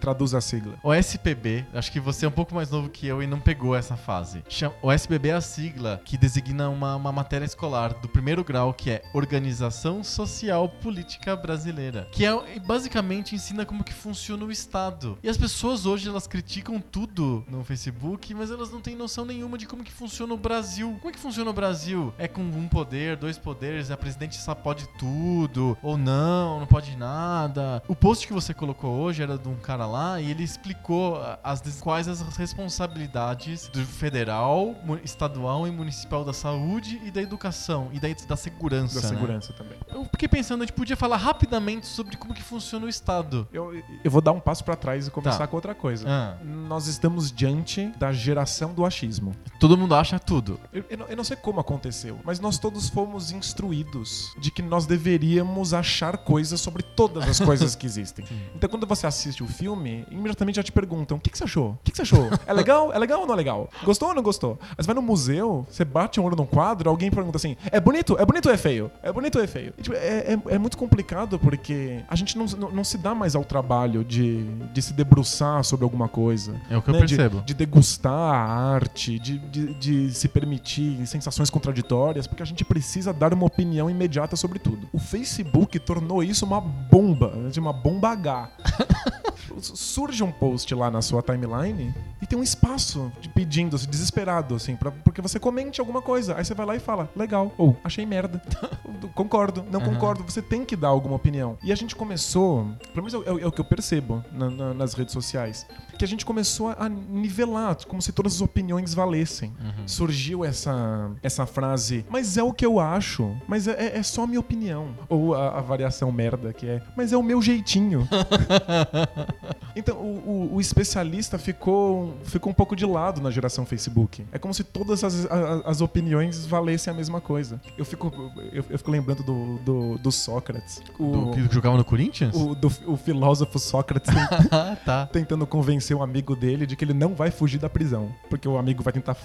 traduz 0.00 0.34
a 0.34 0.40
sigla. 0.40 0.74
OSPB, 0.82 1.64
acho 1.74 1.90
que 1.92 2.00
você 2.00 2.24
é 2.26 2.28
um 2.28 2.32
pouco 2.32 2.54
mais 2.54 2.70
novo 2.70 2.88
que 2.88 3.06
eu 3.06 3.22
e 3.22 3.26
não 3.26 3.40
pegou 3.40 3.74
essa 3.74 3.96
fase. 3.96 4.42
OSPB 4.82 5.28
é 5.30 5.32
a 5.34 5.40
sigla 5.40 6.00
que 6.04 6.16
designa 6.16 6.68
uma, 6.68 6.96
uma 6.96 7.12
matéria 7.12 7.44
escolar 7.44 7.94
do 7.94 8.08
primeiro 8.08 8.44
grau 8.44 8.67
que 8.72 8.90
é 8.90 9.02
Organização 9.12 10.02
Social 10.04 10.68
Política 10.68 11.36
Brasileira, 11.36 12.08
que 12.12 12.24
é 12.24 12.58
basicamente 12.60 13.34
ensina 13.34 13.64
como 13.64 13.84
que 13.84 13.92
funciona 13.92 14.44
o 14.44 14.52
Estado. 14.52 15.18
E 15.22 15.28
as 15.28 15.36
pessoas 15.36 15.86
hoje 15.86 16.08
elas 16.08 16.26
criticam 16.26 16.80
tudo 16.80 17.44
no 17.48 17.64
Facebook, 17.64 18.34
mas 18.34 18.50
elas 18.50 18.70
não 18.70 18.80
têm 18.80 18.96
noção 18.96 19.24
nenhuma 19.24 19.58
de 19.58 19.66
como 19.66 19.84
que 19.84 19.92
funciona 19.92 20.32
o 20.34 20.36
Brasil. 20.36 20.96
Como 20.98 21.10
é 21.10 21.12
que 21.12 21.18
funciona 21.18 21.50
o 21.50 21.54
Brasil? 21.54 22.12
É 22.18 22.28
com 22.28 22.42
um 22.42 22.68
poder, 22.68 23.16
dois 23.16 23.38
poderes, 23.38 23.90
a 23.90 23.96
presidente 23.96 24.36
só 24.36 24.54
pode 24.54 24.88
tudo, 24.98 25.76
ou 25.82 25.96
não, 25.96 26.60
não 26.60 26.66
pode 26.66 26.96
nada. 26.96 27.82
O 27.88 27.94
post 27.94 28.26
que 28.26 28.32
você 28.32 28.52
colocou 28.52 28.90
hoje 28.90 29.22
era 29.22 29.38
de 29.38 29.48
um 29.48 29.56
cara 29.56 29.86
lá 29.86 30.20
e 30.20 30.30
ele 30.30 30.42
explicou 30.42 31.16
ah, 31.16 31.38
as 31.42 31.60
quais 31.80 32.08
as 32.08 32.20
responsabilidades 32.36 33.68
do 33.68 33.84
federal, 33.84 34.74
estadual 35.04 35.66
e 35.66 35.70
municipal 35.70 36.24
da 36.24 36.32
saúde 36.32 37.00
e 37.04 37.10
da 37.10 37.22
educação 37.22 37.88
e 37.92 38.00
da, 38.00 38.08
da 38.26 38.36
segurança. 38.36 38.57
Da 38.58 39.00
né? 39.02 39.08
segurança 39.08 39.52
também. 39.52 39.78
Eu 39.92 40.04
fiquei 40.10 40.28
pensando, 40.28 40.62
a 40.62 40.66
gente 40.66 40.74
podia 40.74 40.96
falar 40.96 41.16
rapidamente 41.16 41.86
sobre 41.86 42.16
como 42.16 42.34
que 42.34 42.42
funciona 42.42 42.86
o 42.86 42.88
Estado. 42.88 43.46
Eu, 43.52 43.72
eu 44.04 44.10
vou 44.10 44.20
dar 44.20 44.32
um 44.32 44.40
passo 44.40 44.64
pra 44.64 44.74
trás 44.76 45.06
e 45.06 45.10
começar 45.10 45.38
Tá. 45.38 45.46
com 45.46 45.56
outra 45.56 45.74
coisa. 45.74 46.06
Ah, 46.08 46.36
Nós 46.44 46.86
estamos 46.86 47.30
diante 47.30 47.86
da 47.98 48.12
geração 48.12 48.72
do 48.74 48.84
achismo. 48.84 49.34
todo 49.60 49.76
mundo 49.76 49.94
acha 49.94 50.18
tudo. 50.18 50.58
Eu, 50.72 50.84
eu 50.90 50.98
não- 50.98 51.06
eu 51.06 51.16
não 51.16 51.24
sei 51.24 51.36
como 51.36 51.60
aconteceu, 51.60 52.18
mas 52.24 52.40
nós 52.40 52.58
todos 52.58 52.88
fomos 52.88 53.30
instruídos 53.32 54.32
de 54.38 54.50
que 54.50 54.62
nós 54.62 54.86
deveríamos 54.86 55.74
achar 55.74 56.16
coisas 56.18 56.60
sobre 56.60 56.82
todas 56.82 57.28
as 57.28 57.40
coisas 57.40 57.74
que 57.74 57.86
existem. 57.86 58.24
Então, 58.54 58.68
quando 58.68 58.86
você 58.86 59.06
assiste 59.06 59.42
o 59.42 59.46
filme, 59.46 60.04
imediatamente 60.10 60.56
já 60.56 60.62
te 60.62 60.72
perguntam: 60.72 61.16
o 61.16 61.20
que, 61.20 61.30
que 61.30 61.38
você 61.38 61.44
achou? 61.44 61.70
O 61.72 61.78
que, 61.84 61.90
que 61.92 61.96
você 61.96 62.02
achou? 62.02 62.28
É 62.46 62.52
legal? 62.52 62.92
É 62.92 62.98
legal 62.98 63.20
ou 63.20 63.26
não 63.26 63.34
é 63.34 63.36
legal? 63.36 63.68
Gostou 63.84 64.08
ou 64.08 64.14
não 64.14 64.22
gostou? 64.22 64.58
Aí 64.70 64.76
você 64.78 64.86
vai 64.86 64.94
no 64.94 65.02
museu, 65.02 65.64
você 65.70 65.84
bate 65.84 66.18
um 66.20 66.24
olho 66.24 66.34
num 66.36 66.46
quadro, 66.46 66.88
alguém 66.90 67.10
pergunta 67.10 67.36
assim: 67.36 67.56
é 67.70 67.78
bonito? 67.78 68.16
É 68.18 68.24
bonito 68.26 68.47
ou 68.48 68.54
é 68.54 68.56
feio? 68.58 68.90
É 69.02 69.12
bonito 69.12 69.36
ou 69.36 69.44
é 69.44 69.46
feio? 69.46 69.72
E, 69.78 69.82
tipo, 69.82 69.96
é, 69.96 70.34
é- 70.34 70.54
é 70.54 70.58
muito 70.58 70.76
complicado 70.76 71.38
porque 71.38 72.00
a 72.08 72.16
gente 72.16 72.36
não, 72.36 72.46
não, 72.46 72.70
não 72.70 72.84
se 72.84 72.98
dá 72.98 73.14
mais 73.14 73.34
ao 73.34 73.44
trabalho 73.44 74.04
de, 74.04 74.44
de 74.72 74.82
se 74.82 74.92
debruçar 74.92 75.62
sobre 75.64 75.84
alguma 75.84 76.08
coisa 76.08 76.60
É 76.70 76.76
o 76.76 76.82
que 76.82 76.90
eu 76.90 76.94
né, 76.94 77.00
de- 77.04 77.16
percebo. 77.16 77.42
De, 77.42 77.54
degustar 77.54 78.12
a 78.12 78.72
arte, 78.74 79.18
de, 79.18 79.38
de, 79.38 79.74
de 79.74 80.14
se 80.14 80.28
permitir 80.28 81.06
sensações 81.06 81.50
contraditórias, 81.50 82.26
porque 82.26 82.42
a 82.42 82.46
gente 82.46 82.64
precisa 82.64 83.12
dar 83.12 83.32
uma 83.34 83.46
opinião 83.46 83.88
imediata 83.90 84.36
sobre 84.36 84.58
tudo. 84.58 84.88
O 84.92 84.98
Facebook 84.98 85.78
tornou 85.78 86.22
isso 86.22 86.44
uma 86.46 86.60
bomba, 86.60 87.30
né, 87.34 87.50
de 87.50 87.60
uma 87.60 87.72
bomba 87.72 88.08
H. 88.10 88.50
Surge 89.60 90.22
um 90.22 90.30
post 90.30 90.72
lá 90.74 90.90
na 90.90 91.02
sua 91.02 91.20
timeline 91.22 91.92
e 92.22 92.26
tem 92.26 92.38
um 92.38 92.42
espaço 92.42 93.10
de 93.20 93.28
pedindo, 93.28 93.74
assim, 93.76 93.88
desesperado, 93.88 94.54
assim, 94.54 94.76
pra, 94.76 94.90
porque 94.90 95.20
você 95.20 95.40
comente 95.40 95.80
alguma 95.80 96.00
coisa. 96.00 96.36
Aí 96.36 96.44
você 96.44 96.54
vai 96.54 96.64
lá 96.66 96.76
e 96.76 96.78
fala, 96.78 97.08
legal, 97.16 97.52
ou 97.58 97.76
achei 97.82 98.04
merda. 98.06 98.37
concordo, 99.14 99.64
não 99.70 99.80
Aham. 99.80 99.94
concordo. 99.94 100.24
Você 100.24 100.40
tem 100.42 100.64
que 100.64 100.76
dar 100.76 100.88
alguma 100.88 101.16
opinião. 101.16 101.56
E 101.62 101.72
a 101.72 101.74
gente 101.74 101.94
começou, 101.96 102.66
pelo 102.94 103.06
menos 103.06 103.14
é, 103.14 103.18
o- 103.32 103.38
é 103.38 103.46
o 103.46 103.52
que 103.52 103.60
eu 103.60 103.64
percebo 103.64 104.24
na- 104.32 104.50
na- 104.50 104.74
nas 104.74 104.94
redes 104.94 105.12
sociais, 105.12 105.66
que 105.98 106.04
a 106.04 106.08
gente 106.08 106.24
começou 106.24 106.68
a 106.78 106.88
nivelar, 106.88 107.76
como 107.86 108.00
se 108.00 108.12
todas 108.12 108.34
as 108.36 108.40
opiniões 108.40 108.94
valessem. 108.94 109.52
Uhum. 109.60 109.86
Surgiu 109.88 110.44
essa, 110.44 111.10
essa 111.22 111.44
frase, 111.46 112.04
mas 112.08 112.36
é 112.36 112.42
o 112.42 112.52
que 112.52 112.64
eu 112.64 112.78
acho, 112.80 113.36
mas 113.48 113.66
é, 113.68 113.72
é- 113.72 113.98
é 113.98 114.02
só 114.02 114.22
a 114.24 114.26
minha 114.26 114.40
opinião. 114.40 114.88
Ou 115.08 115.34
a, 115.34 115.58
a 115.58 115.60
variação 115.60 116.10
merda 116.12 116.52
que 116.52 116.66
é, 116.66 116.82
mas 116.96 117.12
é 117.12 117.16
o 117.16 117.22
meu 117.22 117.40
jeitinho. 117.42 118.08
Então, 119.78 119.96
o, 119.96 120.50
o- 120.52 120.54
o 120.56 120.60
especialista 120.60 121.38
ficou, 121.38 122.14
ficou 122.24 122.50
um 122.50 122.54
pouco 122.54 122.74
de 122.74 122.84
lado 122.84 123.20
na 123.20 123.30
geração 123.30 123.64
Facebook. 123.64 124.24
É 124.32 124.38
como 124.38 124.52
se 124.52 124.64
todas 124.64 125.04
as, 125.04 125.24
a- 125.30 125.62
as 125.64 125.80
opiniões 125.80 126.44
valessem 126.46 126.92
a 126.92 126.96
mesma 126.96 127.20
coisa. 127.20 127.60
Eu 127.76 127.84
fico, 127.84 128.12
eu, 128.52 128.64
eu 128.68 128.78
fico 128.78 128.90
lembrando 128.90 129.22
do, 129.22 129.58
do, 129.58 129.98
do 129.98 130.10
Sócrates. 130.12 130.80
Do 130.98 131.28
O, 131.28 131.32
que 131.32 131.54
jogava 131.54 131.76
no 131.76 131.84
Corinthians? 131.84 132.34
o, 132.34 132.54
do- 132.54 132.72
o 132.86 132.96
filósofo 132.96 133.58
Sócrates 133.58 134.12
tá. 134.84 135.06
tentando 135.12 135.46
convencer 135.46 135.96
um 135.96 136.02
amigo 136.02 136.34
dele 136.34 136.66
de 136.66 136.74
que 136.76 136.84
ele 136.84 136.94
não 136.94 137.14
vai 137.14 137.30
fugir 137.30 137.58
da 137.58 137.68
prisão. 137.68 138.12
Porque 138.28 138.48
o 138.48 138.58
amigo 138.58 138.82
vai 138.82 138.92
tentar 138.92 139.16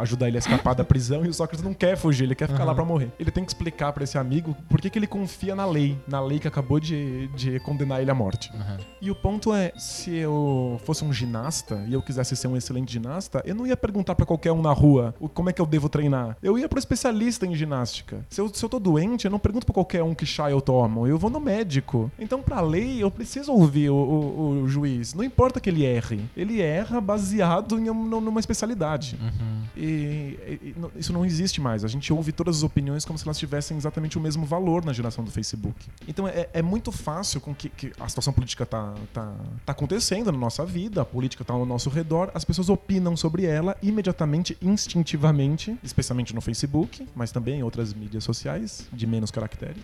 ajudar 0.00 0.28
ele 0.28 0.36
a 0.36 0.40
escapar 0.40 0.74
da 0.74 0.84
prisão 0.84 1.24
e 1.24 1.28
o 1.28 1.34
Sócrates 1.34 1.64
não 1.64 1.72
quer 1.74 1.96
fugir, 1.96 2.24
ele 2.24 2.34
quer 2.34 2.48
ficar 2.48 2.64
lá 2.64 2.72
Aham. 2.72 2.74
pra 2.76 2.84
morrer. 2.84 3.10
Ele 3.18 3.30
tem 3.30 3.44
que 3.44 3.50
explicar 3.50 3.92
pra 3.92 4.04
esse 4.04 4.18
amigo 4.18 4.56
por 4.68 4.80
que, 4.80 4.90
que 4.90 4.98
ele 4.98 5.06
confia 5.06 5.54
na 5.54 5.64
lei, 5.66 5.98
na 6.06 6.20
lei 6.20 6.38
que 6.38 6.48
acabou 6.48 6.78
de, 6.80 7.28
de 7.28 7.58
condenar 7.60 8.00
ele 8.00 8.10
à 8.10 8.14
morte. 8.14 8.50
Uhum. 8.52 8.76
E 9.00 9.10
o 9.10 9.14
ponto 9.14 9.37
é, 9.54 9.72
se 9.78 10.10
eu 10.14 10.80
fosse 10.84 11.04
um 11.04 11.12
ginasta 11.12 11.84
e 11.88 11.92
eu 11.92 12.02
quisesse 12.02 12.34
ser 12.36 12.48
um 12.48 12.56
excelente 12.56 12.92
ginasta, 12.92 13.42
eu 13.46 13.54
não 13.54 13.66
ia 13.66 13.76
perguntar 13.76 14.14
pra 14.14 14.26
qualquer 14.26 14.52
um 14.52 14.60
na 14.62 14.72
rua 14.72 15.14
como 15.34 15.48
é 15.50 15.52
que 15.52 15.60
eu 15.60 15.66
devo 15.66 15.88
treinar. 15.88 16.36
Eu 16.42 16.58
ia 16.58 16.68
pro 16.68 16.78
especialista 16.78 17.46
em 17.46 17.54
ginástica. 17.54 18.24
Se 18.30 18.40
eu, 18.40 18.48
se 18.52 18.64
eu 18.64 18.68
tô 18.68 18.78
doente, 18.78 19.24
eu 19.24 19.30
não 19.30 19.38
pergunto 19.38 19.66
pra 19.66 19.74
qualquer 19.74 20.02
um 20.02 20.14
que 20.14 20.26
chá 20.26 20.50
eu 20.50 20.60
tomo, 20.60 21.06
eu 21.06 21.18
vou 21.18 21.30
no 21.30 21.40
médico. 21.40 22.10
Então, 22.18 22.42
pra 22.42 22.60
lei, 22.60 23.02
eu 23.02 23.10
preciso 23.10 23.52
ouvir 23.52 23.90
o, 23.90 23.94
o- 23.94 24.62
o 24.62 24.68
juiz. 24.68 25.14
Não 25.14 25.22
importa 25.24 25.60
que 25.60 25.68
ele 25.70 25.84
erre, 25.84 26.20
ele 26.36 26.60
erra 26.60 27.00
baseado 27.00 27.78
em 27.78 27.88
um- 27.90 28.20
numa 28.20 28.40
especialidade. 28.40 29.18
Uhum. 29.20 29.58
E, 29.76 29.82
e- 29.82 30.74
e 30.96 31.00
isso 31.00 31.12
não 31.12 31.24
existe 31.24 31.60
mais. 31.60 31.84
A 31.84 31.88
gente 31.88 32.12
ouve 32.12 32.32
todas 32.32 32.56
as 32.58 32.62
opiniões 32.62 33.04
como 33.04 33.18
se 33.18 33.24
elas 33.26 33.38
tivessem 33.38 33.76
exatamente 33.76 34.18
o 34.18 34.20
mesmo 34.20 34.44
valor 34.44 34.84
na 34.84 34.92
geração 34.92 35.22
do 35.24 35.30
Facebook. 35.30 35.86
Então 36.06 36.26
é, 36.26 36.48
é 36.52 36.62
muito 36.62 36.90
fácil 36.90 37.40
com 37.40 37.54
que, 37.54 37.68
que 37.68 37.92
a 38.00 38.08
situação 38.08 38.32
política 38.32 38.66
tá, 38.66 38.94
tá, 39.12 39.27
tá 39.64 39.72
acontecendo 39.72 40.30
na 40.32 40.38
nossa 40.38 40.64
vida, 40.64 41.02
a 41.02 41.04
política 41.04 41.44
tá 41.44 41.52
ao 41.54 41.64
nosso 41.66 41.88
redor, 41.90 42.30
as 42.34 42.44
pessoas 42.44 42.68
opinam 42.68 43.16
sobre 43.16 43.44
ela 43.44 43.76
imediatamente, 43.82 44.56
instintivamente, 44.62 45.78
especialmente 45.82 46.34
no 46.34 46.40
Facebook, 46.40 47.06
mas 47.14 47.30
também 47.32 47.60
em 47.60 47.62
outras 47.62 47.92
mídias 47.94 48.24
sociais 48.24 48.86
de 48.92 49.06
menos 49.06 49.30
caractere. 49.30 49.76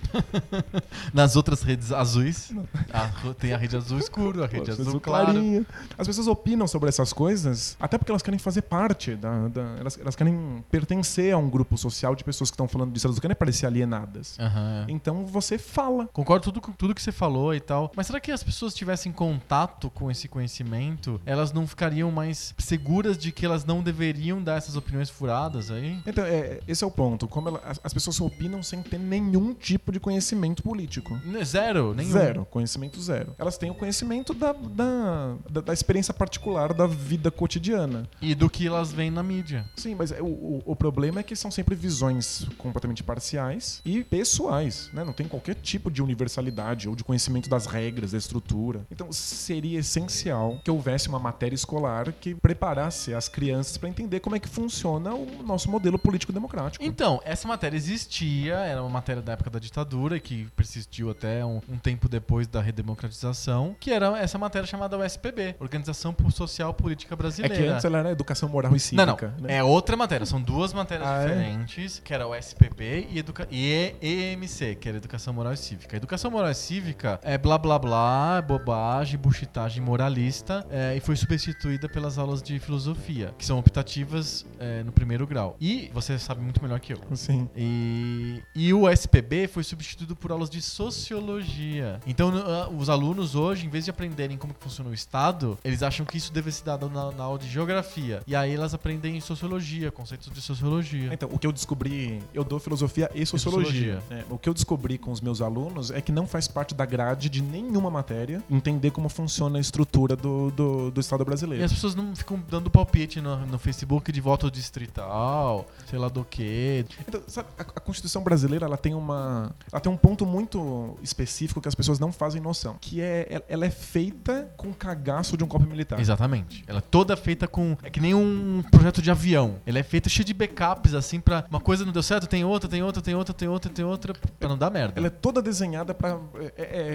Nas 1.12 1.36
outras 1.36 1.62
redes 1.62 1.92
azuis, 1.92 2.53
a- 2.92 3.11
tem 3.38 3.53
a 3.53 3.57
rede 3.57 3.76
azul 3.76 3.99
escuro, 3.99 4.42
a 4.42 4.47
rede 4.47 4.70
azul 4.70 5.01
claro. 5.01 5.26
clarinha. 5.32 5.66
As 5.97 6.07
pessoas 6.07 6.26
opinam 6.26 6.66
sobre 6.66 6.88
essas 6.88 7.12
coisas, 7.12 7.76
até 7.80 7.99
porque 7.99 8.11
elas 8.11 8.22
querem 8.22 8.38
fazer 8.38 8.62
parte 8.62 9.14
da. 9.14 9.49
da- 9.49 9.76
elas, 9.78 9.99
elas 9.99 10.16
querem 10.16 10.64
pertencer 10.70 11.32
a 11.34 11.38
um 11.38 11.49
grupo 11.49 11.76
social 11.76 12.14
de 12.14 12.24
pessoas 12.24 12.51
que 12.51 12.55
estão 12.55 12.68
falando 12.68 12.92
disso, 12.92 13.07
elas 13.07 13.16
não 13.16 13.20
querem 13.22 13.36
parecer 13.36 13.66
alienadas. 13.66 14.38
Aham. 14.38 14.86
Então 14.88 15.26
você 15.26 15.59
fala. 15.59 16.09
Concordo 16.12 16.45
tudo 16.45 16.61
com 16.61 16.72
tudo 16.72 16.95
que 16.95 17.03
você 17.03 17.12
falou 17.12 17.55
e 17.55 17.61
tal. 17.61 17.92
Mas 17.97 18.07
será 18.07 18.20
que 18.20 18.30
as 18.30 18.42
pessoas 18.42 18.74
tivessem 18.74 19.12
contato 19.35 19.91
com 19.91 20.11
esse 20.11 20.28
conhecimento, 20.28 21.20
elas 21.26 21.53
não 21.53 21.66
ficariam 21.66 22.11
mais 22.11 22.55
seguras 22.59 23.18
de 23.18 23.32
que 23.32 23.45
elas 23.45 23.64
não 23.64 23.82
deveriam 23.82 24.43
dar 24.43 24.57
essas 24.57 24.76
opiniões 24.76 25.11
furadas 25.11 25.70
aí? 25.70 25.99
Então, 26.07 26.24
é, 26.24 26.61
esse 26.68 26.85
é 26.85 26.87
o 26.87 26.91
ponto. 26.91 27.26
Como 27.26 27.49
ela- 27.49 27.61
as, 27.64 27.80
as 27.82 27.93
pessoas 27.93 28.20
opinam 28.20 28.62
sem 28.62 28.82
ter 28.82 28.99
nenhum 28.99 29.53
tipo 29.53 29.91
de 29.91 29.99
conhecimento 29.99 30.62
político. 30.62 31.18
Zero, 31.45 31.95
nenhum. 31.95 32.12
Zero, 32.12 32.45
conhecimento 32.47 33.01
zero. 33.03 33.35
Elas 33.39 33.59
têm 33.59 33.70
o 33.70 33.74
conhecimento 33.74 34.32
da, 34.32 34.53
da, 34.53 35.35
da, 35.51 35.61
da 35.61 35.72
experiência 35.72 36.14
particular 36.14 36.72
da 36.72 36.87
vida 36.87 37.30
cotidiana. 37.30 38.09
E 38.22 38.35
do 38.35 38.49
que 38.49 38.66
elas 38.66 38.93
veem 38.93 39.11
na 39.11 39.22
mídia. 39.22 39.64
Sim, 39.76 39.95
mas 39.95 40.11
o, 40.12 40.24
o, 40.24 40.62
o 40.66 40.76
problema 40.76 41.20
é 41.20 41.22
que 41.22 41.35
são 41.35 41.51
sempre 41.51 41.74
visões 41.74 42.47
completamente 42.57 43.03
parciais 43.03 43.80
e 43.85 44.05
pessoais, 44.05 44.91
né? 44.93 45.03
Não 45.05 45.12
tem 45.12 45.26
qualquer 45.26 45.55
tipo 45.57 45.91
de 45.91 46.03
universalidade 46.03 46.89
ou 46.89 46.95
de 46.95 47.03
conhecimento 47.05 47.49
das 47.49 47.66
regras, 47.66 48.12
da 48.12 48.18
estrutura. 48.18 48.87
Então 48.91 49.12
seria 49.16 49.78
essencial 49.80 50.58
que 50.64 50.70
houvesse 50.70 51.08
uma 51.08 51.18
matéria 51.18 51.54
escolar 51.54 52.12
que 52.12 52.34
preparasse 52.34 53.14
as 53.14 53.28
crianças 53.28 53.76
para 53.76 53.88
entender 53.88 54.20
como 54.20 54.36
é 54.36 54.38
que 54.38 54.48
funciona 54.48 55.14
o 55.14 55.42
nosso 55.44 55.70
modelo 55.70 55.98
político 55.98 56.32
democrático. 56.32 56.84
Então, 56.84 57.20
essa 57.24 57.46
matéria 57.48 57.76
existia, 57.76 58.54
era 58.54 58.80
uma 58.82 58.90
matéria 58.90 59.22
da 59.22 59.32
época 59.32 59.50
da 59.50 59.58
ditadura, 59.58 60.18
que 60.18 60.46
persistiu 60.56 61.10
até 61.10 61.44
um, 61.44 61.60
um 61.68 61.78
tempo 61.78 62.08
depois 62.08 62.46
da 62.46 62.60
redemocratização, 62.60 63.76
que 63.78 63.90
era 63.92 64.18
essa 64.18 64.38
matéria 64.38 64.66
chamada 64.66 64.98
USPB, 64.98 65.56
Organização 65.60 66.14
Social 66.30 66.72
Política 66.74 67.14
É 67.14 67.16
Brasileira. 67.16 67.54
que 67.56 67.66
antes 67.68 67.84
ela 67.84 67.98
era 67.98 68.10
educação 68.10 68.48
moral 68.48 68.70
e 68.70 68.74
Não, 68.74 68.78
cívica. 68.78 69.34
não. 69.38 69.46
né? 69.46 69.56
É 69.56 69.62
outra 69.64 69.96
matéria. 69.96 70.26
São 70.26 70.40
duas 70.40 70.72
matérias 70.72 71.06
Ah, 71.08 71.22
é? 71.22 71.26
diferentes, 71.28 72.00
que 72.04 72.12
era 72.14 72.26
o 72.26 72.34
SPB 72.34 73.08
e, 73.10 73.18
educa... 73.18 73.46
e 73.50 73.94
EMC, 74.00 74.76
que 74.76 74.88
era 74.88 74.96
Educação 74.98 75.32
Moral 75.34 75.52
e 75.52 75.56
Cívica. 75.56 75.96
Educação 75.96 76.30
Moral 76.30 76.50
e 76.50 76.54
Cívica 76.54 77.20
é 77.22 77.36
blá 77.36 77.58
blá 77.58 77.78
blá, 77.78 78.42
bobagem, 78.42 79.03
buchitagem 79.16 79.82
moralista, 79.82 80.66
é, 80.70 80.96
e 80.96 81.00
foi 81.00 81.16
substituída 81.16 81.88
pelas 81.88 82.18
aulas 82.18 82.42
de 82.42 82.59
filosofia, 82.59 83.34
que 83.38 83.44
são 83.44 83.59
optativas 83.59 84.46
é, 84.59 84.82
no 84.82 84.92
primeiro 84.92 85.26
grau. 85.26 85.57
E 85.61 85.90
você 85.92 86.18
sabe 86.18 86.40
muito 86.40 86.62
melhor 86.62 86.80
que 86.80 86.92
eu. 86.92 86.98
Sim. 87.14 87.48
E, 87.57 88.42
e 88.55 88.72
o 88.72 88.88
SPB 88.88 89.48
foi 89.48 89.64
substituído 89.64 90.16
por 90.16 90.30
aulas 90.30 90.50
de 90.50 90.61
sociologia. 90.61 92.00
Então, 92.07 92.32
ah, 92.34 92.68
os 92.68 92.88
alunos 92.88 93.34
hoje, 93.34 93.66
em 93.66 93.68
vez 93.68 93.84
de 93.84 93.90
aprenderem 93.90 94.36
como 94.36 94.55
que 94.55 94.62
funciona 94.62 94.90
o 94.90 94.94
Estado, 94.94 95.59
eles 95.64 95.82
acham 95.82 96.05
que 96.07 96.16
isso 96.16 96.32
deve 96.32 96.50
ser 96.50 96.64
dado 96.64 96.88
na, 96.88 97.11
na 97.12 97.24
aula 97.24 97.38
de 97.38 97.48
geografia. 97.48 98.22
E 98.26 98.34
aí 98.34 98.55
elas 98.55 98.74
aprendem 98.74 99.20
sociologia, 99.20 99.90
conceitos 99.90 100.32
de 100.32 100.40
sociologia. 100.40 101.12
Então, 101.12 101.28
o 101.32 101.38
que 101.38 101.46
eu 101.46 101.52
descobri, 101.52 102.22
eu 102.32 102.44
dou 102.44 102.59
filosofia 102.59 103.11
e 103.14 103.24
sociologia. 103.26 104.02
É, 104.11 104.24
o 104.30 104.38
que 104.38 104.48
eu 104.48 104.55
descobri 104.55 104.98
com 104.98 105.11
os 105.11 105.20
meus 105.20 105.40
alunos 105.40 105.90
é 105.90 106.00
que 106.00 106.12
não 106.12 106.26
faz 106.26 106.48
parte 106.48 106.74
da 106.74 106.84
grade 106.84 107.28
de 107.28 107.42
nenhuma 107.42 107.90
matéria 107.90 108.42
entender 108.50 108.90
como 108.95 109.09
funciona 109.09 109.59
a 109.59 109.61
estrutura 109.61 110.16
do, 110.16 110.51
do, 110.53 110.90
do 110.90 111.01
Estado 111.01 111.22
E 111.22 111.26
brasileiro. 111.26 111.64
as 111.64 111.72
pessoas 111.72 111.95
não 111.95 112.14
ficam 112.16 112.42
dando 112.49 112.70
palpite 112.70 113.20
no, 113.20 113.45
no 113.47 113.59
Facebook 113.59 114.11
de 114.11 114.20
voto 114.20 114.51
distrital, 114.51 115.66
sei 115.90 115.99
lá 115.99 116.09
do 116.09 116.24
que. 116.24 116.86
Então, 117.07 117.20
sabe, 117.26 117.49
a, 117.59 117.62
a 117.62 117.80
Constituição 117.80 118.22
brasileira 118.22 118.64
ela 118.66 118.76
tem 118.76 118.95
uma, 118.95 119.55
ela 119.70 119.80
tem 119.80 119.90
um 119.92 119.97
ponto 119.97 120.24
muito 120.24 120.97
específico 121.03 121.61
que 121.61 121.68
as 121.68 121.74
pessoas 121.74 121.99
não 121.99 122.12
fazem 122.12 122.40
noção, 122.40 122.76
que 122.80 123.01
é 123.01 123.42
ela- 123.49 123.66
é 123.66 123.70
feita 123.70 124.51
com 124.57 124.72
cagaço 124.72 125.36
de 125.36 125.42
um 125.45 125.47
golpe 125.47 125.66
militar. 125.66 125.99
Exatamente. 125.99 126.62
Ela 126.66 126.78
é 126.78 126.82
toda 126.82 127.16
feita 127.16 127.49
com. 127.49 127.76
É 127.82 127.90
que 127.90 128.01
nem 128.01 128.14
um 128.14 128.62
projeto 128.70 129.03
de 129.03 129.11
avião. 129.11 129.57
Ela 129.66 129.78
é 129.78 129.82
feita 129.82 130.09
cheia 130.09 130.24
de 130.24 130.34
backups, 130.34 130.95
assim, 130.95 131.18
pra 131.20 131.45
uma 131.51 131.61
coisa 131.61 131.84
não 131.84 131.92
deu 131.92 132.03
certo, 132.03 132.26
tem 132.26 132.45
outra, 132.45 132.68
tem 132.68 132.82
outra, 132.82 133.03
tem 133.03 133.14
outra, 133.14 133.34
tem 133.34 133.49
outra, 133.49 133.70
tem 133.70 133.84
outra, 133.84 134.12
pra 134.38 134.49
não 134.49 134.57
dar 134.57 134.70
merda. 134.70 134.95
Ela 134.99 135.09
é 135.09 135.11
toda 135.11 135.42
desenhada 135.42 135.95
para 135.95 136.18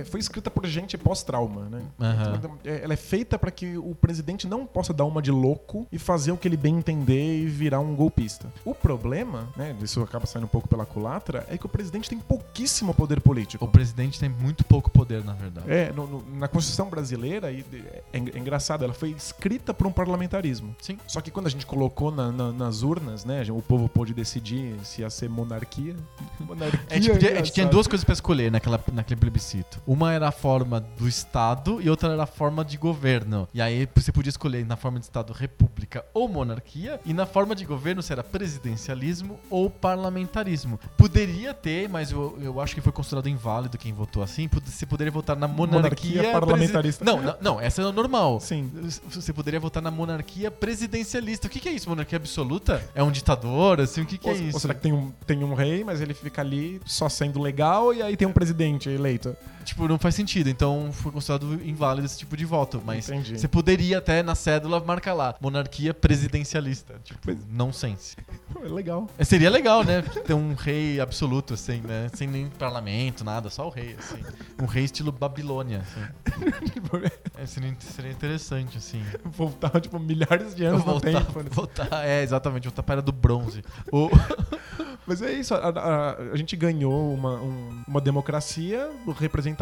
foi 0.09 0.19
escrita 0.19 0.49
por 0.49 0.65
gente 0.67 0.97
pós-trauma, 0.97 1.67
né? 1.69 1.81
É, 2.63 2.83
ela 2.83 2.93
é 2.93 2.97
feita 2.97 3.37
para 3.37 3.51
que 3.51 3.77
o 3.77 3.93
presidente 3.95 4.47
não 4.47 4.65
possa 4.65 4.93
dar 4.93 5.05
uma 5.05 5.21
de 5.21 5.31
louco 5.31 5.87
e 5.91 5.97
fazer 5.99 6.31
o 6.31 6.37
que 6.37 6.47
ele 6.47 6.57
bem 6.57 6.77
entender 6.77 7.41
e 7.41 7.45
virar 7.45 7.79
um 7.79 7.95
golpista. 7.95 8.51
O 8.65 8.73
problema, 8.75 9.47
né, 9.55 9.75
isso 9.81 10.01
acaba 10.01 10.25
saindo 10.25 10.45
um 10.45 10.49
pouco 10.49 10.67
pela 10.67 10.85
culatra, 10.85 11.45
é 11.49 11.57
que 11.57 11.65
o 11.65 11.69
presidente 11.69 12.09
tem 12.09 12.19
pouquíssimo 12.19 12.93
poder 12.93 13.21
político. 13.21 13.65
O 13.65 13.67
presidente 13.67 14.19
tem 14.19 14.29
muito 14.29 14.63
pouco 14.63 14.89
poder, 14.89 15.23
na 15.23 15.33
verdade. 15.33 15.69
É, 15.71 15.91
no- 15.93 16.07
no- 16.07 16.23
na 16.37 16.47
Constituição 16.47 16.89
brasileira, 16.89 17.51
é, 17.51 17.63
é 18.13 18.17
engraçado, 18.37 18.83
ela 18.83 18.93
foi 18.93 19.09
escrita 19.11 19.73
para 19.73 19.87
um 19.87 19.91
parlamentarismo. 19.91 20.75
Sim. 20.81 20.97
Só 21.07 21.21
que 21.21 21.31
quando 21.31 21.47
a 21.47 21.49
gente 21.49 21.65
colocou 21.65 22.11
na- 22.11 22.31
na- 22.31 22.51
nas 22.51 22.81
urnas, 22.81 23.25
né, 23.25 23.43
o 23.49 23.61
povo 23.61 23.87
pôde 23.89 24.13
decidir 24.13 24.75
se 24.83 25.01
ia 25.01 25.09
ser 25.09 25.29
monarquia. 25.29 25.95
Monarquia. 26.39 26.79
A 26.89 26.93
gente, 26.95 27.09
podia- 27.11 27.31
a 27.33 27.35
gente 27.37 27.51
tinha 27.51 27.65
duas 27.67 27.87
coisas 27.87 28.03
pra 28.03 28.13
escolher 28.13 28.51
naquela, 28.51 28.79
naquele 28.93 29.19
plebiscito. 29.19 29.79
Uma 29.85 30.13
era 30.13 30.27
a 30.27 30.31
forma 30.31 30.79
do 30.79 31.07
Estado 31.07 31.78
e 31.81 31.89
outra 31.89 32.13
era 32.13 32.23
a 32.23 32.27
forma 32.27 32.63
de 32.63 32.77
governo. 32.77 33.47
E 33.53 33.61
aí 33.61 33.87
você 33.95 34.11
podia 34.11 34.29
escolher 34.29 34.65
na 34.65 34.75
forma 34.75 34.99
de 34.99 35.05
Estado 35.05 35.33
república 35.33 36.05
ou 36.13 36.27
monarquia. 36.27 36.99
E 37.05 37.13
na 37.13 37.25
forma 37.25 37.55
de 37.55 37.65
governo 37.65 38.01
se 38.01 38.11
era 38.11 38.23
presidencialismo 38.23 39.39
ou 39.49 39.69
parlamentarismo. 39.69 40.79
Poderia 40.97 41.53
ter, 41.53 41.89
mas 41.89 42.11
eu, 42.11 42.37
eu 42.41 42.61
acho 42.61 42.75
que 42.75 42.81
foi 42.81 42.91
considerado 42.91 43.27
inválido 43.27 43.77
quem 43.77 43.93
votou 43.93 44.23
assim. 44.23 44.49
Você 44.65 44.85
poderia 44.85 45.11
votar 45.11 45.35
na 45.35 45.47
monarquia, 45.47 46.21
Monarquia 46.21 46.31
parlamentarista. 46.31 47.05
Não, 47.05 47.21
não, 47.21 47.35
não, 47.41 47.61
essa 47.61 47.81
é 47.81 47.91
normal. 47.91 48.39
Sim. 48.39 48.71
Você 49.09 49.33
poderia 49.33 49.59
votar 49.59 49.81
na 49.81 49.91
monarquia 49.91 50.51
presidencialista. 50.51 51.47
O 51.47 51.49
que, 51.49 51.59
que 51.59 51.69
é 51.69 51.71
isso? 51.71 51.89
Monarquia 51.89 52.17
absoluta? 52.17 52.83
É 52.93 53.03
um 53.03 53.11
ditador? 53.11 53.81
Assim, 53.81 54.01
o 54.01 54.05
que, 54.05 54.17
que 54.17 54.29
é 54.29 54.33
ou, 54.33 54.37
isso? 54.37 54.55
ou 54.55 54.59
será 54.59 54.73
que 54.73 54.81
tem 54.81 54.93
um, 54.93 55.11
tem 55.25 55.43
um 55.43 55.53
rei, 55.53 55.83
mas 55.83 56.01
ele 56.01 56.13
fica 56.13 56.41
ali 56.41 56.81
só 56.85 57.09
sendo 57.09 57.39
legal 57.39 57.93
e 57.93 58.01
aí 58.01 58.15
tem 58.15 58.27
um 58.27 58.33
presidente 58.33 58.89
eleito? 58.89 59.35
Tipo, 59.69 59.87
não 59.87 59.99
faz 59.99 60.15
sentido. 60.15 60.49
Então 60.49 60.89
foi 60.91 61.11
considerado 61.11 61.53
inválido 61.63 62.05
esse 62.05 62.17
tipo 62.17 62.35
de 62.35 62.43
voto. 62.45 62.81
Mas 62.83 63.07
Entendi. 63.09 63.37
você 63.39 63.47
poderia 63.47 63.99
até 63.99 64.23
na 64.23 64.33
cédula 64.33 64.79
marcar 64.83 65.13
lá: 65.13 65.35
monarquia 65.39 65.93
presidencialista. 65.93 66.95
Tipo, 67.03 67.19
Pois- 67.23 67.37
não 67.51 67.71
sense. 67.71 68.17
É 68.63 68.67
legal. 68.67 69.07
É, 69.17 69.23
Seria 69.23 69.49
legal, 69.49 69.83
né? 69.83 70.01
Ter 70.01 70.33
um 70.33 70.53
rei 70.55 70.99
absoluto, 70.99 71.53
assim, 71.53 71.81
né? 71.81 72.09
Sem 72.13 72.27
nem 72.27 72.47
parlamento, 72.49 73.23
nada, 73.23 73.49
só 73.49 73.67
o 73.67 73.69
rei, 73.69 73.95
assim. 73.99 74.23
Um 74.61 74.65
rei 74.65 74.85
estilo 74.85 75.11
Babilônia, 75.11 75.79
assim. 75.81 76.01
É, 77.37 77.45
seria, 77.45 77.73
seria 77.79 78.11
interessante, 78.11 78.77
assim. 78.77 79.01
Voltar, 79.23 79.79
tipo, 79.79 79.97
milhares 79.99 80.53
de 80.55 80.65
anos 80.65 80.79
no 80.83 80.91
voltar, 80.93 81.11
tempo. 81.25 81.39
né? 81.43 81.49
voltar, 81.51 82.05
é, 82.05 82.21
exatamente, 82.23 82.63
voltar 82.65 82.83
para 82.83 82.95
a 82.95 82.97
era 82.97 83.01
do 83.01 83.11
bronze. 83.11 83.63
O- 83.91 84.09
Mas 85.07 85.21
é 85.21 85.31
isso, 85.33 85.55
a, 85.55 85.69
a- 85.69 86.15
a 86.33 86.35
gente 86.35 86.55
ganhou 86.55 87.13
uma, 87.13 87.35
um- 87.41 87.81
uma 87.87 88.01
democracia 88.01 88.89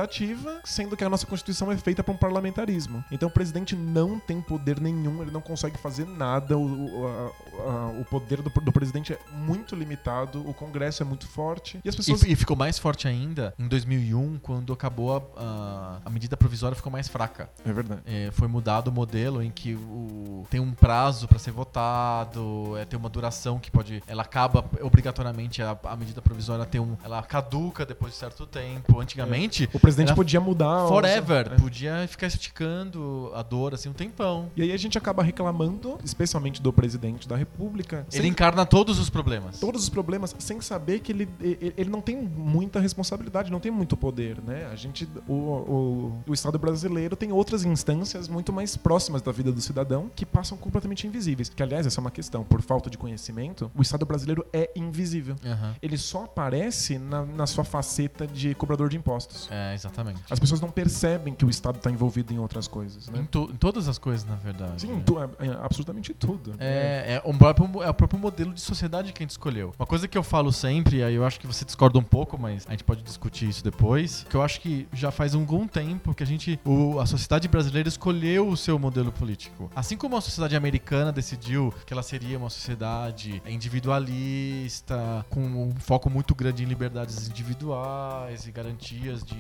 representativa, 0.02 0.62
sendo 0.64 0.96
que 0.96 1.04
a 1.04 1.10
nossa 1.10 1.26
Constituição 1.26 1.72
é 1.72 1.78
feita 1.78 2.04
para 2.04 2.14
um 2.14 2.18
parlamentarismo. 2.18 3.04
Então 3.12 3.28
o 3.28 3.32
presidente 3.32 3.76
não 3.76 4.20
tem 4.20 4.40
poder 4.42 4.80
nenhum, 4.80 5.22
ele 5.22 5.32
não 5.32 5.42
consegue 5.42 5.78
fazer 5.78 6.06
nada, 6.06 6.58
o, 6.58 7.08
a- 7.08 7.32
a- 7.70 7.88
o 8.00 8.06
poder 8.06 8.42
do, 8.42 8.50
do 8.50 8.72
presidente 8.72 9.14
é 9.14 9.20
muito 9.34 9.76
limitado, 9.76 10.48
o 10.48 10.54
Congresso 10.54 11.02
é 11.02 11.06
muito 11.06 11.28
forte, 11.28 11.80
e 11.84 11.90
as 11.90 11.96
pessoas... 11.96 12.22
E, 12.24 12.32
e 12.32 12.36
ficou 12.36 12.56
mais 12.56 12.78
forte 12.78 13.08
ainda 13.08 13.54
em 13.58 13.68
2001, 13.68 14.38
quando 14.40 14.72
acabou 14.72 15.16
a, 15.36 15.42
a, 15.42 15.98
a 16.06 16.10
medida 16.10 16.38
provisória 16.38 16.76
ficou 16.76 16.92
mais 16.92 17.08
fraca. 17.08 17.50
É 17.66 17.74
verdade. 17.74 18.02
É, 18.06 18.30
foi 18.32 18.48
mudado 18.48 18.90
o 18.90 18.92
modelo 18.92 19.42
em 19.42 19.50
que 19.50 19.74
o, 19.76 20.46
tem 20.50 20.60
um 20.60 20.74
prazo 20.74 21.28
para 21.28 21.40
ser 21.40 21.52
votado, 21.52 22.78
é, 22.78 22.86
tem 22.86 23.00
uma 23.00 23.10
duração 23.10 23.60
que 23.60 23.72
pode. 23.72 24.04
Ela 24.08 24.22
acaba 24.24 24.64
obrigatoriamente, 24.82 25.62
a, 25.62 25.78
a 25.84 25.96
medida 25.96 26.22
provisória 26.22 26.66
tem 26.66 26.80
um. 26.82 26.96
Ela 27.04 27.22
caduca 27.24 27.86
depois 27.86 28.14
de 28.14 28.20
certo 28.20 28.46
tempo. 28.46 29.00
Antigamente, 29.00 29.68
O 29.78 29.80
presidente 29.80 30.08
Era 30.08 30.16
podia 30.16 30.42
mudar... 30.42 30.88
forever, 30.88 31.52
É. 31.54 31.56
podia 31.56 32.08
ficar 32.08 32.28
esticando 32.28 33.32
a 33.34 33.42
dor 33.44 33.74
assim 33.74 33.90
um 33.90 33.94
tempão. 33.94 34.50
E 34.56 34.62
aí 34.64 34.72
a 34.72 34.78
gente 34.78 34.98
acaba 34.98 35.22
reclamando, 35.24 35.98
especialmente 36.04 36.62
do 36.62 36.74
presidente 36.74 37.28
da 37.28 37.36
República, 37.36 38.06
Ele 38.12 38.24
sem 38.24 38.32
encarna 38.32 38.66
todos 38.66 39.00
os 39.00 39.10
problemas. 39.10 39.60
todos 39.60 39.84
os 39.84 39.90
problemas 39.90 40.36
sem 40.40 40.60
saber 40.62 41.00
que 41.00 41.12
ele, 41.12 41.30
ele, 41.40 41.90
não 41.90 42.02
tem 42.02 42.16
muita 42.18 42.80
responsabilidade, 42.80 43.52
não 43.52 43.60
tem 43.60 43.72
muito 43.72 43.96
poder, 43.96 44.42
né? 44.42 44.68
A 44.72 44.76
gente, 44.76 45.08
o, 45.28 45.34
o, 45.34 46.24
o 46.28 46.34
Estado 46.34 46.58
brasileiro 46.58 47.16
tem 47.16 47.32
outras 47.32 47.64
instâncias 47.64 48.28
muito 48.28 48.52
mais 48.52 48.76
próximas 48.76 49.22
da 49.22 49.32
vida 49.32 49.52
do 49.52 49.62
cidadão 49.62 50.10
que 50.16 50.26
passam 50.26 50.58
completamente 50.58 51.06
invisíveis. 51.08 51.50
Que, 51.50 51.62
aliás, 51.64 51.86
essa 51.86 52.00
é 52.00 52.02
uma 52.02 52.12
questão. 52.12 52.44
Por 52.44 52.62
falta 52.62 52.90
de 52.90 52.98
conhecimento, 52.98 53.72
o 53.76 53.82
Estado 53.82 54.06
brasileiro 54.06 54.46
é 54.52 54.70
invisível. 54.76 55.36
Aham. 55.46 55.76
Ele 55.82 55.98
só 55.98 56.24
aparece 56.24 56.98
na, 56.98 57.26
na 57.26 57.46
sua 57.48 57.64
faceta 57.64 58.26
de 58.26 58.56
cobrador 58.56 58.90
de 58.90 58.98
impostos. 58.98 59.48
É, 59.52 59.67
exatamente. 59.74 60.22
As 60.30 60.40
pessoas 60.40 60.62
não 60.62 60.70
percebem 60.70 61.34
que 61.34 61.46
o 61.46 61.50
Estado 61.50 61.78
está 61.78 61.90
envolvido 61.92 62.34
em 62.34 62.40
outras 62.40 62.68
coisas, 62.68 63.08
Em, 63.08 63.12
né? 63.12 63.28
to- 63.32 63.50
em 63.52 63.56
todas 63.58 63.88
as 63.88 63.98
coisas, 63.98 64.26
na 64.26 64.36
verdade. 64.36 64.82
Sim, 64.82 64.94
né? 64.96 65.04
tu- 65.06 65.20
é, 65.20 65.28
é 65.48 65.50
absolutamente 65.64 66.14
tudo. 66.14 66.54
É, 66.60 67.16
é, 67.16 67.22
o 67.24 67.34
próprio, 67.34 67.84
é 67.84 67.90
o 67.90 67.94
próprio 67.94 68.20
modelo 68.20 68.54
de 68.54 68.62
sociedade 68.62 69.12
que 69.14 69.22
a 69.22 69.24
gente 69.24 69.32
escolheu. 69.32 69.74
Uma 69.80 69.86
coisa 69.86 70.08
que 70.08 70.18
eu 70.18 70.24
falo 70.24 70.52
sempre, 70.52 71.04
aí 71.04 71.16
eu 71.16 71.26
acho 71.26 71.40
que 71.40 71.48
você 71.48 71.64
discorda 71.66 71.98
um 72.00 72.04
pouco, 72.04 72.38
mas 72.38 72.66
a 72.68 72.72
gente 72.72 72.84
pode 72.84 73.02
discutir 73.04 73.48
isso 73.50 73.64
depois, 73.64 74.26
que 74.30 74.36
eu 74.36 74.42
acho 74.42 74.60
que 74.62 74.88
já 74.94 75.12
faz 75.12 75.34
um 75.36 75.44
bom 75.46 75.68
tempo 75.68 76.14
que 76.14 76.24
a 76.24 76.26
gente, 76.28 76.60
o- 76.66 77.00
a 77.00 77.06
sociedade 77.06 77.48
brasileira 77.48 77.88
escolheu 77.90 78.48
o 78.48 78.58
seu 78.58 78.78
modelo 78.80 79.12
político. 79.12 79.70
Assim 79.76 79.96
como 79.98 80.16
a 80.18 80.22
sociedade 80.22 80.56
americana 80.56 81.12
decidiu 81.12 81.74
que 81.86 81.94
ela 81.94 82.04
seria 82.04 82.38
uma 82.38 82.50
sociedade 82.50 83.42
individualista, 83.48 85.26
com 85.30 85.42
um 85.42 85.72
foco 85.78 86.10
muito 86.10 86.34
grande 86.36 86.64
em 86.64 86.66
liberdades 86.66 87.28
individuais 87.30 88.46
e 88.48 88.52
garantias 88.52 89.24
de, 89.24 89.36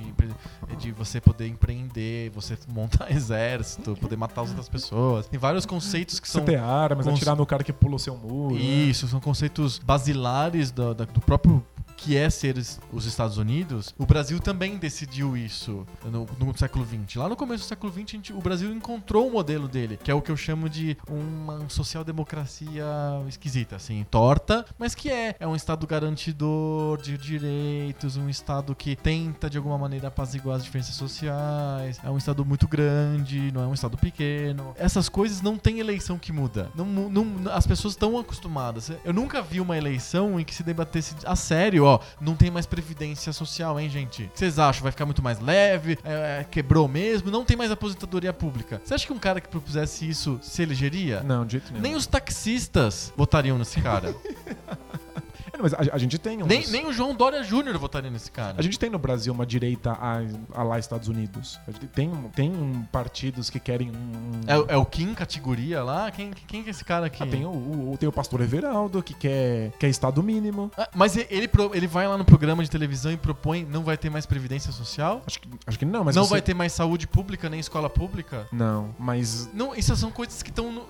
de 0.79 0.91
você 0.91 1.19
poder 1.21 1.47
empreender, 1.47 2.29
você 2.31 2.57
montar 2.67 3.09
exército, 3.13 3.95
poder 3.99 4.15
matar 4.17 4.41
as 4.41 4.49
outras 4.49 4.69
pessoas. 4.69 5.27
Tem 5.27 5.39
vários 5.39 5.65
conceitos 5.65 6.19
que 6.19 6.27
Você 6.27 6.33
são 6.33 6.45
ter 6.45 6.57
armas, 6.57 7.05
cons- 7.05 7.15
atirar 7.17 7.35
no 7.35 7.45
cara 7.45 7.63
que 7.63 7.73
pula 7.73 7.95
o 7.95 7.99
seu 7.99 8.15
muro. 8.17 8.55
né? 8.55 8.61
isso, 8.61 9.07
são 9.07 9.19
conceitos 9.19 9.79
basilares 9.79 10.71
do, 10.71 10.93
do 10.93 11.21
próprio 11.21 11.63
que 11.97 12.15
é 12.15 12.29
ser 12.29 12.55
os 12.93 13.05
Estados 13.05 13.37
Unidos. 13.37 13.93
O 13.97 14.05
Brasil 14.05 14.39
também 14.39 14.77
decidiu 14.77 15.35
isso 15.35 15.85
no, 16.05 16.25
no 16.39 16.57
século 16.57 16.85
XX. 16.85 17.15
Lá 17.15 17.27
no 17.27 17.35
começo 17.35 17.63
do 17.65 17.67
século 17.67 17.91
XX, 17.91 18.11
gente- 18.11 18.33
o 18.33 18.39
Brasil 18.39 18.71
encontrou 18.71 19.27
um 19.27 19.31
modelo 19.31 19.67
dele, 19.67 19.99
que 20.01 20.09
é 20.09 20.13
o 20.13 20.21
que 20.21 20.31
eu 20.31 20.37
chamo 20.37 20.69
de 20.69 20.95
uma 21.09 21.67
social-democracia 21.69 22.85
esquisita, 23.27 23.75
assim, 23.75 24.05
torta, 24.09 24.65
mas 24.77 24.93
que 24.95 25.09
é. 25.09 25.35
É 25.39 25.47
um 25.47 25.55
Estado 25.55 25.85
garantidor 25.87 27.01
de 27.01 27.17
direitos, 27.17 28.15
um 28.17 28.29
Estado 28.29 28.75
que 28.75 28.95
tenta, 28.95 29.49
de 29.49 29.57
alguma 29.57 29.77
maneira, 29.77 30.07
apaziguar 30.07 30.57
as 30.57 30.63
diferenças 30.63 30.95
sociais. 30.95 31.99
É 32.03 32.09
um 32.09 32.17
Estado 32.17 32.45
muito 32.45 32.67
grande, 32.67 33.51
não 33.51 33.61
é 33.63 33.67
um 33.67 33.73
Estado 33.73 33.97
pequeno. 33.97 34.73
Essas 34.77 35.09
coisas 35.09 35.41
não 35.41 35.57
tem 35.57 35.79
eleição 35.79 36.17
que 36.17 36.31
muda. 36.31 36.69
Não, 36.75 36.85
não- 36.85 37.51
as 37.51 37.65
pessoas 37.65 37.93
estão 37.93 38.17
acostumadas. 38.19 38.91
Eu 39.03 39.13
nunca 39.13 39.41
vi 39.41 39.59
uma 39.59 39.77
eleição 39.77 40.39
em 40.39 40.43
que 40.43 40.53
se 40.53 40.63
debatesse 40.63 41.15
a 41.25 41.35
sério, 41.35 41.86
ó, 41.87 41.99
não 42.19 42.35
tem 42.35 42.51
mais 42.51 42.65
previdência 42.65 43.31
social, 43.33 43.79
hein, 43.79 43.89
gente? 43.89 44.23
O 44.23 44.29
que 44.29 44.39
vocês 44.39 44.59
acham? 44.59 44.83
Vai 44.83 44.91
ficar 44.91 45.05
muito 45.05 45.23
mais 45.23 45.39
leve? 45.39 45.97
É, 46.03 46.45
quebrou 46.49 46.87
mesmo? 46.87 47.31
Não 47.31 47.43
tem 47.43 47.57
mais 47.57 47.71
aposentadoria 47.71 48.33
pública. 48.33 48.81
Você 48.83 48.93
acha 48.93 49.05
que 49.05 49.13
um 49.13 49.19
cara 49.19 49.41
que 49.41 49.47
propusesse 49.47 50.07
isso 50.07 50.39
se 50.41 50.61
elegeria? 50.61 51.23
Não, 51.23 51.45
de 51.45 51.53
jeito 51.53 51.71
nenhum. 51.71 51.81
Nem 51.81 51.95
os 51.95 52.05
taxistas 52.05 53.13
votariam 53.15 53.57
nesse 53.57 53.81
cara. 53.81 54.15
É, 55.57 55.61
mas 55.61 55.73
a, 55.73 55.77
a 55.93 55.97
gente 55.97 56.17
tem 56.17 56.37
nem, 56.43 56.67
nem 56.67 56.85
o 56.85 56.93
João 56.93 57.13
Dória 57.15 57.43
Júnior 57.43 57.77
votaria 57.77 58.09
nesse 58.11 58.31
cara. 58.31 58.55
A 58.57 58.61
gente 58.61 58.77
tem 58.77 58.89
no 58.89 58.99
Brasil 58.99 59.33
uma 59.33 59.45
direita 59.45 59.91
a, 59.91 60.19
a 60.53 60.63
lá 60.63 60.79
Estados 60.79 61.07
Unidos. 61.07 61.59
Tem, 61.93 62.11
tem 62.35 62.51
um 62.51 62.83
partidos 62.91 63.49
que 63.49 63.59
querem 63.59 63.91
um... 63.91 64.41
É, 64.47 64.57
o- 64.57 64.65
é 64.69 64.77
o 64.77 64.85
Kim 64.85 65.13
categoria 65.13 65.83
lá? 65.83 66.11
Quem, 66.11 66.31
quem 66.47 66.63
que 66.63 66.69
é 66.69 66.71
esse 66.71 66.83
cara 66.85 67.07
aqui? 67.07 67.23
Ah, 67.23 67.27
tem, 67.27 67.45
o, 67.45 67.49
o- 67.93 67.97
tem 67.99 68.07
o 68.07 68.11
pastor 68.11 68.41
Everaldo, 68.41 69.01
que 69.01 69.13
quer, 69.13 69.71
quer 69.79 69.87
Estado 69.89 70.21
mínimo. 70.21 70.71
Ah, 70.77 70.89
Mas 70.95 71.15
ele, 71.17 71.49
ele 71.73 71.87
vai 71.87 72.07
lá 72.07 72.17
no 72.17 72.25
programa 72.25 72.63
de 72.63 72.69
televisão 72.69 73.11
e 73.11 73.17
propõe 73.17 73.65
não 73.65 73.83
vai 73.83 73.97
ter 73.97 74.09
mais 74.09 74.25
previdência 74.25 74.71
social? 74.71 75.23
Acho 75.25 75.39
que, 75.39 75.49
acho 75.65 75.79
que 75.79 75.85
não, 75.85 76.03
mas 76.03 76.15
não 76.15 76.23
você- 76.23 76.29
vai 76.31 76.41
ter 76.41 76.53
mais 76.53 76.71
saúde 76.73 77.07
pública 77.07 77.49
nem 77.49 77.59
escola 77.59 77.89
pública? 77.89 78.47
Não, 78.51 78.93
mas... 78.99 79.49
Não, 79.53 79.73
isso 79.75 79.95
são 79.95 80.11
coisas 80.11 80.41
que 80.43 80.49
estão. 80.49 80.85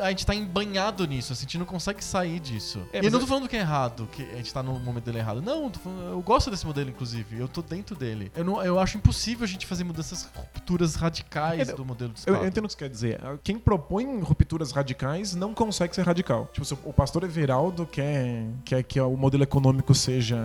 A 0.00 0.08
gente 0.10 0.26
tá 0.26 0.34
embanhado 0.34 1.06
nisso, 1.06 1.32
assim, 1.32 1.42
a 1.42 1.44
gente 1.44 1.58
não 1.58 1.66
consegue 1.66 2.02
sair 2.02 2.40
disso. 2.40 2.80
É, 2.92 3.00
e 3.02 3.06
eu 3.06 3.10
não 3.10 3.18
é- 3.18 3.20
tô 3.20 3.26
falando 3.26 3.48
que 3.48 3.56
é 3.56 3.60
errado, 3.60 3.91
que 4.06 4.22
a 4.22 4.36
gente 4.36 4.52
tá 4.52 4.62
no 4.62 4.78
modelo 4.78 5.16
errado. 5.18 5.40
Não, 5.42 5.64
eu 5.64 6.12
eu 6.12 6.22
gosto 6.22 6.50
desse 6.50 6.66
modelo, 6.66 6.90
inclusive. 6.90 7.38
Eu 7.38 7.48
tô 7.48 7.62
dentro 7.62 7.94
dele. 7.96 8.30
Eu, 8.34 8.44
não, 8.44 8.62
eu 8.62 8.78
acho 8.78 8.96
impossível 8.96 9.44
a 9.44 9.48
gente 9.48 9.66
fazer 9.66 9.84
mudanças, 9.84 10.28
rupturas 10.34 10.94
radicais 10.94 11.68
É, 11.68 11.74
do 11.74 11.84
modelo 11.84 12.12
de 12.12 12.20
Eu, 12.20 12.32
Estado. 12.32 12.36
eu 12.44 12.48
entendo 12.48 12.64
o 12.64 12.68
que 12.68 12.72
você 12.74 12.78
quer 12.78 12.88
dizer. 12.88 13.20
Quem 13.42 13.58
propõe 13.58 14.20
rupturas 14.20 14.72
radicais 14.72 15.34
não 15.34 15.54
consegue 15.54 15.94
ser 15.94 16.02
radical. 16.02 16.48
Tipo, 16.52 16.64
se 16.64 16.74
o 16.74 16.92
pastor 16.92 17.24
Everaldo 17.24 17.86
quer, 17.86 18.46
quer 18.64 18.82
que 18.82 19.00
o 19.00 19.16
modelo 19.16 19.42
econômico 19.42 19.94
seja. 19.94 20.38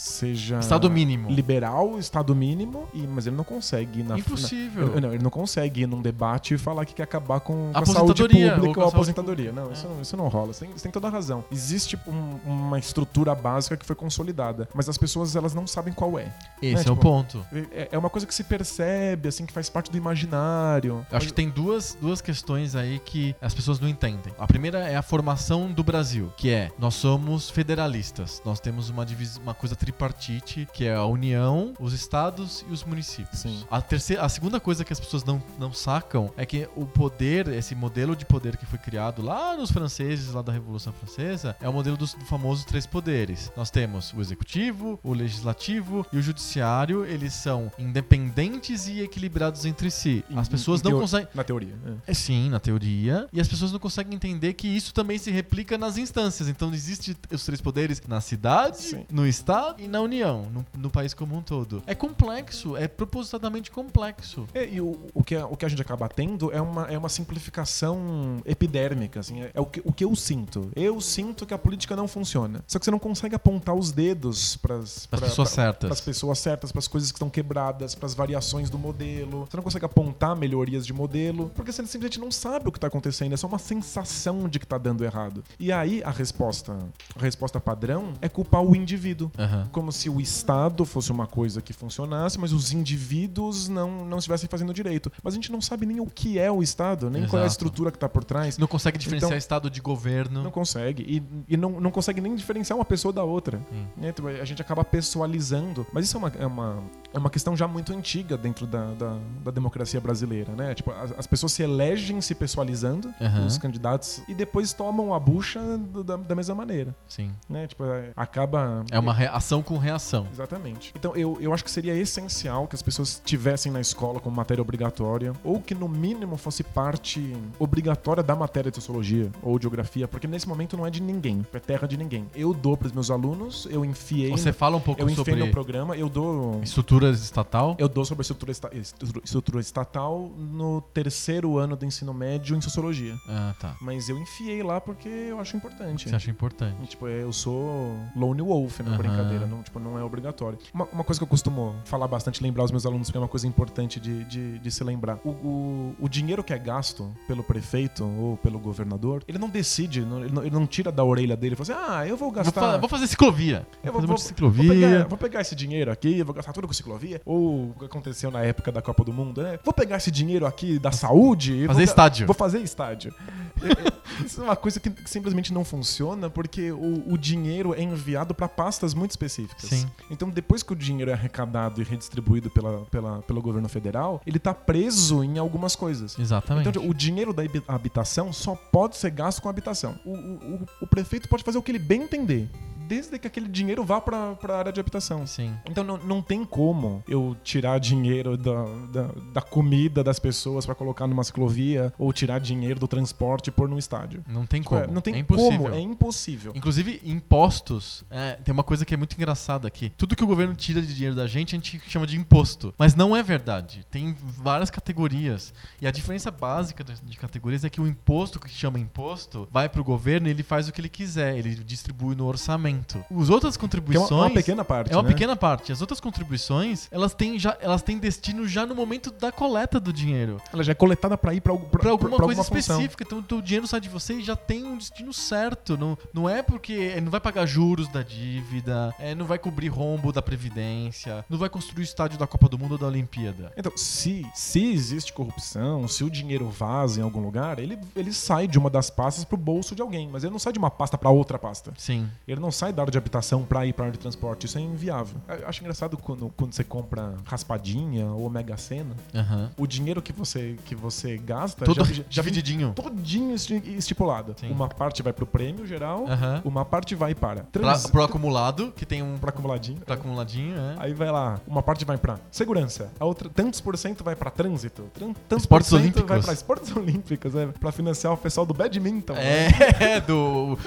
Seja. 0.00 0.58
Estado 0.60 0.90
mínimo. 0.90 1.30
Liberal, 1.30 1.98
Estado 1.98 2.34
mínimo, 2.34 2.88
e, 2.94 3.06
mas 3.06 3.26
ele 3.26 3.36
não 3.36 3.44
consegue 3.44 4.00
ir 4.00 4.02
na 4.02 4.18
Impossível. 4.18 4.94
na- 4.94 5.00
não, 5.00 5.12
ele 5.14 5.22
não 5.22 5.30
consegue 5.30 5.82
ir 5.82 5.86
num 5.86 6.00
debate 6.00 6.54
e 6.54 6.58
falar 6.58 6.86
que 6.86 6.94
quer 6.94 7.02
acabar 7.02 7.40
com, 7.40 7.70
a 7.74 7.78
Aposentadoria, 7.80 8.48
saúde 8.48 8.60
pública 8.60 8.80
ou 8.80 8.86
a 8.86 8.88
aposentadoria. 8.88 9.52
Não, 9.52 9.70
isso, 9.70 9.86
não- 9.86 10.00
isso 10.00 10.16
não 10.16 10.28
rola. 10.28 10.54
Você 10.54 10.64
tem, 10.64 10.72
você 10.74 10.82
tem 10.84 10.92
toda 10.92 11.06
a 11.08 11.10
razão. 11.10 11.44
Existe 11.52 11.98
um- 12.06 12.38
uma 12.50 12.78
estrutura 12.78 13.34
básica 13.34 13.76
que 13.76 13.84
foi 13.84 13.94
consolidada, 13.94 14.68
mas 14.74 14.88
as 14.88 14.96
pessoas 14.96 15.36
elas 15.36 15.52
não 15.52 15.66
sabem 15.66 15.92
qual 15.92 16.18
é. 16.18 16.32
Esse 16.62 16.76
né, 16.76 16.88
é 16.88 16.92
o 16.92 16.94
tipo, 16.94 16.96
ponto. 16.96 17.44
É, 17.70 17.88
é 17.92 17.98
uma 17.98 18.08
coisa 18.08 18.26
que 18.26 18.34
se 18.34 18.44
percebe, 18.44 19.28
assim, 19.28 19.44
que 19.44 19.52
faz 19.52 19.68
parte 19.68 19.90
do 19.90 19.98
imaginário. 19.98 21.04
Eu 21.10 21.16
acho 21.18 21.26
que 21.28 21.32
tem 21.34 21.50
duas, 21.50 21.96
duas 22.00 22.20
questões 22.22 22.74
aí 22.74 22.98
que 23.04 23.34
as 23.40 23.52
pessoas 23.54 23.78
não 23.78 23.88
entendem. 23.88 24.32
A 24.38 24.46
primeira 24.46 24.78
é 24.88 24.96
a 24.96 25.02
formação 25.02 25.70
do 25.70 25.84
Brasil, 25.84 26.32
que 26.36 26.50
é 26.50 26.70
nós 26.78 26.94
somos 26.94 27.50
federalistas. 27.50 28.40
Nós 28.44 28.60
temos 28.60 28.88
uma, 28.88 29.04
divis- 29.04 29.36
uma 29.36 29.54
coisa 29.54 29.74
tripartite, 29.90 30.68
que 30.72 30.84
é 30.84 30.94
a 30.94 31.04
União, 31.04 31.74
os 31.78 31.92
estados 31.92 32.64
e 32.68 32.72
os 32.72 32.84
municípios. 32.84 33.40
Sim. 33.40 33.64
A, 33.70 33.80
terceira, 33.82 34.22
a 34.22 34.28
segunda 34.28 34.60
coisa 34.60 34.84
que 34.84 34.92
as 34.92 35.00
pessoas 35.00 35.24
não, 35.24 35.42
não 35.58 35.72
sacam 35.72 36.32
é 36.36 36.46
que 36.46 36.68
o 36.76 36.86
poder, 36.86 37.48
esse 37.48 37.74
modelo 37.74 38.14
de 38.14 38.24
poder 38.24 38.56
que 38.56 38.64
foi 38.64 38.78
criado 38.78 39.20
lá 39.22 39.56
nos 39.56 39.70
franceses, 39.70 40.32
lá 40.32 40.42
da 40.42 40.52
Revolução 40.52 40.92
Francesa, 40.92 41.56
é 41.60 41.68
o 41.68 41.72
modelo 41.72 41.96
dos 41.96 42.14
do 42.14 42.24
famosos 42.24 42.64
três 42.64 42.86
poderes. 42.86 43.52
Nós 43.56 43.70
temos 43.70 44.12
o 44.12 44.20
executivo, 44.20 44.98
o 45.02 45.12
legislativo 45.12 46.06
e 46.12 46.18
o 46.18 46.22
judiciário. 46.22 47.04
Eles 47.04 47.32
são 47.32 47.70
independentes 47.78 48.86
e 48.86 49.00
equilibrados 49.00 49.64
entre 49.64 49.90
si. 49.90 50.24
As 50.36 50.48
pessoas 50.48 50.82
não 50.82 50.92
conseguem. 50.92 51.28
Na 51.34 51.44
teoria. 51.44 51.74
é. 52.06 52.10
É 52.10 52.14
sim, 52.14 52.48
na 52.48 52.60
teoria. 52.60 53.28
E 53.32 53.40
as 53.40 53.48
pessoas 53.48 53.72
não 53.72 53.78
conseguem 53.78 54.14
entender 54.14 54.54
que 54.54 54.68
isso 54.68 54.92
também 54.92 55.18
se 55.18 55.30
replica 55.30 55.76
nas 55.76 55.96
instâncias. 55.96 56.48
Então 56.48 56.72
existe 56.72 57.16
os 57.32 57.44
três 57.44 57.60
poderes 57.60 58.00
na 58.06 58.20
cidade, 58.20 58.78
Sim. 58.78 59.06
no 59.10 59.26
estado 59.26 59.79
e 59.80 59.88
na 59.88 60.00
União, 60.00 60.46
no, 60.52 60.66
no 60.76 60.90
país 60.90 61.14
como 61.14 61.36
um 61.36 61.42
todo. 61.42 61.82
É 61.86 61.94
complexo, 61.94 62.76
é 62.76 62.86
propositadamente 62.88 63.70
complexo. 63.70 64.46
É, 64.54 64.68
e 64.68 64.80
o, 64.80 64.98
o, 65.14 65.22
que, 65.24 65.34
a- 65.36 65.46
o 65.46 65.56
que 65.56 65.64
a 65.64 65.68
gente 65.68 65.82
acaba 65.82 66.08
tendo 66.08 66.52
é 66.52 66.60
uma, 66.60 66.84
é 66.86 66.96
uma 66.98 67.08
simplificação 67.08 68.40
epidérmica, 68.44 69.20
assim, 69.20 69.42
é, 69.42 69.50
é 69.54 69.60
o, 69.60 69.66
que, 69.66 69.80
o 69.84 69.92
que 69.92 70.04
eu 70.04 70.14
sinto. 70.16 70.70
Eu 70.74 71.00
sinto 71.00 71.44
que 71.46 71.54
a 71.54 71.58
política 71.58 71.94
não 71.96 72.06
funciona. 72.08 72.62
Só 72.66 72.78
que 72.78 72.84
você 72.84 72.90
não 72.90 72.98
consegue 72.98 73.34
apontar 73.34 73.74
os 73.74 73.92
dedos 73.92 74.56
pras, 74.56 75.08
As 75.10 75.20
pessoas 75.20 75.50
certas. 75.50 75.88
pras 75.88 76.00
pessoas 76.00 76.38
certas, 76.38 76.72
pras 76.72 76.88
coisas 76.88 77.10
que 77.10 77.16
estão 77.16 77.30
quebradas, 77.30 77.94
pras 77.94 78.14
variações 78.14 78.70
do 78.70 78.78
modelo. 78.78 79.46
Você 79.50 79.56
não 79.56 79.64
consegue 79.64 79.84
apontar 79.84 80.36
melhorias 80.36 80.86
de 80.86 80.92
modelo, 80.92 81.50
porque 81.54 81.72
você 81.72 81.82
simplesmente 81.86 82.18
não 82.20 82.30
sabe 82.30 82.68
o 82.68 82.72
que 82.72 82.80
tá 82.80 82.86
acontecendo, 82.86 83.32
é 83.32 83.36
só 83.36 83.46
uma 83.46 83.58
sensação 83.58 84.48
de 84.48 84.58
que 84.58 84.66
tá 84.66 84.78
dando 84.78 85.04
errado. 85.04 85.42
E 85.58 85.72
aí 85.72 86.02
a 86.04 86.10
resposta, 86.10 86.76
a 87.16 87.20
resposta 87.22 87.60
padrão 87.60 88.12
é 88.20 88.28
culpar 88.28 88.62
o 88.62 88.74
indivíduo. 88.74 89.30
Aham. 89.38 89.68
Como 89.70 89.92
se 89.92 90.08
o 90.08 90.20
Estado 90.20 90.84
fosse 90.84 91.10
uma 91.12 91.26
coisa 91.26 91.60
que 91.62 91.72
funcionasse, 91.72 92.38
mas 92.38 92.52
os 92.52 92.72
indivíduos 92.72 93.68
não, 93.68 94.04
não 94.04 94.18
estivessem 94.18 94.48
fazendo 94.48 94.72
direito. 94.72 95.10
Mas 95.22 95.34
a 95.34 95.36
gente 95.36 95.50
não 95.52 95.60
sabe 95.60 95.86
nem 95.86 96.00
o 96.00 96.06
que 96.06 96.38
é 96.38 96.50
o 96.50 96.62
Estado, 96.62 97.08
nem 97.10 97.26
qual 97.26 97.40
é 97.40 97.44
a 97.44 97.46
Exato. 97.46 97.64
estrutura 97.64 97.90
que 97.90 97.98
tá 97.98 98.08
por 98.08 98.24
trás. 98.24 98.58
Não 98.58 98.66
consegue 98.66 98.98
diferenciar 98.98 99.30
Então- 99.30 99.38
estado 99.38 99.70
de 99.70 99.80
governo. 99.80 100.42
Não 100.42 100.50
consegue. 100.50 101.02
E, 101.02 101.22
e 101.54 101.56
não, 101.56 101.80
não 101.80 101.90
consegue 101.90 102.20
nem 102.20 102.34
diferenciar 102.34 102.76
uma 102.78 102.84
pessoa 102.84 103.12
da 103.12 103.22
outra. 103.24 103.58
Hum. 103.72 103.84
né? 103.96 104.08
Então, 104.10 104.26
a 104.26 104.44
gente 104.44 104.60
acaba 104.60 104.84
pessoalizando. 104.84 105.86
Mas 105.92 106.04
isso 106.06 106.16
é 106.16 106.18
uma, 106.18 106.32
é 106.38 106.46
uma, 106.46 106.82
é 107.12 107.18
uma 107.18 107.30
questão 107.30 107.56
já 107.56 107.66
muito 107.66 107.92
antiga 107.92 108.36
dentro 108.36 108.66
da, 108.66 108.86
da, 108.94 109.16
da 109.44 109.50
democracia 109.50 110.00
brasileira, 110.00 110.52
né? 110.54 110.74
Tipo, 110.74 110.90
as, 110.92 111.12
as 111.18 111.26
pessoas 111.26 111.52
se 111.52 111.62
elegem 111.62 112.20
se 112.20 112.34
pessoalizando, 112.34 113.12
Aham. 113.20 113.46
os 113.46 113.58
candidatos, 113.58 114.22
e 114.28 114.34
depois 114.34 114.72
tomam 114.72 115.12
a 115.14 115.18
bucha 115.20 115.60
do- 115.78 116.04
da, 116.04 116.16
da 116.16 116.34
mesma 116.34 116.54
maneira. 116.54 116.94
Sim. 117.08 117.30
Né? 117.48 117.66
Tipo, 117.66 117.84
é, 117.84 118.10
acaba. 118.16 118.84
É 118.90 118.98
uma 118.98 119.12
reação 119.12 119.62
com 119.62 119.76
reação. 119.78 120.26
Exatamente. 120.32 120.92
Então 120.96 121.14
eu, 121.16 121.36
eu 121.40 121.52
acho 121.52 121.64
que 121.64 121.70
seria 121.70 121.94
essencial 121.94 122.66
que 122.66 122.74
as 122.74 122.82
pessoas 122.82 123.20
tivessem 123.24 123.70
na 123.72 123.80
escola 123.80 124.20
como 124.20 124.34
matéria 124.36 124.62
obrigatória, 124.62 125.32
ou 125.44 125.60
que 125.60 125.74
no 125.74 125.88
mínimo 125.88 126.36
fosse 126.36 126.62
parte 126.62 127.36
obrigatória 127.58 128.22
da 128.22 128.34
matéria 128.36 128.70
de 128.70 128.76
sociologia 128.76 129.30
ou 129.42 129.58
de 129.58 129.62
geografia, 129.64 130.06
porque 130.08 130.26
nesse 130.26 130.48
momento 130.48 130.76
não 130.76 130.86
é 130.86 130.90
de 130.90 131.02
ninguém, 131.02 131.44
é 131.52 131.58
terra 131.58 131.86
de 131.86 131.96
ninguém. 131.96 132.26
Eu 132.34 132.52
dou 132.54 132.76
para 132.76 132.86
os 132.86 132.92
meus 132.92 133.10
alunos, 133.10 133.66
eu 133.70 133.84
enfiei, 133.84 134.30
Você 134.30 134.52
fala 134.52 134.76
um 134.76 134.80
pouco 134.80 135.00
eu 135.00 135.06
enfiei 135.08 135.16
sobre 135.24 135.34
no 135.36 135.50
programa, 135.50 135.96
eu 135.96 136.08
dou. 136.08 136.60
Estruturas 137.08 137.22
estatal? 137.22 137.76
Eu 137.78 137.88
dou 137.88 138.04
sobre 138.04 138.20
a 138.20 138.22
estrutura, 138.22 138.50
esta- 138.52 138.76
estrutura- 138.76 139.24
estrutura 139.24 139.60
estatal 139.60 140.30
no 140.36 140.80
terceiro 140.80 141.58
ano 141.58 141.76
do 141.76 141.84
ensino 141.84 142.12
médio 142.12 142.56
em 142.56 142.60
sociologia. 142.60 143.14
Ah, 143.28 143.54
tá. 143.58 143.76
Mas 143.80 144.08
eu 144.08 144.18
enfiei 144.18 144.62
lá 144.62 144.80
porque 144.80 145.08
eu 145.08 145.38
acho 145.40 145.56
importante. 145.56 146.08
Você 146.08 146.14
acha 146.16 146.30
importante. 146.30 146.76
Tipo, 146.88 147.08
eu 147.08 147.32
sou 147.32 147.96
lone 148.16 148.42
wolf 148.42 148.80
na 148.80 148.88
Aham. 148.90 148.98
brincadeira. 148.98 149.20
maneira, 149.30 149.46
não, 149.46 149.62
tipo, 149.62 149.78
não 149.78 149.98
é 149.98 150.02
obrigatório. 150.02 150.58
Uma, 150.72 150.86
uma 150.86 151.04
coisa 151.04 151.18
que 151.20 151.22
eu 151.24 151.28
costumo 151.28 151.76
falar 151.84 152.08
bastante, 152.08 152.42
lembrar 152.42 152.64
os 152.64 152.70
meus 152.70 152.84
alunos, 152.86 153.08
porque 153.08 153.18
é 153.18 153.20
uma 153.20 153.28
coisa 153.28 153.46
importante 153.46 154.00
de, 154.00 154.24
de, 154.24 154.58
de 154.58 154.70
se 154.70 154.82
lembrar. 154.82 155.18
O, 155.24 155.28
o, 155.30 155.96
o 156.00 156.08
dinheiro 156.08 156.42
que 156.42 156.52
é 156.52 156.58
gasto 156.58 157.14
pelo 157.28 157.42
prefeito 157.42 158.04
ou 158.04 158.36
pelo 158.38 158.58
governador, 158.58 159.22
ele 159.28 159.38
não 159.38 159.48
decide, 159.48 160.00
não- 160.04 160.20
ele, 160.24 160.32
não, 160.32 160.42
ele 160.42 160.50
não 160.54 160.66
tira 160.66 160.90
da 160.90 161.04
orelha 161.04 161.36
dele 161.36 161.54
e 161.54 161.56
fala 161.56 161.80
assim: 161.80 161.92
ah, 161.92 162.06
eu 162.06 162.16
vou 162.16 162.30
Vou, 162.30 162.36
gastar. 162.44 162.60
fa- 162.60 162.78
vou 162.78 162.88
fazer 162.88 163.06
ciclovia. 163.08 163.66
Eu 163.84 163.92
vou, 163.92 164.00
vou, 164.02 164.16
fazer 164.16 164.34
vou- 164.34 164.50
de 164.50 164.56
vou 164.56 164.64
ciclovia. 164.64 164.88
pegar, 164.88 165.08
vou 165.08 165.18
pegar 165.18 165.40
esse 165.42 165.54
dinheiro 165.54 165.90
aqui, 165.92 166.22
vou 166.22 166.34
gastar 166.34 166.52
tudo 166.52 166.66
com 166.66 166.72
ciclovia. 166.72 166.89
Ou 167.24 167.70
o 167.70 167.74
que 167.78 167.84
aconteceu 167.84 168.30
na 168.30 168.42
época 168.42 168.70
da 168.72 168.82
Copa 168.82 169.04
do 169.04 169.12
Mundo, 169.12 169.42
né? 169.42 169.58
Vou 169.64 169.72
pegar 169.74 169.96
esse 169.96 170.10
dinheiro 170.10 170.46
aqui 170.46 170.78
da 170.78 170.92
saúde 170.92 171.52
e 171.52 171.66
Fazer 171.66 171.72
vou, 171.72 171.84
estádio. 171.84 172.26
Vou 172.26 172.34
fazer 172.34 172.60
estádio. 172.60 173.14
Isso 174.24 174.40
é 174.40 174.44
uma 174.44 174.56
coisa 174.56 174.78
que, 174.78 174.92
simplesmente 175.06 175.52
não 175.52 175.64
funciona 175.64 176.28
porque 176.28 176.70
o, 176.72 177.12
o 177.12 177.16
dinheiro 177.18 177.74
é 177.74 177.82
enviado 177.82 178.34
para 178.34 178.48
pastas 178.48 178.92
muito 178.92 179.10
específicas. 179.12 179.62
Sim. 179.70 179.88
Então, 180.10 180.28
depois 180.28 180.62
que 180.62 180.72
o 180.72 180.76
dinheiro 180.76 181.10
é 181.10 181.14
arrecadado 181.14 181.80
e 181.80 181.84
redistribuído 181.84 182.50
pela, 182.50 182.84
pela, 182.86 183.22
pelo 183.22 183.40
governo 183.40 183.68
federal, 183.68 184.20
ele 184.26 184.38
tá 184.38 184.52
preso 184.52 185.24
em 185.24 185.38
algumas 185.38 185.74
coisas. 185.74 186.18
Exatamente. 186.18 186.68
Então, 186.68 186.86
o 186.88 186.92
dinheiro 186.92 187.32
da 187.32 187.42
habi- 187.42 187.62
habitação 187.66 188.32
só 188.32 188.54
pode 188.54 188.96
ser 188.96 189.10
gasto 189.10 189.40
com 189.40 189.48
habitação. 189.48 189.98
O, 190.04 190.10
o, 190.10 190.14
o- 190.54 190.66
o 190.82 190.86
prefeito 190.86 191.28
pode 191.28 191.42
fazer 191.42 191.56
o 191.58 191.62
que 191.62 191.70
ele 191.70 191.78
bem 191.78 192.02
entender, 192.02 192.50
desde 192.88 193.16
que 193.20 193.26
aquele 193.26 193.46
dinheiro 193.48 193.84
vá 193.84 194.00
para 194.00 194.36
a 194.48 194.56
área 194.58 194.72
de 194.72 194.80
habitação. 194.80 195.24
Sim. 195.26 195.54
Então 195.64 195.84
não, 195.84 195.96
não 195.98 196.20
tem 196.20 196.44
como 196.44 197.04
eu 197.08 197.36
tirar 197.44 197.78
dinheiro 197.78 198.36
da, 198.36 198.64
da, 198.92 199.10
da 199.32 199.40
comida 199.40 200.02
das 200.02 200.18
pessoas 200.18 200.66
para 200.66 200.74
colocar 200.74 201.06
numa 201.06 201.22
ciclovia 201.22 201.92
ou 201.96 202.12
tirar 202.12 202.40
dinheiro 202.40 202.80
do 202.80 202.88
transporte 202.88 203.39
e 203.48 203.52
pôr 203.52 203.68
num 203.68 203.78
estádio. 203.78 204.22
Não 204.28 204.44
tem 204.46 204.60
Tipo, 204.60 204.70
como. 204.76 204.84
é, 204.84 204.86
não 204.88 205.00
tem 205.00 205.14
é 205.14 205.18
impossível. 205.18 205.62
como, 205.64 205.74
é 205.74 205.80
impossível. 205.80 206.52
Inclusive, 206.54 207.00
impostos. 207.04 208.04
é, 208.10 208.32
tem 208.34 208.52
uma 208.52 208.62
coisa 208.64 208.84
que 208.84 208.92
é 208.92 208.96
muito 208.96 209.14
engraçada 209.14 209.66
aqui. 209.68 209.90
Tudo 209.96 210.14
que 210.16 210.22
o 210.24 210.26
governo 210.26 210.54
tira 210.54 210.82
de 210.82 210.92
dinheiro 210.94 211.14
da 211.16 211.26
gente, 211.26 211.54
a 211.54 211.58
gente 211.58 211.80
chama 211.88 212.06
de 212.06 212.16
imposto. 212.16 212.74
Mas 212.76 212.94
não 212.94 213.16
é 213.16 213.22
verdade. 213.22 213.86
Tem 213.90 214.14
várias 214.20 214.70
categorias. 214.70 215.54
E 215.80 215.86
a 215.86 215.90
diferença 215.90 216.30
básica 216.30 216.84
de 216.84 217.16
categorias 217.16 217.64
é 217.64 217.70
que 217.70 217.80
o 217.80 217.86
imposto, 217.86 218.38
que 218.40 218.48
chama 218.50 218.78
imposto, 218.78 219.48
vai 219.50 219.68
pro 219.68 219.82
governo 219.84 220.28
e 220.28 220.30
ele 220.30 220.42
faz 220.42 220.68
o 220.68 220.72
que 220.72 220.80
ele 220.80 220.88
quiser. 220.88 221.36
Ele 221.36 221.54
distribui 221.54 222.14
no 222.14 222.26
orçamento. 222.26 223.02
Os 223.10 223.30
outras 223.30 223.56
Que 223.56 223.60
é 223.60 223.64
uma, 223.64 223.68
contribuições. 223.68 224.10
uma 224.10 224.30
pequena 224.30 224.64
parte, 224.64 224.92
É 224.92 224.96
uma 224.96 225.02
né? 225.02 225.08
pequena 225.08 225.36
parte. 225.36 225.72
As 225.72 225.80
outras 225.80 226.00
contribuições, 226.00 226.88
elas 226.90 227.14
têm, 227.14 227.38
já, 227.38 227.56
elas 227.60 227.82
têm 227.82 227.98
destino 227.98 228.46
já 228.48 228.66
no 228.66 228.74
momento 228.74 229.10
da 229.10 229.30
coleta 229.30 229.78
do 229.78 229.92
dinheiro. 229.92 230.40
Ela 230.52 230.62
já 230.62 230.72
é 230.72 230.74
coletada 230.74 231.16
para 231.16 231.34
ir 231.34 231.40
para 231.40 231.54
Pra 231.56 231.90
alguma 231.90 232.16
coisa 232.16 232.42
função. 232.42 232.58
específica. 232.80 233.04
Então, 233.04 233.18
o 233.38 233.42
dinheiro 233.42 233.66
sai 233.66 233.80
de 233.80 233.88
você 233.88 234.14
e 234.14 234.22
já 234.22 234.36
tem 234.36 234.64
um 234.64 234.76
destino 234.76 235.12
certo. 235.12 235.76
Não, 235.76 235.96
não 236.12 236.28
é 236.28 236.42
porque 236.42 236.72
é, 236.96 237.00
não 237.00 237.10
vai 237.10 237.20
pagar 237.20 237.46
juros 237.46 237.88
da 237.88 238.02
dívida, 238.02 238.94
é, 238.98 239.14
não 239.14 239.26
vai 239.26 239.38
cobrir 239.38 239.68
rombo 239.68 240.12
da 240.12 240.22
Previdência, 240.22 241.24
não 241.28 241.38
vai 241.38 241.48
construir 241.48 241.82
o 241.82 241.84
estádio 241.84 242.18
da 242.18 242.26
Copa 242.26 242.48
do 242.48 242.58
Mundo 242.58 242.72
ou 242.72 242.78
da 242.78 242.86
Olimpíada. 242.86 243.52
Então, 243.56 243.72
se, 243.76 244.26
se 244.34 244.64
existe 244.72 245.12
corrupção, 245.12 245.86
se 245.88 246.04
o 246.04 246.10
dinheiro 246.10 246.48
vaza 246.48 247.00
em 247.00 247.02
algum 247.02 247.20
lugar, 247.20 247.58
ele, 247.58 247.78
ele 247.96 248.12
sai 248.12 248.46
de 248.46 248.58
uma 248.58 248.70
das 248.70 248.90
pastas 248.90 249.24
pro 249.24 249.36
bolso 249.36 249.74
de 249.74 249.82
alguém, 249.82 250.08
mas 250.08 250.24
ele 250.24 250.32
não 250.32 250.38
sai 250.38 250.52
de 250.52 250.58
uma 250.58 250.70
pasta 250.70 250.96
para 250.98 251.10
outra 251.10 251.38
pasta. 251.38 251.72
Sim. 251.76 252.08
Ele 252.26 252.40
não 252.40 252.50
sai 252.50 252.72
da 252.72 252.82
área 252.82 252.92
de 252.92 252.98
habitação 252.98 253.44
pra 253.44 253.66
ir 253.66 253.72
pra 253.72 253.84
área 253.86 253.92
de 253.92 253.98
transporte. 253.98 254.46
Isso 254.46 254.58
é 254.58 254.60
inviável. 254.60 255.20
Eu 255.28 255.48
acho 255.48 255.60
engraçado 255.60 255.96
quando, 255.96 256.32
quando 256.36 256.52
você 256.52 256.64
compra 256.64 257.14
raspadinha 257.24 258.06
ou 258.06 258.28
mega 258.30 258.56
sena, 258.56 258.94
Aham. 259.14 259.50
o 259.56 259.66
dinheiro 259.66 260.00
que 260.02 260.12
você, 260.12 260.56
que 260.64 260.74
você 260.74 261.16
gasta 261.18 261.64
Todo 261.64 261.84
já, 261.84 262.04
já 262.08 262.22
vem 262.22 262.32
divididinho. 262.32 262.72
todinho 262.74 263.19
esti- 263.32 263.62
estipulado. 263.76 264.34
Sim. 264.38 264.50
Uma 264.50 264.68
parte 264.68 265.02
vai 265.02 265.12
pro 265.12 265.26
prêmio 265.26 265.66
geral, 265.66 266.04
uma 266.44 266.64
parte 266.64 266.94
vai 266.94 267.14
para 267.14 267.42
Pra, 267.44 267.60
trans, 267.62 267.86
pro 267.86 268.02
acumulado, 268.02 268.72
que 268.76 268.84
tem 268.86 269.02
um. 269.02 269.18
pra 269.18 269.30
acumuladinho. 269.30 269.80
Pra 269.80 269.94
acumuladinho, 269.94 270.56
é. 270.56 270.74
Aí 270.78 270.94
vai 270.94 271.10
lá, 271.10 271.40
uma 271.46 271.62
parte 271.62 271.84
vai 271.84 271.98
pra 271.98 272.18
segurança, 272.30 272.90
a 272.98 273.04
outra, 273.04 273.28
tantos 273.28 273.60
por 273.60 273.76
cento 273.76 274.02
vai 274.02 274.16
pra 274.16 274.30
trânsito, 274.30 274.84
tantos 275.28 275.42
Esportes 275.44 275.68
por 275.70 275.76
cento 275.76 275.82
olímpicos. 275.82 276.08
vai 276.08 276.20
pra 276.22 276.32
esportes 276.32 276.72
olímpicos, 276.76 277.34
é, 277.34 277.46
pra 277.46 277.70
financiar 277.72 278.12
o 278.12 278.16
pessoal 278.16 278.46
do 278.46 278.54
badminton, 278.54 279.14
né? 279.14 279.48
É, 279.80 280.00
do 280.00 280.58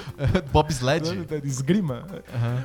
bobsled. 0.52 1.26
Esgrima. 1.44 2.06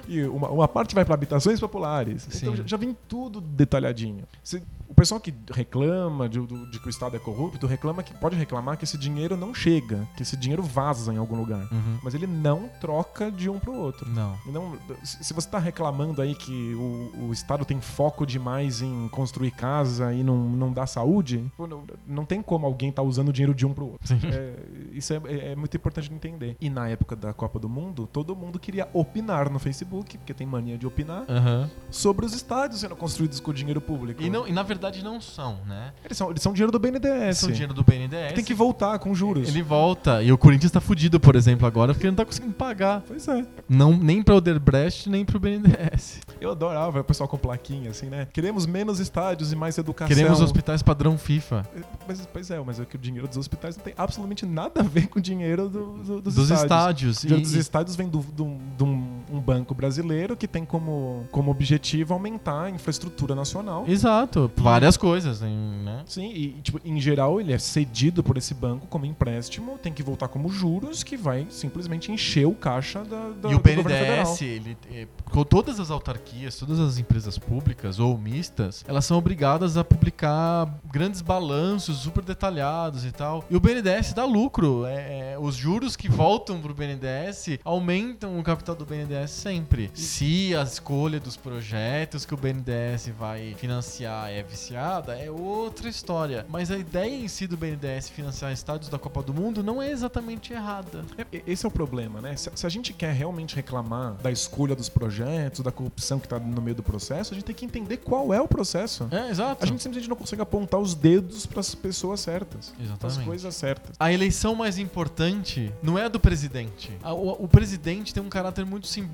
E 0.08 0.22
uma, 0.24 0.50
uma 0.50 0.68
parte 0.68 0.96
vai 0.96 1.06
para 1.06 1.14
habitações 1.14 1.60
populares. 1.60 2.28
Então 2.36 2.52
Sim. 2.54 2.58
já, 2.58 2.64
já 2.68 2.78
vem 2.78 2.96
tudo 3.08 3.40
detalhadinho. 3.42 4.24
Se- 4.44 4.62
o 4.90 4.94
pessoal 4.96 5.22
que 5.22 5.34
reclama 5.54 6.28
de, 6.28 6.40
de 6.46 6.80
que 6.80 6.88
o 6.88 6.90
Estado 6.90 7.16
é 7.16 7.20
corrupto, 7.20 7.68
reclama 7.68 8.02
que 8.02 8.14
pode 8.14 8.36
reclamar 8.36 8.76
que 8.76 8.84
esse 8.84 8.98
dinheiro 8.98 9.38
não 9.38 9.54
chega, 9.54 10.08
que 10.18 10.24
esse 10.24 10.36
dinheiro 10.36 10.64
vaza 10.64 11.14
em 11.14 11.18
algum 11.18 11.36
lugar. 11.38 11.68
Uhum. 11.72 12.00
Mas 12.04 12.16
ele 12.16 12.26
não 12.26 12.68
troca 12.82 13.32
de 13.32 13.50
um 13.50 13.60
pro 13.60 13.74
outro. 13.74 14.10
Não. 14.10 14.36
Não, 14.48 14.78
se 15.04 15.32
você 15.34 15.48
está 15.48 15.60
reclamando 15.60 16.22
aí 16.22 16.34
que 16.34 16.74
o, 16.74 17.28
o 17.28 17.32
Estado 17.32 17.64
tem 17.66 17.80
foco 17.80 18.26
demais 18.26 18.82
em 18.82 19.08
construir 19.10 19.52
casa 19.52 20.12
e 20.14 20.24
não, 20.24 20.36
não 20.50 20.74
dá 20.74 20.88
saúde, 20.88 21.46
não, 21.60 21.84
não 22.08 22.26
tem 22.26 22.42
como 22.42 22.66
alguém 22.66 22.90
estar 22.90 23.04
usando 23.04 23.30
o 23.30 23.34
dinheiro 23.34 23.54
de 23.54 23.66
um 23.68 23.74
pro 23.74 23.86
outro. 23.92 24.08
Sim. 24.08 24.20
É, 24.24 24.56
isso 24.92 25.14
é, 25.14 25.22
é- 25.26 25.52
é 25.52 25.56
muito 25.56 25.78
importante 25.78 26.10
de 26.10 26.16
entender. 26.16 26.58
E 26.60 26.70
na 26.70 26.90
época 26.90 27.16
da 27.16 27.32
Copa 27.32 27.60
do 27.60 27.70
Mundo, 27.70 28.08
todo 28.12 28.36
mundo 28.36 28.58
queria 28.60 28.88
opinar 28.92 29.52
no 29.52 29.60
Facebook, 29.60 30.18
porque 30.18 30.34
tem 30.34 30.48
mania 30.48 30.78
de 30.80 30.88
opinar, 30.88 31.26
Aham. 31.30 31.70
sobre 31.92 32.26
os 32.26 32.34
estádios 32.34 32.82
sendo 32.82 32.96
construídos 32.96 33.40
com 33.40 33.54
dinheiro 33.54 33.80
público. 33.80 34.22
E, 34.24 34.30
não, 34.32 34.48
e 34.48 34.52
na 34.52 34.64
verdade 34.64 34.79
não 35.04 35.20
são, 35.22 35.58
né? 35.68 35.92
Eles, 36.04 36.18
são, 36.18 36.30
eles 36.30 36.42
são 36.42 36.54
dinheiro 36.54 36.72
do 36.72 36.80
BNDES. 36.80 37.38
São 37.38 37.52
dinheiro 37.52 37.74
do 37.74 37.84
BNDES. 37.84 38.34
Tem 38.34 38.44
que 38.44 38.54
voltar 38.54 38.98
com 39.00 39.14
juros. 39.14 39.48
Ele 39.48 39.62
volta. 39.62 40.22
E 40.24 40.32
o 40.32 40.38
Corinthians 40.38 40.72
tá 40.72 40.80
fudido, 40.82 41.20
por 41.20 41.36
exemplo, 41.36 41.66
agora, 41.68 41.94
porque 41.94 42.06
ele 42.06 42.12
não 42.12 42.18
tá 42.18 42.26
conseguindo 42.26 42.54
pagar. 42.54 43.02
Pois 43.08 43.28
é. 43.28 43.46
Não, 43.68 43.96
nem 43.96 44.22
pra 44.24 44.36
Oderbrecht, 44.36 45.10
nem 45.10 45.24
pro 45.26 45.40
BNDES. 45.40 46.20
Eu 46.42 46.52
adorava 46.52 47.00
o 47.00 47.04
pessoal 47.04 47.28
com 47.28 47.38
plaquinha, 47.38 47.90
assim, 47.92 48.08
né? 48.08 48.28
Queremos 48.32 48.66
menos 48.66 49.00
estádios 49.00 49.52
e 49.52 49.56
mais 49.56 49.78
educação. 49.78 50.16
Queremos 50.16 50.42
hospitais 50.42 50.82
padrão 50.82 51.18
FIFA. 51.18 51.66
Mas, 52.08 52.26
pois 52.32 52.50
é, 52.50 52.60
mas 52.60 52.80
é 52.80 52.86
que 52.86 52.96
o 52.96 53.00
dinheiro 53.00 53.28
dos 53.28 53.38
hospitais 53.38 53.76
não 53.78 53.84
tem 53.84 53.94
absolutamente 53.98 54.46
nada 54.46 54.82
a 54.82 54.84
ver 54.84 55.08
com 55.08 55.20
o 55.20 55.22
dinheiro 55.22 55.70
do- 55.70 55.98
do- 55.98 56.22
dos, 56.22 56.36
Dos 56.36 56.50
estádios. 56.50 56.62
estádios. 56.64 57.18
O 57.18 57.22
dinheiro 57.28 57.42
E- 57.42 57.44
dos 57.44 57.54
estádios 57.54 57.96
vem 57.96 58.08
do- 58.08 58.20
do- 58.20 58.58
de 58.78 58.84
um, 59.32 59.40
banco 59.40 59.74
brasileiro 59.74 60.36
que 60.36 60.48
tem 60.48 60.66
como, 60.66 61.28
como 61.32 61.52
objetivo 61.52 62.14
aumentar 62.14 62.64
a 62.64 62.70
infraestrutura 62.70 63.34
nacional. 63.36 63.86
Exato. 63.88 64.52
Várias 64.58 64.98
coisas, 64.98 65.42
né? 65.42 66.04
Sim, 66.06 66.32
e 66.32 66.50
tipo, 66.62 66.80
em 66.84 67.00
geral 67.00 67.40
ele 67.40 67.54
é 67.54 67.58
cedido 67.58 68.24
por 68.24 68.38
esse 68.38 68.54
banco 68.54 68.88
como 68.88 69.06
empréstimo, 69.06 69.78
tem 69.78 69.94
que 69.94 70.04
voltar 70.04 70.28
como 70.28 70.50
juros, 70.50 71.04
que 71.04 71.18
vai 71.18 71.48
simplesmente 71.50 72.12
encher 72.12 72.46
o 72.46 72.54
caixa 72.54 73.04
da, 73.04 73.30
da, 73.30 73.52
E 73.52 73.56
o. 73.56 73.60
BNDES, 73.60 74.42
ele, 74.42 74.78
é, 74.92 75.08
com 75.32 75.44
todas 75.44 75.80
as 75.80 75.92
autarquias, 75.92 76.56
todas 76.56 76.80
as 76.80 76.98
empresas 76.98 77.38
públicas 77.38 78.00
ou 78.00 78.18
mistas, 78.18 78.84
elas 78.88 79.06
são 79.06 79.18
obrigadas 79.18 79.78
a 79.78 79.84
publicar 79.84 80.80
grandes 80.92 81.22
balanços 81.22 81.98
super 82.00 82.24
detalhados 82.24 83.06
e 83.06 83.12
tal. 83.12 83.46
E 83.50 83.56
o 83.56 83.60
BNDES 83.60 84.14
dá 84.14 84.26
lucro. 84.26 84.86
É, 84.86 85.34
é, 85.34 85.40
os 85.40 85.56
juros 85.56 85.96
que 85.96 86.10
voltam 86.10 86.60
pro 86.60 86.74
BNDES 86.74 87.60
aumentam 87.64 88.40
o 88.40 88.44
capital 88.44 88.76
do 88.76 88.86
BNDES 88.86 89.19
sempre. 89.28 89.92
Se 89.94 90.56
a 90.56 90.64
escolha 90.64 91.20
dos 91.20 91.36
projetos 91.36 92.26
que 92.26 92.34
o 92.34 92.38
BNDES 92.38 93.10
vai 93.18 93.56
financiar 93.58 94.30
é 94.30 94.44
viciada, 94.44 95.18
é 95.18 95.30
outra 95.30 95.90
história. 95.90 96.46
Mas 96.50 96.72
a 96.72 96.78
ideia 96.78 97.16
em 97.16 97.28
si 97.28 97.48
do 97.48 97.58
BNDES 97.58 98.10
financiar 98.10 98.52
estádios 98.52 98.90
da 98.90 98.98
Copa 98.98 99.22
do 99.22 99.34
Mundo 99.34 99.64
não 99.64 99.82
é 99.82 99.92
exatamente 99.92 100.54
errada. 100.54 101.04
É, 101.18 101.42
Esse 101.46 101.66
é 101.66 101.70
o 101.70 101.72
problema, 101.72 102.22
né? 102.22 102.36
Se, 102.36 102.66
a 102.66 102.70
gente 102.70 102.94
quer 102.94 103.14
realmente 103.14 103.56
reclamar 103.56 104.14
da 104.16 104.32
escolha 104.32 104.76
dos 104.76 104.90
projetos, 104.90 105.62
da 105.62 105.72
corrupção 105.72 106.20
que 106.20 106.28
tá 106.28 106.40
no 106.40 106.62
meio 106.62 106.76
do 106.76 106.84
processo, 106.84 107.34
a 107.34 107.36
gente 107.36 107.46
tem 107.46 107.56
que 107.56 107.66
entender 107.66 107.98
qual 107.98 108.34
é 108.34 108.42
o 108.42 108.48
processo. 108.48 109.08
É, 109.12 109.30
exato. 109.30 109.64
A 109.64 109.68
gente 109.68 109.82
simplesmente 109.82 110.10
não 110.10 110.16
consegue 110.16 110.42
apontar 110.42 110.80
os 110.80 110.96
dedos 110.96 111.46
para 111.46 111.60
as 111.60 111.74
pessoas 111.76 112.20
certas, 112.20 112.70
para 112.70 112.84
as 112.84 112.90
Exatamente. 112.90 113.26
coisas 113.26 113.56
certas. 113.56 113.96
A 114.00 114.12
eleição 114.12 114.56
mais 114.56 114.78
importante 114.78 115.72
não 115.82 115.98
é 115.98 116.06
a 116.06 116.08
do 116.08 116.20
presidente. 116.20 116.92
O, 117.04 117.46
o 117.46 117.48
presidente 117.48 118.14
tem 118.14 118.22
um 118.22 118.30
caráter 118.30 118.66
muito 118.66 118.88
simbólico 118.88 119.09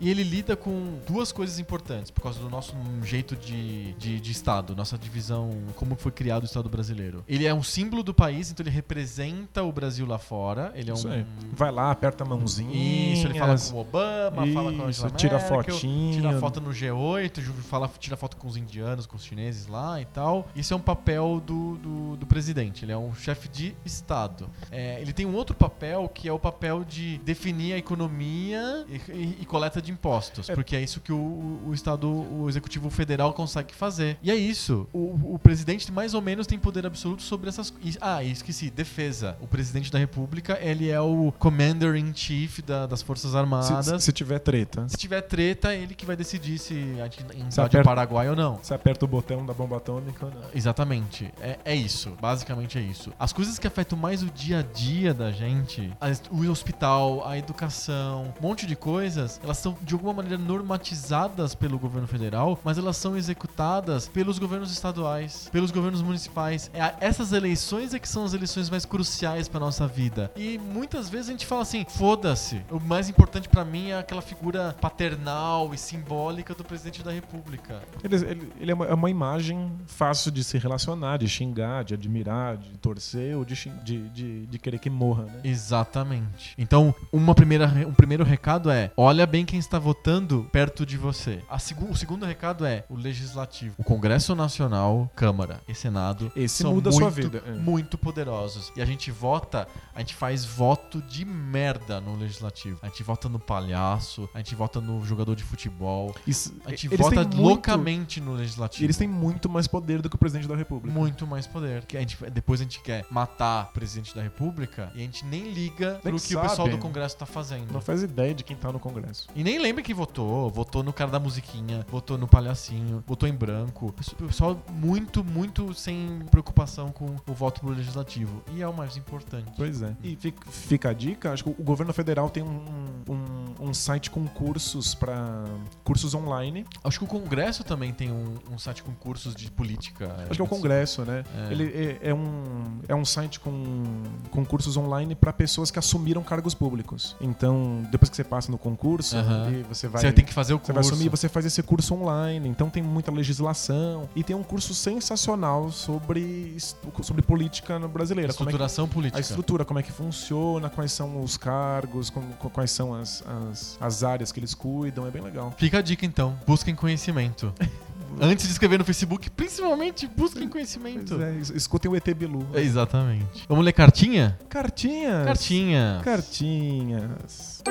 e 0.00 0.08
ele 0.10 0.22
lida 0.22 0.56
com 0.56 0.98
duas 1.06 1.30
coisas 1.32 1.58
importantes 1.58 2.10
por 2.10 2.22
causa 2.22 2.38
do 2.40 2.48
nosso 2.48 2.74
jeito 3.02 3.36
de, 3.36 3.92
de, 3.94 4.20
de 4.20 4.30
Estado, 4.32 4.74
nossa 4.74 4.96
divisão, 4.98 5.50
como 5.76 5.94
foi 5.96 6.10
criado 6.12 6.42
o 6.42 6.46
Estado 6.46 6.68
brasileiro. 6.68 7.22
Ele 7.28 7.46
é 7.46 7.52
um 7.54 7.62
símbolo 7.62 8.02
do 8.02 8.14
país, 8.14 8.50
então 8.50 8.64
ele 8.64 8.70
representa 8.74 9.62
o 9.62 9.70
Brasil 9.72 10.06
lá 10.06 10.18
fora. 10.18 10.72
Ele 10.74 10.90
é 10.90 10.94
Isso 10.94 11.08
um. 11.08 11.12
aí. 11.12 11.26
Vai 11.52 11.70
lá, 11.70 11.90
aperta 11.90 12.24
a 12.24 12.26
mãozinha. 12.26 13.12
Isso, 13.12 13.26
ele 13.26 13.38
fala 13.38 13.56
com 13.58 13.76
o 13.76 13.80
Obama, 13.80 14.46
fala 14.52 14.72
com 14.72 14.84
a 14.86 14.90
Isso, 14.90 15.04
Angela 15.04 15.10
tira 15.18 15.38
Merkel, 15.38 15.74
fotinho. 15.74 16.12
Tira 16.12 16.38
foto 16.40 16.60
no 16.60 16.70
G8, 16.70 17.40
ju- 17.40 17.52
fala, 17.54 17.90
tira 17.98 18.16
foto 18.16 18.36
com 18.36 18.48
os 18.48 18.56
indianos, 18.56 19.06
com 19.06 19.16
os 19.16 19.24
chineses 19.24 19.66
lá 19.66 20.00
e 20.00 20.04
tal. 20.06 20.48
Isso 20.54 20.72
é 20.72 20.76
um 20.76 20.80
papel 20.80 21.42
do, 21.44 21.76
do, 21.76 22.16
do 22.16 22.26
presidente. 22.26 22.84
Ele 22.84 22.92
é 22.92 22.98
um 22.98 23.14
chefe 23.14 23.48
de 23.48 23.74
Estado. 23.84 24.48
É, 24.70 25.00
ele 25.00 25.12
tem 25.12 25.26
um 25.26 25.34
outro 25.34 25.54
papel 25.56 26.08
que 26.08 26.28
é 26.28 26.32
o 26.32 26.38
papel 26.38 26.84
de 26.84 27.18
definir 27.18 27.72
a 27.74 27.78
economia 27.78 28.84
e, 29.18 29.38
e 29.42 29.44
coleta 29.46 29.80
de 29.82 29.90
impostos, 29.92 30.48
É. 30.48 30.54
porque 30.54 30.76
é 30.76 30.80
isso 30.82 31.00
que 31.00 31.12
o, 31.12 31.60
o 31.66 31.74
Estado, 31.74 32.08
o 32.08 32.48
Executivo 32.48 32.88
Federal 32.90 33.32
consegue 33.32 33.74
fazer. 33.74 34.16
E 34.22 34.30
é 34.30 34.34
isso. 34.36 34.86
O, 34.92 35.34
o 35.34 35.38
presidente 35.42 35.90
mais 35.92 36.14
ou 36.14 36.22
menos 36.22 36.46
tem 36.46 36.58
poder 36.58 36.86
absoluto 36.86 37.22
sobre 37.22 37.48
essas 37.48 37.70
coisas. 37.70 37.98
Ah, 38.00 38.22
esqueci, 38.22 38.70
defesa. 38.70 39.36
O 39.40 39.46
presidente 39.46 39.90
da 39.92 39.98
República, 39.98 40.58
ele 40.60 40.88
é 40.88 41.00
o 41.00 41.32
Commander 41.38 41.94
in 41.96 42.12
Chief 42.14 42.60
da- 42.62 42.86
das 42.86 43.02
Forças 43.02 43.34
Armadas. 43.34 43.86
Se, 43.86 44.00
se 44.00 44.12
tiver 44.12 44.38
treta, 44.38 44.88
Se 44.88 44.96
tiver 44.96 45.20
treta, 45.22 45.74
ele 45.74 45.94
que 45.94 46.04
vai 46.06 46.16
decidir 46.16 46.58
se 46.58 46.74
a 47.00 47.04
gente 47.04 47.24
invade 47.36 47.76
o 47.76 47.82
Paraguai 47.82 48.28
ou 48.28 48.36
não. 48.36 48.56
você 48.62 48.74
aperta 48.74 49.04
o 49.04 49.08
botão 49.08 49.44
da 49.44 49.52
bomba 49.54 49.76
atômica 49.78 50.26
ou 50.26 50.32
não. 50.32 50.42
Exatamente. 50.54 51.32
É, 51.40 51.58
é 51.64 51.74
isso. 51.74 52.16
Basicamente 52.20 52.78
é 52.78 52.80
isso. 52.82 53.12
As 53.18 53.32
coisas 53.32 53.58
que 53.58 53.66
afetam 53.66 53.98
mais 53.98 54.22
o 54.22 54.26
dia 54.26 54.58
a 54.60 54.62
dia 54.62 55.12
da 55.14 55.30
gente, 55.30 55.90
as- 56.00 56.22
o 56.30 56.48
hospital, 56.50 57.26
a 57.26 57.36
educação, 57.38 58.32
um 58.38 58.42
monte 58.46 58.66
de 58.66 58.76
coisas, 59.08 59.40
elas 59.42 59.56
são 59.56 59.74
de 59.82 59.94
alguma 59.94 60.12
maneira 60.12 60.36
normatizadas 60.36 61.54
pelo 61.54 61.78
governo 61.78 62.06
federal, 62.06 62.58
mas 62.62 62.76
elas 62.76 62.94
são 62.98 63.16
executadas 63.16 64.06
pelos 64.06 64.38
governos 64.38 64.70
estaduais, 64.70 65.48
pelos 65.50 65.70
governos 65.70 66.02
municipais. 66.02 66.70
É, 66.74 66.94
essas 67.00 67.32
eleições 67.32 67.94
é 67.94 67.98
que 67.98 68.06
são 68.08 68.24
as 68.24 68.34
eleições 68.34 68.68
mais 68.68 68.84
cruciais 68.84 69.48
pra 69.48 69.58
nossa 69.58 69.86
vida. 69.86 70.30
E 70.36 70.58
muitas 70.58 71.08
vezes 71.08 71.28
a 71.28 71.32
gente 71.32 71.46
fala 71.46 71.62
assim: 71.62 71.86
foda-se. 71.88 72.60
O 72.70 72.78
mais 72.78 73.08
importante 73.08 73.48
pra 73.48 73.64
mim 73.64 73.88
é 73.90 73.98
aquela 73.98 74.20
figura 74.20 74.76
paternal 74.78 75.72
e 75.72 75.78
simbólica 75.78 76.54
do 76.54 76.62
presidente 76.62 77.02
da 77.02 77.10
República. 77.10 77.80
Ele, 78.04 78.14
ele- 78.16 78.52
ele 78.60 78.70
é, 78.70 78.74
uma, 78.74 78.84
é 78.86 78.94
uma 78.94 79.08
imagem 79.08 79.72
fácil 79.86 80.30
de 80.30 80.44
se 80.44 80.58
relacionar, 80.58 81.16
de 81.16 81.26
xingar, 81.28 81.82
de 81.82 81.94
admirar, 81.94 82.58
de 82.58 82.70
torcer 82.76 83.34
ou 83.36 83.44
de, 83.44 83.54
de, 83.82 84.08
de, 84.10 84.46
de 84.46 84.58
querer 84.58 84.78
que 84.78 84.90
morra, 84.90 85.22
né? 85.24 85.40
Exatamente. 85.44 86.54
Então, 86.58 86.94
uma 87.12 87.34
primeira, 87.34 87.66
um 87.86 87.94
primeiro 87.94 88.22
recado 88.24 88.70
é: 88.70 88.90
olha 89.00 89.24
bem 89.26 89.44
quem 89.44 89.58
está 89.60 89.78
votando 89.78 90.48
perto 90.50 90.84
de 90.84 90.96
você. 90.98 91.40
A 91.48 91.58
segu- 91.58 91.88
o 91.90 91.96
segundo 91.96 92.26
recado 92.26 92.66
é 92.66 92.84
o 92.88 92.96
legislativo. 92.96 93.74
O 93.78 93.84
Congresso 93.84 94.34
Nacional, 94.34 95.08
Câmara 95.14 95.60
e 95.68 95.74
Senado 95.74 96.32
Esse 96.34 96.62
são 96.62 96.74
muda 96.74 96.90
muito, 96.90 97.00
sua 97.02 97.10
vida. 97.10 97.42
é. 97.46 97.52
muito 97.52 97.96
poderosos. 97.96 98.72
E 98.76 98.82
a 98.82 98.84
gente 98.84 99.10
vota, 99.12 99.68
a 99.94 100.00
gente 100.00 100.14
faz 100.16 100.44
voto 100.44 101.00
de 101.02 101.24
merda 101.24 102.00
no 102.00 102.16
legislativo. 102.16 102.78
A 102.82 102.86
gente 102.88 103.02
vota 103.04 103.28
no 103.28 103.38
palhaço, 103.38 104.28
a 104.34 104.38
gente 104.38 104.54
vota 104.56 104.80
no 104.80 105.04
jogador 105.04 105.36
de 105.36 105.44
futebol. 105.44 106.14
Isso- 106.26 106.52
A 106.64 106.70
gente 106.70 106.88
vota 106.88 107.10
têm 107.10 107.18
muito- 107.24 107.40
loucamente 107.40 108.20
no 108.20 108.34
E 108.34 108.38
legislativo. 108.40 108.84
eles 108.84 108.96
têm 108.96 109.06
muito 109.08 109.48
mais 109.48 109.66
poder 109.68 110.02
do 110.02 110.10
que 110.10 110.16
o 110.16 110.18
presidente 110.18 110.48
da 110.48 110.56
República. 110.56 110.98
muito 110.98 111.24
mais 111.26 111.46
poder. 111.46 111.84
Que 111.86 111.96
a 111.96 112.00
gente, 112.00 112.16
depois 112.30 112.60
a 112.60 112.64
gente 112.64 112.80
quer 112.80 113.04
matar 113.10 113.68
o 113.70 113.72
presidente 113.72 114.12
da 114.14 114.22
república 114.22 114.90
e 114.94 114.98
a 114.98 115.02
gente 115.02 115.24
nem 115.24 115.52
liga 115.52 115.92
Nem 115.92 116.00
pro 116.02 116.12
que 116.14 116.20
sabe. 116.20 116.46
o 116.46 116.48
pessoal 116.50 116.68
do 116.68 116.78
Congresso 116.78 117.16
tá 117.16 117.26
fazendo. 117.26 117.72
Não 117.72 117.80
faz 117.80 118.02
ideia 118.02 118.34
de 118.34 118.42
quem 118.42 118.56
tá 118.56 118.66
no 118.72 118.72
Congresso. 118.72 118.87
E 119.34 119.42
nem 119.42 119.58
lembra 119.58 119.82
que 119.82 119.94
votou. 119.94 120.50
Votou 120.50 120.82
no 120.82 120.92
cara 120.92 121.10
da 121.10 121.18
musiquinha, 121.18 121.84
votou 121.90 122.18
no 122.18 122.26
palhacinho, 122.26 123.02
votou 123.06 123.28
em 123.28 123.32
branco. 123.32 123.94
Pessoal 124.18 124.60
muito, 124.70 125.24
muito 125.24 125.74
sem 125.74 126.20
preocupação 126.30 126.90
com 126.90 127.16
o 127.26 127.34
voto 127.34 127.60
pro 127.60 127.70
legislativo. 127.70 128.42
E 128.52 128.62
é 128.62 128.68
o 128.68 128.74
mais 128.74 128.96
importante. 128.96 129.50
Pois 129.56 129.82
é. 129.82 129.94
E 130.02 130.16
fica, 130.16 130.90
a 130.90 130.92
dica, 130.92 131.32
acho 131.32 131.44
que 131.44 131.50
o 131.50 131.62
governo 131.62 131.92
federal 131.92 132.30
tem 132.30 132.42
um, 132.42 132.62
um, 133.08 133.68
um 133.68 133.74
site 133.74 134.10
com 134.10 134.26
cursos 134.26 134.94
para 134.94 135.44
cursos 135.84 136.14
online. 136.14 136.64
Acho 136.82 136.98
que 136.98 137.04
o 137.04 137.08
Congresso 137.08 137.64
também 137.64 137.92
tem 137.92 138.10
um, 138.10 138.34
um 138.50 138.58
site 138.58 138.82
com 138.82 138.92
cursos 138.94 139.34
de 139.34 139.50
política. 139.50 140.14
Acho 140.22 140.34
que 140.34 140.40
é 140.40 140.44
o 140.44 140.48
Congresso, 140.48 141.04
né? 141.04 141.24
É. 141.48 141.52
Ele 141.52 141.64
é, 141.64 142.10
é 142.10 142.14
um, 142.14 142.78
é 142.88 142.94
um 142.94 143.04
site 143.04 143.40
com, 143.40 143.82
com 144.30 144.44
cursos 144.44 144.76
online 144.76 145.14
para 145.14 145.32
pessoas 145.32 145.70
que 145.70 145.78
assumiram 145.78 146.22
cargos 146.22 146.54
públicos. 146.54 147.16
Então, 147.20 147.86
depois 147.90 148.08
que 148.08 148.16
você 148.16 148.24
passa 148.24 148.50
no 148.50 148.58
concurso, 148.70 149.16
e 149.16 149.62
você 149.62 149.88
vai. 149.88 150.00
Você 150.02 150.12
tem 150.12 150.24
que 150.24 150.32
fazer 150.34 150.54
o 150.54 150.58
Você 150.58 150.72
curso. 150.72 150.72
vai 150.74 150.82
assumir, 150.92 151.08
você 151.08 151.28
faz 151.28 151.46
esse 151.46 151.62
curso 151.62 151.94
online. 151.94 152.48
Então 152.48 152.68
tem 152.70 152.82
muita 152.82 153.10
legislação. 153.10 154.08
E 154.14 154.22
tem 154.22 154.34
um 154.36 154.42
curso 154.42 154.74
sensacional 154.74 155.70
sobre, 155.70 156.56
sobre 157.02 157.22
política 157.22 157.78
brasileira. 157.88 158.32
Como 158.32 158.48
é 158.48 158.52
que- 158.52 158.56
Estruturação 158.56 158.88
política. 158.88 159.18
a 159.18 159.20
estrutura, 159.20 159.64
como 159.64 159.78
é 159.78 159.82
que 159.82 159.92
funciona, 159.92 160.68
quais 160.68 160.92
são 160.92 161.22
os 161.22 161.36
cargos, 161.36 162.10
como- 162.10 162.32
qu- 162.34 162.50
quais 162.50 162.70
são 162.70 162.94
as, 162.94 163.22
as, 163.50 163.76
as 163.80 164.02
áreas 164.02 164.32
que 164.32 164.40
eles 164.40 164.54
cuidam. 164.54 165.06
É 165.06 165.10
bem 165.10 165.22
legal. 165.22 165.54
Fica 165.56 165.78
a 165.78 165.82
dica 165.82 166.04
então, 166.06 166.38
busquem 166.46 166.74
conhecimento. 166.74 167.52
Antes 168.20 168.46
de 168.46 168.52
escrever 168.52 168.78
no 168.78 168.84
Facebook, 168.84 169.28
principalmente 169.30 170.06
busquem 170.08 170.48
conhecimento. 170.48 171.14
Pois 171.14 171.20
é, 171.20 171.34
es- 171.38 171.50
escutem 171.50 171.90
o 171.90 171.94
ET 171.94 172.12
Bilu. 172.14 172.44
É, 172.54 172.60
Exatamente. 172.60 173.44
Vamos 173.48 173.64
ler 173.64 173.72
cartinha? 173.72 174.36
Cartinhas. 174.48 175.24
Cartinha. 175.26 176.00
Cartinhas. 176.02 177.62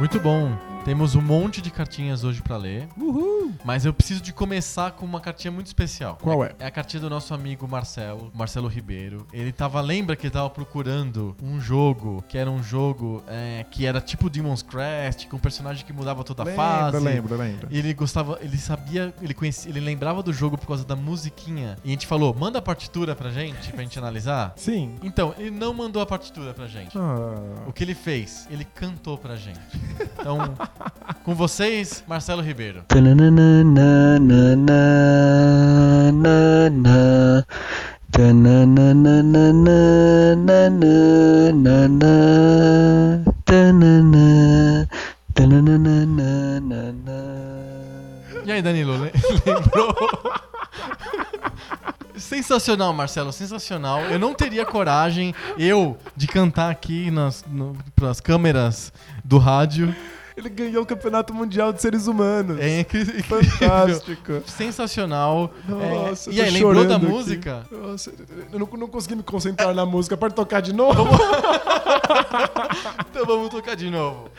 Muito 0.00 0.18
bom. 0.18 0.69
Temos 0.84 1.14
um 1.14 1.20
monte 1.20 1.60
de 1.60 1.70
cartinhas 1.70 2.24
hoje 2.24 2.40
pra 2.42 2.56
ler, 2.56 2.88
Uhul. 2.96 3.52
mas 3.64 3.84
eu 3.84 3.92
preciso 3.92 4.20
de 4.22 4.32
começar 4.32 4.90
com 4.92 5.04
uma 5.04 5.20
cartinha 5.20 5.52
muito 5.52 5.66
especial. 5.66 6.18
Qual 6.20 6.42
é? 6.42 6.52
É 6.58 6.66
a 6.66 6.70
cartinha 6.70 7.00
do 7.02 7.10
nosso 7.10 7.34
amigo 7.34 7.68
Marcelo, 7.68 8.30
Marcelo 8.34 8.66
Ribeiro. 8.66 9.26
Ele 9.32 9.52
tava, 9.52 9.80
lembra 9.82 10.16
que 10.16 10.26
ele 10.26 10.32
tava 10.32 10.48
procurando 10.48 11.36
um 11.42 11.60
jogo, 11.60 12.24
que 12.28 12.36
era 12.38 12.50
um 12.50 12.62
jogo 12.62 13.22
é, 13.28 13.64
que 13.70 13.84
era 13.84 14.00
tipo 14.00 14.30
Demon's 14.30 14.62
Crest, 14.62 15.26
com 15.28 15.36
um 15.36 15.38
personagem 15.40 15.84
que 15.84 15.92
mudava 15.92 16.24
toda 16.24 16.42
a 16.44 16.46
fase. 16.54 16.96
Lembro, 16.96 17.36
lembro, 17.36 17.36
lembro. 17.36 17.68
E 17.70 17.78
Ele 17.78 17.92
gostava, 17.92 18.38
ele 18.40 18.56
sabia, 18.56 19.14
ele 19.20 19.34
conhecia, 19.34 19.70
ele 19.70 19.80
lembrava 19.80 20.22
do 20.22 20.32
jogo 20.32 20.56
por 20.56 20.66
causa 20.66 20.84
da 20.84 20.96
musiquinha. 20.96 21.76
E 21.84 21.88
a 21.88 21.90
gente 21.92 22.06
falou, 22.06 22.34
manda 22.34 22.58
a 22.58 22.62
partitura 22.62 23.14
pra 23.14 23.30
gente, 23.30 23.70
pra 23.72 23.82
gente 23.82 23.98
analisar. 23.98 24.54
Sim. 24.56 24.94
Então, 25.02 25.34
ele 25.38 25.50
não 25.50 25.74
mandou 25.74 26.00
a 26.00 26.06
partitura 26.06 26.54
pra 26.54 26.66
gente. 26.66 26.96
O 26.96 27.00
Ah, 27.68 27.72
que 27.72 27.84
ele 27.84 27.94
fez? 27.94 28.48
Ele 28.50 28.64
cantou 28.64 29.16
pra 29.18 29.36
gente. 29.36 29.60
Então, 30.18 30.38
com 31.24 31.34
vocês, 31.34 32.02
Marcelo 32.06 32.42
Ribeiro. 32.42 32.84
E 48.44 48.52
aí, 48.52 48.62
Danilo, 48.62 48.96
le- 49.02 49.12
lembrou? 49.46 49.94
Sensacional, 52.16 52.92
Marcelo, 52.92 53.32
sensacional. 53.32 54.00
Eu 54.04 54.18
não 54.18 54.34
teria 54.34 54.64
coragem, 54.64 55.34
eu, 55.58 55.96
de 56.16 56.26
cantar 56.26 56.70
aqui 56.70 57.10
nas 57.10 57.44
no, 57.48 57.76
pras 57.96 58.20
câmeras 58.20 58.92
do 59.24 59.38
rádio. 59.38 59.94
Ele 60.40 60.48
ganhou 60.48 60.82
o 60.82 60.86
Campeonato 60.86 61.34
Mundial 61.34 61.70
de 61.70 61.82
Seres 61.82 62.06
Humanos. 62.06 62.58
É 62.58 62.80
incrível. 62.80 63.22
Fantástico. 63.24 64.42
Sensacional. 64.46 65.52
Nossa, 65.68 66.30
É, 66.30 66.32
e 66.32 66.40
aí, 66.40 66.50
lembrou 66.50 66.86
da 66.86 66.96
aqui. 66.96 67.04
música? 67.04 67.66
Nossa, 67.70 68.10
eu 68.50 68.58
não, 68.58 68.66
não 68.78 68.88
consegui 68.88 69.16
me 69.16 69.22
concentrar 69.22 69.74
na 69.74 69.84
música. 69.84 70.16
Pode 70.16 70.34
tocar 70.34 70.60
de 70.60 70.72
novo? 70.72 71.06
Então 73.10 73.26
vamos 73.26 73.50
tocar 73.50 73.76
de 73.76 73.90
novo. 73.90 74.30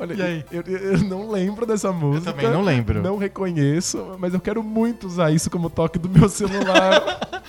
Olha, 0.00 0.14
E 0.14 0.22
aí? 0.22 0.44
Eu, 0.50 0.62
eu- 0.66 0.78
eu 0.92 0.98
não 1.04 1.30
lembro 1.30 1.66
dessa 1.66 1.92
música. 1.92 2.32
também 2.32 2.50
não 2.50 2.62
lembro. 2.62 3.02
Não 3.02 3.18
reconheço, 3.18 4.16
mas 4.18 4.32
eu 4.34 4.40
quero 4.40 4.62
muito 4.62 5.06
usar 5.06 5.30
isso 5.30 5.50
como 5.50 5.68
toque 5.68 5.98
do 5.98 6.08
meu 6.08 6.28
celular. 6.28 7.20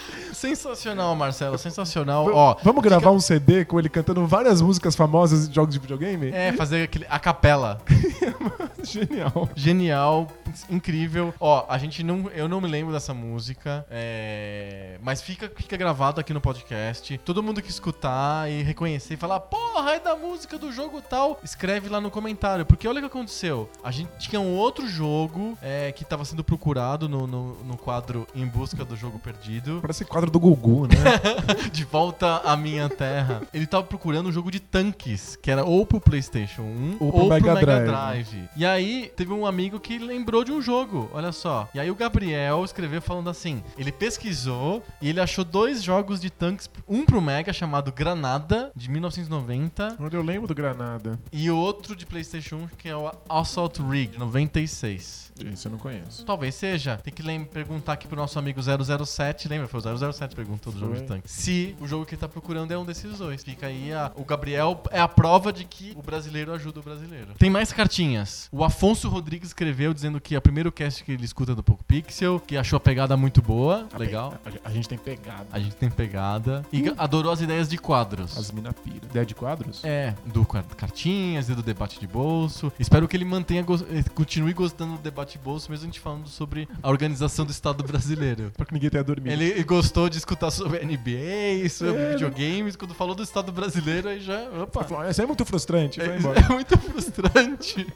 Sensacional, 0.41 1.15
Marcelo, 1.15 1.55
sensacional. 1.55 2.27
Ó, 2.33 2.55
Vamos 2.63 2.81
gravar 2.81 3.11
um 3.11 3.19
CD 3.19 3.63
com 3.63 3.77
ele 3.77 3.87
cantando 3.87 4.25
várias 4.25 4.59
músicas 4.59 4.95
famosas 4.95 5.47
de 5.47 5.53
jogos 5.53 5.71
de 5.71 5.79
videogame? 5.79 6.31
é 6.31 6.51
fazer 6.53 6.85
aquele 6.85 7.05
a 7.07 7.19
capela. 7.19 7.79
Genial. 8.83 9.47
Genial, 9.55 10.27
incrível. 10.67 11.31
Ó, 11.39 11.63
a 11.69 11.77
gente 11.77 12.01
não. 12.03 12.27
Eu 12.33 12.49
não 12.49 12.59
me 12.59 12.67
lembro 12.67 12.91
dessa 12.91 13.13
música. 13.13 13.85
é, 13.91 14.97
mas 15.03 15.21
fica, 15.21 15.51
fica 15.55 15.77
gravado 15.77 16.19
aqui 16.19 16.33
no 16.33 16.41
podcast. 16.41 17.19
Todo 17.19 17.43
mundo 17.43 17.61
que 17.61 17.69
escutar 17.69 18.49
e 18.49 18.63
reconhecer 18.63 19.13
e 19.13 19.17
falar, 19.17 19.39
porra, 19.41 19.91
é 19.91 19.99
da 19.99 20.15
música 20.15 20.57
do 20.57 20.71
jogo 20.71 21.01
tal, 21.01 21.39
escreve 21.43 21.87
lá 21.87 22.01
no 22.01 22.09
comentário. 22.09 22.65
Porque 22.65 22.87
olha 22.87 22.97
o 22.97 23.01
que 23.01 23.07
aconteceu. 23.07 23.69
A 23.83 23.91
gente 23.91 24.09
tinha 24.17 24.41
um 24.41 24.55
outro 24.55 24.87
jogo 24.87 25.55
é, 25.61 25.91
que 25.91 26.03
tava 26.03 26.25
sendo 26.25 26.43
procurado 26.43 27.07
no, 27.07 27.27
no, 27.27 27.63
no 27.63 27.77
quadro 27.77 28.25
Em 28.33 28.47
Busca 28.47 28.83
do 28.83 28.95
Jogo 28.95 29.19
Perdido. 29.19 29.77
Parece 29.81 30.03
quadro 30.03 30.30
do 30.31 30.39
Gugu, 30.39 30.87
né? 30.87 30.95
De 31.71 31.83
volta 31.83 32.37
à 32.37 32.57
minha 32.57 32.89
terra. 32.89 33.41
Ele 33.53 33.67
tava 33.67 33.83
procurando 33.83 34.29
um 34.29 34.31
jogo 34.31 34.49
de 34.49 34.59
tanques, 34.59 35.35
que 35.35 35.51
era 35.51 35.63
ou 35.63 35.85
pro 35.85 36.01
PlayStation 36.01 36.63
1 36.63 36.97
Ou 36.99 37.11
pro 37.11 37.27
Mega 37.53 37.55
Drive. 37.55 38.49
E 38.55 38.65
aí, 38.65 39.11
teve 39.15 39.31
um 39.31 39.45
amigo 39.45 39.79
que 39.79 39.99
lembrou 39.99 40.31
lembrou 40.31 40.43
de 40.45 40.51
um 40.53 40.61
jogo, 40.61 41.09
olha 41.13 41.31
só. 41.31 41.67
E 41.73 41.79
aí 41.79 41.91
o 41.91 41.95
Gabriel 41.95 42.63
escreveu 42.63 43.01
falando 43.01 43.29
assim: 43.29 43.61
ele 43.77 43.91
pesquisou 43.91 44.81
e 45.01 45.09
ele 45.09 45.19
achou 45.19 45.43
dois 45.43 45.83
jogos 45.83 46.21
de 46.21 46.29
tanques, 46.29 46.69
um 46.87 47.05
pro 47.05 47.21
Mega 47.21 47.51
chamado 47.51 47.91
Granada, 47.91 48.71
de 48.75 48.89
1990, 48.89 49.97
Onde 49.99 50.15
eu 50.15 50.23
lembro 50.23 50.47
do 50.47 50.55
Granada. 50.55 51.19
e 51.31 51.51
outro 51.51 51.95
de 51.95 52.05
PlayStation 52.05 52.55
1 52.57 52.67
que 52.77 52.87
é 52.87 52.95
o 52.95 53.11
Assault 53.27 53.81
Rig, 53.81 54.11
de 54.11 54.19
96. 54.19 55.30
Isso 55.49 55.67
eu 55.67 55.71
não 55.71 55.79
conheço. 55.79 56.25
Talvez 56.25 56.55
seja. 56.55 56.97
Tem 56.97 57.13
que 57.13 57.21
lem- 57.21 57.43
perguntar 57.45 57.93
aqui 57.93 58.07
pro 58.07 58.15
nosso 58.17 58.37
amigo 58.39 58.59
007. 58.61 59.47
Lembra? 59.47 59.67
Foi 59.67 59.79
o 59.79 59.83
007 60.13 60.29
que 60.29 60.35
perguntou 60.35 60.71
do 60.73 60.79
jogo 60.79 60.93
Foi. 60.93 61.01
de 61.01 61.07
tanque. 61.07 61.29
Se 61.31 61.75
o 61.79 61.87
jogo 61.87 62.05
que 62.05 62.15
ele 62.15 62.21
tá 62.21 62.27
procurando 62.27 62.71
é 62.71 62.77
um 62.77 62.85
desses 62.85 63.17
dois. 63.17 63.43
Fica 63.43 63.67
aí 63.67 63.91
a- 63.93 64.11
o 64.15 64.23
Gabriel 64.25 64.81
é 64.91 64.99
a 64.99 65.07
prova 65.07 65.51
de 65.51 65.63
que 65.65 65.93
o 65.95 66.01
brasileiro 66.01 66.53
ajuda 66.53 66.79
o 66.79 66.83
brasileiro. 66.83 67.33
Tem 67.37 67.49
mais 67.49 67.71
cartinhas. 67.71 68.47
O 68.51 68.63
Afonso 68.63 69.09
Rodrigues 69.09 69.49
escreveu 69.49 69.93
dizendo 69.93 70.19
que 70.19 70.35
é 70.35 70.37
o 70.37 70.41
primeiro 70.41 70.71
cast 70.71 71.03
que 71.03 71.11
ele 71.11 71.25
escuta 71.25 71.55
do 71.55 71.63
Poco 71.63 71.83
Pixel, 71.83 72.39
que 72.39 72.55
achou 72.57 72.77
a 72.77 72.79
pegada 72.79 73.15
muito 73.17 73.41
boa. 73.41 73.87
Legal. 73.97 74.33
A, 74.63 74.69
a 74.69 74.71
gente 74.71 74.87
tem 74.87 74.97
pegado. 74.97 75.45
A 75.51 75.59
gente 75.59 75.75
tem 75.75 75.89
pegada. 75.89 76.65
E 76.71 76.81
ga- 76.81 76.93
adorou 76.97 77.31
as 77.31 77.41
ideias 77.41 77.67
de 77.67 77.77
quadros. 77.77 78.37
As 78.37 78.51
mina 78.51 78.73
pira. 78.73 79.05
Ideia 79.05 79.25
de 79.25 79.35
quadros? 79.35 79.83
É, 79.83 80.13
do 80.25 80.45
cartinhas 80.75 81.49
e 81.49 81.55
do 81.55 81.61
debate 81.63 81.99
de 81.99 82.07
bolso. 82.07 82.71
Espero 82.79 83.07
que 83.07 83.15
ele 83.15 83.25
mantenha, 83.25 83.61
eh, 83.61 84.03
continue 84.13 84.53
gostando 84.53 84.93
do 84.97 85.01
debate 85.01 85.30
bolso, 85.37 85.69
mesmo 85.71 85.83
a 85.83 85.87
gente 85.87 85.99
falando 85.99 86.27
sobre 86.27 86.67
a 86.81 86.89
organização 86.89 87.45
do 87.45 87.51
Estado 87.51 87.83
brasileiro. 87.83 88.51
Pra 88.57 88.65
que 88.65 88.73
ninguém 88.73 88.89
tenha 88.89 89.03
dormido. 89.03 89.31
Ele 89.31 89.63
gostou 89.63 90.09
de 90.09 90.17
escutar 90.17 90.51
sobre 90.51 90.79
NBA, 90.85 91.67
sobre 91.69 92.01
É, 92.01 92.09
videogames. 92.11 92.75
Quando 92.75 92.93
falou 92.93 93.15
do 93.15 93.23
Estado 93.23 93.51
brasileiro, 93.51 94.09
aí 94.09 94.19
já. 94.19 94.39
Opa! 94.63 94.83
Falou, 94.83 95.03
"Ah, 95.05 95.09
Isso 95.11 95.21
é 95.21 95.25
muito 95.25 95.45
frustrante. 95.45 95.99
Vai 95.99 96.09
É, 96.15 96.17
embora. 96.17 96.39
é 96.45 96.49
muito 96.49 96.77
frustrante. 96.77 97.87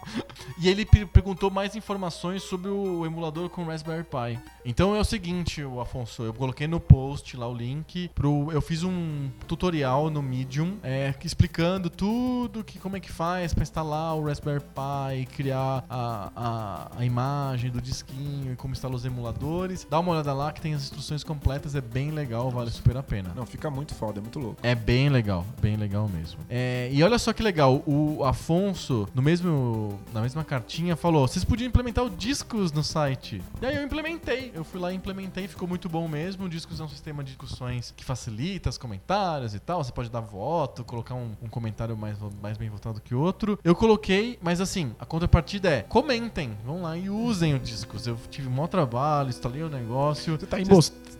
e 0.58 0.68
ele 0.68 0.84
per- 0.84 1.06
perguntou 1.06 1.50
mais 1.50 1.74
informações 1.76 2.42
sobre 2.42 2.70
o 2.70 3.04
emulador 3.06 3.48
com 3.48 3.64
Raspberry 3.64 4.04
Pi. 4.04 4.38
Então 4.64 4.94
é 4.94 5.00
o 5.00 5.04
seguinte, 5.04 5.62
o 5.62 5.80
Afonso, 5.80 6.22
eu 6.22 6.32
coloquei 6.34 6.66
no 6.66 6.80
post 6.80 7.36
lá 7.36 7.46
o 7.48 7.54
link 7.54 8.10
pro. 8.14 8.50
Eu 8.52 8.60
fiz 8.60 8.82
um 8.82 9.28
tutorial 9.46 10.10
no 10.10 10.22
Medium 10.22 10.76
é, 10.82 11.14
explicando 11.24 11.88
tudo 11.90 12.64
que 12.64 12.78
como 12.78 12.96
é 12.96 13.00
que 13.00 13.10
faz 13.12 13.52
pra 13.54 13.62
instalar 13.62 14.14
o 14.16 14.24
Raspberry 14.24 14.60
Pi, 14.60 15.26
criar 15.26 15.84
a, 15.88 16.30
a, 16.36 16.83
a 16.96 17.04
imagem 17.04 17.70
do 17.70 17.80
disquinho 17.80 18.52
e 18.52 18.56
como 18.56 18.72
instalar 18.72 18.96
os 18.96 19.04
emuladores. 19.04 19.86
Dá 19.88 19.98
uma 19.98 20.12
olhada 20.12 20.32
lá 20.32 20.52
que 20.52 20.60
tem 20.60 20.74
as 20.74 20.82
instruções 20.82 21.24
completas, 21.24 21.74
é 21.74 21.80
bem 21.80 22.10
legal, 22.10 22.50
vale 22.50 22.70
super 22.70 22.96
a 22.96 23.02
pena. 23.02 23.32
Não, 23.34 23.46
fica 23.46 23.70
muito 23.70 23.94
foda, 23.94 24.20
é 24.20 24.22
muito 24.22 24.38
louco. 24.38 24.56
É 24.62 24.74
bem 24.74 25.08
legal, 25.08 25.44
bem 25.60 25.76
legal 25.76 26.08
mesmo. 26.08 26.40
É, 26.48 26.88
e 26.92 27.02
olha 27.02 27.18
só 27.18 27.32
que 27.32 27.42
legal, 27.42 27.82
o 27.86 28.24
Afonso, 28.24 29.08
no 29.14 29.22
mesmo, 29.22 29.98
na 30.12 30.20
mesma 30.20 30.44
cartinha, 30.44 30.96
falou: 30.96 31.26
vocês 31.26 31.44
podiam 31.44 31.68
implementar 31.68 32.04
o 32.04 32.10
Discos 32.10 32.72
no 32.72 32.82
site. 32.82 33.42
E 33.60 33.66
aí 33.66 33.76
eu 33.76 33.82
implementei. 33.82 34.52
Eu 34.54 34.64
fui 34.64 34.80
lá 34.80 34.92
e 34.92 34.96
implementei, 34.96 35.48
ficou 35.48 35.68
muito 35.68 35.88
bom 35.88 36.06
mesmo. 36.08 36.44
O 36.44 36.48
Discos 36.48 36.80
é 36.80 36.84
um 36.84 36.88
sistema 36.88 37.22
de 37.22 37.30
discussões 37.30 37.92
que 37.96 38.04
facilita 38.04 38.70
os 38.70 38.78
comentários 38.78 39.54
e 39.54 39.58
tal. 39.58 39.82
Você 39.82 39.92
pode 39.92 40.10
dar 40.10 40.20
voto, 40.20 40.84
colocar 40.84 41.14
um, 41.14 41.32
um 41.42 41.48
comentário 41.48 41.96
mais, 41.96 42.16
mais 42.42 42.56
bem 42.56 42.68
votado 42.68 43.00
que 43.00 43.14
outro. 43.14 43.58
Eu 43.64 43.74
coloquei, 43.74 44.38
mas 44.42 44.60
assim, 44.60 44.94
a 44.98 45.06
contrapartida 45.06 45.68
é: 45.70 45.82
comentem, 45.82 46.56
vão 46.74 46.82
lá 46.82 46.96
e 46.96 47.08
usem 47.08 47.54
o 47.54 47.58
Discos. 47.58 48.06
Eu 48.06 48.18
tive 48.28 48.48
maior 48.48 48.66
trabalho, 48.66 49.28
instalei 49.28 49.62
o 49.62 49.68
negócio. 49.68 50.36
Você 50.38 50.46
tá 50.46 50.56
aí, 50.56 50.64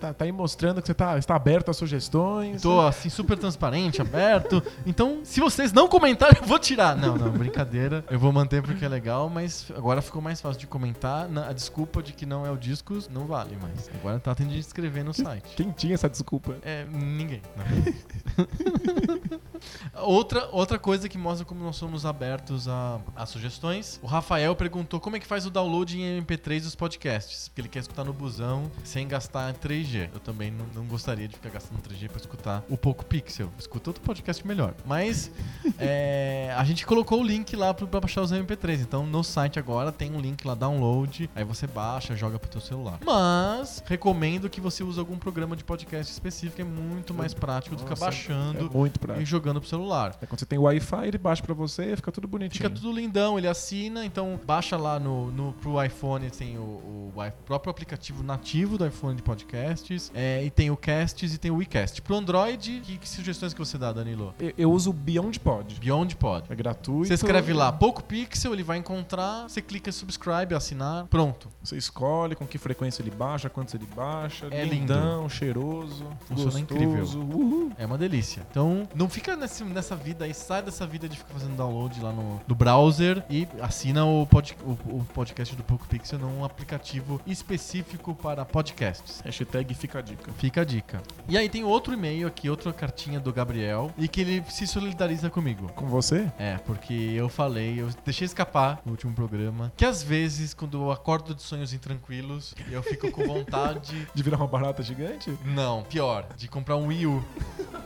tá, 0.00 0.12
tá 0.12 0.24
aí 0.24 0.32
mostrando 0.32 0.82
que 0.82 0.88
você 0.88 0.94
tá, 0.94 1.16
está 1.16 1.36
aberto 1.36 1.70
a 1.70 1.74
sugestões. 1.74 2.60
Tô 2.60 2.80
assim, 2.80 3.08
super 3.08 3.38
transparente, 3.38 4.02
aberto. 4.02 4.62
Então, 4.84 5.20
se 5.22 5.40
vocês 5.40 5.72
não 5.72 5.86
comentarem, 5.86 6.38
eu 6.42 6.46
vou 6.46 6.58
tirar. 6.58 6.96
Não, 6.96 7.16
não, 7.16 7.30
brincadeira. 7.30 8.04
Eu 8.10 8.18
vou 8.18 8.32
manter 8.32 8.62
porque 8.62 8.84
é 8.84 8.88
legal, 8.88 9.30
mas 9.30 9.70
agora 9.76 10.02
ficou 10.02 10.20
mais 10.20 10.40
fácil 10.40 10.60
de 10.60 10.66
comentar. 10.66 11.28
A 11.48 11.52
desculpa 11.52 12.02
de 12.02 12.12
que 12.12 12.26
não 12.26 12.44
é 12.44 12.50
o 12.50 12.56
discos 12.56 13.08
não 13.08 13.26
vale 13.26 13.56
mais. 13.56 13.88
Agora 13.94 14.18
tá 14.18 14.34
tendo 14.34 14.50
de 14.50 14.58
escrever 14.58 15.04
no 15.04 15.14
site. 15.14 15.54
Quem 15.56 15.70
tinha 15.70 15.94
essa 15.94 16.08
desculpa? 16.08 16.56
É, 16.62 16.84
ninguém. 16.90 17.42
outra, 19.94 20.48
outra 20.52 20.78
coisa 20.78 21.08
que 21.08 21.18
mostra 21.18 21.44
como 21.44 21.62
nós 21.64 21.76
somos 21.76 22.04
abertos 22.06 22.68
a, 22.68 23.00
a 23.14 23.26
sugestões. 23.26 23.98
O 24.02 24.06
Rafael 24.06 24.54
perguntou 24.56 25.00
como 25.00 25.16
é 25.16 25.20
que 25.20 25.26
faz 25.26 25.46
o 25.46 25.50
download 25.50 25.98
em 25.98 26.22
MP3 26.22 26.62
dos 26.62 26.74
podcasts. 26.74 27.48
Porque 27.48 27.60
ele 27.60 27.68
quer 27.68 27.80
escutar 27.80 28.04
no 28.04 28.12
busão 28.12 28.70
sem 28.82 29.06
gastar 29.06 29.52
3G. 29.54 30.10
Eu 30.12 30.20
também 30.20 30.50
não, 30.50 30.66
não 30.74 30.84
gostaria 30.84 31.28
de 31.28 31.34
ficar 31.34 31.50
gastando 31.50 31.80
3G 31.80 32.08
pra 32.08 32.18
escutar 32.18 32.64
o 32.68 32.76
Poco 32.76 33.04
Pixel. 33.04 33.50
Escuta 33.58 33.90
outro 33.90 34.02
podcast 34.02 34.46
melhor. 34.46 34.74
Mas 34.84 35.30
é, 35.78 36.54
a 36.56 36.64
gente 36.64 36.86
colocou 36.86 37.20
o 37.20 37.24
link 37.24 37.54
lá 37.56 37.72
pra 37.72 37.86
baixar 38.00 38.22
os 38.22 38.32
MP3. 38.32 38.80
Então 38.80 39.06
no 39.06 39.22
site 39.22 39.58
agora 39.58 39.92
tem 39.92 40.12
um 40.12 40.20
link 40.20 40.46
lá, 40.46 40.54
download. 40.54 41.30
Aí 41.34 41.44
você 41.44 41.66
baixa, 41.66 42.16
joga 42.16 42.38
pro 42.38 42.50
teu 42.50 42.60
celular. 42.60 42.98
Mas 43.04 43.82
recomendo 43.86 44.48
que 44.48 44.60
você 44.60 44.82
use 44.82 44.98
algum 44.98 45.18
programa 45.18 45.56
de 45.56 45.64
podcast 45.64 46.12
específico. 46.12 46.60
É 46.60 46.64
muito 46.64 47.14
mais 47.14 47.34
prático 47.34 47.76
do 47.76 47.84
que 47.84 47.88
ficar 47.88 48.04
baixando 48.04 48.66
É 48.66 48.76
muito 48.76 48.96
e 48.96 48.98
prático. 48.98 49.22
Jogando 49.54 49.60
pro 49.60 49.68
celular. 49.68 50.16
É 50.20 50.26
quando 50.26 50.40
você 50.40 50.46
tem 50.46 50.58
Wi-Fi, 50.58 51.06
ele 51.08 51.18
baixa 51.18 51.42
pra 51.42 51.54
você, 51.54 51.94
fica 51.96 52.10
tudo 52.12 52.26
bonitinho. 52.28 52.62
Fica 52.62 52.70
tudo 52.70 52.92
lindão, 52.92 53.38
ele 53.38 53.46
assina, 53.48 54.04
então 54.04 54.38
baixa 54.44 54.76
lá 54.76 54.98
no, 54.98 55.30
no 55.30 55.52
pro 55.54 55.82
iPhone, 55.82 56.30
tem 56.30 56.58
o, 56.58 57.12
o 57.16 57.24
i- 57.24 57.32
próprio 57.44 57.70
aplicativo 57.70 58.22
nativo 58.22 58.76
do 58.78 58.86
iPhone 58.86 59.16
de 59.16 59.22
podcasts, 59.22 60.10
é, 60.14 60.44
e 60.44 60.50
tem 60.50 60.70
o 60.70 60.76
Casts 60.76 61.34
e 61.34 61.38
tem 61.38 61.50
o 61.50 61.56
WeCast. 61.56 62.02
Pro 62.02 62.16
Android, 62.16 62.80
que, 62.84 62.98
que 62.98 63.08
sugestões 63.08 63.52
que 63.54 63.58
você 63.60 63.78
dá, 63.78 63.92
Danilo? 63.92 64.34
Eu, 64.38 64.52
eu 64.58 64.72
uso 64.72 64.90
o 64.90 64.92
Beyond 64.92 65.38
Pod. 65.40 65.78
Beyond 65.80 66.16
Pod. 66.16 66.46
É 66.50 66.54
gratuito. 66.54 67.06
Você 67.08 67.14
escreve 67.14 67.52
lá, 67.52 67.72
Poco 67.72 68.02
Pixel, 68.02 68.52
ele 68.52 68.62
vai 68.62 68.78
encontrar, 68.78 69.48
você 69.48 69.62
clica 69.62 69.90
em 69.90 69.92
subscribe, 69.92 70.54
assinar, 70.54 71.06
pronto. 71.06 71.48
Você 71.62 71.76
escolhe 71.76 72.34
com 72.34 72.46
que 72.46 72.58
frequência 72.58 73.02
ele 73.02 73.10
baixa, 73.10 73.48
quantos 73.48 73.74
ele 73.74 73.86
baixa. 73.94 74.48
É 74.50 74.64
lindão, 74.64 75.28
cheiroso, 75.28 76.04
Funciona 76.26 76.50
gostoso. 76.52 76.58
incrível. 76.58 77.04
Uhul. 77.04 77.72
É 77.78 77.86
uma 77.86 77.98
delícia. 77.98 78.46
Então, 78.50 78.88
não 78.94 79.08
fica 79.08 79.36
nesse- 79.44 79.64
nessa 79.64 79.94
vida 79.94 80.24
aí, 80.24 80.34
sai 80.34 80.62
dessa 80.62 80.86
vida 80.86 81.08
de 81.08 81.16
ficar 81.16 81.34
fazendo 81.34 81.56
download 81.56 82.00
lá 82.00 82.12
no, 82.12 82.40
no 82.46 82.54
browser 82.54 83.22
e 83.30 83.46
assina 83.60 84.04
o, 84.04 84.26
pod- 84.26 84.56
o- 84.64 84.72
o 84.98 85.06
podcast 85.14 85.54
do 85.54 85.62
Poco 85.62 85.86
Pixel 85.86 86.18
num 86.18 86.44
aplicativo 86.44 87.20
específico 87.26 88.14
para 88.14 88.44
podcasts. 88.44 89.20
Hashtag 89.24 89.72
fica 89.74 89.98
a 89.98 90.02
dica. 90.02 90.32
Fica 90.38 90.60
a 90.62 90.64
dica. 90.64 91.02
E 91.28 91.36
aí 91.38 91.48
tem 91.48 91.62
outro 91.64 91.92
e-mail 91.92 92.26
aqui, 92.26 92.48
outra 92.50 92.72
cartinha 92.72 93.20
do 93.20 93.32
Gabriel, 93.32 93.92
e 93.98 94.08
que 94.08 94.20
ele 94.20 94.42
se 94.48 94.66
solidariza 94.66 95.28
comigo. 95.30 95.70
Com 95.74 95.86
você? 95.86 96.30
É, 96.38 96.56
porque 96.58 96.92
eu 96.94 97.28
falei, 97.28 97.80
eu 97.80 97.88
deixei 98.04 98.24
escapar 98.24 98.80
no 98.84 98.92
último 98.92 99.12
programa, 99.14 99.72
que 99.76 99.84
às 99.84 100.02
vezes, 100.02 100.54
quando 100.54 100.78
eu 100.82 100.90
acordo 100.90 101.34
de 101.34 101.42
sonhos 101.42 101.72
intranquilos, 101.72 102.54
eu 102.70 102.82
fico 102.82 103.10
com 103.10 103.24
vontade. 103.26 104.06
De 104.14 104.22
virar 104.22 104.38
uma 104.38 104.46
barata 104.46 104.82
gigante? 104.82 105.36
Não, 105.44 105.82
pior, 105.82 106.26
de 106.36 106.48
comprar 106.48 106.76
um 106.76 106.86
Wii 106.86 107.06
U. 107.06 107.24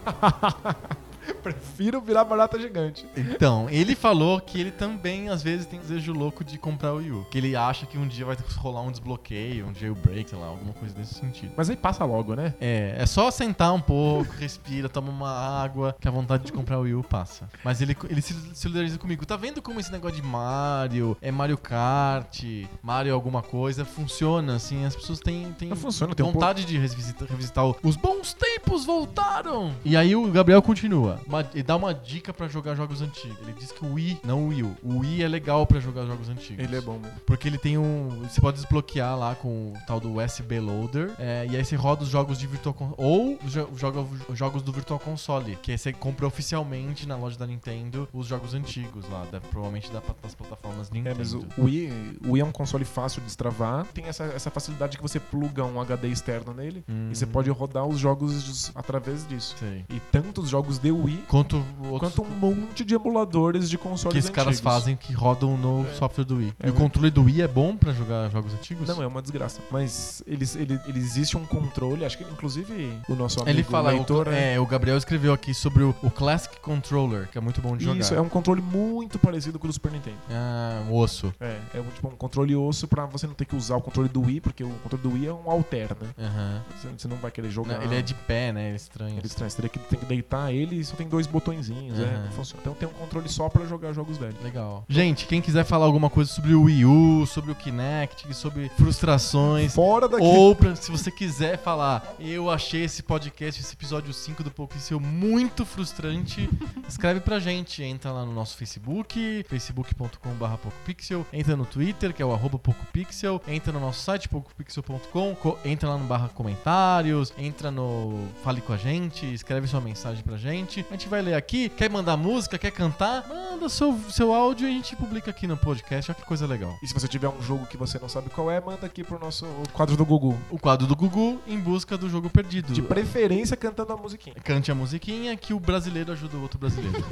Prefiro 1.42 2.00
virar 2.00 2.24
barata 2.24 2.59
gigante. 2.59 3.06
Então, 3.16 3.68
ele 3.70 3.94
falou 3.94 4.40
que 4.40 4.60
ele 4.60 4.70
também, 4.70 5.28
às 5.28 5.42
vezes, 5.42 5.66
tem 5.66 5.78
desejo 5.78 6.12
louco 6.12 6.44
de 6.44 6.59
comprar 6.59 6.92
o 6.92 6.96
Wii 6.96 7.12
U. 7.12 7.26
Que 7.30 7.38
ele 7.38 7.56
acha 7.56 7.86
que 7.86 7.96
um 7.96 8.06
dia 8.06 8.24
vai 8.26 8.36
rolar 8.56 8.82
um 8.82 8.90
desbloqueio, 8.90 9.66
um 9.66 9.74
jailbreak, 9.74 10.30
sei 10.30 10.38
lá, 10.38 10.46
alguma 10.46 10.72
coisa 10.74 10.94
desse 10.94 11.14
sentido. 11.14 11.52
Mas 11.56 11.70
aí 11.70 11.76
passa 11.76 12.05
logo, 12.05 12.34
né? 12.34 12.55
É, 12.60 12.94
é 12.98 13.06
só 13.06 13.30
sentar 13.30 13.72
um 13.72 13.80
pouco, 13.80 14.32
respira, 14.38 14.88
toma 14.88 15.10
uma 15.10 15.30
água, 15.30 15.94
que 16.00 16.06
a 16.09 16.10
vontade 16.10 16.44
de 16.44 16.52
comprar 16.52 16.78
o 16.78 16.82
Wii 16.82 16.94
U 16.94 17.02
passa. 17.02 17.48
Mas 17.64 17.80
ele, 17.80 17.96
ele 18.09 18.20
se 18.20 18.34
solidariza 18.55 18.98
comigo. 18.98 19.24
Tá 19.24 19.36
vendo 19.36 19.62
como 19.62 19.80
esse 19.80 19.90
negócio 19.92 20.16
de 20.20 20.22
Mario, 20.26 21.16
é 21.22 21.30
Mario 21.30 21.56
Kart, 21.59 22.42
Mario 22.82 23.14
alguma 23.14 23.42
coisa, 23.42 23.84
funciona, 23.84 24.56
assim, 24.56 24.84
as 24.84 24.94
pessoas 24.96 25.20
têm, 25.20 25.52
têm 25.52 25.74
funciona, 25.74 26.14
tem 26.14 26.24
um 26.26 26.32
vontade 26.32 26.64
de 26.64 26.76
revisitar, 26.78 27.28
revisitar 27.28 27.66
o- 27.66 27.76
os 27.82 27.96
bons 27.96 28.32
tempos 28.34 28.84
voltaram. 28.84 29.72
E 29.84 29.96
aí 29.96 30.14
o 30.16 30.30
Gabriel 30.30 30.60
continua. 30.62 31.18
Uma- 31.27 31.47
ele 31.53 31.62
dá 31.62 31.77
uma 31.77 31.93
dica 31.95 32.32
pra 32.32 32.49
jogar 32.49 32.74
jogos 32.74 33.01
antigos. 33.03 33.39
Ele 33.43 33.53
diz 33.53 33.73
que 33.73 33.85
o 33.85 33.95
Wii, 33.95 34.20
não 34.24 34.45
o 34.45 34.49
Wii 34.49 34.62
U, 34.62 34.77
o 34.82 34.99
Wii 34.99 35.23
é 35.23 35.28
legal 35.28 35.66
pra 35.66 35.81
jogar 35.81 36.07
jogos 36.07 36.28
antigos. 36.28 36.62
Ele 36.65 36.77
é 36.77 36.81
bom 36.81 36.99
mesmo. 36.99 37.19
Porque 37.27 37.49
ele 37.49 37.59
tem 37.59 37.77
um. 37.78 38.09
Você 38.28 38.40
pode 38.40 38.59
desbloquear 38.59 39.16
lá 39.19 39.35
com 39.35 39.73
o 39.73 39.74
tal 39.86 40.01
do 40.01 40.15
USB 40.16 40.61
Loader. 40.61 41.12
é, 41.19 41.47
e 41.51 41.57
aí 41.57 41.65
você 41.65 41.77
roda 41.77 42.03
os 42.03 42.09
jogos 42.09 42.39
de 42.39 42.47
Virtual 42.47 42.74
Console. 42.74 42.95
Ou 42.99 43.39
jo- 43.45 43.69
joga 43.77 44.01
os 44.28 44.39
jogos 44.39 44.62
do 44.62 44.73
Virtual 44.73 44.99
Console. 44.99 45.57
Que 45.62 45.73
aí 45.73 45.78
você 45.78 45.93
compra 45.93 46.27
oficialmente 46.27 47.07
na 47.07 47.16
loja 47.16 47.39
da 47.39 47.47
Nintendo 47.47 48.09
os 48.12 48.27
jogos 48.27 48.55
antigos 48.55 49.09
lá. 49.11 49.24
deve- 49.31 49.47
provavelmente 49.49 49.90
da, 49.90 50.01
das 50.23 50.35
plataformas 50.35 50.89
É, 50.90 50.95
Nintendo. 50.95 51.16
mas 51.19 51.32
o 51.35 51.45
Wii, 51.59 52.19
o 52.27 52.32
Wii 52.32 52.43
é 52.43 52.45
um 52.45 52.53
console 52.53 52.85
fácil 52.85 53.20
de 53.20 53.27
destravar. 53.27 53.85
Tem 53.93 54.05
essa, 54.07 54.24
essa 54.24 54.51
facilidade 54.51 54.97
que 54.97 55.03
você 55.03 55.19
pluga 55.20 55.65
um 55.65 55.81
HD 55.81 56.09
externo 56.09 56.55
nele 56.55 56.85
Hum, 56.89 57.09
e 57.11 57.16
você 57.16 57.27
pode 57.27 57.51
rodar 57.51 57.86
os 57.86 57.99
jogos 57.99 58.70
através 58.74 59.27
disso. 59.27 59.55
Sei. 59.59 59.85
E 59.89 60.01
tantos 60.12 60.49
jogos 60.49 60.78
de 60.78 60.90
Wii 60.90 61.07
Wii, 61.09 61.24
Quanto, 61.28 61.64
quanto 61.98 62.22
um 62.22 62.28
monte 62.30 62.85
de 62.85 62.94
emuladores 62.94 63.68
de 63.68 63.76
consoles 63.78 64.12
que 64.12 64.18
esses 64.18 64.30
caras 64.30 64.60
fazem 64.60 64.97
que 64.97 65.12
rodam 65.12 65.56
no 65.56 65.86
É. 65.86 65.94
software 65.94 66.24
do 66.24 66.36
Wii. 66.36 66.55
É 66.60 66.68
e 66.68 66.70
o 66.70 66.74
controle 66.74 67.10
do 67.10 67.24
Wii 67.24 67.43
é 67.43 67.48
bom 67.48 67.76
pra 67.76 67.93
jogar 67.93 68.28
jogos 68.30 68.52
antigos? 68.55 68.89
Não, 68.89 69.02
é 69.02 69.06
uma 69.06 69.22
desgraça. 69.22 69.60
Mas 69.70 70.22
eles, 70.26 70.55
ele, 70.56 70.78
ele 70.86 70.98
existe 70.98 71.36
um 71.36 71.44
controle, 71.44 72.05
acho 72.05 72.18
que 72.18 72.24
inclusive 72.24 72.93
o 73.09 73.14
nosso 73.14 73.40
amigo 73.40 73.56
Ele 73.56 73.62
fala, 73.64 73.90
leitor... 73.90 74.28
o, 74.28 74.32
é, 74.32 74.59
o 74.60 74.66
Gabriel 74.66 74.97
escreveu 74.97 75.32
aqui 75.32 75.55
sobre 75.55 75.82
o, 75.82 75.94
o 76.02 76.10
Classic 76.10 76.60
Controller, 76.60 77.28
que 77.30 77.39
é 77.39 77.40
muito 77.40 77.60
bom 77.60 77.76
de 77.76 77.85
jogar. 77.85 78.01
Isso, 78.01 78.14
é 78.14 78.20
um 78.20 78.28
controle 78.28 78.60
muito 78.60 79.18
parecido 79.18 79.59
com 79.59 79.66
o 79.66 79.68
do 79.68 79.72
Super 79.72 79.93
Nintendo. 79.93 80.16
Ah, 80.30 80.82
um 80.89 80.94
osso. 80.94 81.32
É, 81.40 81.59
é 81.74 81.80
um, 81.80 81.85
tipo 81.94 82.09
um 82.09 82.16
controle 82.16 82.55
osso 82.55 82.86
pra 82.86 83.06
você 83.06 83.26
não 83.26 83.35
ter 83.35 83.44
que 83.44 83.56
usar 83.56 83.76
o 83.76 83.80
controle 83.80 84.09
do 84.09 84.20
Wii, 84.22 84.40
porque 84.40 84.62
o 84.64 84.70
controle 84.82 85.02
do 85.02 85.12
Wii 85.12 85.26
é 85.26 85.32
um 85.32 85.51
alter, 85.51 85.89
né? 86.01 86.09
Aham. 86.18 86.62
Você, 86.76 86.89
você 86.98 87.09
não 87.09 87.16
vai 87.16 87.30
querer 87.30 87.51
jogar... 87.51 87.78
Não, 87.78 87.82
ele 87.82 87.97
é 87.97 88.02
de 88.02 88.14
pé, 88.14 88.52
né? 88.52 88.66
Ele 88.66 88.72
é 88.72 88.76
estranho. 88.76 89.20
É 89.22 89.26
estranho, 89.26 89.51
você 89.51 89.56
teria 89.56 89.68
que, 89.70 89.78
tem 89.78 89.98
que 89.98 90.06
deitar 90.06 90.52
ele 90.52 90.78
só 90.89 90.97
tem 90.97 91.06
dois 91.09 91.27
botõezinhos, 91.27 91.98
é, 91.98 92.19
não 92.24 92.31
funciona. 92.32 92.60
Então 92.62 92.74
tem 92.74 92.89
um 92.89 92.93
controle 92.93 93.28
só 93.28 93.48
pra 93.48 93.65
jogar 93.66 93.93
jogos 93.93 94.16
velhos. 94.19 94.36
Legal. 94.43 94.85
Gente, 94.89 95.27
quem 95.27 95.40
quiser 95.40 95.65
falar 95.65 95.85
alguma 95.86 96.09
coisa 96.10 96.31
sobre 96.32 96.55
o 96.55 96.62
Wii 96.65 96.85
U, 96.85 97.27
sobre 97.27 97.51
o 97.52 97.55
Kinect, 97.55 98.32
sobre 98.35 98.70
frustrações, 98.77 99.74
Fora 99.74 100.09
daqui. 100.09 100.23
ou 100.24 100.55
pra, 100.55 100.74
se 100.77 100.90
você 100.90 101.10
quiser 101.10 101.59
falar, 101.59 102.15
eu 102.20 102.51
achei 102.51 102.85
esse 102.85 103.02
podcast, 103.02 103.60
esse 103.60 103.74
episódio 103.74 104.12
5 104.12 104.43
do 104.43 104.51
Pixel 104.51 104.98
muito 105.01 105.65
frustrante, 105.65 106.48
escreve 106.89 107.20
pra 107.20 107.39
gente. 107.39 107.82
Entra 107.82 108.10
lá 108.12 108.24
no 108.24 108.32
nosso 108.32 108.56
Facebook, 108.56 109.44
facebook.com.br 109.48 110.56
PocoPixel, 110.62 111.27
entra 111.32 111.56
no 111.56 111.65
Twitter, 111.65 112.12
que 112.12 112.23
é 112.23 112.24
o 112.24 112.36
PocoPixel, 112.59 113.40
entra 113.47 113.73
no 113.73 113.81
nosso 113.81 114.01
site, 114.02 114.28
pocopixel.com, 114.28 115.35
co- 115.36 115.59
entra 115.65 115.89
lá 115.89 115.97
no 115.98 116.05
barra 116.06 116.28
comentários, 116.28 117.32
entra 117.39 117.70
no 117.70 118.27
Fale 118.43 118.60
com 118.60 118.73
a 118.73 118.77
gente, 118.77 119.27
escreve 119.32 119.66
sua 119.66 119.81
mensagem 119.81 120.23
pra 120.23 120.36
gente. 120.36 120.77
A 120.88 120.92
gente 120.92 121.09
vai 121.09 121.22
ler 121.22 121.34
aqui. 121.34 121.68
Quer 121.68 121.90
mandar 121.90 122.16
música, 122.16 122.59
quer 122.59 122.70
cantar? 122.70 123.26
Manda 123.28 123.68
seu, 123.68 123.98
seu 124.10 124.32
áudio 124.32 124.66
e 124.68 124.70
a 124.70 124.72
gente 124.72 124.94
publica 124.96 125.30
aqui 125.30 125.46
no 125.46 125.56
podcast. 125.56 126.10
Olha 126.10 126.20
que 126.20 126.26
coisa 126.26 126.46
legal. 126.46 126.76
E 126.82 126.86
se 126.86 126.94
você 126.94 127.09
tiver 127.09 127.28
um 127.28 127.42
jogo 127.42 127.66
que 127.66 127.76
você 127.76 127.98
não 127.98 128.09
sabe 128.09 128.30
qual 128.30 128.50
é, 128.50 128.60
manda 128.60 128.86
aqui 128.86 129.02
pro 129.02 129.18
nosso 129.18 129.46
quadro 129.72 129.96
do 129.96 130.05
Gugu. 130.05 130.38
O 130.50 130.59
quadro 130.59 130.86
do 130.86 130.94
Gugu 130.94 131.40
em 131.46 131.59
busca 131.59 131.96
do 131.96 132.09
jogo 132.09 132.30
perdido. 132.30 132.72
De 132.72 132.82
preferência 132.82 133.56
cantando 133.56 133.92
a 133.92 133.96
musiquinha. 133.96 134.36
Cante 134.42 134.70
a 134.70 134.74
musiquinha 134.74 135.36
que 135.36 135.52
o 135.52 135.60
brasileiro 135.60 136.12
ajuda 136.12 136.36
o 136.36 136.42
outro 136.42 136.59
brasileiro. 136.59 137.05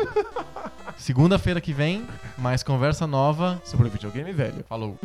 Segunda-feira 0.96 1.60
que 1.60 1.72
vem, 1.72 2.06
mais 2.38 2.62
conversa 2.62 3.06
nova. 3.06 3.60
Sobre 3.64 3.88
videogame 3.88 4.32
velho. 4.32 4.64
Falou. 4.68 4.98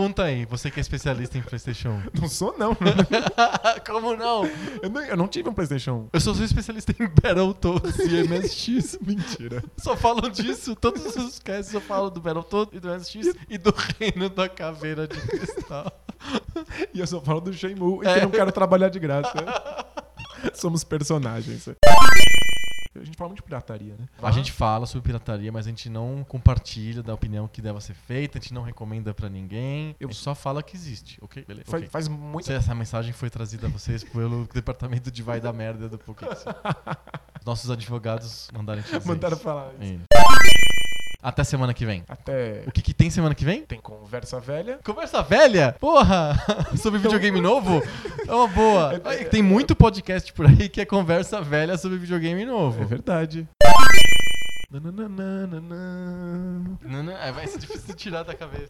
Conta 0.00 0.22
aí, 0.22 0.46
você 0.46 0.70
que 0.70 0.80
é 0.80 0.82
especialista 0.82 1.36
em 1.36 1.42
PlayStation. 1.42 2.00
Não 2.18 2.26
sou, 2.26 2.56
não. 2.56 2.74
Como 3.84 4.16
não? 4.16 4.46
eu, 4.82 4.88
não 4.88 5.02
eu 5.02 5.14
não 5.14 5.28
tive 5.28 5.50
um 5.50 5.52
PlayStation. 5.52 6.08
Eu 6.10 6.18
só 6.18 6.32
sou 6.32 6.42
especialista 6.42 6.94
em 6.98 7.06
Battletoads 7.06 7.98
e 7.98 8.22
MSX. 8.26 8.98
Mentira. 9.06 9.62
Só 9.76 9.94
falam 9.94 10.30
disso. 10.30 10.74
Todos 10.74 11.04
os 11.16 11.38
casts 11.38 11.74
eu 11.74 11.82
falo 11.82 12.08
do 12.08 12.18
Battletoads 12.18 12.74
e 12.74 12.80
do 12.80 12.88
MSX 12.88 13.34
e 13.50 13.58
do 13.58 13.74
Reino 13.98 14.30
da 14.30 14.48
Caveira 14.48 15.06
de 15.06 15.20
Cristal. 15.20 15.92
E 16.94 17.00
eu 17.00 17.06
só 17.06 17.20
falo 17.20 17.42
do 17.42 17.52
Shenmue 17.52 18.02
e 18.02 18.08
É. 18.08 18.14
que 18.14 18.18
eu 18.20 18.22
não 18.22 18.30
quero 18.30 18.52
trabalhar 18.52 18.88
de 18.88 18.98
graça. 18.98 19.34
Somos 20.54 20.82
personagens. 20.82 21.68
A 22.92 23.04
gente 23.04 23.16
fala 23.16 23.28
muito 23.28 23.38
de 23.38 23.44
pirataria, 23.44 23.94
né? 23.96 24.08
A 24.20 24.30
gente 24.32 24.50
fala 24.50 24.84
sobre 24.84 25.06
pirataria, 25.06 25.52
mas 25.52 25.64
a 25.66 25.70
gente 25.70 25.88
não 25.88 26.24
compartilha 26.24 27.02
da 27.04 27.14
opinião 27.14 27.46
que 27.46 27.62
deva 27.62 27.80
ser 27.80 27.94
feita, 27.94 28.36
a 28.38 28.40
gente 28.40 28.52
não 28.52 28.62
recomenda 28.62 29.14
pra 29.14 29.28
ninguém. 29.28 29.94
Eu- 30.00 30.08
A 30.08 30.12
gente 30.12 30.20
só 30.20 30.34
fala 30.34 30.60
que 30.60 30.74
existe, 30.76 31.16
ok? 31.22 31.44
Beleza. 31.46 31.70
Faz, 31.70 31.82
ok. 31.82 31.88
faz 31.90 32.08
muito 32.08 32.50
Essa 32.50 32.74
mensagem 32.74 33.12
foi 33.12 33.30
trazida 33.30 33.68
a 33.68 33.70
vocês 33.70 34.02
pelo 34.02 34.44
departamento 34.52 35.08
de 35.08 35.22
vai 35.22 35.40
da 35.40 35.52
merda 35.52 35.88
do 35.88 35.98
Pokémon. 35.98 36.32
Nossos 37.46 37.70
advogados 37.70 38.50
mandaram 38.52 38.82
dizer 38.82 39.00
Mandaram 39.06 39.36
isso. 39.36 39.44
falar 39.44 39.72
isso. 39.80 39.94
Isso. 39.94 40.04
Até 41.22 41.44
semana 41.44 41.74
que 41.74 41.84
vem. 41.84 42.02
Até 42.08 42.62
O 42.66 42.72
que, 42.72 42.80
que 42.80 42.94
tem 42.94 43.10
semana 43.10 43.34
que 43.34 43.44
vem? 43.44 43.62
tem 43.62 43.78
conversa 43.80 44.40
velha. 44.40 44.78
Conversa 44.82 45.22
velha? 45.22 45.76
Porra! 45.78 46.34
sobre 46.80 46.98
videogame 46.98 47.40
novo? 47.40 47.82
É 48.26 48.34
uma 48.34 48.48
boa. 48.48 49.00
É- 49.10 49.24
Tem 49.24 49.42
muito 49.42 49.74
podcast 49.76 50.32
por 50.32 50.46
aí 50.46 50.68
que 50.68 50.80
é 50.80 50.84
conversa 50.86 51.40
velha 51.42 51.76
sobre 51.76 51.98
videogame 51.98 52.44
novo. 52.44 52.82
É 52.82 52.86
verdade. 52.86 53.46
Nananana. 54.70 55.60
É, 57.22 57.32
vai 57.32 57.46
ser 57.46 57.58
difícil 57.58 57.88
de 57.88 57.94
tirar 57.94 58.22
da 58.22 58.34
cabeça. 58.34 58.68